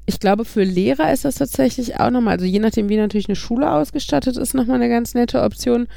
ich 0.05 0.19
glaube, 0.19 0.45
für 0.45 0.63
Lehrer 0.63 1.11
ist 1.13 1.25
das 1.25 1.35
tatsächlich 1.35 1.99
auch 1.99 2.09
nochmal, 2.09 2.33
also 2.33 2.45
je 2.45 2.59
nachdem, 2.59 2.89
wie 2.89 2.97
natürlich 2.97 3.29
eine 3.29 3.35
Schule 3.35 3.71
ausgestattet 3.71 4.37
ist, 4.37 4.53
nochmal 4.53 4.77
eine 4.77 4.89
ganz 4.89 5.13
nette 5.13 5.41
Option, 5.41 5.87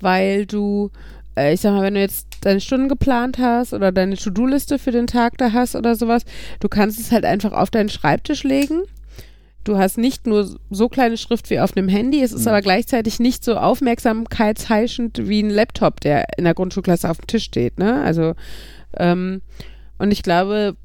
weil 0.00 0.46
du, 0.46 0.90
ich 1.36 1.60
sag 1.60 1.72
mal, 1.72 1.82
wenn 1.82 1.94
du 1.94 2.00
jetzt 2.00 2.26
deine 2.42 2.60
Stunden 2.60 2.88
geplant 2.88 3.38
hast 3.38 3.72
oder 3.72 3.90
deine 3.92 4.16
To-Do-Liste 4.16 4.78
für 4.78 4.92
den 4.92 5.06
Tag 5.06 5.36
da 5.38 5.52
hast 5.52 5.74
oder 5.74 5.94
sowas, 5.96 6.24
du 6.60 6.68
kannst 6.68 7.00
es 7.00 7.10
halt 7.10 7.24
einfach 7.24 7.52
auf 7.52 7.70
deinen 7.70 7.88
Schreibtisch 7.88 8.44
legen. 8.44 8.82
Du 9.64 9.78
hast 9.78 9.96
nicht 9.96 10.26
nur 10.26 10.54
so 10.70 10.88
kleine 10.90 11.16
Schrift 11.16 11.48
wie 11.48 11.58
auf 11.58 11.74
einem 11.74 11.88
Handy, 11.88 12.22
es 12.22 12.32
ist 12.32 12.42
Mhm. 12.42 12.48
aber 12.48 12.60
gleichzeitig 12.60 13.18
nicht 13.18 13.42
so 13.44 13.56
aufmerksamkeitsheischend 13.56 15.26
wie 15.26 15.42
ein 15.42 15.50
Laptop, 15.50 16.00
der 16.00 16.26
in 16.36 16.44
der 16.44 16.54
Grundschulklasse 16.54 17.08
auf 17.10 17.18
dem 17.18 17.26
Tisch 17.26 17.44
steht. 17.44 17.78
Ne? 17.78 18.02
Also, 18.02 18.34
ähm, 18.98 19.40
und 19.98 20.10
ich 20.10 20.22
glaube, 20.22 20.76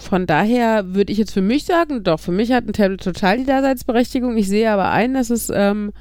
von 0.00 0.26
daher 0.26 0.94
würde 0.94 1.12
ich 1.12 1.18
jetzt 1.18 1.32
für 1.32 1.42
mich 1.42 1.64
sagen, 1.64 2.02
doch, 2.04 2.20
für 2.20 2.32
mich 2.32 2.52
hat 2.52 2.66
ein 2.66 2.72
Tablet 2.72 3.02
total 3.02 3.38
die 3.38 3.44
Daseinsberechtigung. 3.46 4.36
Ich 4.36 4.48
sehe 4.48 4.70
aber 4.70 4.90
ein, 4.90 5.14
dass 5.14 5.30
es 5.30 5.50
ähm, 5.54 5.92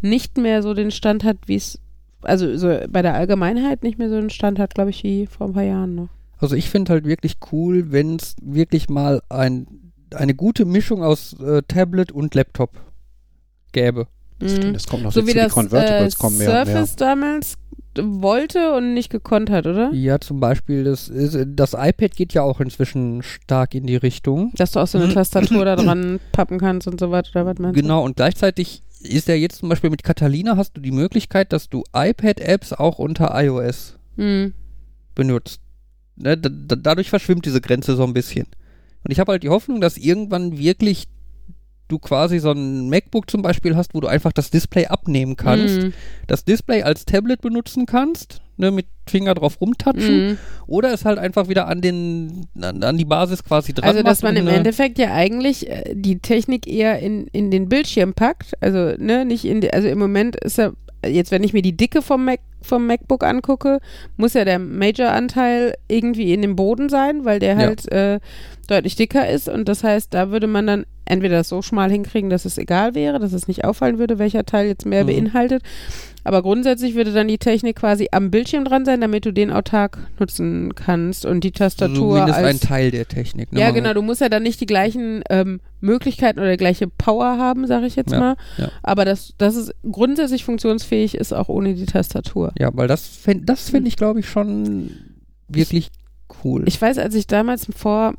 nicht 0.00 0.38
mehr 0.38 0.62
so 0.62 0.74
den 0.74 0.90
Stand 0.90 1.24
hat, 1.24 1.36
wie 1.46 1.56
es, 1.56 1.78
also 2.22 2.56
so 2.56 2.78
bei 2.88 3.02
der 3.02 3.14
Allgemeinheit 3.14 3.82
nicht 3.82 3.98
mehr 3.98 4.08
so 4.08 4.20
den 4.20 4.30
Stand 4.30 4.58
hat, 4.58 4.74
glaube 4.74 4.90
ich, 4.90 5.02
wie 5.04 5.26
vor 5.26 5.48
ein 5.48 5.52
paar 5.52 5.62
Jahren 5.62 5.94
noch. 5.94 6.08
Also 6.38 6.56
ich 6.56 6.70
finde 6.70 6.92
halt 6.92 7.04
wirklich 7.04 7.36
cool, 7.52 7.92
wenn 7.92 8.16
es 8.16 8.34
wirklich 8.40 8.88
mal 8.88 9.22
ein, 9.28 9.66
eine 10.14 10.34
gute 10.34 10.64
Mischung 10.64 11.02
aus 11.02 11.34
äh, 11.40 11.62
Tablet 11.68 12.12
und 12.12 12.34
Laptop 12.34 12.80
gäbe. 13.72 14.06
Mhm. 14.40 14.72
Das 14.72 14.86
kommt 14.86 15.02
noch 15.02 15.12
So 15.12 15.26
wie 15.26 15.34
das 15.34 15.52
Convertibles 15.52 16.14
äh, 16.14 16.18
kommen 16.18 16.38
mehr 16.38 16.48
und 16.48 16.54
mehr. 16.54 16.66
Surface 16.66 16.96
damals 16.96 17.56
wollte 17.98 18.72
und 18.74 18.94
nicht 18.94 19.10
gekonnt 19.10 19.50
hat, 19.50 19.66
oder? 19.66 19.92
Ja, 19.92 20.20
zum 20.20 20.40
Beispiel 20.40 20.84
das, 20.84 21.08
ist, 21.08 21.36
das 21.46 21.74
iPad 21.74 22.14
geht 22.14 22.32
ja 22.32 22.42
auch 22.42 22.60
inzwischen 22.60 23.22
stark 23.22 23.74
in 23.74 23.86
die 23.86 23.96
Richtung. 23.96 24.52
Dass 24.54 24.72
du 24.72 24.80
auch 24.80 24.86
so 24.86 24.98
eine 24.98 25.12
Tastatur 25.12 25.64
da 25.64 25.76
dran 25.76 26.20
pappen 26.32 26.58
kannst 26.58 26.86
und 26.86 27.00
so 27.00 27.10
weiter, 27.10 27.30
oder 27.34 27.46
was 27.46 27.58
meinst 27.58 27.80
Genau, 27.80 28.04
und 28.04 28.16
gleichzeitig 28.16 28.82
ist 29.00 29.28
ja 29.28 29.34
jetzt 29.34 29.58
zum 29.58 29.68
Beispiel 29.68 29.90
mit 29.90 30.02
Catalina 30.02 30.56
hast 30.56 30.76
du 30.76 30.80
die 30.80 30.92
Möglichkeit, 30.92 31.52
dass 31.52 31.68
du 31.68 31.84
iPad-Apps 31.94 32.72
auch 32.72 32.98
unter 32.98 33.32
iOS? 33.34 33.96
Mhm. 34.16 34.54
benutzt. 35.14 35.60
Ne, 36.16 36.36
da, 36.36 36.50
da, 36.50 36.76
dadurch 36.76 37.08
verschwimmt 37.08 37.46
diese 37.46 37.60
Grenze 37.60 37.96
so 37.96 38.04
ein 38.04 38.12
bisschen. 38.12 38.46
Und 39.02 39.10
ich 39.10 39.18
habe 39.18 39.32
halt 39.32 39.42
die 39.42 39.48
Hoffnung, 39.48 39.80
dass 39.80 39.96
irgendwann 39.96 40.58
wirklich 40.58 41.08
du 41.90 41.98
quasi 41.98 42.38
so 42.38 42.52
ein 42.52 42.88
MacBook 42.88 43.28
zum 43.30 43.42
Beispiel 43.42 43.76
hast, 43.76 43.94
wo 43.94 44.00
du 44.00 44.08
einfach 44.08 44.32
das 44.32 44.50
Display 44.50 44.86
abnehmen 44.86 45.36
kannst, 45.36 45.82
Mhm. 45.82 45.92
das 46.26 46.44
Display 46.44 46.82
als 46.82 47.04
Tablet 47.04 47.42
benutzen 47.42 47.84
kannst, 47.84 48.40
ne, 48.56 48.70
mit 48.70 48.86
Finger 49.06 49.34
drauf 49.34 49.60
rumtatschen, 49.60 50.28
Mhm. 50.30 50.38
oder 50.66 50.92
es 50.94 51.04
halt 51.04 51.18
einfach 51.18 51.48
wieder 51.48 51.66
an 51.68 51.80
den 51.82 52.46
an, 52.60 52.82
an 52.82 52.96
die 52.96 53.04
Basis 53.04 53.44
quasi 53.44 53.72
dran 53.74 53.88
Also, 53.90 54.02
dass 54.02 54.22
man 54.22 54.36
im 54.36 54.46
eine- 54.46 54.56
Endeffekt 54.58 54.98
ja 54.98 55.12
eigentlich 55.12 55.68
äh, 55.68 55.92
die 55.94 56.20
Technik 56.20 56.66
eher 56.66 56.98
in, 57.00 57.26
in 57.32 57.50
den 57.50 57.68
Bildschirm 57.68 58.14
packt. 58.14 58.52
Also, 58.60 58.94
ne, 58.98 59.24
nicht 59.26 59.44
in 59.44 59.60
die, 59.60 59.72
also 59.72 59.88
im 59.88 59.98
Moment 59.98 60.36
ist 60.36 60.58
ja, 60.58 60.72
jetzt 61.04 61.30
wenn 61.32 61.42
ich 61.44 61.52
mir 61.52 61.62
die 61.62 61.76
Dicke 61.76 62.00
vom 62.02 62.24
Mac 62.24 62.40
vom 62.62 62.86
MacBook 62.86 63.24
angucke, 63.24 63.80
muss 64.18 64.34
ja 64.34 64.44
der 64.44 64.58
Major-Anteil 64.58 65.74
irgendwie 65.88 66.34
in 66.34 66.42
dem 66.42 66.56
Boden 66.56 66.90
sein, 66.90 67.24
weil 67.24 67.38
der 67.38 67.52
Ja. 67.54 67.56
halt 67.58 67.90
äh, 67.90 68.20
deutlich 68.68 68.96
dicker 68.96 69.28
ist 69.28 69.48
und 69.48 69.66
das 69.68 69.82
heißt, 69.82 70.12
da 70.12 70.30
würde 70.30 70.46
man 70.46 70.66
dann 70.66 70.86
entweder 71.10 71.36
das 71.38 71.48
so 71.48 71.60
schmal 71.62 71.90
hinkriegen, 71.90 72.30
dass 72.30 72.44
es 72.44 72.56
egal 72.58 72.94
wäre, 72.94 73.18
dass 73.18 73.32
es 73.32 73.48
nicht 73.48 73.64
auffallen 73.64 73.98
würde, 73.98 74.18
welcher 74.18 74.44
Teil 74.46 74.66
jetzt 74.66 74.86
mehr 74.86 75.02
Mhm. 75.04 75.08
beinhaltet. 75.08 75.62
Aber 76.22 76.42
grundsätzlich 76.42 76.94
würde 76.94 77.12
dann 77.12 77.28
die 77.28 77.38
Technik 77.38 77.76
quasi 77.76 78.08
am 78.12 78.30
Bildschirm 78.30 78.64
dran 78.66 78.84
sein, 78.84 79.00
damit 79.00 79.24
du 79.24 79.32
den 79.32 79.50
autark 79.50 79.98
nutzen 80.18 80.74
kannst 80.74 81.24
und 81.24 81.42
die 81.44 81.50
Tastatur 81.50 81.94
zumindest 82.18 82.38
als 82.38 82.46
ein 82.46 82.60
Teil 82.60 82.90
der 82.90 83.08
Technik. 83.08 83.52
Ne? 83.52 83.60
ja, 83.60 83.70
genau. 83.70 83.94
Du 83.94 84.02
musst 84.02 84.20
ja 84.20 84.28
dann 84.28 84.42
nicht 84.42 84.60
die 84.60 84.66
gleichen 84.66 85.22
ähm, 85.30 85.60
Möglichkeiten 85.80 86.38
oder 86.38 86.58
gleiche 86.58 86.88
Power 86.88 87.38
haben, 87.38 87.66
sage 87.66 87.86
ich 87.86 87.96
jetzt 87.96 88.12
Ja, 88.12 88.18
mal. 88.20 88.36
ja. 88.58 88.68
Aber 88.82 89.06
dass 89.06 89.32
das 89.38 89.56
ist 89.56 89.72
grundsätzlich 89.90 90.44
funktionsfähig 90.44 91.14
ist, 91.14 91.32
auch 91.32 91.48
ohne 91.48 91.72
die 91.74 91.86
Tastatur. 91.86 92.52
Ja, 92.58 92.68
weil 92.74 92.86
das 92.86 93.06
fänd, 93.06 93.48
das 93.48 93.70
finde 93.70 93.88
ich, 93.88 93.96
glaube 93.96 94.20
ich, 94.20 94.28
schon 94.28 94.90
wirklich 95.48 95.88
cool. 96.44 96.64
Ich 96.66 96.80
weiß, 96.80 96.98
als 96.98 97.14
ich 97.14 97.26
damals 97.26 97.66
vor 97.74 98.12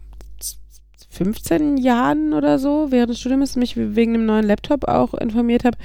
15 1.12 1.78
Jahren 1.78 2.34
oder 2.34 2.57
so 2.57 2.88
während 2.89 3.09
des 3.12 3.20
Studiums 3.20 3.55
mich 3.55 3.76
wegen 3.78 4.14
dem 4.14 4.26
neuen 4.26 4.45
Laptop 4.45 4.86
auch 4.88 5.14
informiert 5.14 5.66
habe, 5.66 5.78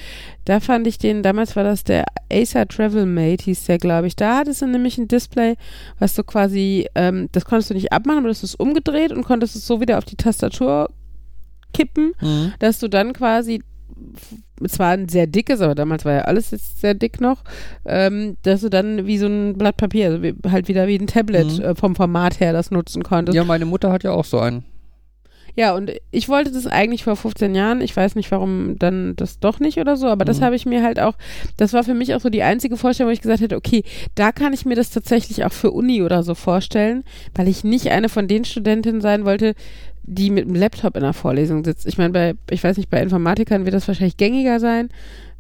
da 0.45 0.61
fand 0.61 0.87
ich 0.87 0.99
den, 0.99 1.23
damals 1.23 1.57
war 1.57 1.65
das 1.65 1.85
der 1.85 2.05
Acer 2.33 2.67
Travel 2.69 3.07
Mate, 3.07 3.45
hieß 3.45 3.65
der, 3.67 3.79
glaube 3.79 4.07
ich. 4.07 4.17
Da 4.17 4.39
hattest 4.39 4.63
du 4.63 4.67
nämlich 4.67 4.99
ein 4.99 5.09
Display, 5.09 5.57
was 5.99 6.15
du 6.15 6.23
quasi, 6.25 6.87
ähm, 6.95 7.29
das 7.33 7.45
konntest 7.45 7.71
du 7.71 7.75
nicht 7.75 7.93
abmachen, 7.93 8.19
aber 8.21 8.29
das 8.29 8.43
ist 8.45 8.55
umgedreht 8.59 9.13
und 9.13 9.25
konntest 9.25 9.57
es 9.57 9.67
so 9.67 9.81
wieder 9.81 9.99
auf 9.99 10.05
die 10.05 10.17
Tastatur 10.17 10.91
kippen 11.73 12.13
Mhm. 12.23 12.53
dass 12.61 12.79
du 12.79 12.89
dann 12.89 13.13
quasi 13.13 13.63
zwar 14.67 14.91
ein 14.93 15.09
sehr 15.09 15.27
dickes, 15.27 15.61
aber 15.61 15.75
damals 15.75 16.05
war 16.05 16.13
ja 16.13 16.21
alles 16.23 16.51
jetzt 16.51 16.81
sehr 16.81 16.95
dick 16.95 17.21
noch, 17.21 17.43
ähm, 17.85 18.37
dass 18.43 18.61
du 18.63 18.69
dann 18.71 19.07
wie 19.07 19.19
so 19.19 19.27
ein 19.27 19.55
Blatt 19.59 19.77
Papier, 19.77 20.07
also 20.07 20.23
wie, 20.23 20.35
halt 20.51 20.69
wieder 20.69 20.87
wie 20.87 20.97
ein 20.99 21.07
Tablet 21.07 21.59
Mhm. 21.59 21.63
äh, 21.65 21.75
vom 21.75 21.95
Format 21.97 22.41
her 22.41 22.53
das 22.53 22.71
nutzen 22.71 23.03
konntest. 23.03 23.37
Ja, 23.37 23.45
meine 23.45 23.67
Mutter 23.67 23.93
hat 23.93 24.03
ja 24.05 24.13
auch 24.13 24.25
so 24.25 24.39
einen. 24.39 24.65
Ja, 25.57 25.75
und 25.75 25.91
ich 26.11 26.29
wollte 26.29 26.53
das 26.53 26.67
eigentlich 26.67 27.03
vor 27.05 27.17
15 27.17 27.55
Jahren. 27.55 27.81
Ich 27.81 27.97
weiß 27.97 28.15
nicht, 28.15 28.31
warum 28.31 28.79
dann 28.79 29.17
das 29.17 29.41
doch 29.41 29.59
nicht 29.59 29.79
oder 29.79 29.97
so, 29.97 30.07
aber 30.07 30.25
das 30.27 30.41
Mhm. 30.41 30.45
habe 30.45 30.57
ich 30.57 30.67
mir 30.67 30.83
halt 30.83 31.01
auch, 31.01 31.15
das 31.57 31.73
war 31.73 31.83
für 31.83 31.95
mich 31.95 32.15
auch 32.15 32.21
so 32.21 32.29
die 32.29 32.43
einzige 32.43 32.77
Vorstellung, 32.77 33.09
wo 33.09 33.13
ich 33.15 33.23
gesagt 33.23 33.41
hätte, 33.41 33.57
okay, 33.57 33.83
da 34.15 34.33
kann 34.33 34.53
ich 34.53 34.67
mir 34.67 34.75
das 34.77 34.91
tatsächlich 34.91 35.45
auch 35.47 35.53
für 35.53 35.71
Uni 35.71 36.03
oder 36.03 36.23
so 36.23 36.35
vorstellen, 36.35 37.05
weil 37.35 37.49
ich 37.49 37.65
nicht 37.65 37.91
eine 37.91 38.11
von 38.11 38.29
den 38.29 38.45
Studentinnen 38.45 39.01
sein 39.01 39.25
wollte, 39.25 39.55
die 40.03 40.31
mit 40.31 40.47
dem 40.47 40.55
Laptop 40.55 40.95
in 40.95 41.03
der 41.03 41.15
Vorlesung 41.15 41.65
sitzt. 41.65 41.87
Ich 41.87 41.99
meine, 41.99 42.13
bei, 42.13 42.35
ich 42.51 42.63
weiß 42.63 42.77
nicht, 42.77 42.91
bei 42.91 43.03
Informatikern 43.03 43.65
wird 43.65 43.75
das 43.75 43.89
wahrscheinlich 43.89 44.17
gängiger 44.19 44.61
sein. 44.61 44.91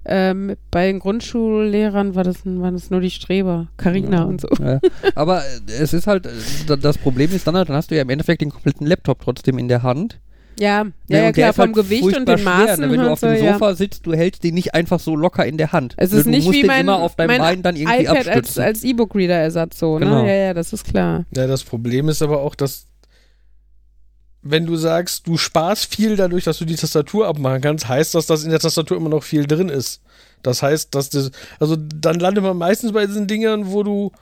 Ähm, 0.08 0.54
bei 0.70 0.86
den 0.86 1.00
Grundschullehrern 1.00 2.14
war 2.14 2.22
das, 2.24 2.44
waren 2.46 2.74
das 2.74 2.90
nur 2.90 3.00
die 3.00 3.10
Streber, 3.10 3.66
Carina 3.76 4.22
und 4.24 4.40
so. 4.40 4.48
Ja. 4.62 4.78
Aber 5.14 5.40
äh, 5.40 5.72
es 5.80 5.92
ist 5.92 6.06
halt, 6.06 6.28
da- 6.68 6.76
das 6.76 6.96
Problem 6.98 7.30
ist 7.32 7.46
dann 7.46 7.56
halt, 7.56 7.68
dann 7.68 7.76
hast 7.76 7.90
du 7.90 7.96
ja 7.96 8.02
im 8.02 8.10
Endeffekt 8.10 8.40
den 8.40 8.50
kompletten 8.50 8.86
Laptop 8.86 9.20
trotzdem 9.22 9.58
in 9.58 9.68
der 9.68 9.82
Hand. 9.82 10.20
Ja, 10.58 10.84
Ne, 10.84 10.92
ja, 11.08 11.18
ja 11.18 11.26
und 11.28 11.36
der 11.36 11.52
klar, 11.52 11.52
vom 11.52 11.64
halt 11.66 11.74
Gewicht 11.74 12.02
und 12.16 12.26
den 12.28 12.38
schwer, 12.38 12.44
Maßen. 12.66 12.80
Ne? 12.86 12.90
Wenn 12.92 13.00
du 13.00 13.10
auf 13.12 13.20
dem 13.20 13.36
so, 13.36 13.44
ja. 13.44 13.52
Sofa 13.54 13.74
sitzt, 13.74 14.06
du 14.06 14.14
hältst 14.14 14.42
den 14.42 14.54
nicht 14.54 14.74
einfach 14.74 15.00
so 15.00 15.14
locker 15.14 15.44
in 15.44 15.58
der 15.58 15.72
Hand. 15.72 15.92
Es 15.98 16.12
Ne, 16.12 16.18
ist 16.18 16.24
du 16.26 16.30
nicht 16.30 16.44
musst 16.46 16.56
wie 16.56 16.62
den 16.62 16.66
mein, 16.68 16.80
immer 16.80 16.96
auf 17.02 17.14
deinem 17.16 17.26
mein 17.28 17.38
Bein 17.40 17.62
dann 17.62 17.76
irgendwie 17.76 18.04
iPad 18.04 18.16
als, 18.16 18.26
abstützen. 18.28 18.62
als 18.62 18.84
E-Book-Reader-Ersatz 18.84 19.78
so, 19.78 19.94
Genau. 19.96 20.22
ne? 20.22 20.28
Ja, 20.28 20.34
ja, 20.46 20.54
das 20.54 20.72
ist 20.72 20.84
klar. 20.86 21.24
Ja, 21.36 21.46
das 21.46 21.62
Problem 21.62 22.08
ist 22.08 22.22
aber 22.22 22.40
auch, 22.40 22.54
dass 22.54 22.86
wenn 24.50 24.66
du 24.66 24.76
sagst, 24.76 25.26
du 25.26 25.36
sparst 25.36 25.94
viel 25.94 26.16
dadurch, 26.16 26.44
dass 26.44 26.58
du 26.58 26.64
die 26.64 26.76
Tastatur 26.76 27.26
abmachen 27.26 27.60
kannst, 27.60 27.88
heißt 27.88 28.14
das, 28.14 28.26
dass 28.26 28.44
in 28.44 28.50
der 28.50 28.60
Tastatur 28.60 28.96
immer 28.96 29.08
noch 29.08 29.22
viel 29.22 29.46
drin 29.46 29.68
ist. 29.68 30.00
Das 30.42 30.62
heißt, 30.62 30.94
dass 30.94 31.10
das, 31.10 31.30
also 31.58 31.76
dann 31.76 32.20
landet 32.20 32.44
man 32.44 32.56
meistens 32.56 32.92
bei 32.92 33.06
diesen 33.06 33.26
Dingern, 33.26 33.72
wo 33.72 33.82
du, 33.82 34.12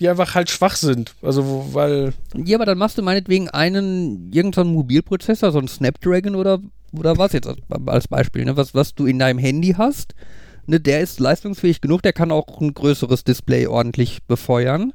die 0.00 0.08
einfach 0.08 0.34
halt 0.34 0.50
schwach 0.50 0.76
sind. 0.76 1.14
Also, 1.22 1.46
wo, 1.46 1.74
weil, 1.74 2.12
Ja, 2.34 2.56
aber 2.56 2.66
dann 2.66 2.78
machst 2.78 2.98
du 2.98 3.02
meinetwegen 3.02 3.48
einen, 3.48 4.32
irgendeinen 4.32 4.72
Mobilprozessor, 4.72 5.52
so 5.52 5.58
einen 5.58 5.68
Snapdragon 5.68 6.34
oder, 6.34 6.60
oder 6.92 7.18
was 7.18 7.32
jetzt 7.32 7.46
als, 7.46 7.58
als 7.86 8.08
Beispiel, 8.08 8.44
ne? 8.44 8.56
was, 8.56 8.74
was 8.74 8.94
du 8.94 9.06
in 9.06 9.18
deinem 9.18 9.38
Handy 9.38 9.74
hast. 9.76 10.14
Ne, 10.68 10.80
der 10.80 11.00
ist 11.00 11.20
leistungsfähig 11.20 11.80
genug, 11.80 12.02
der 12.02 12.12
kann 12.12 12.32
auch 12.32 12.60
ein 12.60 12.74
größeres 12.74 13.22
Display 13.22 13.66
ordentlich 13.66 14.24
befeuern. 14.24 14.92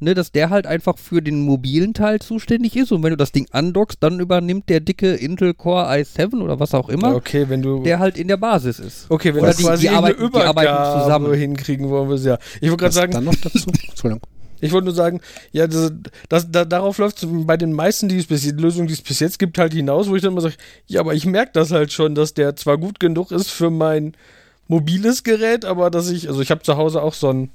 Ne, 0.00 0.14
dass 0.14 0.30
der 0.30 0.50
halt 0.50 0.64
einfach 0.66 0.96
für 0.96 1.20
den 1.20 1.40
mobilen 1.42 1.92
Teil 1.92 2.20
zuständig 2.20 2.76
ist 2.76 2.92
und 2.92 3.02
wenn 3.02 3.10
du 3.10 3.16
das 3.16 3.32
Ding 3.32 3.46
andockst, 3.50 3.98
dann 4.00 4.20
übernimmt 4.20 4.68
der 4.68 4.78
dicke 4.78 5.12
Intel 5.14 5.54
Core 5.54 5.88
i7 5.90 6.40
oder 6.40 6.60
was 6.60 6.72
auch 6.72 6.88
immer, 6.88 7.16
okay, 7.16 7.46
wenn 7.48 7.62
du, 7.62 7.82
der 7.82 7.98
halt 7.98 8.16
in 8.16 8.28
der 8.28 8.36
Basis 8.36 8.78
ist. 8.78 9.06
okay, 9.08 9.34
wenn 9.34 9.42
Oder 9.42 9.50
du 9.50 9.56
die- 9.56 9.62
quasi 9.64 9.80
die 9.82 9.88
eine 9.88 9.98
arbeiten- 9.98 10.30
die 10.32 10.38
arbeiten 10.38 11.00
zusammen. 11.02 11.34
hinkriegen 11.34 11.88
wollen, 11.88 12.08
wir 12.10 12.16
ja. 12.16 12.38
Ich 12.60 12.68
wollte 12.70 12.82
gerade 12.82 12.94
sagen, 12.94 13.12
dann 13.12 13.24
noch 13.24 13.34
dazu? 13.34 13.70
Entschuldigung. 13.88 14.22
Ich 14.60 14.70
wollte 14.72 14.86
nur 14.86 14.94
sagen, 14.94 15.20
ja, 15.50 15.66
das, 15.66 15.92
das, 16.28 16.48
da, 16.50 16.64
darauf 16.64 16.98
läuft 16.98 17.22
es 17.22 17.28
bei 17.30 17.56
den 17.56 17.72
meisten 17.72 18.08
die 18.08 18.18
es 18.18 18.26
bis, 18.26 18.44
Lösungen, 18.52 18.86
die 18.86 18.94
es 18.94 19.02
bis 19.02 19.18
jetzt 19.20 19.38
gibt, 19.40 19.58
halt 19.58 19.72
hinaus, 19.72 20.08
wo 20.08 20.14
ich 20.16 20.22
dann 20.22 20.30
immer 20.32 20.40
sage, 20.42 20.54
ja, 20.86 21.00
aber 21.00 21.14
ich 21.14 21.26
merke 21.26 21.50
das 21.54 21.70
halt 21.72 21.92
schon, 21.92 22.14
dass 22.14 22.34
der 22.34 22.54
zwar 22.56 22.78
gut 22.78 23.00
genug 23.00 23.32
ist 23.32 23.50
für 23.50 23.70
mein 23.70 24.14
mobiles 24.68 25.22
Gerät, 25.24 25.64
aber 25.64 25.90
dass 25.90 26.08
ich, 26.10 26.28
also 26.28 26.40
ich 26.40 26.50
habe 26.52 26.62
zu 26.62 26.76
Hause 26.76 27.02
auch 27.02 27.14
so 27.14 27.30
ein, 27.30 27.50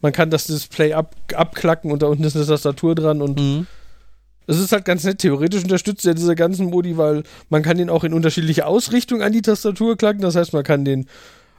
man 0.00 0.12
kann 0.12 0.30
das 0.30 0.46
Display 0.46 0.92
ab, 0.92 1.14
abklacken 1.34 1.90
und 1.90 2.02
da 2.02 2.06
unten 2.06 2.24
ist 2.24 2.36
eine 2.36 2.46
Tastatur 2.46 2.94
dran 2.94 3.22
und 3.22 3.38
Mhm. 3.40 3.66
es 4.46 4.58
ist 4.58 4.72
halt 4.72 4.84
ganz 4.84 5.04
nett. 5.04 5.18
Theoretisch 5.18 5.62
unterstützt 5.64 6.06
er 6.06 6.14
diese 6.14 6.34
ganzen 6.34 6.66
Modi, 6.66 6.96
weil 6.96 7.22
man 7.48 7.62
kann 7.62 7.78
den 7.78 7.90
auch 7.90 8.04
in 8.04 8.12
unterschiedliche 8.12 8.66
Ausrichtungen 8.66 9.22
an 9.22 9.32
die 9.32 9.42
Tastatur 9.42 9.96
klacken. 9.96 10.22
Das 10.22 10.36
heißt, 10.36 10.52
man 10.52 10.62
kann 10.64 10.84
den 10.84 11.06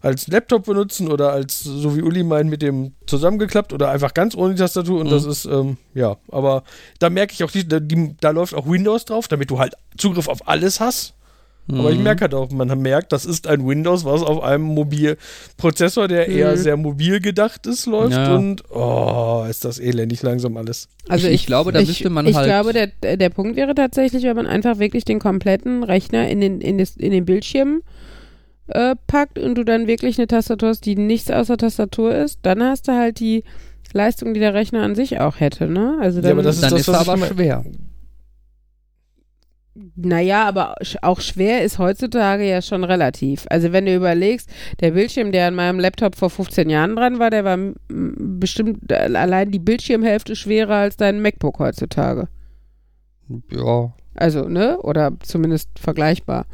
als 0.02 0.28
Laptop 0.28 0.66
benutzen 0.66 1.12
oder 1.12 1.34
als, 1.34 1.62
so 1.64 1.98
wie 1.98 2.04
Uli 2.04 2.24
meint, 2.24 2.50
mit 2.50 2.62
dem 2.62 2.94
zusammengeklappt 3.08 3.74
oder 3.74 3.90
einfach 3.90 4.14
ganz 4.14 4.36
ohne 4.36 4.54
die 4.54 4.60
Tastatur. 4.62 5.00
Und 5.02 5.08
Mhm. 5.08 5.12
das 5.12 5.26
ist, 5.26 5.46
ähm, 5.46 5.78
ja, 5.96 6.18
aber 6.32 6.64
da 7.00 7.10
merke 7.10 7.34
ich 7.34 7.44
auch, 7.44 7.52
die, 7.52 7.68
die, 7.68 8.16
da 8.22 8.30
läuft 8.30 8.54
auch 8.54 8.68
Windows 8.70 9.06
drauf, 9.06 9.28
damit 9.28 9.50
du 9.50 9.58
halt 9.60 9.74
Zugriff 9.98 10.28
auf 10.28 10.48
alles 10.48 10.80
hast. 10.80 11.14
Aber 11.70 11.92
ich 11.92 11.98
Mhm. 11.98 12.04
merke 12.04 12.22
halt 12.22 12.34
auch, 12.34 12.50
man 12.52 12.68
merkt, 12.82 13.12
das 13.12 13.26
ist 13.26 13.46
ein 13.48 13.68
Windows, 13.68 14.06
was 14.06 14.22
auf 14.22 14.42
einem 14.42 14.64
Mobilprozessor, 14.64 16.08
der 16.08 16.28
eher 16.30 16.52
Mhm. 16.54 16.58
sehr 16.58 16.78
mobil 16.78 17.20
gedacht 17.20 17.66
ist, 17.68 17.86
läuft. 17.86 18.14
Ja. 18.14 18.36
Und, 18.36 18.64
oh, 18.72 19.46
ist 19.50 19.66
das 19.66 19.78
elendig 19.80 20.22
langsam 20.24 20.56
alles. 20.58 20.88
Also 21.10 21.28
Ich- 21.28 21.34
ich, 21.34 21.42
ich 21.42 21.46
glaube, 21.48 21.72
da 21.72 21.80
ich, 21.80 21.88
müsste 21.88 22.10
man 22.10 22.26
ich 22.26 22.36
halt- 22.36 22.46
glaube, 22.48 22.74
der, 22.74 23.18
der 23.18 23.30
Punkt 23.30 23.56
wäre 23.58 23.76
tatsächlich, 23.76 24.24
wenn 24.24 24.36
man 24.36 24.48
einfach 24.48 24.80
wirklich 24.80 25.04
den 25.06 25.20
kompletten 25.20 25.84
Rechner 25.84 26.30
in 26.30 26.40
den, 26.42 26.62
in 26.62 26.78
das, 26.78 26.96
in 26.96 27.12
den 27.12 27.26
Bildschirm 27.26 27.82
äh, 28.70 28.96
packt 29.08 29.40
und 29.40 29.56
du 29.56 29.64
dann 29.64 29.88
wirklich 29.88 30.18
eine 30.18 30.28
Tastatur 30.28 30.70
hast, 30.70 30.86
die 30.86 30.96
nichts 30.96 31.32
außer 31.32 31.56
Tastatur 31.58 32.14
ist, 32.16 32.40
dann 32.42 32.62
hast 32.62 32.88
du 32.90 32.92
halt 32.94 33.20
die 33.22 33.44
Leistung, 33.94 34.34
die 34.34 34.42
der 34.42 34.54
Rechner 34.54 34.84
an 34.84 34.94
sich 34.96 35.20
auch 35.22 35.40
hätte, 35.40 35.68
ne? 35.68 35.98
Also 36.02 36.18
Ja, 36.18 36.24
dann, 36.24 36.32
aber 36.34 36.44
das 36.44 36.56
ist 36.58 36.64
Dann 36.64 36.72
das, 36.72 36.82
ist 36.82 36.88
was 36.90 36.96
er 36.96 37.02
ich 37.16 37.24
aber 37.24 37.34
schwer. 37.34 37.64
Naja, 39.96 40.48
aber 40.48 40.76
auch 41.02 41.22
schwer 41.22 41.64
ist 41.64 41.78
heutzutage 41.78 42.48
ja 42.48 42.62
schon 42.62 42.84
relativ. 42.84 43.46
Also 43.50 43.72
wenn 43.74 43.86
du 43.86 43.96
überlegst, 43.96 44.50
der 44.80 44.92
Bildschirm, 44.92 45.32
der 45.32 45.48
an 45.48 45.56
meinem 45.56 45.80
Laptop 45.80 46.16
vor 46.16 46.30
15 46.30 46.70
Jahren 46.70 46.96
dran 46.96 47.20
war, 47.20 47.30
der 47.30 47.44
war 47.44 47.58
bestimmt 47.88 48.92
äh, 48.92 48.96
allein 48.96 49.52
die 49.52 49.60
Bildschirmhälfte 49.60 50.36
schwerer 50.36 50.76
als 50.76 50.98
dein 50.98 51.22
MacBook 51.22 51.60
heutzutage. 51.60 52.28
Ja. 53.52 53.94
Also, 54.16 54.48
ne? 54.48 54.80
Oder 54.82 55.12
zumindest 55.22 55.70
vergleichbar. 55.80 56.48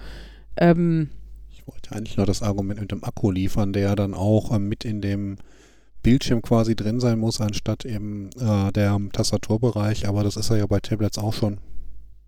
Ähm, 0.58 1.10
Ich 1.52 1.66
wollte 1.66 1.96
eigentlich 1.96 2.18
nur 2.18 2.26
das 2.26 2.42
Argument 2.42 2.82
mit 2.82 2.92
dem 2.92 3.04
Akku 3.04 3.32
liefern, 3.32 3.72
der 3.72 3.96
dann 3.96 4.14
auch 4.14 4.54
ähm, 4.54 4.68
mit 4.68 4.84
in 4.84 5.02
dem 5.02 5.38
Bildschirm 6.02 6.42
quasi 6.42 6.76
drin 6.76 7.00
sein 7.00 7.20
muss, 7.20 7.40
anstatt 7.40 7.86
eben 7.86 8.30
äh, 8.38 8.72
der 8.74 9.00
Tastaturbereich. 9.14 10.08
Aber 10.10 10.24
das 10.24 10.36
ist 10.36 10.50
ja 10.50 10.66
bei 10.66 10.82
Tablets 10.82 11.18
auch 11.18 11.34
schon. 11.34 11.60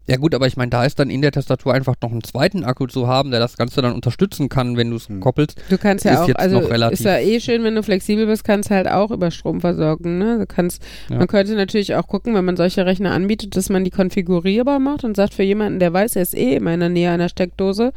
Ja 0.08 0.18
gut, 0.18 0.36
aber 0.36 0.46
ich 0.46 0.56
meine, 0.56 0.70
da 0.70 0.86
ist 0.86 1.00
dann 1.00 1.10
in 1.10 1.22
der 1.24 1.32
Tastatur 1.32 1.74
einfach 1.74 1.96
noch 2.04 2.12
einen 2.12 2.24
zweiten 2.24 2.64
Akku 2.64 2.86
zu 2.86 3.08
haben, 3.08 3.32
der 3.32 3.40
das 3.40 3.58
Ganze 3.58 3.82
dann 3.82 3.94
unterstützen 3.94 4.50
kann, 4.50 4.78
wenn 4.78 4.92
du 4.92 4.98
es 4.98 5.10
Hm. 5.10 5.20
koppelst. 5.20 5.60
Du 5.70 5.78
kannst 5.80 6.06
ja 6.06 6.14
Ist 6.14 6.20
auch, 6.20 6.28
jetzt 6.28 6.40
also 6.40 6.60
noch 6.62 6.70
relativ- 6.70 7.00
ist 7.00 7.06
ja 7.06 7.18
eh 7.18 7.40
schön, 7.40 7.64
wenn 7.64 7.74
du 7.74 7.82
flexibel 7.82 8.28
bist, 8.28 8.44
kannst 8.44 8.70
halt 8.70 8.88
auch 8.88 9.10
über 9.10 9.32
Strom 9.32 9.62
versorgen. 9.62 10.20
Ne? 10.20 10.38
Du 10.38 10.46
kannst, 10.46 10.84
Ja. 11.10 11.18
man 11.18 11.28
könnte 11.28 11.56
natürlich 11.56 11.96
auch 11.96 12.08
gucken, 12.08 12.36
wenn 12.36 12.46
man 12.46 12.56
solche 12.56 12.86
Rechner 12.86 13.12
anbietet, 13.14 13.56
dass 13.56 13.70
man 13.70 13.84
die 13.84 13.90
konfigurierbar 13.92 14.78
macht 14.80 15.04
und 15.04 15.16
sagt 15.18 15.34
für 15.34 15.44
jemanden, 15.44 15.80
der 15.80 15.92
weiß, 15.92 16.16
er 16.18 16.22
ist 16.22 16.36
eh 16.36 16.56
immer 16.56 16.74
in 16.76 16.82
der 16.82 16.90
Nähe 16.90 17.10
einer 17.10 17.30
Steckdose, 17.30 17.92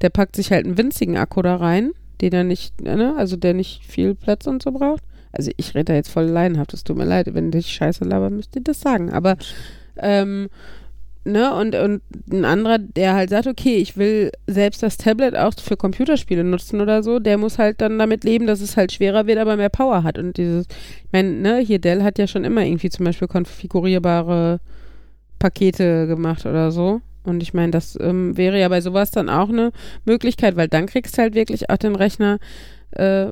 der 0.00 0.10
packt 0.10 0.34
sich 0.34 0.50
halt 0.50 0.66
einen 0.66 0.78
winzigen 0.78 1.16
Akku 1.16 1.42
da 1.42 1.54
rein, 1.56 1.92
den 2.20 2.32
er 2.32 2.42
nicht, 2.44 2.80
ne, 2.80 3.14
also 3.16 3.36
der 3.36 3.54
nicht 3.54 3.84
viel 3.86 4.16
Platz 4.16 4.48
und 4.48 4.62
so 4.64 4.72
braucht. 4.72 5.02
Also 5.30 5.52
ich 5.56 5.74
rede 5.76 5.84
da 5.84 5.94
jetzt 5.94 6.10
voll 6.10 6.24
laienhaft, 6.24 6.74
es 6.74 6.82
tut 6.82 6.96
mir 6.96 7.04
leid, 7.04 7.32
wenn 7.34 7.52
ich 7.52 7.68
Scheiße 7.68 8.04
laber, 8.04 8.30
müsst 8.30 8.56
ihr 8.56 8.62
das 8.62 8.80
sagen. 8.80 9.10
Aber 9.12 9.36
ähm, 9.96 10.48
ne, 11.24 11.54
und, 11.54 11.74
und 11.74 12.02
ein 12.30 12.44
anderer, 12.44 12.78
der 12.78 13.14
halt 13.14 13.30
sagt, 13.30 13.46
okay, 13.46 13.76
ich 13.76 13.96
will 13.96 14.32
selbst 14.46 14.82
das 14.82 14.96
Tablet 14.96 15.36
auch 15.36 15.52
für 15.58 15.76
Computerspiele 15.76 16.44
nutzen 16.44 16.80
oder 16.80 17.02
so, 17.02 17.18
der 17.18 17.38
muss 17.38 17.58
halt 17.58 17.80
dann 17.80 17.98
damit 17.98 18.24
leben, 18.24 18.46
dass 18.46 18.60
es 18.60 18.76
halt 18.76 18.92
schwerer 18.92 19.26
wird, 19.26 19.38
aber 19.38 19.56
mehr 19.56 19.68
Power 19.68 20.02
hat. 20.02 20.18
Und 20.18 20.36
dieses, 20.36 20.66
ich 20.66 21.12
meine, 21.12 21.30
ne, 21.30 21.58
hier 21.58 21.78
Dell 21.78 22.02
hat 22.02 22.18
ja 22.18 22.26
schon 22.26 22.44
immer 22.44 22.64
irgendwie 22.64 22.90
zum 22.90 23.04
Beispiel 23.04 23.28
konfigurierbare 23.28 24.60
Pakete 25.38 26.06
gemacht 26.06 26.46
oder 26.46 26.70
so. 26.70 27.00
Und 27.24 27.42
ich 27.42 27.54
meine, 27.54 27.70
das 27.70 27.96
ähm, 28.00 28.36
wäre 28.36 28.58
ja 28.58 28.68
bei 28.68 28.80
sowas 28.80 29.10
dann 29.10 29.28
auch 29.28 29.48
eine 29.48 29.70
Möglichkeit, 30.04 30.56
weil 30.56 30.68
dann 30.68 30.86
kriegst 30.86 31.16
du 31.16 31.22
halt 31.22 31.34
wirklich 31.34 31.70
auch 31.70 31.76
den 31.76 31.94
Rechner, 31.94 32.38
äh, 32.92 33.26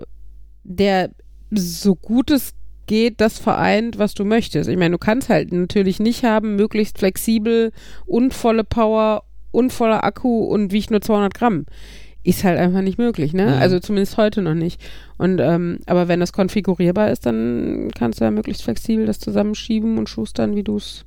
der 0.63 1.11
so 1.51 1.97
gut 1.97 2.31
es 2.31 2.53
geht, 2.87 3.21
das 3.21 3.39
vereint, 3.39 3.99
was 3.99 4.15
du 4.15 4.25
möchtest. 4.25 4.69
Ich 4.69 4.77
meine, 4.77 4.93
du 4.93 4.99
kannst 4.99 5.29
halt 5.29 5.53
natürlich 5.53 6.01
nicht 6.01 6.25
haben, 6.25 6.57
möglichst 6.57 6.99
flexibel 6.99 7.73
und 8.07 8.35
volle 8.35 8.65
Power 8.65 9.25
und 9.53 9.73
voller 9.73 10.05
Akku 10.05 10.45
und 10.45 10.73
wiegt 10.73 10.91
nur 10.91 11.01
200 11.01 11.35
Gramm. 11.35 11.67
Ist 12.23 12.45
halt 12.45 12.59
einfach 12.59 12.83
nicht 12.83 12.99
möglich, 12.99 13.33
ne? 13.33 13.47
Mhm. 13.47 13.63
Also 13.63 13.81
zumindest 13.81 14.19
heute 14.19 14.43
noch 14.43 14.55
nicht. 14.55 14.81
Und 15.17 15.41
ähm, 15.41 15.79
aber 15.87 16.07
wenn 16.07 16.21
das 16.21 16.33
konfigurierbar 16.33 17.11
ist, 17.11 17.25
dann 17.25 17.91
kannst 17.97 18.21
du 18.21 18.25
ja 18.25 18.31
möglichst 18.31 18.63
flexibel 18.63 19.07
das 19.07 19.19
zusammenschieben 19.19 19.97
und 19.97 20.09
schustern, 20.09 20.55
wie 20.55 20.63
du 20.63 20.77
es. 20.77 21.07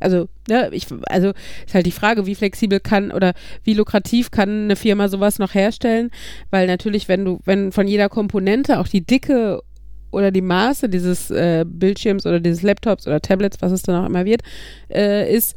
Also, 0.00 0.28
ne, 0.48 0.68
ich, 0.72 0.86
also 1.06 1.32
ist 1.66 1.74
halt 1.74 1.86
die 1.86 1.92
Frage, 1.92 2.26
wie 2.26 2.34
flexibel 2.34 2.80
kann 2.80 3.10
oder 3.10 3.34
wie 3.64 3.74
lukrativ 3.74 4.30
kann 4.30 4.64
eine 4.64 4.76
Firma 4.76 5.08
sowas 5.08 5.38
noch 5.38 5.54
herstellen, 5.54 6.10
weil 6.50 6.66
natürlich, 6.66 7.08
wenn 7.08 7.24
du, 7.24 7.40
wenn 7.44 7.72
von 7.72 7.88
jeder 7.88 8.08
Komponente 8.08 8.78
auch 8.78 8.88
die 8.88 9.04
Dicke 9.04 9.60
oder 10.10 10.30
die 10.30 10.42
Maße 10.42 10.88
dieses 10.88 11.30
äh, 11.30 11.64
Bildschirms 11.66 12.26
oder 12.26 12.40
dieses 12.40 12.62
Laptops 12.62 13.06
oder 13.06 13.20
Tablets, 13.20 13.60
was 13.60 13.72
es 13.72 13.82
dann 13.82 14.02
auch 14.02 14.06
immer 14.06 14.24
wird, 14.24 14.42
äh, 14.90 15.32
ist, 15.34 15.54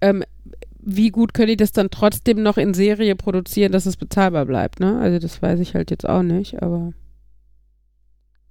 ähm, 0.00 0.24
wie 0.80 1.10
gut 1.10 1.34
können 1.34 1.48
die 1.48 1.56
das 1.56 1.72
dann 1.72 1.90
trotzdem 1.90 2.42
noch 2.42 2.56
in 2.56 2.74
Serie 2.74 3.16
produzieren, 3.16 3.72
dass 3.72 3.86
es 3.86 3.96
bezahlbar 3.96 4.46
bleibt, 4.46 4.80
ne? 4.80 4.98
Also 5.00 5.18
das 5.18 5.42
weiß 5.42 5.60
ich 5.60 5.74
halt 5.74 5.90
jetzt 5.90 6.08
auch 6.08 6.22
nicht, 6.22 6.62
aber 6.62 6.92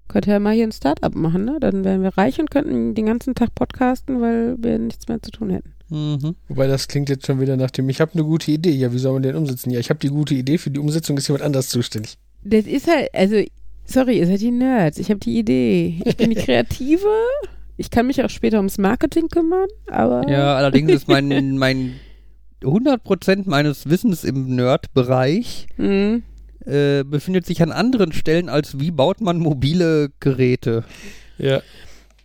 könnte 0.07 0.31
ja 0.31 0.39
mal 0.39 0.53
hier 0.53 0.65
ein 0.65 0.71
Startup 0.71 1.13
machen, 1.15 1.45
ne? 1.45 1.57
Dann 1.59 1.83
wären 1.83 2.03
wir 2.03 2.17
reich 2.17 2.39
und 2.39 2.51
könnten 2.51 2.95
den 2.95 3.05
ganzen 3.05 3.35
Tag 3.35 3.55
podcasten, 3.55 4.21
weil 4.21 4.55
wir 4.59 4.77
nichts 4.79 5.07
mehr 5.07 5.21
zu 5.21 5.31
tun 5.31 5.49
hätten. 5.49 5.73
Mhm. 5.89 6.35
Wobei 6.47 6.67
das 6.67 6.87
klingt 6.87 7.09
jetzt 7.09 7.25
schon 7.25 7.39
wieder 7.39 7.57
nach 7.57 7.71
dem, 7.71 7.89
ich 7.89 8.01
habe 8.01 8.13
eine 8.13 8.23
gute 8.23 8.51
Idee. 8.51 8.71
Ja, 8.71 8.93
wie 8.93 8.99
soll 8.99 9.13
man 9.13 9.23
den 9.23 9.35
umsetzen? 9.35 9.71
Ja, 9.71 9.79
ich 9.79 9.89
habe 9.89 9.99
die 9.99 10.09
gute 10.09 10.35
Idee, 10.35 10.57
für 10.57 10.69
die 10.69 10.79
Umsetzung 10.79 11.17
ist 11.17 11.27
jemand 11.27 11.43
anders 11.43 11.69
zuständig. 11.69 12.17
Das 12.43 12.65
ist 12.65 12.87
halt, 12.87 13.09
also, 13.13 13.43
sorry, 13.87 14.19
ihr 14.19 14.27
seid 14.27 14.41
die 14.41 14.51
Nerds. 14.51 14.99
Ich 14.99 15.09
habe 15.09 15.19
die 15.19 15.37
Idee. 15.39 16.01
Ich 16.05 16.17
bin 16.17 16.29
die 16.29 16.35
Kreative. 16.43 17.07
Ich 17.77 17.89
kann 17.91 18.07
mich 18.07 18.23
auch 18.23 18.29
später 18.29 18.57
ums 18.57 18.77
Marketing 18.77 19.27
kümmern, 19.29 19.67
aber. 19.87 20.27
Ja, 20.29 20.55
allerdings 20.55 20.91
ist 20.91 21.07
mein, 21.07 21.57
mein 21.57 21.93
100% 22.63 23.43
meines 23.45 23.89
Wissens 23.89 24.23
im 24.23 24.55
Nerd-Bereich 24.55 25.67
Hm. 25.77 26.23
äh, 26.65 27.03
befindet 27.03 27.45
sich 27.45 27.61
an 27.61 27.71
anderen 27.71 28.13
Stellen 28.13 28.49
als 28.49 28.79
wie 28.79 28.91
baut 28.91 29.21
man 29.21 29.37
mobile 29.37 30.09
Geräte. 30.19 30.83
Ja. 31.37 31.61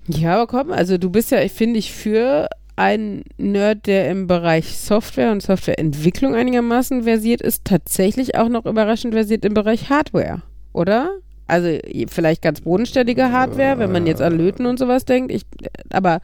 Ja, 0.09 0.34
aber 0.36 0.47
komm, 0.47 0.72
also 0.72 0.98
du 0.98 1.10
bist 1.10 1.30
ja, 1.30 1.43
ich 1.43 1.52
finde 1.52 1.78
ich, 1.78 1.93
für 1.93 2.48
einen 2.74 3.24
Nerd, 3.36 3.86
der 3.86 4.10
im 4.10 4.26
Bereich 4.26 4.78
Software 4.78 5.30
und 5.30 5.43
Softwareentwicklung 5.43 6.34
einigermaßen 6.34 7.02
versiert 7.05 7.43
ist, 7.43 7.64
tatsächlich 7.66 8.36
auch 8.36 8.48
noch 8.48 8.64
überraschend 8.64 9.12
versiert 9.14 9.44
im 9.44 9.52
Bereich 9.55 9.90
Hardware, 9.90 10.43
oder? 10.72 11.10
Also 11.53 11.69
vielleicht 12.09 12.41
ganz 12.41 12.62
bodenständige 12.62 13.31
Hardware, 13.31 13.79
wenn 13.79 13.93
man 13.93 14.07
jetzt 14.07 14.23
an 14.23 14.39
Löten 14.39 14.65
und 14.65 14.79
sowas 14.79 15.05
denkt. 15.05 15.31
Ich, 15.31 15.43
aber 15.91 16.20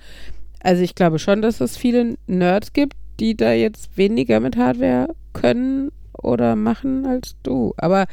also 0.63 0.83
ich 0.83 0.95
glaube 0.95 1.19
schon, 1.19 1.43
dass 1.43 1.61
es 1.61 1.77
viele 1.77 2.17
Nerds 2.27 2.73
gibt, 2.73 2.95
die 3.21 3.37
da 3.37 3.53
jetzt 3.53 3.99
weniger 3.99 4.41
mit 4.41 4.57
Hardware 4.57 5.15
können 5.35 5.91
oder 6.15 6.57
machen 6.57 7.05
als 7.05 7.37
du. 7.43 7.75
Aber 7.77 8.07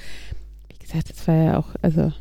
wie 0.68 0.78
gesagt, 0.78 1.10
das 1.10 1.26
war 1.26 1.36
ja 1.36 1.58
auch, 1.58 1.70
also. 1.82 2.12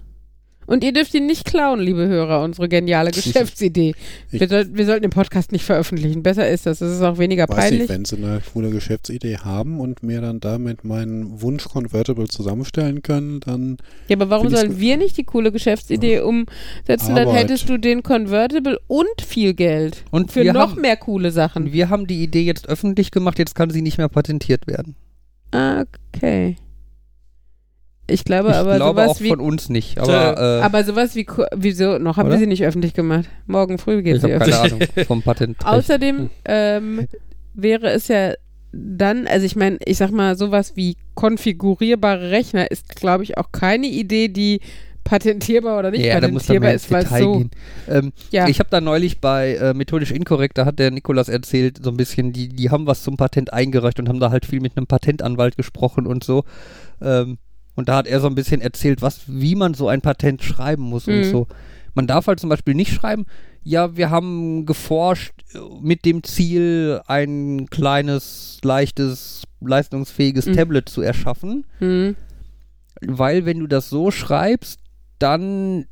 Und 0.67 0.83
ihr 0.85 0.93
dürft 0.93 1.13
ihn 1.15 1.27
nicht 1.27 1.45
klauen, 1.45 1.81
liebe 1.81 2.07
Hörer, 2.07 2.43
unsere 2.43 2.69
geniale 2.69 3.11
Geschäftsidee. 3.11 3.95
Ich- 4.31 4.41
Wir, 4.41 4.49
soll, 4.49 4.67
wir 4.73 4.87
sollten 4.87 5.03
den 5.03 5.11
Podcast 5.11 5.53
nicht 5.53 5.65
veröffentlichen. 5.65 6.23
Besser 6.23 6.49
ist 6.49 6.67
das. 6.67 6.79
Das 6.79 6.91
ist 6.93 7.03
auch 7.03 7.19
weniger 7.19 7.49
Weiß 7.49 7.57
peinlich. 7.57 7.81
nicht, 7.83 7.91
wenn 7.91 8.05
sie 8.05 8.17
eine 8.17 8.41
coole 8.53 8.71
Geschäftsidee 8.71 9.39
haben 9.39 9.81
und 9.81 10.03
mir 10.03 10.21
dann 10.21 10.41
damit 10.41 10.85
meinen 10.85 11.41
Wunsch 11.43 11.65
Convertible 11.65 12.29
zusammenstellen 12.29 13.03
können, 13.03 13.41
dann 13.41 13.77
ja, 14.09 14.17
aber 14.17 14.31
warum 14.31 14.49
sollen 14.49 14.79
wir 14.81 14.97
nicht 14.97 15.17
die 15.17 15.25
coole 15.25 15.53
Geschäftsidee 15.53 16.21
umsetzen? 16.21 17.15
Dann 17.15 17.29
Arbeit. 17.29 17.45
hättest 17.45 17.69
du 17.69 17.79
den 17.79 18.03
Convertible 18.03 18.79
und 18.87 19.07
viel 19.27 19.55
Geld. 19.55 20.05
Und 20.11 20.33
Für 20.33 20.45
noch 20.45 20.73
haben, 20.73 20.81
mehr 20.81 20.97
coole 20.97 21.31
Sachen. 21.31 21.73
Wir 21.73 21.89
haben 21.91 22.07
die 22.07 22.23
Idee 22.23 22.43
jetzt 22.43 22.69
öffentlich 22.69 23.11
gemacht, 23.11 23.39
jetzt 23.39 23.55
kann 23.55 23.71
sie 23.71 23.83
nicht 23.83 23.99
mehr 23.99 24.09
patentiert 24.09 24.67
werden. 24.67 24.97
Ah, 25.53 25.85
Okay. 26.17 26.57
Ich 28.07 28.25
glaube 28.25 28.51
ich 28.51 28.55
aber 28.57 28.77
glaube 28.77 29.01
sowas 29.03 29.11
auch 29.17 29.21
wie. 29.21 29.29
von 29.29 29.41
uns 29.41 29.69
nicht. 29.71 29.99
Aber, 29.99 30.37
äh, 30.61 30.63
aber 30.63 30.85
sowas 30.85 31.15
wie. 31.15 31.25
Ko- 31.25 31.47
Wieso? 31.57 31.99
Noch 31.99 32.17
haben 32.19 32.27
Oder? 32.27 32.35
wir 32.37 32.41
sie 32.41 32.47
nicht 32.47 32.65
öffentlich 32.65 32.93
gemacht. 32.95 33.25
Morgen 33.47 33.79
früh 33.79 34.03
geht 34.03 34.17
ich 34.17 34.23
sie 34.23 34.33
habe 34.35 34.45
öffentlich. 34.45 34.57
keine 34.91 34.95
Ahnung 34.97 35.07
vom 35.07 35.23
Patent. 35.23 35.57
Außerdem 35.65 36.31
ähm, 36.45 37.07
wäre 37.55 37.91
es 37.91 38.09
ja 38.09 38.35
dann, 38.73 39.27
also 39.27 39.47
ich 39.47 39.57
meine, 39.57 39.79
ich 39.87 39.97
sag 39.99 40.11
mal, 40.11 40.37
sowas 40.37 40.73
wie 40.75 40.97
konfigurierbare 41.15 42.31
Rechner 42.31 42.71
ist, 42.71 42.97
glaube 42.97 43.23
ich, 43.25 43.39
auch 43.39 43.53
keine 43.53 43.87
Idee, 43.87 44.29
die 44.29 44.61
patentierbar 45.05 45.79
oder 45.79 45.91
nicht 45.91 46.05
ja, 46.05 46.19
da 46.19 46.29
muss 46.29 46.49
man 46.49 46.61
patentierbar 46.61 46.75
ist, 46.75 46.91
weil 46.91 47.07
so. 47.07 47.39
gehen. 47.39 47.51
Ähm, 47.89 48.13
Ja, 48.33 48.49
Ich 48.49 48.59
habe 48.59 48.71
da 48.71 48.81
neulich 48.81 49.21
bei 49.21 49.55
äh, 49.57 49.75
Methodisch 49.75 50.11
Inkorrekt, 50.11 50.57
da 50.59 50.65
hat 50.65 50.79
der 50.79 50.91
Nikolas 50.91 51.29
erzählt, 51.29 51.79
so 51.83 51.91
ein 51.91 51.97
bisschen, 51.97 52.33
die, 52.33 52.49
die 52.49 52.71
haben 52.71 52.87
was 52.87 53.03
zum 53.03 53.17
Patent 53.17 53.53
eingereicht 53.53 54.01
und 54.01 54.09
haben 54.09 54.19
da 54.19 54.31
halt 54.31 54.47
viel 54.47 54.61
mit 54.61 54.77
einem 54.77 54.87
Patentanwalt 54.87 55.57
gesprochen 55.57 56.07
und 56.07 56.25
so. 56.25 56.45
Ähm, 57.03 57.37
und 57.75 57.89
da 57.89 57.97
hat 57.97 58.07
er 58.07 58.21
so 58.21 58.27
ein 58.27 58.35
bisschen 58.35 58.61
erzählt, 58.61 59.03
was, 59.03 59.23
wie 59.27 59.55
man 59.55 59.75
so 59.75 59.89
ein 59.89 60.01
Patent 60.01 60.43
schreiben 60.43 60.83
muss 60.85 61.09
und 61.09 61.19
Mhm. 61.19 61.25
so. 61.25 61.47
Man 61.95 62.07
darf 62.07 62.27
halt 62.27 62.41
zum 62.41 62.51
Beispiel 62.51 62.75
nicht 62.75 62.93
schreiben, 62.93 63.27
ja, 63.63 63.97
wir 63.97 64.11
haben 64.11 64.67
geforscht 64.67 65.33
äh, 65.55 65.59
mit 65.81 66.05
dem 66.05 66.23
Ziel, 66.25 67.01
ein 67.07 67.67
kleines, 67.71 68.59
leichtes, 68.63 69.45
leistungsfähiges 69.61 70.47
Mhm. 70.47 70.53
Tablet 70.55 70.89
zu 70.89 71.01
erschaffen 71.03 71.65
hm, 71.79 72.17
weil 73.07 73.45
wenn 73.45 73.59
du 73.59 73.67
das 73.67 73.89
so 73.91 74.11
schreibst, 74.11 74.81
dann 75.19 75.87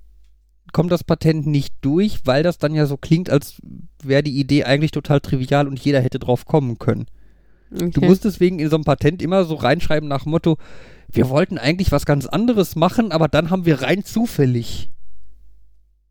kommt 0.73 0.91
das 0.93 1.05
Patent 1.05 1.47
nicht 1.47 1.75
durch, 1.83 2.21
weil 2.25 2.43
das 2.43 2.59
dann 2.59 2.75
ja 2.75 2.87
so 2.87 2.97
klingt, 2.97 3.29
als 3.29 3.61
wäre 4.03 4.23
die 4.23 4.39
Idee 4.39 4.65
eigentlich 4.65 4.91
total 4.93 5.21
trivial 5.21 5.69
und 5.69 5.79
jeder 5.79 6.01
hätte 6.01 6.19
drauf 6.19 6.47
kommen 6.47 6.79
können. 6.79 7.07
okay. 7.75 7.91
Du 7.91 8.01
musst 8.01 8.25
deswegen 8.25 8.59
in 8.59 8.71
so 8.71 8.77
einem 8.77 8.85
Patent 8.85 9.21
immer 9.21 9.45
so 9.45 9.55
reinschreiben 9.55 10.09
nach 10.09 10.25
Motto, 10.25 10.57
wir 11.13 11.29
wollten 11.29 11.59
eigentlich 11.59 11.93
was 11.93 12.07
ganz 12.07 12.27
anderes 12.27 12.77
machen, 12.77 13.13
aber 13.13 13.29
dann 13.29 13.51
haben 13.51 13.67
wir 13.67 13.83
rein 13.83 14.05
zufällig 14.05 14.91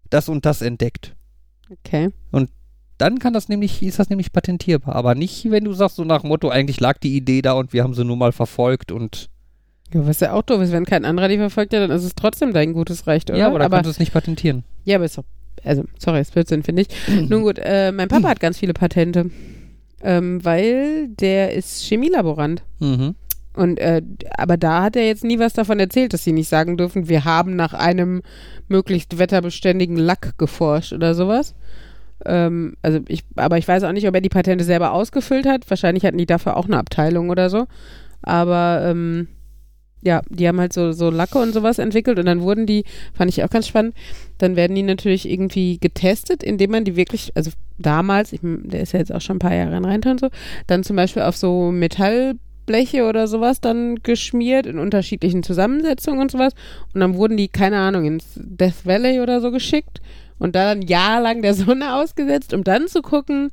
das 0.09 0.29
und 0.29 0.45
das 0.45 0.61
entdeckt. 0.61 1.15
okay. 1.69 2.09
Dann 2.97 3.17
kann 3.17 3.33
das 3.33 3.49
nämlich, 3.49 3.81
ist 3.81 3.97
das 3.97 4.11
nämlich 4.11 4.31
patentierbar. 4.31 4.95
Aber 4.95 5.15
nicht, 5.15 5.49
wenn 5.49 5.63
du 5.63 5.73
sagst, 5.73 5.95
so 5.95 6.03
nach 6.03 6.21
Motto, 6.21 6.49
eigentlich 6.49 6.79
lag 6.79 6.99
die 6.99 7.15
Idee 7.17 7.41
da 7.41 7.53
und 7.53 7.73
wir 7.73 7.81
haben 7.81 7.95
sie 7.95 8.05
nur 8.05 8.15
mal 8.15 8.31
verfolgt 8.31 8.91
und 8.91 9.31
Ja, 9.91 10.05
was 10.05 10.19
ja 10.19 10.33
auch 10.33 10.43
doof 10.43 10.61
ist, 10.61 10.71
wenn 10.71 10.85
kein 10.85 11.03
anderer 11.03 11.27
die 11.27 11.37
verfolgt, 11.37 11.73
ja, 11.73 11.79
dann 11.79 11.89
ist 11.89 12.03
es 12.03 12.13
trotzdem 12.13 12.53
dein 12.53 12.73
gutes 12.73 13.07
Recht, 13.07 13.31
oder? 13.31 13.39
ja, 13.39 13.47
aber 13.47 13.57
dann 13.57 13.65
aber, 13.65 13.77
kannst 13.77 13.87
du 13.87 13.91
es 13.93 13.97
nicht 13.99 14.13
patentieren. 14.13 14.65
ja, 14.83 14.97
aber 14.97 15.05
ist 15.05 15.17
doch, 15.17 15.23
also, 15.63 15.83
sorry, 15.97 16.21
ist 16.21 16.31
Blödsinn, 16.31 16.61
finde 16.61 16.83
ich. 16.83 16.89
Nun 17.27 17.41
gut, 17.41 17.57
äh, 17.57 17.91
mein 17.91 18.07
Papa 18.07 18.27
hat 18.29 18.39
ganz 18.39 18.59
viele 18.59 18.73
Patente, 18.73 19.31
ähm, 20.03 20.45
weil 20.45 21.07
der 21.07 21.53
ist 21.55 21.81
Chemielaborant. 21.81 22.61
Mhm. 22.77 23.15
Und 23.53 23.79
äh, 23.79 24.01
aber 24.37 24.57
da 24.57 24.83
hat 24.83 24.95
er 24.95 25.05
jetzt 25.05 25.23
nie 25.23 25.39
was 25.39 25.53
davon 25.53 25.79
erzählt, 25.79 26.13
dass 26.13 26.23
sie 26.23 26.31
nicht 26.31 26.47
sagen 26.47 26.77
dürfen, 26.77 27.09
wir 27.09 27.25
haben 27.25 27.55
nach 27.55 27.73
einem 27.73 28.21
möglichst 28.69 29.17
wetterbeständigen 29.17 29.97
Lack 29.97 30.37
geforscht 30.37 30.93
oder 30.93 31.13
sowas. 31.15 31.53
Ähm, 32.25 32.75
also 32.81 32.99
ich, 33.07 33.23
aber 33.35 33.57
ich 33.57 33.67
weiß 33.67 33.83
auch 33.83 33.91
nicht, 33.91 34.07
ob 34.07 34.15
er 34.15 34.21
die 34.21 34.29
Patente 34.29 34.63
selber 34.63 34.93
ausgefüllt 34.93 35.45
hat. 35.45 35.69
Wahrscheinlich 35.69 36.05
hatten 36.05 36.17
die 36.17 36.25
dafür 36.25 36.55
auch 36.55 36.65
eine 36.65 36.77
Abteilung 36.77 37.29
oder 37.29 37.49
so. 37.49 37.67
Aber 38.21 38.83
ähm, 38.85 39.27
ja, 40.01 40.21
die 40.29 40.47
haben 40.47 40.59
halt 40.59 40.73
so, 40.73 40.91
so 40.93 41.09
Lacke 41.09 41.37
und 41.37 41.53
sowas 41.53 41.77
entwickelt 41.77 42.17
und 42.19 42.25
dann 42.25 42.41
wurden 42.41 42.65
die, 42.65 42.85
fand 43.13 43.29
ich 43.29 43.43
auch 43.43 43.49
ganz 43.49 43.67
spannend, 43.67 43.95
dann 44.39 44.55
werden 44.55 44.75
die 44.75 44.83
natürlich 44.83 45.29
irgendwie 45.29 45.77
getestet, 45.77 46.43
indem 46.43 46.71
man 46.71 46.83
die 46.83 46.95
wirklich, 46.95 47.31
also 47.35 47.51
damals, 47.77 48.33
ich, 48.33 48.39
der 48.41 48.81
ist 48.81 48.93
ja 48.93 48.99
jetzt 48.99 49.13
auch 49.13 49.21
schon 49.21 49.35
ein 49.35 49.39
paar 49.39 49.53
Jahre 49.53 49.77
in 49.77 49.85
Rente 49.85 50.09
und 50.09 50.19
so, 50.19 50.29
dann 50.67 50.83
zum 50.83 50.95
Beispiel 50.95 51.21
auf 51.21 51.37
so 51.37 51.71
Metallbleche 52.71 53.07
oder 53.07 53.27
sowas 53.27 53.61
dann 53.61 53.95
geschmiert 54.03 54.65
in 54.65 54.79
unterschiedlichen 54.79 55.43
Zusammensetzungen 55.43 56.21
und 56.21 56.31
sowas 56.31 56.53
und 56.93 57.01
dann 57.01 57.15
wurden 57.15 57.37
die, 57.37 57.47
keine 57.47 57.77
Ahnung, 57.77 58.05
ins 58.05 58.25
Death 58.35 58.85
Valley 58.85 59.19
oder 59.21 59.41
so 59.41 59.51
geschickt 59.51 60.01
und 60.39 60.55
da 60.55 60.73
dann 60.73 60.81
jahrelang 60.81 61.41
der 61.41 61.53
Sonne 61.53 61.95
ausgesetzt, 61.95 62.53
um 62.53 62.63
dann 62.63 62.87
zu 62.87 63.01
gucken, 63.01 63.51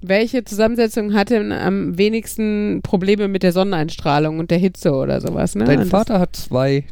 welche 0.00 0.44
Zusammensetzung 0.44 1.14
hatte 1.14 1.38
am 1.38 1.96
wenigsten 1.96 2.80
Probleme 2.82 3.28
mit 3.28 3.42
der 3.42 3.52
Sonneneinstrahlung 3.52 4.38
und 4.38 4.50
der 4.50 4.58
Hitze 4.58 4.92
oder 4.92 5.20
sowas, 5.20 5.54
ne? 5.54 5.64
Dein 5.64 5.80
Und 5.80 5.86
Vater 5.86 6.18
hat 6.18 6.34
zwei 6.34 6.84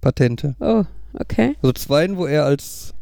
Patente. 0.00 0.56
Oh, 0.60 0.84
okay. 1.14 1.54
Also 1.62 1.72
zwei, 1.72 2.16
wo 2.16 2.26
er 2.26 2.44
als 2.44 2.92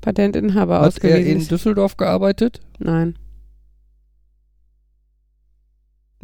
Patentinhaber 0.00 0.74
hat 0.74 0.82
er 0.82 0.88
ausgewiesen 0.88 1.30
in 1.30 1.38
ist. 1.38 1.50
Düsseldorf 1.50 1.96
gearbeitet, 1.96 2.60
Nein. 2.80 3.14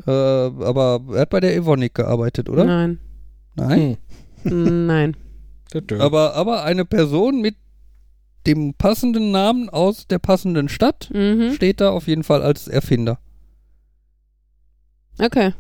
Äh, 0.07 0.11
aber 0.11 1.01
er 1.15 1.21
hat 1.23 1.31
bei 1.31 1.41
der 1.41 1.55
Evonik 1.57 1.95
gearbeitet, 1.95 2.49
oder? 2.49 2.65
Nein. 2.65 2.99
Nein. 3.57 3.97
Hm. 4.43 4.87
Nein. 4.87 5.17
Dö-dö. 5.75 6.01
Aber, 6.01 6.35
aber 6.35 6.65
eine 6.65 6.85
Person 6.85 7.41
mit 7.41 7.57
dem 8.47 8.73
passenden 8.75 9.31
Namen 9.31 9.69
aus 9.69 10.07
der 10.07 10.19
passenden 10.19 10.69
Stadt 10.69 11.11
Mhm. 11.13 11.53
steht 11.55 11.81
da 11.81 11.91
auf 11.91 12.07
jeden 12.07 12.23
Fall 12.25 12.43
als 12.43 12.69
Erfinder. 12.69 13.19
Okay. 15.19 15.53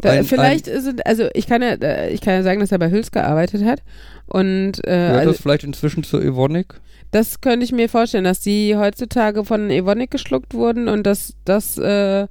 Da, 0.00 0.10
Ein- 0.10 0.24
vielleicht 0.24 0.66
sind, 0.66 1.06
also 1.06 1.28
ich 1.32 1.46
kann 1.46 1.62
ja, 1.62 1.70
äh, 1.70 2.10
ich 2.12 2.20
kann 2.20 2.34
ja 2.34 2.42
sagen, 2.42 2.60
dass 2.60 2.70
er 2.70 2.78
bei 2.78 2.90
Hüls 2.90 3.10
gearbeitet 3.10 3.64
hat. 3.64 3.82
Und 4.26 4.78
äh, 4.86 4.90
Gehört 4.90 5.16
also 5.20 5.32
das 5.32 5.40
vielleicht 5.40 5.64
inzwischen 5.64 6.04
zur 6.04 6.22
Evonik? 6.22 6.80
das 7.12 7.40
könnte 7.40 7.64
ich 7.64 7.72
mir 7.72 7.88
vorstellen, 7.88 8.24
dass 8.24 8.40
die 8.40 8.76
heutzutage 8.76 9.44
von 9.44 9.70
Evonik 9.70 10.10
geschluckt 10.10 10.52
wurden 10.52 10.88
und 10.88 11.04
dass 11.06 11.34
das, 11.46 11.78
äh, 11.78 12.26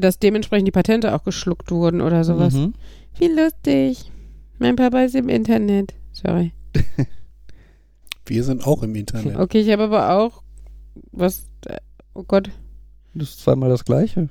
dass 0.00 0.18
dementsprechend 0.18 0.68
die 0.68 0.72
Patente 0.72 1.14
auch 1.14 1.24
geschluckt 1.24 1.70
wurden 1.70 2.00
oder 2.00 2.24
sowas. 2.24 2.54
Mhm. 2.54 2.74
Wie 3.18 3.28
lustig. 3.28 4.10
Mein 4.58 4.76
Papa 4.76 5.02
ist 5.02 5.14
im 5.14 5.28
Internet. 5.28 5.94
Sorry. 6.12 6.52
Wir 8.26 8.42
sind 8.42 8.66
auch 8.66 8.82
im 8.82 8.94
Internet. 8.94 9.36
Okay, 9.36 9.60
ich 9.60 9.70
habe 9.70 9.84
aber 9.84 10.10
auch 10.18 10.42
was. 11.12 11.46
Oh 12.14 12.24
Gott. 12.24 12.50
Das 13.14 13.30
ist 13.30 13.40
zweimal 13.40 13.68
das 13.68 13.84
gleiche. 13.84 14.28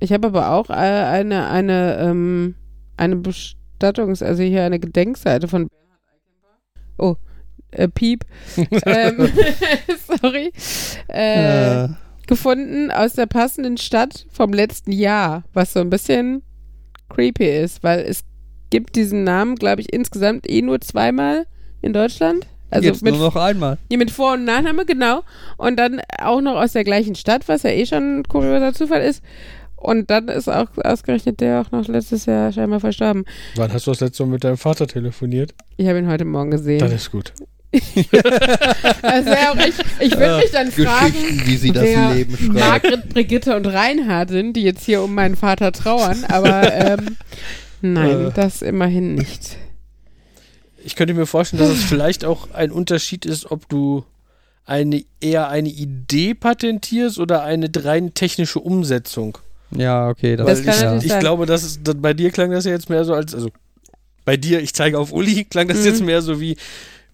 Ich 0.00 0.12
habe 0.12 0.28
aber 0.28 0.52
auch 0.52 0.70
äh, 0.70 0.72
eine 0.74 1.48
eine 1.48 1.98
ähm, 1.98 2.54
eine 2.96 3.16
Bestattungs, 3.16 4.22
also 4.22 4.42
hier 4.42 4.64
eine 4.64 4.78
Gedenkseite 4.78 5.48
von. 5.48 5.68
Oh, 6.98 7.16
äh, 7.70 7.88
Piep. 7.88 8.24
ähm, 8.56 9.28
sorry. 10.20 10.52
Äh, 11.08 11.84
Äh, 11.84 11.88
gefunden 12.28 12.92
aus 12.92 13.14
der 13.14 13.26
passenden 13.26 13.76
Stadt 13.76 14.26
vom 14.30 14.52
letzten 14.52 14.92
Jahr, 14.92 15.42
was 15.52 15.72
so 15.72 15.80
ein 15.80 15.90
bisschen 15.90 16.42
creepy 17.08 17.48
ist, 17.62 17.82
weil 17.82 18.00
es 18.00 18.22
gibt 18.70 18.94
diesen 18.96 19.24
Namen, 19.24 19.56
glaube 19.56 19.80
ich, 19.80 19.92
insgesamt 19.92 20.48
eh 20.48 20.62
nur 20.62 20.80
zweimal 20.80 21.46
in 21.82 21.92
Deutschland. 21.92 22.46
Also 22.70 22.86
jetzt 22.86 23.02
mit, 23.02 23.14
nur 23.14 23.24
noch 23.24 23.36
einmal. 23.36 23.78
ja, 23.90 23.96
mit 23.96 24.10
Vor- 24.10 24.34
und 24.34 24.44
Nachname, 24.44 24.84
genau. 24.84 25.22
Und 25.56 25.78
dann 25.78 26.02
auch 26.20 26.42
noch 26.42 26.56
aus 26.56 26.72
der 26.72 26.84
gleichen 26.84 27.14
Stadt, 27.14 27.48
was 27.48 27.62
ja 27.62 27.70
eh 27.70 27.86
schon 27.86 28.18
ein 28.20 28.22
kurioser 28.24 28.74
Zufall 28.74 29.00
ist. 29.00 29.22
Und 29.74 30.10
dann 30.10 30.28
ist 30.28 30.48
auch 30.48 30.66
ausgerechnet 30.84 31.40
der 31.40 31.62
auch 31.62 31.70
noch 31.70 31.86
letztes 31.88 32.26
Jahr 32.26 32.52
scheinbar 32.52 32.80
verstorben. 32.80 33.24
Wann 33.56 33.72
hast 33.72 33.86
du 33.86 33.92
das 33.92 34.00
letzte 34.00 34.24
Mal 34.26 34.32
mit 34.32 34.44
deinem 34.44 34.58
Vater 34.58 34.86
telefoniert? 34.86 35.54
Ich 35.76 35.86
habe 35.86 35.98
ihn 35.98 36.08
heute 36.08 36.24
Morgen 36.26 36.50
Dann 36.50 36.58
gesehen. 36.58 36.90
ist 36.92 37.10
gut. 37.10 37.32
Das 37.72 39.24
wäre 39.26 39.50
auch 39.52 39.56
echt, 39.56 39.84
ich 40.00 40.16
würde 40.16 40.36
mich 40.38 40.50
dann 40.52 40.70
fragen, 40.72 41.12
Geschichten, 41.12 41.46
wie 41.46 41.56
sie 41.56 41.72
das 41.72 41.82
wer 41.84 42.14
Leben 42.14 42.36
schreibt. 42.36 42.52
Margret, 42.54 43.08
Brigitte 43.10 43.56
und 43.56 43.66
Reinhard 43.66 44.30
sind, 44.30 44.54
die 44.54 44.62
jetzt 44.62 44.84
hier 44.84 45.02
um 45.02 45.14
meinen 45.14 45.36
Vater 45.36 45.72
trauern, 45.72 46.24
aber 46.28 46.72
ähm, 46.72 47.16
nein, 47.82 48.26
Äh. 48.28 48.32
das 48.34 48.62
immerhin 48.62 49.14
nicht. 49.16 49.56
Ich 50.84 50.96
könnte 50.96 51.12
mir 51.12 51.26
vorstellen, 51.26 51.60
dass 51.60 51.70
es 51.70 51.84
vielleicht 51.84 52.24
auch 52.24 52.50
ein 52.52 52.70
Unterschied 52.70 53.26
ist, 53.26 53.50
ob 53.50 53.68
du 53.68 54.04
eine 54.64 55.04
eher 55.20 55.48
eine 55.48 55.68
Idee 55.68 56.34
patentierst 56.34 57.18
oder 57.18 57.42
eine 57.42 57.68
rein 57.76 58.14
technische 58.14 58.60
Umsetzung. 58.60 59.36
Ja, 59.70 60.08
okay. 60.08 60.36
Das, 60.36 60.46
Das 60.46 60.66
Weil 60.66 60.74
kann 60.88 60.98
ich, 60.98 61.06
ich 61.12 61.18
glaube, 61.18 61.44
dass 61.46 61.62
es, 61.62 61.82
dass 61.82 61.96
bei 61.96 62.14
dir 62.14 62.30
klang 62.30 62.50
das 62.50 62.64
ja 62.64 62.70
jetzt 62.70 62.88
mehr 62.88 63.04
so 63.04 63.12
als, 63.14 63.34
also 63.34 63.50
bei 64.24 64.36
dir, 64.38 64.60
ich 64.60 64.72
zeige 64.74 64.98
auf 64.98 65.12
Uli, 65.12 65.44
klang 65.44 65.68
das 65.68 65.78
Mhm. 65.80 65.84
jetzt 65.84 66.02
mehr 66.02 66.22
so 66.22 66.40
wie, 66.40 66.56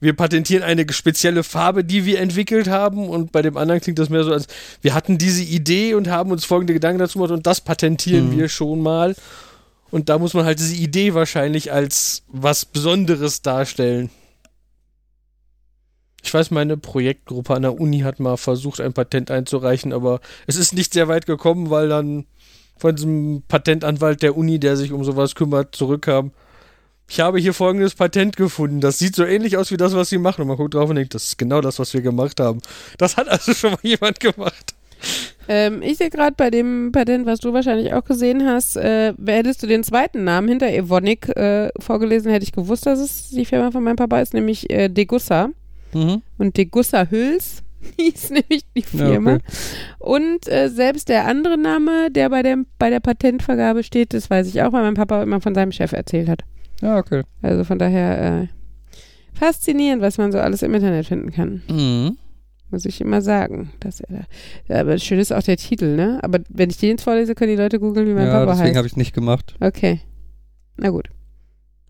wir 0.00 0.14
patentieren 0.14 0.62
eine 0.62 0.84
spezielle 0.92 1.42
Farbe, 1.44 1.84
die 1.84 2.04
wir 2.04 2.20
entwickelt 2.20 2.68
haben 2.68 3.08
und 3.08 3.32
bei 3.32 3.42
dem 3.42 3.56
anderen 3.56 3.80
klingt 3.80 3.98
das 3.98 4.10
mehr 4.10 4.24
so 4.24 4.32
als, 4.32 4.46
wir 4.82 4.94
hatten 4.94 5.18
diese 5.18 5.42
Idee 5.42 5.94
und 5.94 6.08
haben 6.08 6.30
uns 6.30 6.44
folgende 6.44 6.74
Gedanken 6.74 6.98
dazu 6.98 7.18
gemacht 7.18 7.32
und 7.32 7.46
das 7.46 7.60
patentieren 7.60 8.30
Mhm. 8.30 8.38
wir 8.38 8.48
schon 8.48 8.80
mal. 8.80 9.14
Und 9.90 10.08
da 10.08 10.18
muss 10.18 10.34
man 10.34 10.44
halt 10.44 10.58
diese 10.58 10.74
Idee 10.74 11.14
wahrscheinlich 11.14 11.72
als 11.72 12.24
was 12.28 12.64
Besonderes 12.64 13.42
darstellen. 13.42 14.10
Ich 16.22 16.32
weiß, 16.32 16.50
meine 16.50 16.76
Projektgruppe 16.76 17.54
an 17.54 17.62
der 17.62 17.78
Uni 17.78 18.00
hat 18.00 18.18
mal 18.18 18.36
versucht, 18.36 18.80
ein 18.80 18.94
Patent 18.94 19.30
einzureichen, 19.30 19.92
aber 19.92 20.20
es 20.46 20.56
ist 20.56 20.72
nicht 20.72 20.94
sehr 20.94 21.06
weit 21.06 21.26
gekommen, 21.26 21.70
weil 21.70 21.88
dann 21.88 22.26
von 22.78 22.96
diesem 22.96 23.42
Patentanwalt 23.46 24.22
der 24.22 24.36
Uni, 24.36 24.58
der 24.58 24.76
sich 24.76 24.90
um 24.90 25.04
sowas 25.04 25.34
kümmert, 25.34 25.76
zurückkam. 25.76 26.32
Ich 27.08 27.20
habe 27.20 27.38
hier 27.38 27.52
folgendes 27.54 27.94
Patent 27.94 28.36
gefunden. 28.36 28.80
Das 28.80 28.98
sieht 28.98 29.14
so 29.14 29.24
ähnlich 29.24 29.56
aus 29.56 29.70
wie 29.70 29.76
das, 29.76 29.94
was 29.94 30.08
sie 30.08 30.18
machen. 30.18 30.42
Und 30.42 30.48
man 30.48 30.56
guckt 30.56 30.74
drauf 30.74 30.88
und 30.88 30.96
denkt, 30.96 31.14
das 31.14 31.24
ist 31.24 31.38
genau 31.38 31.60
das, 31.60 31.78
was 31.78 31.92
wir 31.92 32.00
gemacht 32.00 32.40
haben. 32.40 32.60
Das 32.98 33.16
hat 33.16 33.28
also 33.28 33.52
schon 33.52 33.72
mal 33.72 33.78
jemand 33.82 34.20
gemacht. 34.20 34.74
Ähm, 35.48 35.82
ich 35.82 35.98
sehe 35.98 36.08
gerade 36.08 36.34
bei 36.34 36.50
dem 36.50 36.90
Patent, 36.90 37.26
was 37.26 37.40
du 37.40 37.52
wahrscheinlich 37.52 37.92
auch 37.92 38.04
gesehen 38.04 38.46
hast, 38.46 38.76
äh, 38.76 39.12
hättest 39.26 39.62
du 39.62 39.66
den 39.66 39.84
zweiten 39.84 40.24
Namen 40.24 40.48
hinter 40.48 40.68
Evonik 40.72 41.28
äh, 41.36 41.68
vorgelesen, 41.78 42.30
hätte 42.32 42.44
ich 42.44 42.52
gewusst, 42.52 42.86
dass 42.86 42.98
es 42.98 43.28
die 43.28 43.44
Firma 43.44 43.70
von 43.70 43.84
meinem 43.84 43.96
Papa 43.96 44.20
ist, 44.20 44.32
nämlich 44.32 44.70
äh, 44.70 44.88
Degussa. 44.88 45.50
Mhm. 45.92 46.22
Und 46.38 46.56
Degussa 46.56 47.06
Hüls 47.10 47.62
hieß 47.98 48.30
nämlich 48.30 48.62
die 48.74 48.80
Ja, 48.96 49.06
Firma. 49.06 49.34
okay. 49.34 49.42
Und 49.98 50.48
äh, 50.48 50.70
selbst 50.70 51.10
der 51.10 51.26
andere 51.26 51.58
Name, 51.58 52.10
der 52.10 52.30
bei, 52.30 52.42
dem, 52.42 52.64
bei 52.78 52.88
der 52.88 53.00
Patentvergabe 53.00 53.82
steht, 53.82 54.14
das 54.14 54.30
weiß 54.30 54.48
ich 54.48 54.62
auch, 54.62 54.72
weil 54.72 54.84
mein 54.84 54.94
Papa 54.94 55.22
immer 55.22 55.42
von 55.42 55.54
seinem 55.54 55.72
Chef 55.72 55.92
erzählt 55.92 56.30
hat. 56.30 56.44
Ja, 56.80 56.98
okay. 56.98 57.22
Also 57.42 57.64
von 57.64 57.78
daher 57.78 58.42
äh, 58.42 58.46
faszinierend, 59.32 60.02
was 60.02 60.18
man 60.18 60.32
so 60.32 60.38
alles 60.38 60.62
im 60.62 60.74
Internet 60.74 61.06
finden 61.06 61.30
kann. 61.30 61.62
Mhm. 61.68 62.18
Muss 62.70 62.84
ich 62.84 63.00
immer 63.00 63.22
sagen. 63.22 63.72
Dass 63.80 64.00
er 64.00 64.08
da, 64.18 64.24
ja, 64.74 64.80
aber 64.80 64.98
schön 64.98 65.18
ist 65.18 65.32
auch 65.32 65.42
der 65.42 65.56
Titel, 65.56 65.94
ne? 65.96 66.18
Aber 66.22 66.40
wenn 66.48 66.70
ich 66.70 66.76
den 66.78 66.90
jetzt 66.90 67.02
vorlese, 67.02 67.34
können 67.34 67.52
die 67.52 67.62
Leute 67.62 67.78
googeln, 67.78 68.06
wie 68.08 68.14
mein 68.14 68.26
Ja, 68.26 68.32
Papa 68.40 68.52
deswegen 68.52 68.68
heißt. 68.68 68.76
habe 68.76 68.86
ich 68.86 68.92
es 68.94 68.96
nicht 68.96 69.14
gemacht. 69.14 69.54
Okay. 69.60 70.00
Na 70.76 70.90
gut. 70.90 71.08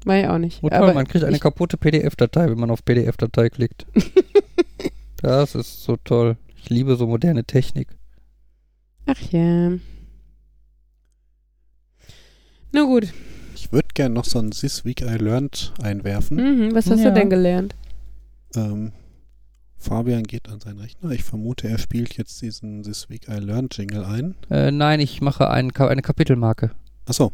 War 0.04 0.18
ich 0.18 0.26
auch 0.26 0.38
nicht. 0.38 0.58
Oh, 0.62 0.68
toll, 0.68 0.78
aber 0.78 0.92
man 0.92 1.08
kriegt 1.08 1.24
eine 1.24 1.38
kaputte 1.38 1.78
PDF-Datei, 1.78 2.50
wenn 2.50 2.58
man 2.58 2.70
auf 2.70 2.84
PDF-Datei 2.84 3.48
klickt. 3.48 3.86
das 5.22 5.54
ist 5.54 5.82
so 5.84 5.96
toll. 5.96 6.36
Ich 6.56 6.68
liebe 6.68 6.96
so 6.96 7.06
moderne 7.06 7.44
Technik. 7.44 7.88
Ach 9.06 9.20
ja. 9.30 9.70
Na 12.72 12.82
gut. 12.82 13.12
Ich 13.64 13.72
würde 13.72 13.88
gerne 13.94 14.14
noch 14.14 14.26
so 14.26 14.38
ein 14.38 14.50
This 14.50 14.84
Week 14.84 15.00
I 15.00 15.16
Learned 15.16 15.72
einwerfen. 15.82 16.36
Mhm, 16.36 16.74
was 16.74 16.90
hast 16.90 17.00
Ja. 17.00 17.08
du 17.10 17.14
denn 17.14 17.30
gelernt? 17.30 17.74
Ähm, 18.54 18.92
Fabian 19.78 20.22
geht 20.24 20.50
an 20.50 20.60
seinen 20.60 20.80
Rechner. 20.80 21.10
Ich 21.12 21.24
vermute, 21.24 21.68
er 21.68 21.78
spielt 21.78 22.16
jetzt 22.18 22.42
diesen 22.42 22.82
This 22.82 23.08
Week 23.08 23.26
I 23.28 23.38
Learned 23.38 23.74
Jingle 23.76 24.04
ein. 24.04 24.34
Äh, 24.50 24.70
nein, 24.70 25.00
ich 25.00 25.22
mache 25.22 25.48
ein, 25.50 25.74
eine 25.74 26.02
Kapitelmarke. 26.02 26.72
Achso, 27.06 27.32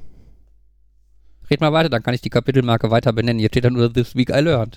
Red 1.51 1.61
mal 1.61 1.73
weiter, 1.73 1.89
dann 1.89 2.05
kann 2.05 2.15
ich 2.15 2.21
die 2.21 2.31
Kapitelmarke 2.31 2.93
weiter 2.93 3.13
benennen. 3.13 3.41
Hier 3.41 3.49
steht 3.49 3.65
dann 3.65 3.73
nur 3.73 3.93
This 3.93 4.15
Week 4.15 4.31
I 4.31 4.39
Learned. 4.41 4.77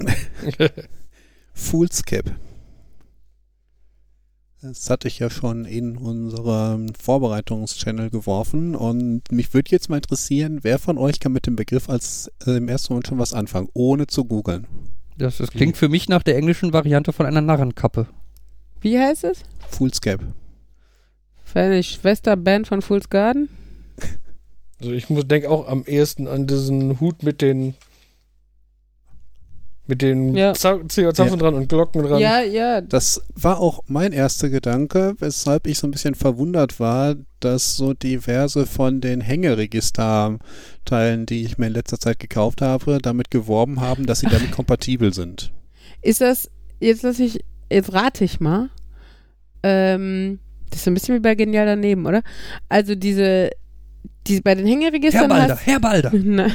Foolscap. 1.53 2.31
Das 4.65 4.89
hatte 4.89 5.09
ich 5.09 5.19
ja 5.19 5.29
schon 5.29 5.65
in 5.65 5.97
unserem 5.97 6.95
Vorbereitungschannel 6.95 8.09
geworfen 8.09 8.75
und 8.75 9.29
mich 9.29 9.53
würde 9.53 9.71
jetzt 9.71 9.89
mal 9.89 9.97
interessieren, 9.97 10.59
wer 10.61 10.79
von 10.79 10.97
euch 10.97 11.19
kann 11.19 11.33
mit 11.33 11.47
dem 11.47 11.57
Begriff 11.57 11.89
als 11.89 12.31
äh, 12.47 12.51
im 12.51 12.69
ersten 12.69 12.93
Moment 12.93 13.07
schon 13.07 13.19
was 13.19 13.33
anfangen, 13.33 13.67
ohne 13.73 14.07
zu 14.07 14.23
googeln. 14.23 14.65
Das, 15.17 15.39
das 15.39 15.51
klingt 15.51 15.75
für 15.75 15.89
mich 15.89 16.07
nach 16.07 16.23
der 16.23 16.37
englischen 16.37 16.71
Variante 16.71 17.11
von 17.11 17.25
einer 17.25 17.41
Narrenkappe. 17.41 18.07
Wie 18.79 18.97
heißt 18.97 19.25
es? 19.25 19.43
Foolscap. 19.67 20.21
War 21.53 21.63
eine 21.63 21.83
Schwesterband 21.83 22.65
von 22.65 22.81
Fool's 22.81 23.09
Garden? 23.09 23.49
Also 24.79 24.93
ich 24.93 25.09
muss 25.09 25.27
denke 25.27 25.49
auch 25.49 25.67
am 25.67 25.83
ehesten 25.83 26.25
an 26.25 26.47
diesen 26.47 27.01
Hut 27.01 27.21
mit 27.21 27.41
den 27.41 27.73
mit 29.85 30.01
den 30.01 30.33
Ja. 30.35 30.53
Za- 30.53 30.79
Zapfen 30.87 31.39
dran 31.39 31.55
und 31.55 31.67
Glocken 31.67 32.03
dran. 32.03 32.19
Ja, 32.21 32.39
ja. 32.41 32.79
Das 32.81 33.21
war 33.35 33.59
auch 33.59 33.81
mein 33.87 34.11
erster 34.13 34.49
Gedanke, 34.49 35.15
weshalb 35.19 35.67
ich 35.67 35.77
so 35.77 35.87
ein 35.87 35.91
bisschen 35.91 36.15
verwundert 36.15 36.79
war, 36.79 37.15
dass 37.41 37.75
so 37.75 37.93
diverse 37.93 38.65
von 38.65 39.01
den 39.01 39.19
Hängeregister-Teilen, 39.21 41.25
die 41.25 41.43
ich 41.43 41.57
mir 41.57 41.67
in 41.67 41.73
letzter 41.73 41.99
Zeit 41.99 42.19
gekauft 42.19 42.61
habe, 42.61 42.99
damit 43.01 43.31
geworben 43.31 43.81
haben, 43.81 44.05
dass 44.05 44.19
sie 44.19 44.27
damit 44.27 44.51
kompatibel 44.51 45.13
sind. 45.13 45.51
Ist 46.01 46.21
das, 46.21 46.49
jetzt 46.79 47.03
lass 47.03 47.19
ich, 47.19 47.43
jetzt 47.69 47.93
rate 47.93 48.23
ich 48.23 48.39
mal. 48.39 48.69
Ähm, 49.63 50.39
das 50.69 50.79
ist 50.79 50.85
so 50.85 50.91
ein 50.91 50.95
bisschen 50.95 51.15
wie 51.15 51.19
bei 51.19 51.35
Genial 51.35 51.65
daneben, 51.65 52.05
oder? 52.05 52.21
Also 52.69 52.95
diese, 52.95 53.51
die, 54.27 54.41
bei 54.41 54.55
den 54.55 54.65
Herr 54.65 54.73
Hängeregistern 54.75 55.27
Balder, 55.27 55.53
hast, 55.55 55.65
Herr 55.65 55.79
Balder. 55.79 56.11
Nein, 56.13 56.51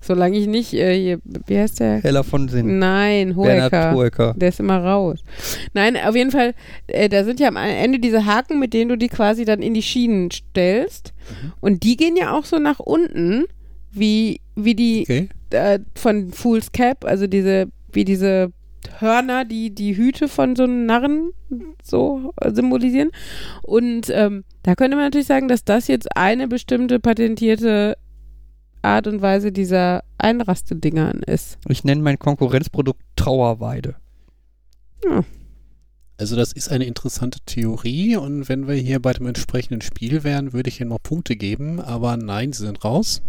solange 0.00 0.36
ich 0.36 0.46
nicht, 0.46 0.74
äh, 0.74 0.98
hier, 0.98 1.18
wie 1.46 1.58
heißt 1.58 1.80
der? 1.80 2.02
Heller 2.02 2.24
von 2.24 2.48
Sinn. 2.48 2.78
Nein, 2.78 3.36
Hoeker. 3.36 3.94
Hoeker. 3.94 4.34
Der 4.36 4.48
ist 4.48 4.60
immer 4.60 4.78
raus. 4.82 5.20
Nein, 5.74 5.96
auf 5.96 6.16
jeden 6.16 6.30
Fall, 6.30 6.54
äh, 6.88 7.08
da 7.08 7.24
sind 7.24 7.40
ja 7.40 7.48
am 7.48 7.56
Ende 7.56 7.98
diese 7.98 8.26
Haken, 8.26 8.58
mit 8.58 8.74
denen 8.74 8.88
du 8.90 8.96
die 8.98 9.08
quasi 9.08 9.44
dann 9.44 9.62
in 9.62 9.74
die 9.74 9.82
Schienen 9.82 10.30
stellst. 10.30 11.12
Und 11.60 11.82
die 11.84 11.96
gehen 11.96 12.16
ja 12.16 12.32
auch 12.36 12.44
so 12.44 12.58
nach 12.58 12.80
unten, 12.80 13.44
wie, 13.92 14.40
wie 14.56 14.74
die 14.74 15.02
Okay. 15.02 15.28
äh, 15.50 15.78
von 15.94 16.32
Fool's 16.32 16.72
Cap, 16.72 17.04
also 17.04 17.26
diese, 17.26 17.68
wie 17.92 18.04
diese 18.04 18.50
Hörner, 18.98 19.44
die 19.44 19.74
die 19.74 19.96
Hüte 19.96 20.28
von 20.28 20.56
so 20.56 20.64
einem 20.64 20.86
Narren 20.86 21.32
so 21.82 22.32
äh, 22.40 22.52
symbolisieren. 22.52 23.10
Und 23.62 24.10
ähm, 24.10 24.44
da 24.62 24.74
könnte 24.74 24.96
man 24.96 25.06
natürlich 25.06 25.26
sagen, 25.26 25.48
dass 25.48 25.64
das 25.64 25.88
jetzt 25.88 26.16
eine 26.16 26.48
bestimmte 26.48 27.00
patentierte 27.00 27.96
Art 28.82 29.06
und 29.06 29.22
Weise 29.22 29.52
dieser 29.52 30.02
Einrastedingern 30.18 31.20
ist. 31.26 31.58
Ich 31.68 31.84
nenne 31.84 32.02
mein 32.02 32.18
Konkurrenzprodukt 32.18 33.00
Trauerweide. 33.16 33.96
Also 36.18 36.36
das 36.36 36.52
ist 36.52 36.70
eine 36.70 36.84
interessante 36.84 37.40
Theorie 37.46 38.16
und 38.16 38.48
wenn 38.48 38.68
wir 38.68 38.74
hier 38.74 39.00
bei 39.00 39.12
dem 39.12 39.26
entsprechenden 39.26 39.80
Spiel 39.80 40.22
wären, 40.24 40.52
würde 40.52 40.68
ich 40.68 40.80
Ihnen 40.80 40.90
noch 40.90 41.02
Punkte 41.02 41.36
geben, 41.36 41.80
aber 41.80 42.16
nein, 42.16 42.52
sie 42.52 42.64
sind 42.64 42.84
raus. 42.84 43.22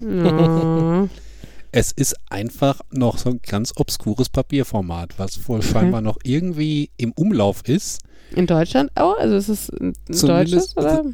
Ja. 0.00 1.08
Es 1.72 1.92
ist 1.92 2.16
einfach 2.30 2.80
noch 2.90 3.18
so 3.18 3.30
ein 3.30 3.40
ganz 3.46 3.72
obskures 3.76 4.28
Papierformat, 4.28 5.18
was 5.18 5.48
wohl 5.48 5.62
scheinbar 5.62 6.00
noch 6.00 6.18
irgendwie 6.24 6.90
im 6.96 7.12
Umlauf 7.12 7.62
ist. 7.68 8.00
In 8.34 8.46
Deutschland 8.46 8.90
auch? 8.94 9.18
Also 9.18 9.36
ist 9.36 9.48
es 9.48 9.68
ein 9.70 9.94
deutsches 10.08 10.76
oder? 10.76 11.04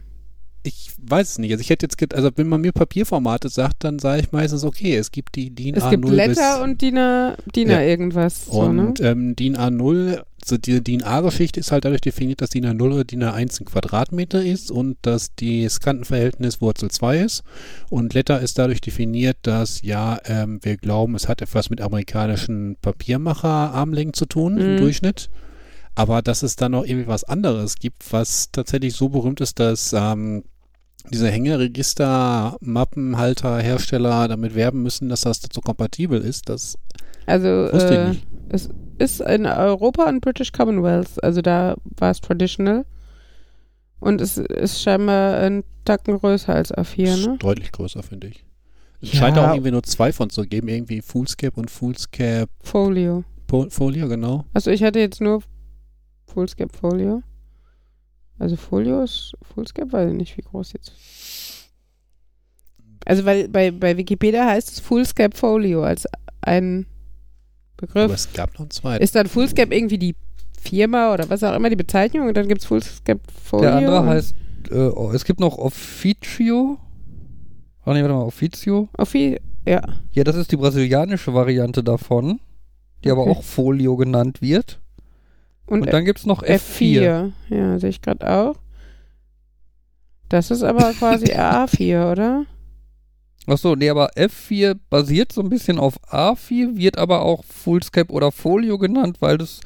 Ich 0.67 0.93
weiß 0.99 1.33
es 1.33 1.39
nicht. 1.39 1.51
Also 1.53 1.61
ich 1.61 1.69
hätte 1.69 1.85
jetzt, 1.85 2.15
also 2.15 2.31
wenn 2.37 2.49
man 2.49 2.63
mir 2.63 2.73
Papierformate 2.73 3.51
sagt, 3.51 3.85
dann 3.85 3.99
sage 3.99 4.23
ich 4.23 4.33
meistens, 4.33 4.65
okay, 4.65 4.97
es 4.97 5.11
gibt 5.11 5.35
die 5.35 5.51
DIN 5.51 5.75
Es 5.75 5.85
A0 5.85 5.91
gibt 5.91 6.07
bis 6.07 6.13
Letter 6.13 6.63
und 6.63 6.81
DIN 6.81 6.97
A, 6.99 7.37
DIN 7.55 7.71
A 7.71 7.73
Ja. 7.73 7.81
irgendwas. 7.83 8.47
So, 8.47 8.73
ne? 8.73 8.87
Und 8.87 9.01
ähm, 9.01 9.37
DIN 9.37 9.57
A0, 9.59 10.23
also 10.45 10.59
die 10.59 10.83
DIN 10.85 11.03
A-Geschichte 11.03 11.59
ist 11.61 11.73
halt 11.73 11.85
dadurch 11.87 12.03
definiert, 12.03 12.41
dass 12.43 12.51
DIN 12.51 12.67
A0 12.67 12.93
oder 12.93 13.05
DIN 13.05 13.23
A1 13.25 13.61
ein 13.61 13.65
Quadratmeter 13.65 14.45
ist 14.45 14.71
und 14.71 14.99
dass 15.03 15.31
das 15.35 15.81
Kantenverhältnis 15.81 16.61
Wurzel 16.61 16.91
2 16.91 17.21
ist. 17.21 17.43
Und 17.89 18.13
Letter 18.13 18.41
ist 18.41 18.59
dadurch 18.59 18.81
definiert, 18.83 19.39
dass 19.43 19.81
ja, 19.83 20.19
ähm, 20.27 20.61
wir 20.63 20.77
glauben, 20.77 21.15
es 21.15 21.29
hat 21.29 21.41
etwas 21.41 21.71
mit 21.71 21.81
amerikanischen 21.81 22.77
Papiermacher-Armlängen 22.83 24.13
zu 24.13 24.27
tun 24.27 24.59
im 24.59 24.75
Mhm. 24.75 24.77
Durchschnitt. 24.79 25.31
Aber 25.95 26.21
dass 26.23 26.43
es 26.43 26.57
dann 26.57 26.73
noch 26.73 26.85
irgendwie 26.85 27.07
was 27.07 27.25
anderes 27.25 27.77
gibt, 27.77 28.13
was 28.13 28.51
tatsächlich 28.51 28.95
so 28.95 29.09
berühmt 29.09 29.41
ist, 29.41 29.59
dass 29.61 29.93
ähm, 29.93 30.43
diese 31.11 31.31
Hängeregister, 31.31 32.57
Mappenhalter, 32.61 33.59
Hersteller 33.61 34.27
damit 34.29 34.55
werben 34.55 34.83
müssen, 34.83 35.09
dass 35.09 35.23
das 35.23 35.41
dazu 35.41 35.61
kompatibel 35.61 36.21
ist, 36.21 36.49
das 36.49 36.77
Also 37.27 37.49
wusste 37.73 37.95
ich 37.95 38.01
äh, 38.01 38.09
nicht. 38.09 38.27
es 38.49 38.69
ist 38.99 39.21
in 39.21 39.47
Europa 39.47 40.09
und 40.09 40.21
British 40.21 40.53
Commonwealth. 40.53 41.23
Also 41.23 41.43
da 41.43 41.77
war 41.99 42.11
es 42.11 42.21
traditional. 42.21 42.85
Und 44.01 44.21
es 44.21 44.37
ist 44.39 44.83
scheinbar 44.83 45.39
ein 45.39 45.65
Tacken 45.85 46.19
größer 46.19 46.55
als 46.55 46.73
A4, 46.75 47.03
Ist 47.05 47.27
ne? 47.27 47.37
deutlich 47.39 47.73
größer, 47.73 48.03
finde 48.03 48.29
ich. 48.29 48.45
Es 49.01 49.13
Ja. 49.13 49.21
scheint 49.21 49.39
auch 49.39 49.51
irgendwie 49.53 49.71
nur 49.71 49.83
zwei 49.83 50.13
von 50.13 50.31
zu 50.31 50.43
geben, 50.43 50.69
irgendwie 50.69 51.01
Foolscape 51.03 51.59
und 51.59 51.71
Foolscape 51.71 52.49
Folio. 52.63 53.25
Po- 53.47 53.69
Folio, 53.71 54.09
genau. 54.09 54.45
Also 54.55 54.71
ich 54.71 54.83
hatte 54.83 54.99
jetzt 54.99 55.21
nur 55.21 55.43
Fullscape 56.27 56.75
Folio. 56.77 57.23
Also 58.39 58.57
Folio 58.57 59.03
ist 59.03 59.33
Fullscape, 59.43 59.93
weiß 59.93 60.11
ich 60.11 60.17
nicht, 60.17 60.37
wie 60.37 60.43
groß 60.43 60.73
jetzt. 60.73 60.93
Also 63.07 63.25
weil 63.27 63.49
bei, 63.49 63.71
bei 63.71 63.97
Wikipedia 63.97 64.47
heißt 64.47 64.71
es 64.71 64.81
Fullscape 64.81 65.37
Folio 65.37 65.83
als 65.85 66.07
ein 66.41 66.87
Aber 67.91 68.03
Begriff. 68.03 68.13
es 68.13 68.33
gab 68.33 68.53
noch 68.55 68.61
einen 68.61 68.71
zweiten. 68.71 69.03
Ist 69.03 69.15
dann 69.15 69.27
Fullscape 69.27 69.75
irgendwie 69.75 69.99
die 69.99 70.15
Firma 70.61 71.13
oder 71.13 71.29
was 71.29 71.43
auch 71.45 71.55
immer 71.55 71.69
die 71.71 71.77
Bezeichnung 71.77 72.29
und 72.29 72.37
dann 72.37 72.49
gibt 72.49 72.61
es 72.63 72.67
Fullscape 72.67 73.21
Folio? 73.45 73.63
Der 73.67 73.75
andere 73.77 74.07
heißt, 74.07 74.35
äh, 74.71 74.75
oh, 74.75 75.11
es 75.13 75.25
gibt 75.25 75.41
noch 75.41 75.59
Officio. 75.59 76.79
Ah, 77.85 77.93
nee, 77.93 78.01
warte 78.01 78.15
mal, 78.15 78.23
Officio. 78.23 78.89
Offi 78.97 79.39
ja. 79.67 79.83
Ja, 80.13 80.25
das 80.25 80.37
ist 80.37 80.53
die 80.53 80.57
brasilianische 80.57 81.35
Variante 81.35 81.83
davon, 81.83 82.41
die 83.05 83.11
aber 83.11 83.23
Okay. 83.23 83.31
auch 83.31 83.43
Folio 83.43 83.97
genannt 83.97 84.41
wird. 84.43 84.81
Und, 85.67 85.83
Und 85.83 85.93
dann 85.93 86.05
gibt 86.05 86.19
es 86.19 86.27
noch 86.27 86.43
F4. 86.43 86.53
F4. 87.01 87.33
Ja, 87.51 87.79
sehe 87.79 87.91
ich 87.91 88.01
gerade 88.03 88.29
auch. 88.31 88.57
Das 90.29 90.51
ist 90.51 90.63
aber 90.63 90.93
quasi 90.93 91.27
A4, 91.35 92.11
oder? 92.13 92.45
Achso, 93.47 93.77
nee, 93.77 93.91
aber 93.91 94.11
F4 94.17 94.77
basiert 94.89 95.33
so 95.33 95.43
ein 95.43 95.51
bisschen 95.51 95.79
auf 95.79 95.97
A4, 96.05 96.77
wird 96.77 96.97
aber 96.97 97.23
auch 97.23 97.45
Fullscape 97.45 98.11
oder 98.13 98.33
Folio 98.33 98.79
genannt, 98.79 99.19
weil 99.21 99.37
das 99.39 99.61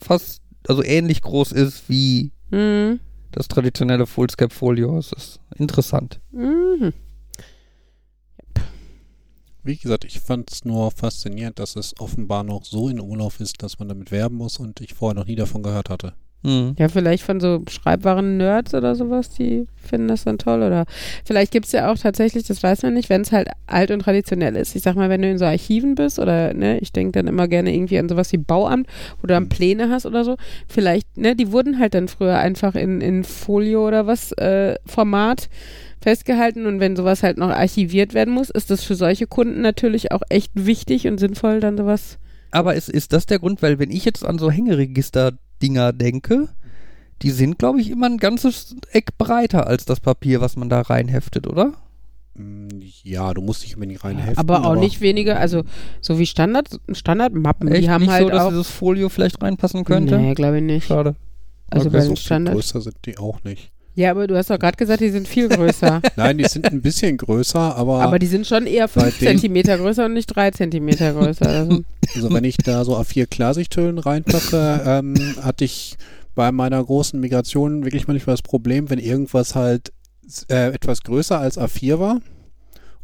fast, 0.00 0.40
also 0.68 0.84
ähnlich 0.84 1.22
groß 1.22 1.52
ist 1.52 1.88
wie 1.88 2.30
Mhm. 2.50 3.00
das 3.32 3.48
traditionelle 3.48 4.06
Fullscape 4.06 4.54
Folio. 4.54 4.94
Das 4.96 5.12
ist 5.12 5.40
interessant. 5.56 6.20
Mhm. 6.30 6.92
Wie 9.64 9.76
gesagt, 9.76 10.04
ich 10.04 10.20
fand 10.20 10.50
es 10.50 10.64
nur 10.64 10.90
faszinierend, 10.92 11.58
dass 11.58 11.76
es 11.76 11.98
offenbar 12.00 12.42
noch 12.44 12.64
so 12.64 12.88
in 12.88 13.00
Umlauf 13.00 13.40
ist, 13.40 13.62
dass 13.62 13.78
man 13.78 13.88
damit 13.88 14.10
werben 14.12 14.36
muss 14.36 14.58
und 14.58 14.80
ich 14.80 14.94
vorher 14.94 15.14
noch 15.14 15.26
nie 15.26 15.34
davon 15.34 15.62
gehört 15.62 15.90
hatte. 15.90 16.14
Hm. 16.44 16.76
Ja, 16.78 16.88
vielleicht 16.88 17.24
von 17.24 17.40
so 17.40 17.62
Schreibwaren-Nerds 17.68 18.72
oder 18.74 18.94
sowas, 18.94 19.30
die 19.30 19.66
finden 19.76 20.06
das 20.06 20.24
dann 20.24 20.38
toll. 20.38 20.62
Oder 20.62 20.84
vielleicht 21.24 21.50
gibt 21.50 21.66
es 21.66 21.72
ja 21.72 21.90
auch 21.90 21.98
tatsächlich, 21.98 22.46
das 22.46 22.62
weiß 22.62 22.82
man 22.82 22.94
nicht, 22.94 23.10
wenn 23.10 23.22
es 23.22 23.32
halt 23.32 23.48
alt 23.66 23.90
und 23.90 24.00
traditionell 24.00 24.54
ist. 24.54 24.76
Ich 24.76 24.82
sag 24.82 24.94
mal, 24.94 25.10
wenn 25.10 25.22
du 25.22 25.28
in 25.28 25.38
so 25.38 25.44
Archiven 25.44 25.96
bist 25.96 26.18
oder, 26.20 26.54
ne, 26.54 26.78
ich 26.78 26.92
denke 26.92 27.12
dann 27.12 27.26
immer 27.26 27.48
gerne 27.48 27.74
irgendwie 27.74 27.98
an 27.98 28.08
sowas 28.08 28.32
wie 28.32 28.38
Bauamt, 28.38 28.86
wo 29.20 29.26
du 29.26 29.34
dann 29.34 29.48
Pläne 29.48 29.90
hast 29.90 30.06
oder 30.06 30.24
so. 30.24 30.36
Vielleicht, 30.68 31.16
ne, 31.16 31.34
die 31.34 31.50
wurden 31.50 31.80
halt 31.80 31.94
dann 31.94 32.06
früher 32.06 32.38
einfach 32.38 32.76
in, 32.76 33.00
in 33.00 33.24
Folio 33.24 33.86
oder 33.86 34.06
was, 34.06 34.30
äh, 34.32 34.76
Format 34.86 35.48
festgehalten 36.00 36.66
und 36.66 36.78
wenn 36.78 36.94
sowas 36.94 37.24
halt 37.24 37.38
noch 37.38 37.50
archiviert 37.50 38.14
werden 38.14 38.32
muss, 38.32 38.50
ist 38.50 38.70
das 38.70 38.84
für 38.84 38.94
solche 38.94 39.26
Kunden 39.26 39.60
natürlich 39.60 40.12
auch 40.12 40.22
echt 40.28 40.52
wichtig 40.54 41.08
und 41.08 41.18
sinnvoll, 41.18 41.58
dann 41.58 41.76
sowas. 41.76 42.18
Aber 42.52 42.74
ist, 42.74 42.88
ist 42.88 43.12
das 43.12 43.26
der 43.26 43.40
Grund, 43.40 43.60
weil 43.62 43.80
wenn 43.80 43.90
ich 43.90 44.04
jetzt 44.04 44.24
an 44.24 44.38
so 44.38 44.50
Hängeregister-Dinger 45.60 45.92
denke, 45.92 46.48
die 47.22 47.30
sind, 47.30 47.58
glaube 47.58 47.80
ich, 47.80 47.90
immer 47.90 48.06
ein 48.06 48.18
ganzes 48.18 48.76
Eck 48.92 49.18
breiter 49.18 49.66
als 49.66 49.84
das 49.84 50.00
Papier, 50.00 50.40
was 50.40 50.56
man 50.56 50.68
da 50.68 50.80
reinheftet, 50.82 51.46
oder? 51.46 51.72
Mm, 52.34 52.68
Ja, 53.02 53.34
du 53.34 53.40
musst 53.42 53.64
dich 53.64 53.72
über 53.72 53.86
die 53.86 53.96
rein 53.96 54.18
heften. 54.18 54.38
aber 54.38 54.64
auch 54.64 54.76
nicht 54.76 55.00
weniger, 55.00 55.38
also 55.38 55.64
so 56.00 56.18
wie 56.18 56.26
Standard, 56.26 56.80
Standardmappen, 56.92 57.68
Echt 57.68 57.82
die 57.84 57.90
haben 57.90 58.02
nicht 58.02 58.10
halt 58.12 58.24
so, 58.24 58.30
dass 58.30 58.42
auch. 58.44 58.48
dieses 58.50 58.70
Folio 58.70 59.08
vielleicht 59.08 59.42
reinpassen 59.42 59.84
könnte? 59.84 60.16
Nee, 60.18 60.34
glaube 60.34 60.58
ich 60.58 60.62
nicht. 60.62 60.86
Schade. 60.86 61.16
Also 61.70 61.88
Okay, 61.88 61.96
bei 61.98 62.02
so 62.02 62.08
den 62.10 62.16
viel 62.16 62.24
Standard. 62.24 62.54
größer 62.54 62.80
sind 62.80 62.96
die 63.04 63.18
auch 63.18 63.42
nicht. 63.44 63.72
Ja, 63.98 64.12
aber 64.12 64.28
du 64.28 64.36
hast 64.36 64.48
doch 64.48 64.60
gerade 64.60 64.76
gesagt, 64.76 65.00
die 65.00 65.10
sind 65.10 65.26
viel 65.26 65.48
größer. 65.48 66.00
Nein, 66.16 66.38
die 66.38 66.44
sind 66.44 66.66
ein 66.66 66.80
bisschen 66.80 67.16
größer, 67.16 67.74
aber, 67.74 68.00
aber 68.00 68.20
die 68.20 68.28
sind 68.28 68.46
schon 68.46 68.64
eher 68.68 68.86
Bei 68.86 69.10
5 69.10 69.18
den- 69.18 69.28
Zentimeter 69.30 69.76
größer 69.76 70.04
und 70.04 70.12
nicht 70.12 70.26
3 70.26 70.52
Zentimeter 70.52 71.14
größer. 71.14 71.48
Also, 71.48 71.82
also 72.14 72.32
wenn 72.32 72.44
ich 72.44 72.58
da 72.58 72.84
so 72.84 72.96
A4 72.96 73.26
Klarsichthüllen 73.26 73.98
reinpacke, 73.98 74.82
ähm, 74.86 75.16
hatte 75.42 75.64
ich 75.64 75.96
bei 76.36 76.52
meiner 76.52 76.84
großen 76.84 77.18
Migration 77.18 77.82
wirklich 77.82 78.06
manchmal 78.06 78.34
das 78.34 78.42
Problem, 78.42 78.88
wenn 78.88 79.00
irgendwas 79.00 79.56
halt 79.56 79.92
äh, 80.48 80.68
etwas 80.72 81.02
größer 81.02 81.36
als 81.40 81.58
A4 81.58 81.98
war 81.98 82.20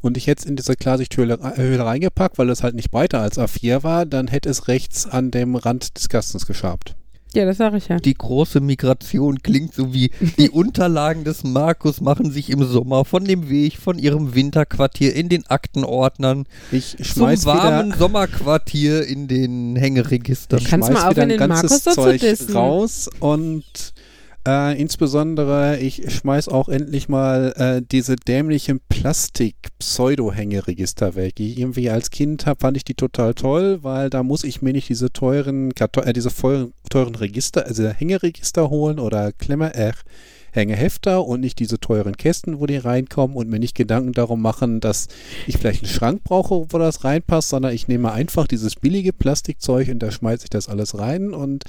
und 0.01 0.17
ich 0.17 0.27
jetzt 0.27 0.47
in 0.47 0.55
diese 0.55 0.77
Klarsichthülle 0.77 1.41
äh, 1.57 1.75
reingepackt, 1.75 2.39
weil 2.39 2.51
es 2.51 2.63
halt 2.63 2.77
nicht 2.77 2.93
breiter 2.93 3.19
als 3.19 3.37
A4 3.37 3.83
war, 3.83 4.07
dann 4.07 4.29
hätte 4.29 4.49
es 4.49 4.69
rechts 4.69 5.07
an 5.07 5.33
dem 5.33 5.57
Rand 5.57 5.97
des 5.97 6.09
Kastens 6.09 6.47
geschabt. 6.47 6.95
Ja, 7.35 7.45
das 7.45 7.59
sage 7.59 7.77
ich 7.77 7.89
ja. 7.89 7.99
Die 7.99 8.15
große 8.15 8.61
Migration 8.61 9.43
klingt 9.43 9.75
so 9.75 9.93
wie 9.93 10.11
die 10.39 10.51
Unterlagen 10.51 11.25
des 11.25 11.45
Markus 11.45 12.01
machen 12.01 12.31
sich 12.31 12.51
im 12.51 12.65
Sommer 12.65 13.05
von 13.05 13.25
dem 13.25 13.49
Weg 13.49 13.79
von 13.79 13.99
ihrem 13.99 14.35
Winterquartier 14.35 15.15
in 15.15 15.29
den 15.29 15.47
Aktenordnern 15.47 16.47
Ich 16.71 16.97
zum 16.97 17.05
schmeiß 17.05 17.47
warmen 17.47 17.89
wieder, 17.89 17.99
Sommerquartier 17.99 19.07
in 19.07 19.29
den 19.29 19.77
Hängeregistern. 19.77 20.61
ich 20.61 20.67
Kannst 20.69 20.89
schmeiß 20.89 21.03
mal 21.03 21.11
aufhören, 21.11 21.29
wieder 21.31 21.39
den 21.39 21.43
ein 21.43 21.61
ganzes 21.61 21.85
Markus 21.85 22.05
Zeug 22.47 22.55
raus 22.55 23.11
und 23.21 23.65
äh, 24.47 24.79
insbesondere, 24.81 25.79
ich 25.79 26.13
schmeiß 26.13 26.49
auch 26.49 26.69
endlich 26.69 27.09
mal 27.09 27.55
äh, 27.57 27.83
diese 27.83 28.17
dämlichen 28.17 28.81
Plastik-Pseudo-Hängeregister 28.89 31.15
weg. 31.15 31.41
Ich 31.41 31.59
irgendwie 31.59 31.89
als 31.91 32.11
Kind 32.11 32.47
hab, 32.47 32.61
fand 32.61 32.77
ich 32.77 32.85
die 32.85 32.95
total 32.95 33.35
toll, 33.35 33.79
weil 33.83 34.11
da 34.11 34.23
muss 34.23 34.45
ich 34.45 34.63
mir 34.63 34.73
nicht 34.73 34.89
diese 34.89 35.13
teuren, 35.13 35.75
Karton 35.75 36.05
äh, 36.05 36.13
diese 36.13 36.31
vollen, 36.31 36.73
teuren 36.91 37.15
Register, 37.15 37.67
also 37.67 37.89
Hängeregister 37.89 38.71
holen 38.71 38.99
oder 38.99 39.33
Klemmer, 39.33 39.75
äh, 39.75 39.93
hänge 40.55 40.77
Hefter 40.77 41.27
und 41.27 41.41
nicht 41.41 41.59
diese 41.59 41.81
teuren 41.81 42.17
Kästen, 42.17 42.61
wo 42.61 42.67
die 42.67 42.77
reinkommen 42.77 43.37
und 43.37 43.51
mir 43.51 43.59
nicht 43.59 43.75
Gedanken 43.75 44.13
darum 44.13 44.41
machen, 44.41 44.81
dass 44.81 45.09
ich 45.47 45.59
vielleicht 45.59 45.83
einen 45.83 45.93
Schrank 45.93 46.23
brauche, 46.23 46.67
wo 46.69 46.79
das 46.79 47.03
reinpasst, 47.03 47.49
sondern 47.49 47.75
ich 47.75 47.89
nehme 47.89 48.13
einfach 48.13 48.47
dieses 48.47 48.77
billige 48.77 49.13
Plastikzeug 49.13 49.89
und 49.89 49.99
da 49.99 50.13
schmeiße 50.13 50.45
ich 50.45 50.51
das 50.51 50.69
alles 50.69 50.99
rein 50.99 51.33
und 51.33 51.65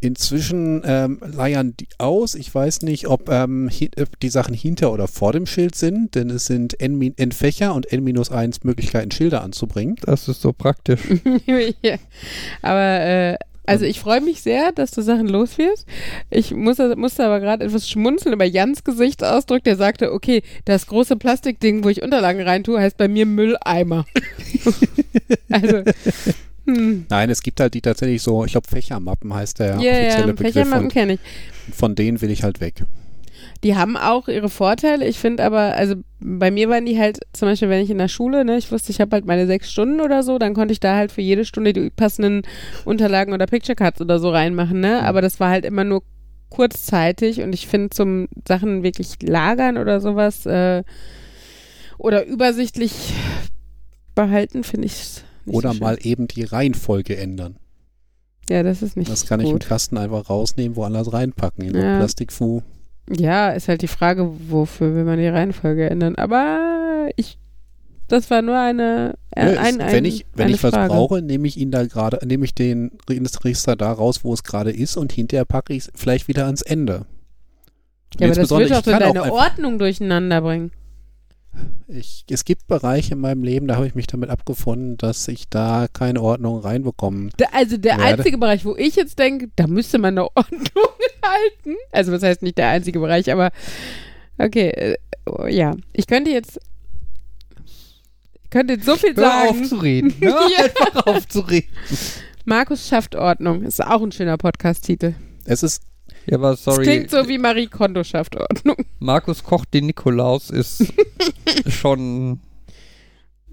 Inzwischen 0.00 0.82
ähm, 0.84 1.18
leiern 1.20 1.74
die 1.78 1.88
aus. 1.98 2.34
Ich 2.34 2.54
weiß 2.54 2.82
nicht, 2.82 3.08
ob 3.08 3.28
ähm, 3.28 3.68
hi- 3.68 3.90
ob 4.00 4.20
die 4.20 4.28
Sachen 4.28 4.54
hinter 4.54 4.92
oder 4.92 5.08
vor 5.08 5.32
dem 5.32 5.46
Schild 5.46 5.74
sind, 5.74 6.14
denn 6.14 6.30
es 6.30 6.46
sind 6.46 6.80
N, 6.80 6.98
min- 6.98 7.14
N 7.16 7.32
Fächer 7.32 7.74
und 7.74 7.92
N-1 7.92 8.60
Möglichkeiten, 8.62 9.10
Schilder 9.10 9.42
anzubringen. 9.42 9.96
Das 10.02 10.28
ist 10.28 10.40
so 10.40 10.52
praktisch. 10.52 11.00
ja. 11.82 11.96
Aber 12.62 13.00
äh, 13.00 13.38
also 13.66 13.84
ich 13.84 14.00
freue 14.00 14.22
mich 14.22 14.40
sehr, 14.40 14.72
dass 14.72 14.92
du 14.92 15.02
Sachen 15.02 15.28
los 15.28 15.58
wirst. 15.58 15.84
Ich 16.30 16.54
muss, 16.54 16.78
musste 16.96 17.24
aber 17.26 17.38
gerade 17.40 17.66
etwas 17.66 17.86
schmunzeln 17.90 18.32
über 18.32 18.46
Jans 18.46 18.82
Gesichtsausdruck, 18.82 19.62
der 19.62 19.76
sagte, 19.76 20.12
okay, 20.12 20.42
das 20.64 20.86
große 20.86 21.16
Plastikding, 21.16 21.84
wo 21.84 21.90
ich 21.90 22.02
Unterlagen 22.02 22.40
reintue, 22.40 22.80
heißt 22.80 22.96
bei 22.96 23.08
mir 23.08 23.26
Mülleimer. 23.26 24.06
also, 25.50 25.82
hm. 26.68 27.06
Nein, 27.08 27.30
es 27.30 27.42
gibt 27.42 27.60
halt 27.60 27.72
die 27.72 27.80
tatsächlich 27.80 28.20
so, 28.20 28.44
ich 28.44 28.52
glaube 28.52 28.68
Fächermappen 28.68 29.32
heißt 29.32 29.58
der 29.58 29.76
Ja, 29.76 29.80
ja, 29.80 30.00
offizielle 30.02 30.34
Begriff 30.34 30.52
Fächermappen 30.52 30.90
kenne 30.90 31.14
ich. 31.14 31.20
von 31.74 31.94
denen 31.94 32.20
will 32.20 32.30
ich 32.30 32.42
halt 32.42 32.60
weg. 32.60 32.84
Die 33.64 33.74
haben 33.74 33.96
auch 33.96 34.28
ihre 34.28 34.50
Vorteile. 34.50 35.06
Ich 35.06 35.18
finde 35.18 35.44
aber, 35.44 35.74
also 35.74 35.94
bei 36.20 36.50
mir 36.50 36.68
waren 36.68 36.84
die 36.84 36.98
halt, 36.98 37.20
zum 37.32 37.48
Beispiel, 37.48 37.70
wenn 37.70 37.82
ich 37.82 37.88
in 37.90 37.98
der 37.98 38.08
Schule, 38.08 38.44
ne, 38.44 38.58
ich 38.58 38.70
wusste, 38.70 38.90
ich 38.92 39.00
habe 39.00 39.12
halt 39.12 39.24
meine 39.24 39.46
sechs 39.46 39.72
Stunden 39.72 40.00
oder 40.00 40.22
so, 40.22 40.38
dann 40.38 40.54
konnte 40.54 40.72
ich 40.72 40.80
da 40.80 40.94
halt 40.96 41.10
für 41.10 41.22
jede 41.22 41.44
Stunde 41.46 41.72
die 41.72 41.88
passenden 41.88 42.42
Unterlagen 42.84 43.32
oder 43.32 43.46
Picture 43.46 43.76
Cards 43.76 44.00
oder 44.00 44.18
so 44.18 44.30
reinmachen, 44.30 44.80
ne? 44.80 45.02
Aber 45.04 45.22
das 45.22 45.40
war 45.40 45.48
halt 45.50 45.64
immer 45.64 45.84
nur 45.84 46.02
kurzzeitig 46.50 47.40
und 47.40 47.54
ich 47.54 47.66
finde 47.66 47.90
zum 47.90 48.28
Sachen 48.46 48.82
wirklich 48.82 49.22
lagern 49.22 49.78
oder 49.78 50.00
sowas 50.00 50.44
äh, 50.46 50.82
oder 51.96 52.26
übersichtlich 52.26 53.12
behalten, 54.14 54.64
finde 54.64 54.86
ich 54.86 55.22
nicht 55.48 55.56
Oder 55.56 55.72
so 55.72 55.80
mal 55.80 55.98
eben 56.00 56.28
die 56.28 56.44
Reihenfolge 56.44 57.16
ändern. 57.16 57.56
Ja, 58.48 58.62
das 58.62 58.80
ist 58.82 58.96
nicht 58.96 59.10
Das 59.10 59.26
kann 59.26 59.40
ich 59.40 59.50
im. 59.50 59.58
Kasten 59.58 59.98
einfach 59.98 60.30
rausnehmen, 60.30 60.76
woanders 60.76 61.12
reinpacken. 61.12 61.64
In 61.64 61.74
so 61.74 61.80
Ja. 61.80 61.98
Plastikfu. 61.98 62.62
Ja, 63.10 63.50
ist 63.50 63.68
halt 63.68 63.82
die 63.82 63.88
Frage, 63.88 64.30
wofür 64.48 64.94
will 64.94 65.04
man 65.04 65.18
die 65.18 65.26
Reihenfolge 65.28 65.88
ändern. 65.90 66.14
Aber 66.16 67.08
ich, 67.16 67.38
das 68.06 68.30
war 68.30 68.40
nur 68.42 68.58
eine, 68.58 69.14
äh, 69.30 69.40
ein, 69.42 69.74
ist- 69.74 69.80
ein, 69.80 69.92
wenn 69.92 70.04
ich, 70.06 70.24
wenn 70.34 70.48
ich 70.48 70.62
was 70.62 70.72
Frage. 70.72 70.92
brauche, 70.92 71.20
nehme 71.22 71.46
ich 71.46 71.56
ihn 71.58 71.70
da 71.70 71.84
gerade, 71.86 72.26
nehme 72.26 72.44
ich 72.46 72.54
den 72.54 72.92
Register 73.08 73.76
da 73.76 73.92
raus, 73.92 74.24
wo 74.24 74.32
es 74.32 74.44
gerade 74.44 74.70
ist 74.70 74.96
und 74.96 75.12
hinterher 75.12 75.44
packe 75.44 75.72
ich 75.74 75.80
es 75.84 75.92
vielleicht 75.94 76.28
wieder 76.28 76.46
ans 76.46 76.62
Ende. 76.62 77.04
Ja, 78.18 78.26
aber 78.28 78.34
das 78.34 78.48
doch 78.48 78.60
ich 78.60 78.68
so 78.74 78.80
deine 78.90 79.06
auch 79.20 79.24
einfach- 79.24 79.30
Ordnung 79.30 79.78
durcheinander 79.78 80.40
bringen. 80.40 80.70
Ich, 81.88 82.24
es 82.30 82.44
gibt 82.44 82.66
Bereiche 82.66 83.14
in 83.14 83.20
meinem 83.20 83.42
Leben, 83.42 83.66
da 83.66 83.76
habe 83.76 83.86
ich 83.86 83.94
mich 83.94 84.06
damit 84.06 84.28
abgefunden, 84.30 84.96
dass 84.98 85.26
ich 85.28 85.48
da 85.48 85.86
keine 85.92 86.20
Ordnung 86.20 86.60
reinbekomme. 86.60 87.30
Da, 87.38 87.46
also 87.52 87.76
der 87.78 87.98
Werde. 87.98 88.18
einzige 88.18 88.38
Bereich, 88.38 88.64
wo 88.64 88.76
ich 88.76 88.94
jetzt 88.96 89.18
denke, 89.18 89.48
da 89.56 89.66
müsste 89.66 89.98
man 89.98 90.14
eine 90.18 90.24
Ordnung 90.36 90.62
halten. 91.22 91.76
Also 91.92 92.12
was 92.12 92.22
heißt 92.22 92.42
nicht 92.42 92.58
der 92.58 92.68
einzige 92.68 93.00
Bereich, 93.00 93.30
aber 93.32 93.50
okay, 94.38 94.68
äh, 94.68 94.96
oh, 95.26 95.46
ja. 95.46 95.74
Ich 95.92 96.06
könnte 96.06 96.30
jetzt, 96.30 96.60
ich 98.44 98.50
könnte 98.50 98.74
jetzt 98.74 98.86
so 98.86 98.96
viel 98.96 99.14
Hör 99.16 99.24
sagen. 99.24 99.48
auf 99.62 99.68
zu 99.68 99.76
reden. 99.76 100.14
Hör 100.20 100.30
Ja. 100.50 100.64
einfach 100.64 101.06
auf 101.06 101.28
zu 101.28 101.40
reden. 101.40 101.68
Markus 102.44 102.88
schafft 102.88 103.14
Ordnung. 103.14 103.62
Ist 103.62 103.82
auch 103.84 104.02
ein 104.02 104.12
schöner 104.12 104.36
Podcast-Titel. 104.38 105.14
Es 105.44 105.62
ist, 105.62 105.82
Ja, 106.28 106.36
aber 106.36 106.50
Das 106.50 106.64
sorry. 106.64 106.84
klingt 106.84 107.10
so 107.10 107.26
wie 107.28 107.38
Marie 107.38 107.66
Kondo 107.66 108.04
schafft 108.04 108.36
Ordnung. 108.36 108.76
Markus 108.98 109.42
kocht 109.44 109.72
den 109.74 109.86
Nikolaus 109.86 110.50
ist 110.50 110.84
schon. 111.68 112.40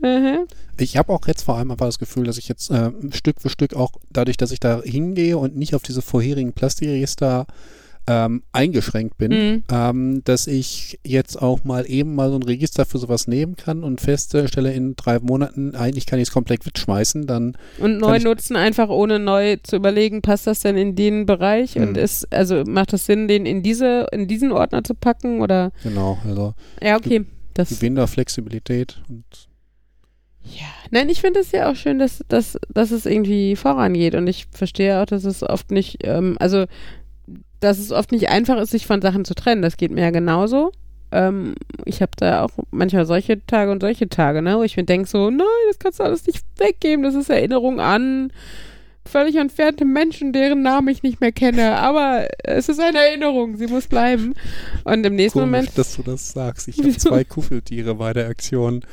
Mhm. 0.02 0.40
ich 0.78 0.98
habe 0.98 1.12
auch 1.14 1.26
jetzt 1.26 1.44
vor 1.44 1.56
allem 1.56 1.72
einfach 1.72 1.86
das 1.86 2.00
Gefühl, 2.00 2.26
dass 2.26 2.38
ich 2.38 2.48
jetzt 2.50 2.70
äh, 2.70 2.92
Stück 3.12 3.40
für 3.42 3.50
Stück 3.50 3.74
auch 3.74 3.92
dadurch, 4.12 4.36
dass 4.38 4.52
ich 4.52 4.60
da 4.60 4.82
hingehe 4.84 5.38
und 5.38 5.56
nicht 5.56 5.74
auf 5.74 5.84
diese 5.84 6.02
vorherigen 6.02 6.52
Plastikregister 6.54 7.48
ähm, 8.08 8.44
eingeschränkt 8.52 9.18
bin, 9.18 9.32
Mhm. 9.32 9.64
ähm, 9.72 10.22
dass 10.26 10.46
ich 10.46 11.00
jetzt 11.04 11.42
auch 11.42 11.64
mal 11.64 11.90
eben 11.90 12.14
mal 12.14 12.30
so 12.30 12.36
ein 12.36 12.44
Register 12.44 12.86
für 12.86 13.00
sowas 13.00 13.28
nehmen 13.28 13.56
kann 13.56 13.84
und 13.84 14.00
feststelle 14.00 14.72
in 14.74 14.96
drei 14.96 15.20
Monaten, 15.20 15.74
eigentlich 15.76 16.06
kann 16.06 16.20
ich 16.20 16.28
es 16.28 16.32
komplett 16.32 16.66
wegschmeißen, 16.66 17.26
dann 17.26 17.58
Und 17.80 17.98
neu 17.98 18.20
nutzen, 18.20 18.56
einfach 18.58 18.90
ohne 18.90 19.18
neu 19.18 19.58
zu 19.64 19.76
überlegen, 19.76 20.22
passt 20.22 20.46
das 20.46 20.60
denn 20.60 20.78
in 20.78 20.96
den 20.96 21.26
Bereich 21.26 21.78
und 21.78 21.92
Mhm. 21.94 21.96
ist, 21.96 22.32
also 22.32 22.64
macht 22.68 22.94
das 22.94 23.06
Sinn, 23.08 23.28
den 23.28 23.46
in 23.48 23.64
diese, 23.64 24.06
in 24.12 24.28
diesen 24.28 24.52
Ordner 24.52 24.84
zu 24.84 24.94
packen 24.94 25.42
oder 25.42 25.72
genau, 25.82 26.20
also 26.26 26.54
ja, 26.84 26.98
okay. 26.98 27.26
Das, 27.56 27.70
Gewinn 27.70 27.96
der 27.96 28.08
Flexibilität 28.08 29.02
und 29.10 29.24
ja. 30.44 30.66
Nein, 30.92 31.10
ich 31.10 31.22
finde 31.22 31.40
es 31.40 31.52
ja 31.52 31.72
auch 31.72 31.76
schön, 31.76 31.98
dass, 31.98 32.24
dass, 32.28 32.58
dass 32.72 32.92
es 32.92 33.08
irgendwie 33.08 33.56
vorangeht 33.56 34.14
und 34.14 34.28
ich 34.28 34.46
verstehe 34.52 35.02
auch, 35.02 35.06
dass 35.08 35.24
es 35.24 35.42
oft 35.42 35.72
nicht, 35.72 36.00
ähm, 36.04 36.38
also 36.40 36.66
dass 37.66 37.80
es 37.80 37.92
oft 37.92 38.12
nicht 38.12 38.30
einfach 38.30 38.58
ist, 38.58 38.72
sich 38.72 38.88
von 38.88 39.02
Sachen 39.02 39.26
zu 39.26 39.36
trennen. 39.36 39.62
Das 39.62 39.78
geht 39.78 39.92
mir 39.92 40.02
ja 40.02 40.12
genauso. 40.12 40.72
Ähm, 41.12 41.56
ich 41.86 42.02
habe 42.02 42.12
da 42.18 42.44
auch 42.44 42.52
manchmal 42.72 43.06
solche 43.06 43.46
Tage 43.46 43.72
und 43.72 43.82
solche 43.82 44.10
Tage, 44.10 44.42
ne, 44.42 44.58
wo 44.58 44.64
ich 44.64 44.78
mir 44.78 44.86
denke 44.86 45.08
so, 45.08 45.30
nein, 45.30 45.46
das 45.68 45.80
kannst 45.80 46.00
du 46.00 46.04
alles 46.04 46.26
nicht 46.26 46.44
weggeben, 46.58 47.04
das 47.04 47.16
ist 47.16 47.30
Erinnerung 47.30 47.80
an 47.80 48.32
völlig 49.08 49.36
entfernte 49.36 49.86
Menschen, 49.86 50.34
deren 50.34 50.62
Namen 50.62 50.88
ich 50.88 51.04
nicht 51.04 51.22
mehr 51.22 51.32
kenne, 51.32 51.78
aber 51.78 52.28
es 52.44 52.70
ist 52.70 52.80
eine 52.80 52.98
Erinnerung, 52.98 53.56
sie 53.58 53.68
muss 53.68 53.88
bleiben. 53.88 54.34
Und 54.84 55.06
im 55.06 55.16
nächsten 55.16 55.40
komisch, 55.40 55.52
Moment, 55.52 55.78
dass 55.78 55.96
du 55.96 56.04
das 56.04 56.32
sagst. 56.32 56.68
Ich 56.68 56.80
habe 56.80 56.98
zwei 56.98 57.24
Kuffeltiere 57.24 57.96
bei 57.96 58.14
der 58.14 58.28
Aktion 58.28 58.84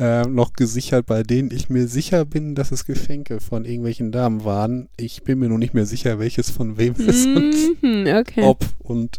äh, 0.00 0.22
noch 0.26 0.54
gesichert, 0.54 1.04
bei 1.06 1.22
denen 1.22 1.50
ich 1.50 1.68
mir 1.68 1.86
sicher 1.86 2.24
bin, 2.24 2.54
dass 2.54 2.72
es 2.72 2.86
Geschenke 2.86 3.38
von 3.38 3.66
irgendwelchen 3.66 4.12
Damen 4.12 4.44
waren. 4.44 4.88
Ich 4.96 5.22
bin 5.24 5.38
mir 5.38 5.48
nur 5.50 5.58
nicht 5.58 5.74
mehr 5.74 5.84
sicher, 5.84 6.18
welches 6.18 6.48
von 6.50 6.78
wem 6.78 6.94
ist 6.94 7.26
und 7.26 7.54
Mhm, 7.82 8.06
okay. 8.18 8.42
ob 8.42 8.64
und 8.78 9.18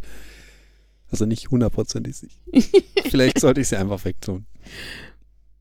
also 1.12 1.26
nicht 1.26 1.52
hundertprozentig 1.52 2.16
sicher. 2.16 2.40
Vielleicht 3.10 3.40
sollte 3.40 3.62
ich 3.62 3.68
sie 3.68 3.76
einfach 3.78 4.04
wegtun. 4.06 4.46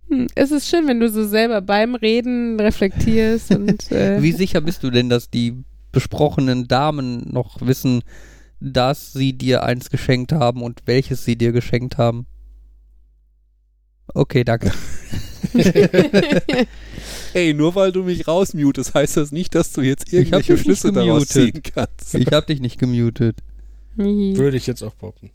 Hm, 0.09 0.27
Es 0.35 0.51
ist 0.53 0.69
schön, 0.69 0.87
wenn 0.89 1.01
du 1.01 1.09
so 1.11 1.27
selber 1.27 1.61
beim 1.61 1.95
Reden 1.95 2.59
reflektierst 2.59 3.51
und 3.55 3.93
äh, 3.93 4.23
Wie 4.23 4.33
sicher 4.33 4.61
bist 4.63 4.83
du 4.83 4.91
denn, 4.91 5.09
dass 5.11 5.29
die 5.29 5.55
besprochenen 5.93 6.67
Damen 6.67 7.29
noch 7.31 7.61
wissen, 7.61 8.03
dass 8.61 9.13
sie 9.13 9.33
dir 9.33 9.65
eins 9.65 9.91
geschenkt 9.91 10.33
haben 10.33 10.63
und 10.63 10.83
welches 10.87 11.25
sie 11.25 11.37
dir 11.37 11.53
geschenkt 11.53 11.99
haben? 11.99 12.27
Okay, 14.15 14.45
danke. 14.45 14.73
Ey, 17.33 17.55
nur 17.55 17.75
weil 17.75 17.93
du 17.93 18.03
mich 18.03 18.27
rausmutest, 18.27 18.95
heißt 18.95 19.17
das 19.17 19.33
nicht, 19.33 19.55
dass 19.55 19.73
du 19.73 19.81
jetzt 19.83 20.13
irgendwelche 20.13 20.59
Schlüsse 20.59 20.93
daraus 20.93 21.29
ziehen 21.29 21.63
kannst. 21.75 22.15
Ich 22.15 22.27
hab 22.29 22.47
dich 22.47 22.61
nicht 22.61 22.79
gemutet. 22.79 23.37
Würde 23.97 24.57
ich 24.57 24.67
jetzt 24.67 24.83
auch 24.83 24.95
behaupten. 24.95 25.31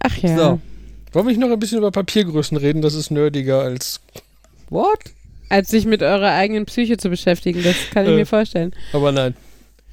Ach 0.00 0.16
ja. 0.18 0.36
So. 0.36 0.60
Wollen 1.12 1.26
wir 1.26 1.30
nicht 1.32 1.40
noch 1.40 1.50
ein 1.50 1.58
bisschen 1.58 1.78
über 1.78 1.90
Papiergrößen 1.90 2.56
reden? 2.56 2.82
Das 2.82 2.94
ist 2.94 3.10
nerdiger 3.10 3.60
als. 3.60 4.00
What? 4.68 4.98
Als 5.48 5.70
sich 5.70 5.86
mit 5.86 6.02
eurer 6.02 6.32
eigenen 6.32 6.66
Psyche 6.66 6.96
zu 6.96 7.08
beschäftigen, 7.10 7.62
das 7.62 7.76
kann 7.92 8.04
ich 8.06 8.12
Äh. 8.12 8.16
mir 8.16 8.26
vorstellen. 8.26 8.72
Aber 8.92 9.12
nein. 9.12 9.34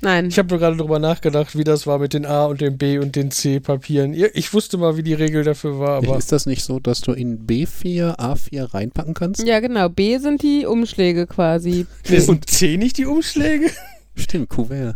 Nein. 0.04 0.28
Ich 0.30 0.38
habe 0.40 0.50
nur 0.50 0.58
gerade 0.58 0.78
drüber 0.78 0.98
nachgedacht, 0.98 1.56
wie 1.56 1.64
das 1.64 1.86
war 1.86 2.00
mit 2.00 2.14
den 2.14 2.26
A 2.26 2.46
und 2.46 2.60
den 2.60 2.78
B 2.78 2.98
und 2.98 3.16
den 3.16 3.30
C-Papieren. 3.30 4.14
Ja, 4.14 4.28
Ich 4.34 4.52
wusste 4.54 4.78
mal, 4.78 4.98
wie 4.98 5.04
die 5.04 5.14
Regel 5.14 5.44
dafür 5.44 5.78
war, 5.80 5.98
aber. 5.98 6.18
ist 6.18 6.32
das 6.32 6.48
nicht 6.48 6.64
so, 6.64 6.80
dass 6.80 7.02
du 7.02 7.12
in 7.12 7.46
B4, 7.46 8.18
A4 8.18 8.74
reinpacken 8.74 9.14
kannst? 9.14 9.44
Ja, 9.46 9.60
genau. 9.60 9.90
B 9.90 10.18
sind 10.18 10.42
die 10.42 10.66
Umschläge 10.66 11.28
quasi. 11.28 11.86
Nee, 12.10 12.20
sind 12.20 12.50
C 12.50 12.78
nicht 12.78 12.98
die 12.98 13.06
Umschläge? 13.06 13.70
Stimmt, 14.16 14.50
Kuvert. 14.50 14.96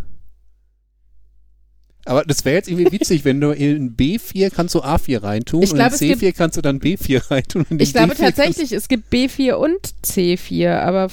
Aber 2.07 2.23
das 2.23 2.45
wäre 2.45 2.56
jetzt 2.57 2.69
irgendwie 2.69 2.91
witzig, 2.91 3.26
wenn 3.26 3.41
du 3.41 3.52
in 3.52 3.95
B4 3.98 4.52
kannst 4.52 4.76
du 4.76 4.80
A4 4.84 5.23
reintun 5.23 5.64
Ich 5.64 5.73
glaub, 5.73 5.91
und 5.91 6.02
in 6.02 6.07
gibt- 6.10 6.22
C4 6.22 6.32
kannst 6.34 6.57
du 6.57 6.61
dann 6.61 6.80
B4 6.80 7.22
reintun. 7.32 7.61
Und 7.64 7.72
in 7.72 7.80
Ich 7.80 7.94
glaube 7.94 8.14
D4 8.14 8.18
kannst- 8.18 8.38
tatsächlich, 8.38 8.72
es 8.73 8.88
gibt 8.88 9.11
B4 9.14 9.53
und 9.53 9.77
C4, 10.03 10.80
aber 10.80 11.10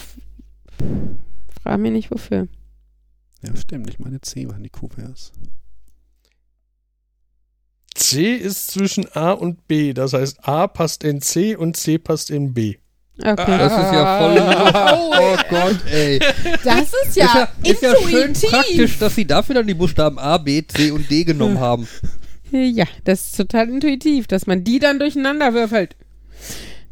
frag 1.62 1.78
mich 1.78 1.92
nicht 1.92 2.10
wofür. 2.10 2.48
Ja, 3.42 3.56
stimmt. 3.56 3.88
Ich 3.90 3.98
meine, 3.98 4.20
C 4.20 4.48
waren 4.48 4.62
die 4.62 4.70
Kuverts. 4.70 5.32
C 7.94 8.34
ist 8.34 8.68
zwischen 8.68 9.06
A 9.14 9.32
und 9.32 9.66
B. 9.68 9.92
Das 9.92 10.12
heißt, 10.12 10.46
A 10.46 10.66
passt 10.66 11.04
in 11.04 11.20
C 11.20 11.56
und 11.56 11.76
C 11.76 11.98
passt 11.98 12.30
in 12.30 12.54
B. 12.54 12.76
Okay. 13.18 13.58
Das 13.58 13.72
ist 13.72 13.92
ja 13.92 14.18
voll. 14.18 15.12
Oh 15.24 15.36
Gott, 15.50 15.76
ey. 15.92 16.18
Das 16.64 16.92
ist 17.04 17.14
ja, 17.16 17.48
ist 17.62 17.82
ja 17.82 17.94
schön 17.96 18.28
intuitiv. 18.28 18.50
praktisch, 18.50 18.98
dass 18.98 19.14
sie 19.14 19.26
dafür 19.26 19.56
dann 19.56 19.66
die 19.66 19.74
Buchstaben 19.74 20.18
A, 20.18 20.38
B, 20.38 20.62
C 20.66 20.90
und 20.90 21.10
D 21.10 21.24
genommen 21.24 21.60
haben. 21.60 21.86
Ja, 22.50 22.86
das 23.04 23.26
ist 23.26 23.36
total 23.36 23.68
intuitiv, 23.68 24.26
dass 24.26 24.46
man 24.46 24.64
die 24.64 24.78
dann 24.78 24.98
durcheinander 24.98 25.54
würfelt. 25.54 25.96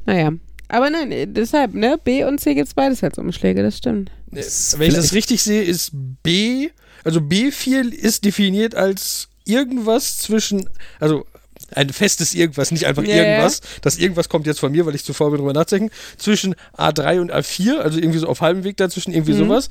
Naja. 0.07 0.33
Aber 0.71 0.89
nein, 0.89 1.11
äh, 1.13 1.27
deshalb, 1.27 1.75
ne? 1.75 1.99
B 2.03 2.25
und 2.25 2.41
C 2.41 2.55
gibt's 2.55 2.75
beides 2.75 3.03
als 3.03 3.19
Umschläge, 3.19 3.63
das 3.63 3.77
stimmt. 3.79 4.11
Wenn 4.31 4.41
Das- 4.41 4.77
ich 4.79 4.95
das 4.95 5.13
richtig 5.13 5.43
sehe, 5.43 5.63
ist 5.63 5.91
B, 6.23 6.69
also 7.05 7.21
B4 7.21 7.93
ist 7.93 8.25
definiert 8.25 8.75
als 8.75 9.29
irgendwas 9.45 10.19
zwischen, 10.19 10.69
also 11.01 11.27
ein 11.75 11.91
festes 11.91 12.35
Irgendwas, 12.35 12.71
nicht 12.71 12.87
einfach 12.87 13.03
ja. 13.05 13.17
irgendwas. 13.17 13.61
Das 13.83 13.99
Irgendwas 13.99 14.29
kommt 14.29 14.47
jetzt 14.47 14.61
von 14.61 14.73
mir, 14.73 14.87
weil 14.87 14.95
ich 14.95 15.05
zuvor 15.05 15.31
bin 15.31 15.39
drüber 15.39 15.53
nachdenken. 15.53 15.91
Zwischen 16.17 16.55
A3 16.77 17.21
und 17.21 17.33
A4, 17.33 17.79
also 17.79 17.99
irgendwie 17.99 18.19
so 18.19 18.29
auf 18.29 18.41
halbem 18.41 18.65
Weg 18.65 18.77
dazwischen, 18.77 19.13
irgendwie 19.13 19.35
Mhm. 19.35 19.39
sowas. 19.39 19.69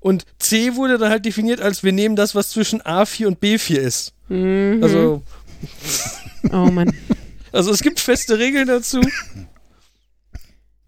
Und 0.00 0.24
C 0.38 0.74
wurde 0.76 0.98
dann 0.98 1.10
halt 1.10 1.24
definiert 1.24 1.60
als 1.60 1.82
wir 1.84 1.92
nehmen 1.92 2.16
das, 2.16 2.34
was 2.34 2.50
zwischen 2.50 2.80
A4 2.82 3.26
und 3.26 3.40
B4 3.40 3.76
ist. 3.78 4.12
Mhm. 4.28 4.80
Also, 4.82 5.22
oh 6.52 6.70
Mann. 6.70 6.92
also 7.52 7.70
es 7.70 7.82
gibt 7.82 8.00
feste 8.00 8.38
Regeln 8.38 8.66
dazu. 8.66 9.00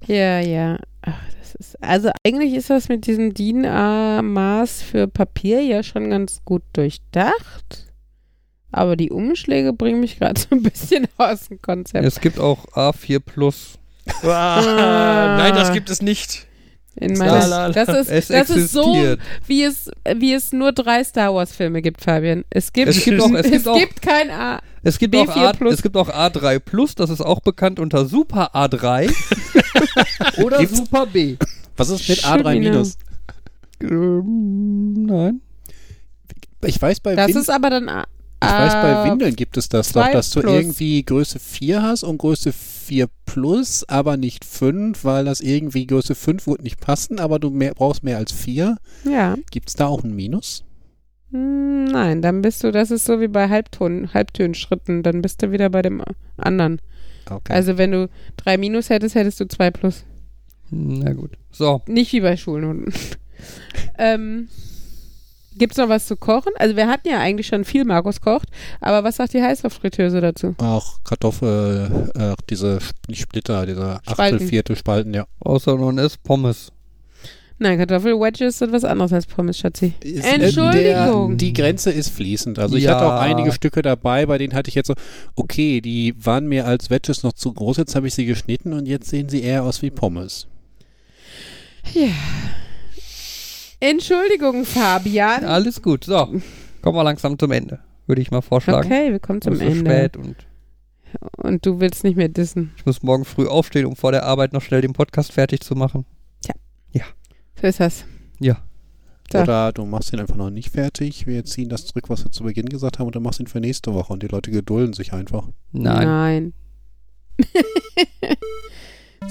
Ja, 0.06 0.40
ja. 0.40 0.78
Ach, 1.02 1.18
das 1.40 1.54
ist, 1.54 1.82
also 1.82 2.10
eigentlich 2.26 2.54
ist 2.54 2.70
das 2.70 2.88
mit 2.88 3.06
diesem 3.06 3.34
DIN-A-Maß 3.34 4.82
für 4.82 5.08
Papier 5.08 5.60
ja 5.62 5.82
schon 5.82 6.10
ganz 6.10 6.40
gut 6.44 6.62
durchdacht. 6.72 7.86
Aber 8.70 8.96
die 8.96 9.10
Umschläge 9.10 9.72
bringen 9.72 10.00
mich 10.00 10.18
gerade 10.18 10.40
so 10.40 10.48
ein 10.52 10.62
bisschen 10.62 11.06
aus 11.18 11.48
dem 11.48 11.60
Konzept. 11.60 12.04
Es 12.06 12.20
gibt 12.20 12.38
auch 12.40 12.64
A4 12.68 13.20
Plus. 13.20 13.78
Ah, 14.22 15.36
nein, 15.38 15.54
das 15.54 15.72
gibt 15.72 15.90
es 15.90 16.02
nicht. 16.02 16.46
In 16.96 17.16
meiner, 17.16 17.46
la, 17.46 17.66
la. 17.68 17.72
das 17.72 17.88
ist, 17.88 18.10
Es 18.10 18.28
das 18.28 18.50
ist 18.50 18.72
so, 18.72 18.94
wie 19.46 19.62
es, 19.62 19.90
wie 20.16 20.34
es 20.34 20.52
nur 20.52 20.72
drei 20.72 21.02
Star 21.04 21.34
Wars 21.34 21.54
Filme 21.54 21.80
gibt, 21.80 22.02
Fabian. 22.02 22.44
Es 22.50 22.72
gibt, 22.72 22.88
Es 22.88 23.04
gibt 23.04 23.20
auch- 23.20 23.32
es 23.32 23.50
gibt 23.50 23.66
auch- 23.68 23.78
kein 24.00 24.30
A. 24.30 24.60
Es 24.82 24.98
gibt, 24.98 25.14
B4 25.14 25.28
auch 25.28 25.36
A, 25.36 25.52
Plus. 25.52 25.74
es 25.74 25.82
gibt 25.82 25.96
auch 25.96 26.09
A3 26.09 26.59
Plus, 26.59 26.94
das 26.94 27.10
ist 27.10 27.20
auch 27.20 27.40
bekannt 27.40 27.78
unter 27.78 28.04
Super 28.06 28.54
A3 28.54 29.12
oder 30.42 30.59
Gibt's? 30.59 30.76
Super 30.76 31.06
B. 31.06 31.36
Was 31.76 31.88
ist 31.88 32.09
mit 32.09 32.18
Schön, 32.18 32.30
A3 32.30 32.59
minus? 32.59 32.96
Ähm, 33.80 35.04
nein. 35.06 35.40
Ich 36.64 36.80
weiß 36.80 37.00
bei 37.00 37.14
Das 37.14 37.28
Win 37.28 37.36
ist 37.36 37.50
aber 37.50 37.70
dann 37.70 37.88
A. 37.88 38.06
ich 38.42 38.48
weiß 38.48 38.72
bei 38.74 39.10
Windeln 39.10 39.34
gibt 39.36 39.56
es 39.56 39.68
das 39.68 39.92
doch, 39.92 40.10
dass 40.10 40.30
du 40.30 40.40
plus. 40.40 40.52
irgendwie 40.52 41.02
Größe 41.04 41.38
4 41.38 41.82
hast 41.82 42.02
und 42.04 42.18
Größe 42.18 42.52
4 42.52 43.09
plus, 43.24 43.84
aber 43.88 44.16
nicht 44.16 44.44
5, 44.44 45.04
weil 45.04 45.24
das 45.24 45.40
irgendwie 45.40 45.86
Größe 45.86 46.14
5 46.14 46.46
wird 46.46 46.62
nicht 46.62 46.80
passen, 46.80 47.18
aber 47.18 47.38
du 47.38 47.50
mehr, 47.50 47.74
brauchst 47.74 48.02
mehr 48.04 48.18
als 48.18 48.32
4. 48.32 48.76
Ja. 49.04 49.36
Gibt 49.50 49.68
es 49.68 49.74
da 49.74 49.86
auch 49.86 50.04
ein 50.04 50.14
Minus? 50.14 50.64
Hm, 51.32 51.84
Nein, 51.84 52.22
dann 52.22 52.42
bist 52.42 52.62
du, 52.64 52.70
das 52.70 52.90
ist 52.90 53.04
so 53.04 53.20
wie 53.20 53.28
bei 53.28 53.48
Halbton, 53.48 54.14
Halbtönschritten, 54.14 55.02
dann 55.02 55.20
bist 55.22 55.42
du 55.42 55.50
wieder 55.50 55.68
bei 55.70 55.82
dem 55.82 56.02
anderen. 56.36 56.80
Okay. 57.28 57.52
Also 57.52 57.78
wenn 57.78 57.92
du 57.92 58.09
drei 58.36 58.56
Minus 58.56 58.90
hättest, 58.90 59.14
hättest 59.14 59.40
du 59.40 59.46
zwei 59.46 59.70
Plus. 59.70 60.04
Na 60.70 61.12
gut. 61.12 61.32
So, 61.50 61.82
Nicht 61.86 62.12
wie 62.12 62.20
bei 62.20 62.36
Schulnoten. 62.36 62.92
ähm, 63.98 64.48
Gibt's 65.56 65.76
noch 65.76 65.88
was 65.88 66.06
zu 66.06 66.16
kochen? 66.16 66.52
Also 66.56 66.76
wir 66.76 66.88
hatten 66.88 67.09
ja 67.09 67.18
eigentlich 67.20 67.46
schon 67.46 67.64
viel 67.64 67.84
Markus 67.84 68.20
kocht, 68.20 68.48
aber 68.80 69.04
was 69.04 69.16
sagt 69.16 69.34
die 69.34 69.42
Heißluftfritteuse 69.42 70.20
dazu? 70.20 70.54
auch 70.59 71.02
Kartoffel, 71.04 72.10
äh, 72.14 72.34
diese 72.48 72.78
Splitter, 73.12 73.66
diese 73.66 73.96
Achtel, 73.96 74.12
Spalten. 74.12 74.48
Viertel 74.48 74.76
Spalten, 74.76 75.12
ja. 75.12 75.26
außer 75.40 75.76
nun 75.76 75.98
ist 75.98 76.22
Pommes. 76.22 76.72
Nein, 77.62 77.78
Kartoffelwedges 77.78 78.59
sind 78.59 78.72
was 78.72 78.84
anderes 78.84 79.12
als 79.12 79.26
Pommes, 79.26 79.56
Schatzi. 79.59 79.94
Ist- 80.02 80.24
Entschuldigung. 80.26 81.28
Der, 81.30 81.36
die 81.36 81.52
Grenze 81.52 81.90
ist 81.93 82.09
fließend. 82.10 82.59
Also 82.59 82.76
ich 82.76 82.84
Ja. 82.84 82.97
hatte 82.97 83.06
auch 83.06 83.20
einige 83.20 83.52
Stücke 83.52 83.82
dabei, 83.82 84.26
bei 84.26 84.36
denen 84.39 84.52
hatte 84.55 84.68
ich 84.68 84.74
jetzt 84.74 84.89
so, 84.89 84.94
okay, 85.36 85.80
die 85.80 86.14
waren 86.18 86.47
mir 86.48 86.66
als 86.66 86.90
Wedges 86.90 87.22
noch 87.22 87.32
zu 87.34 87.52
groß, 87.52 87.76
jetzt 87.76 87.94
habe 87.94 88.09
ich 88.09 88.14
sie 88.14 88.26
geschnitten 88.26 88.72
und 88.72 88.86
jetzt 88.86 89.09
sehen 89.09 89.28
sie 89.28 89.43
eher 89.43 89.62
aus 89.62 89.80
wie 89.82 89.90
Pommes. 89.90 90.48
Ja. 91.94 92.09
Entschuldigung, 93.80 94.64
Fabian. 94.64 95.44
Alles 95.44 95.82
gut. 95.82 96.05
So, 96.05 96.40
kommen 96.82 96.97
wir 96.97 97.05
langsam 97.05 97.39
zum 97.39 97.51
Ende. 97.52 97.80
Würde 98.06 98.22
ich 98.22 98.30
mal 98.30 98.40
vorschlagen. 98.43 98.86
Okay, 98.86 99.10
wir 99.12 99.18
kommen 99.20 99.40
zum 99.40 99.55
Es 99.55 99.60
ist 99.60 99.66
Ende. 99.66 99.90
spät 99.90 100.16
und 100.16 100.36
Und 101.36 101.66
du 101.66 101.78
willst 101.80 102.05
nicht 102.05 102.16
mehr 102.16 102.28
dissen. 102.28 102.72
ich 102.76 102.86
muss 102.86 103.02
morgen 103.02 103.24
früh 103.24 103.47
aufstehen, 103.47 103.86
um 103.86 103.97
vor 103.97 104.12
der 104.12 104.24
Arbeit 104.24 104.52
noch 104.52 104.62
schnell 104.62 104.80
den 104.80 104.93
Podcast 104.93 105.32
fertig 105.32 105.60
zu 105.60 105.74
machen. 105.74 106.06
So 107.62 107.68
ist 107.68 107.78
das. 107.78 108.05
Ja. 108.40 108.56
So. 109.30 109.39
Oder 109.39 109.72
du 109.72 109.84
machst 109.86 110.12
ihn 110.12 110.18
einfach 110.18 110.34
noch 110.34 110.51
nicht 110.51 110.70
fertig. 110.70 111.28
Wir 111.28 111.44
ziehen 111.44 111.68
das 111.68 111.86
zurück, 111.86 112.10
was 112.10 112.24
wir 112.24 112.32
zu 112.32 112.43
Beginn 112.43 112.68
gesagt 112.68 112.98
haben, 112.98 113.06
und 113.06 113.14
dann 113.14 113.22
machst 113.22 113.39
du 113.39 113.44
ihn 113.44 113.47
für 113.47 113.60
nächste 113.60 113.94
Woche 113.94 114.12
und 114.12 114.20
die 114.20 114.26
Leute 114.26 114.51
gedulden 114.51 114.94
sich 114.94 115.12
einfach. 115.12 115.47
Nein. 115.70 116.05
Nein. 116.09 116.55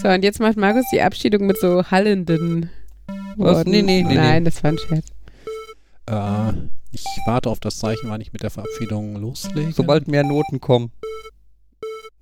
so, 0.02 0.08
und 0.08 0.24
jetzt 0.24 0.40
macht 0.40 0.56
Markus 0.56 0.86
die 0.94 1.02
Abschiedung 1.02 1.46
mit 1.46 1.60
so 1.60 1.84
hallenden 1.92 2.70
Was? 3.36 3.58
Worten. 3.58 3.72
Nee, 3.72 3.82
nee, 3.82 4.02
nee, 4.02 4.16
Nein, 4.16 4.46
das 4.46 4.64
war 4.64 4.72
ein 4.72 4.78
Scherz. 4.78 5.08
Äh, 6.06 6.54
ich 6.94 7.04
warte 7.26 7.50
auf 7.50 7.60
das 7.60 7.80
Zeichen, 7.80 8.10
wann 8.10 8.22
ich 8.22 8.32
mit 8.32 8.44
der 8.44 8.50
Verabschiedung 8.50 9.18
loslege. 9.18 9.74
Sobald 9.74 10.08
mehr 10.08 10.24
Noten 10.24 10.62
kommen. 10.62 10.94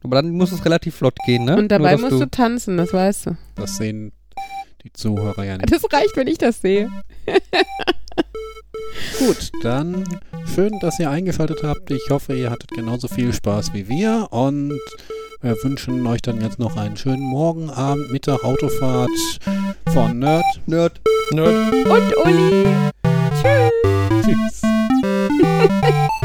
Aber 0.04 0.16
dann 0.16 0.32
muss 0.32 0.52
es 0.52 0.66
relativ 0.66 0.96
flott 0.96 1.18
gehen, 1.28 1.46
ne? 1.46 1.56
Und 1.56 1.68
dabei 1.68 1.96
Nur, 1.98 2.10
musst 2.10 2.20
du 2.20 2.26
tanzen, 2.32 2.78
das 2.78 2.94
weißt 2.94 3.28
du. 3.28 3.38
Das 3.54 3.78
sehen 3.78 4.12
die 4.84 4.94
Zuhörer 4.94 5.44
ja 5.44 5.58
nicht. 5.58 5.72
Das 5.72 5.84
reicht, 5.92 6.16
wenn 6.16 6.28
ich 6.28 6.38
das 6.38 6.62
sehe. 6.62 6.90
Gut, 9.20 9.52
dann 9.62 10.04
schön, 10.56 10.80
dass 10.80 11.00
ihr 11.00 11.10
eingeschaltet 11.10 11.64
habt. 11.64 11.92
Ich 11.92 12.10
hoffe, 12.10 12.34
ihr 12.36 12.50
hattet 12.50 12.72
genauso 12.72 13.08
viel 13.08 13.34
Spaß 13.34 13.74
wie 13.74 13.88
wir 13.90 14.28
und 14.32 14.80
wir 15.42 15.56
wünschen 15.64 16.06
euch 16.08 16.22
dann 16.22 16.42
jetzt 16.42 16.60
noch 16.60 16.76
einen 16.78 16.98
schönen 16.98 17.24
Morgen, 17.24 17.70
Abend, 17.70 18.12
Mittag, 18.12 18.44
Autofahrt 18.44 19.10
von 19.94 20.20
Nerd, 20.20 20.44
Nerd, 20.66 21.00
Nerd 21.32 21.74
und 21.74 22.18
Uli. 22.26 22.68
Tschüss. 23.42 23.72
Tschüss. 24.26 24.62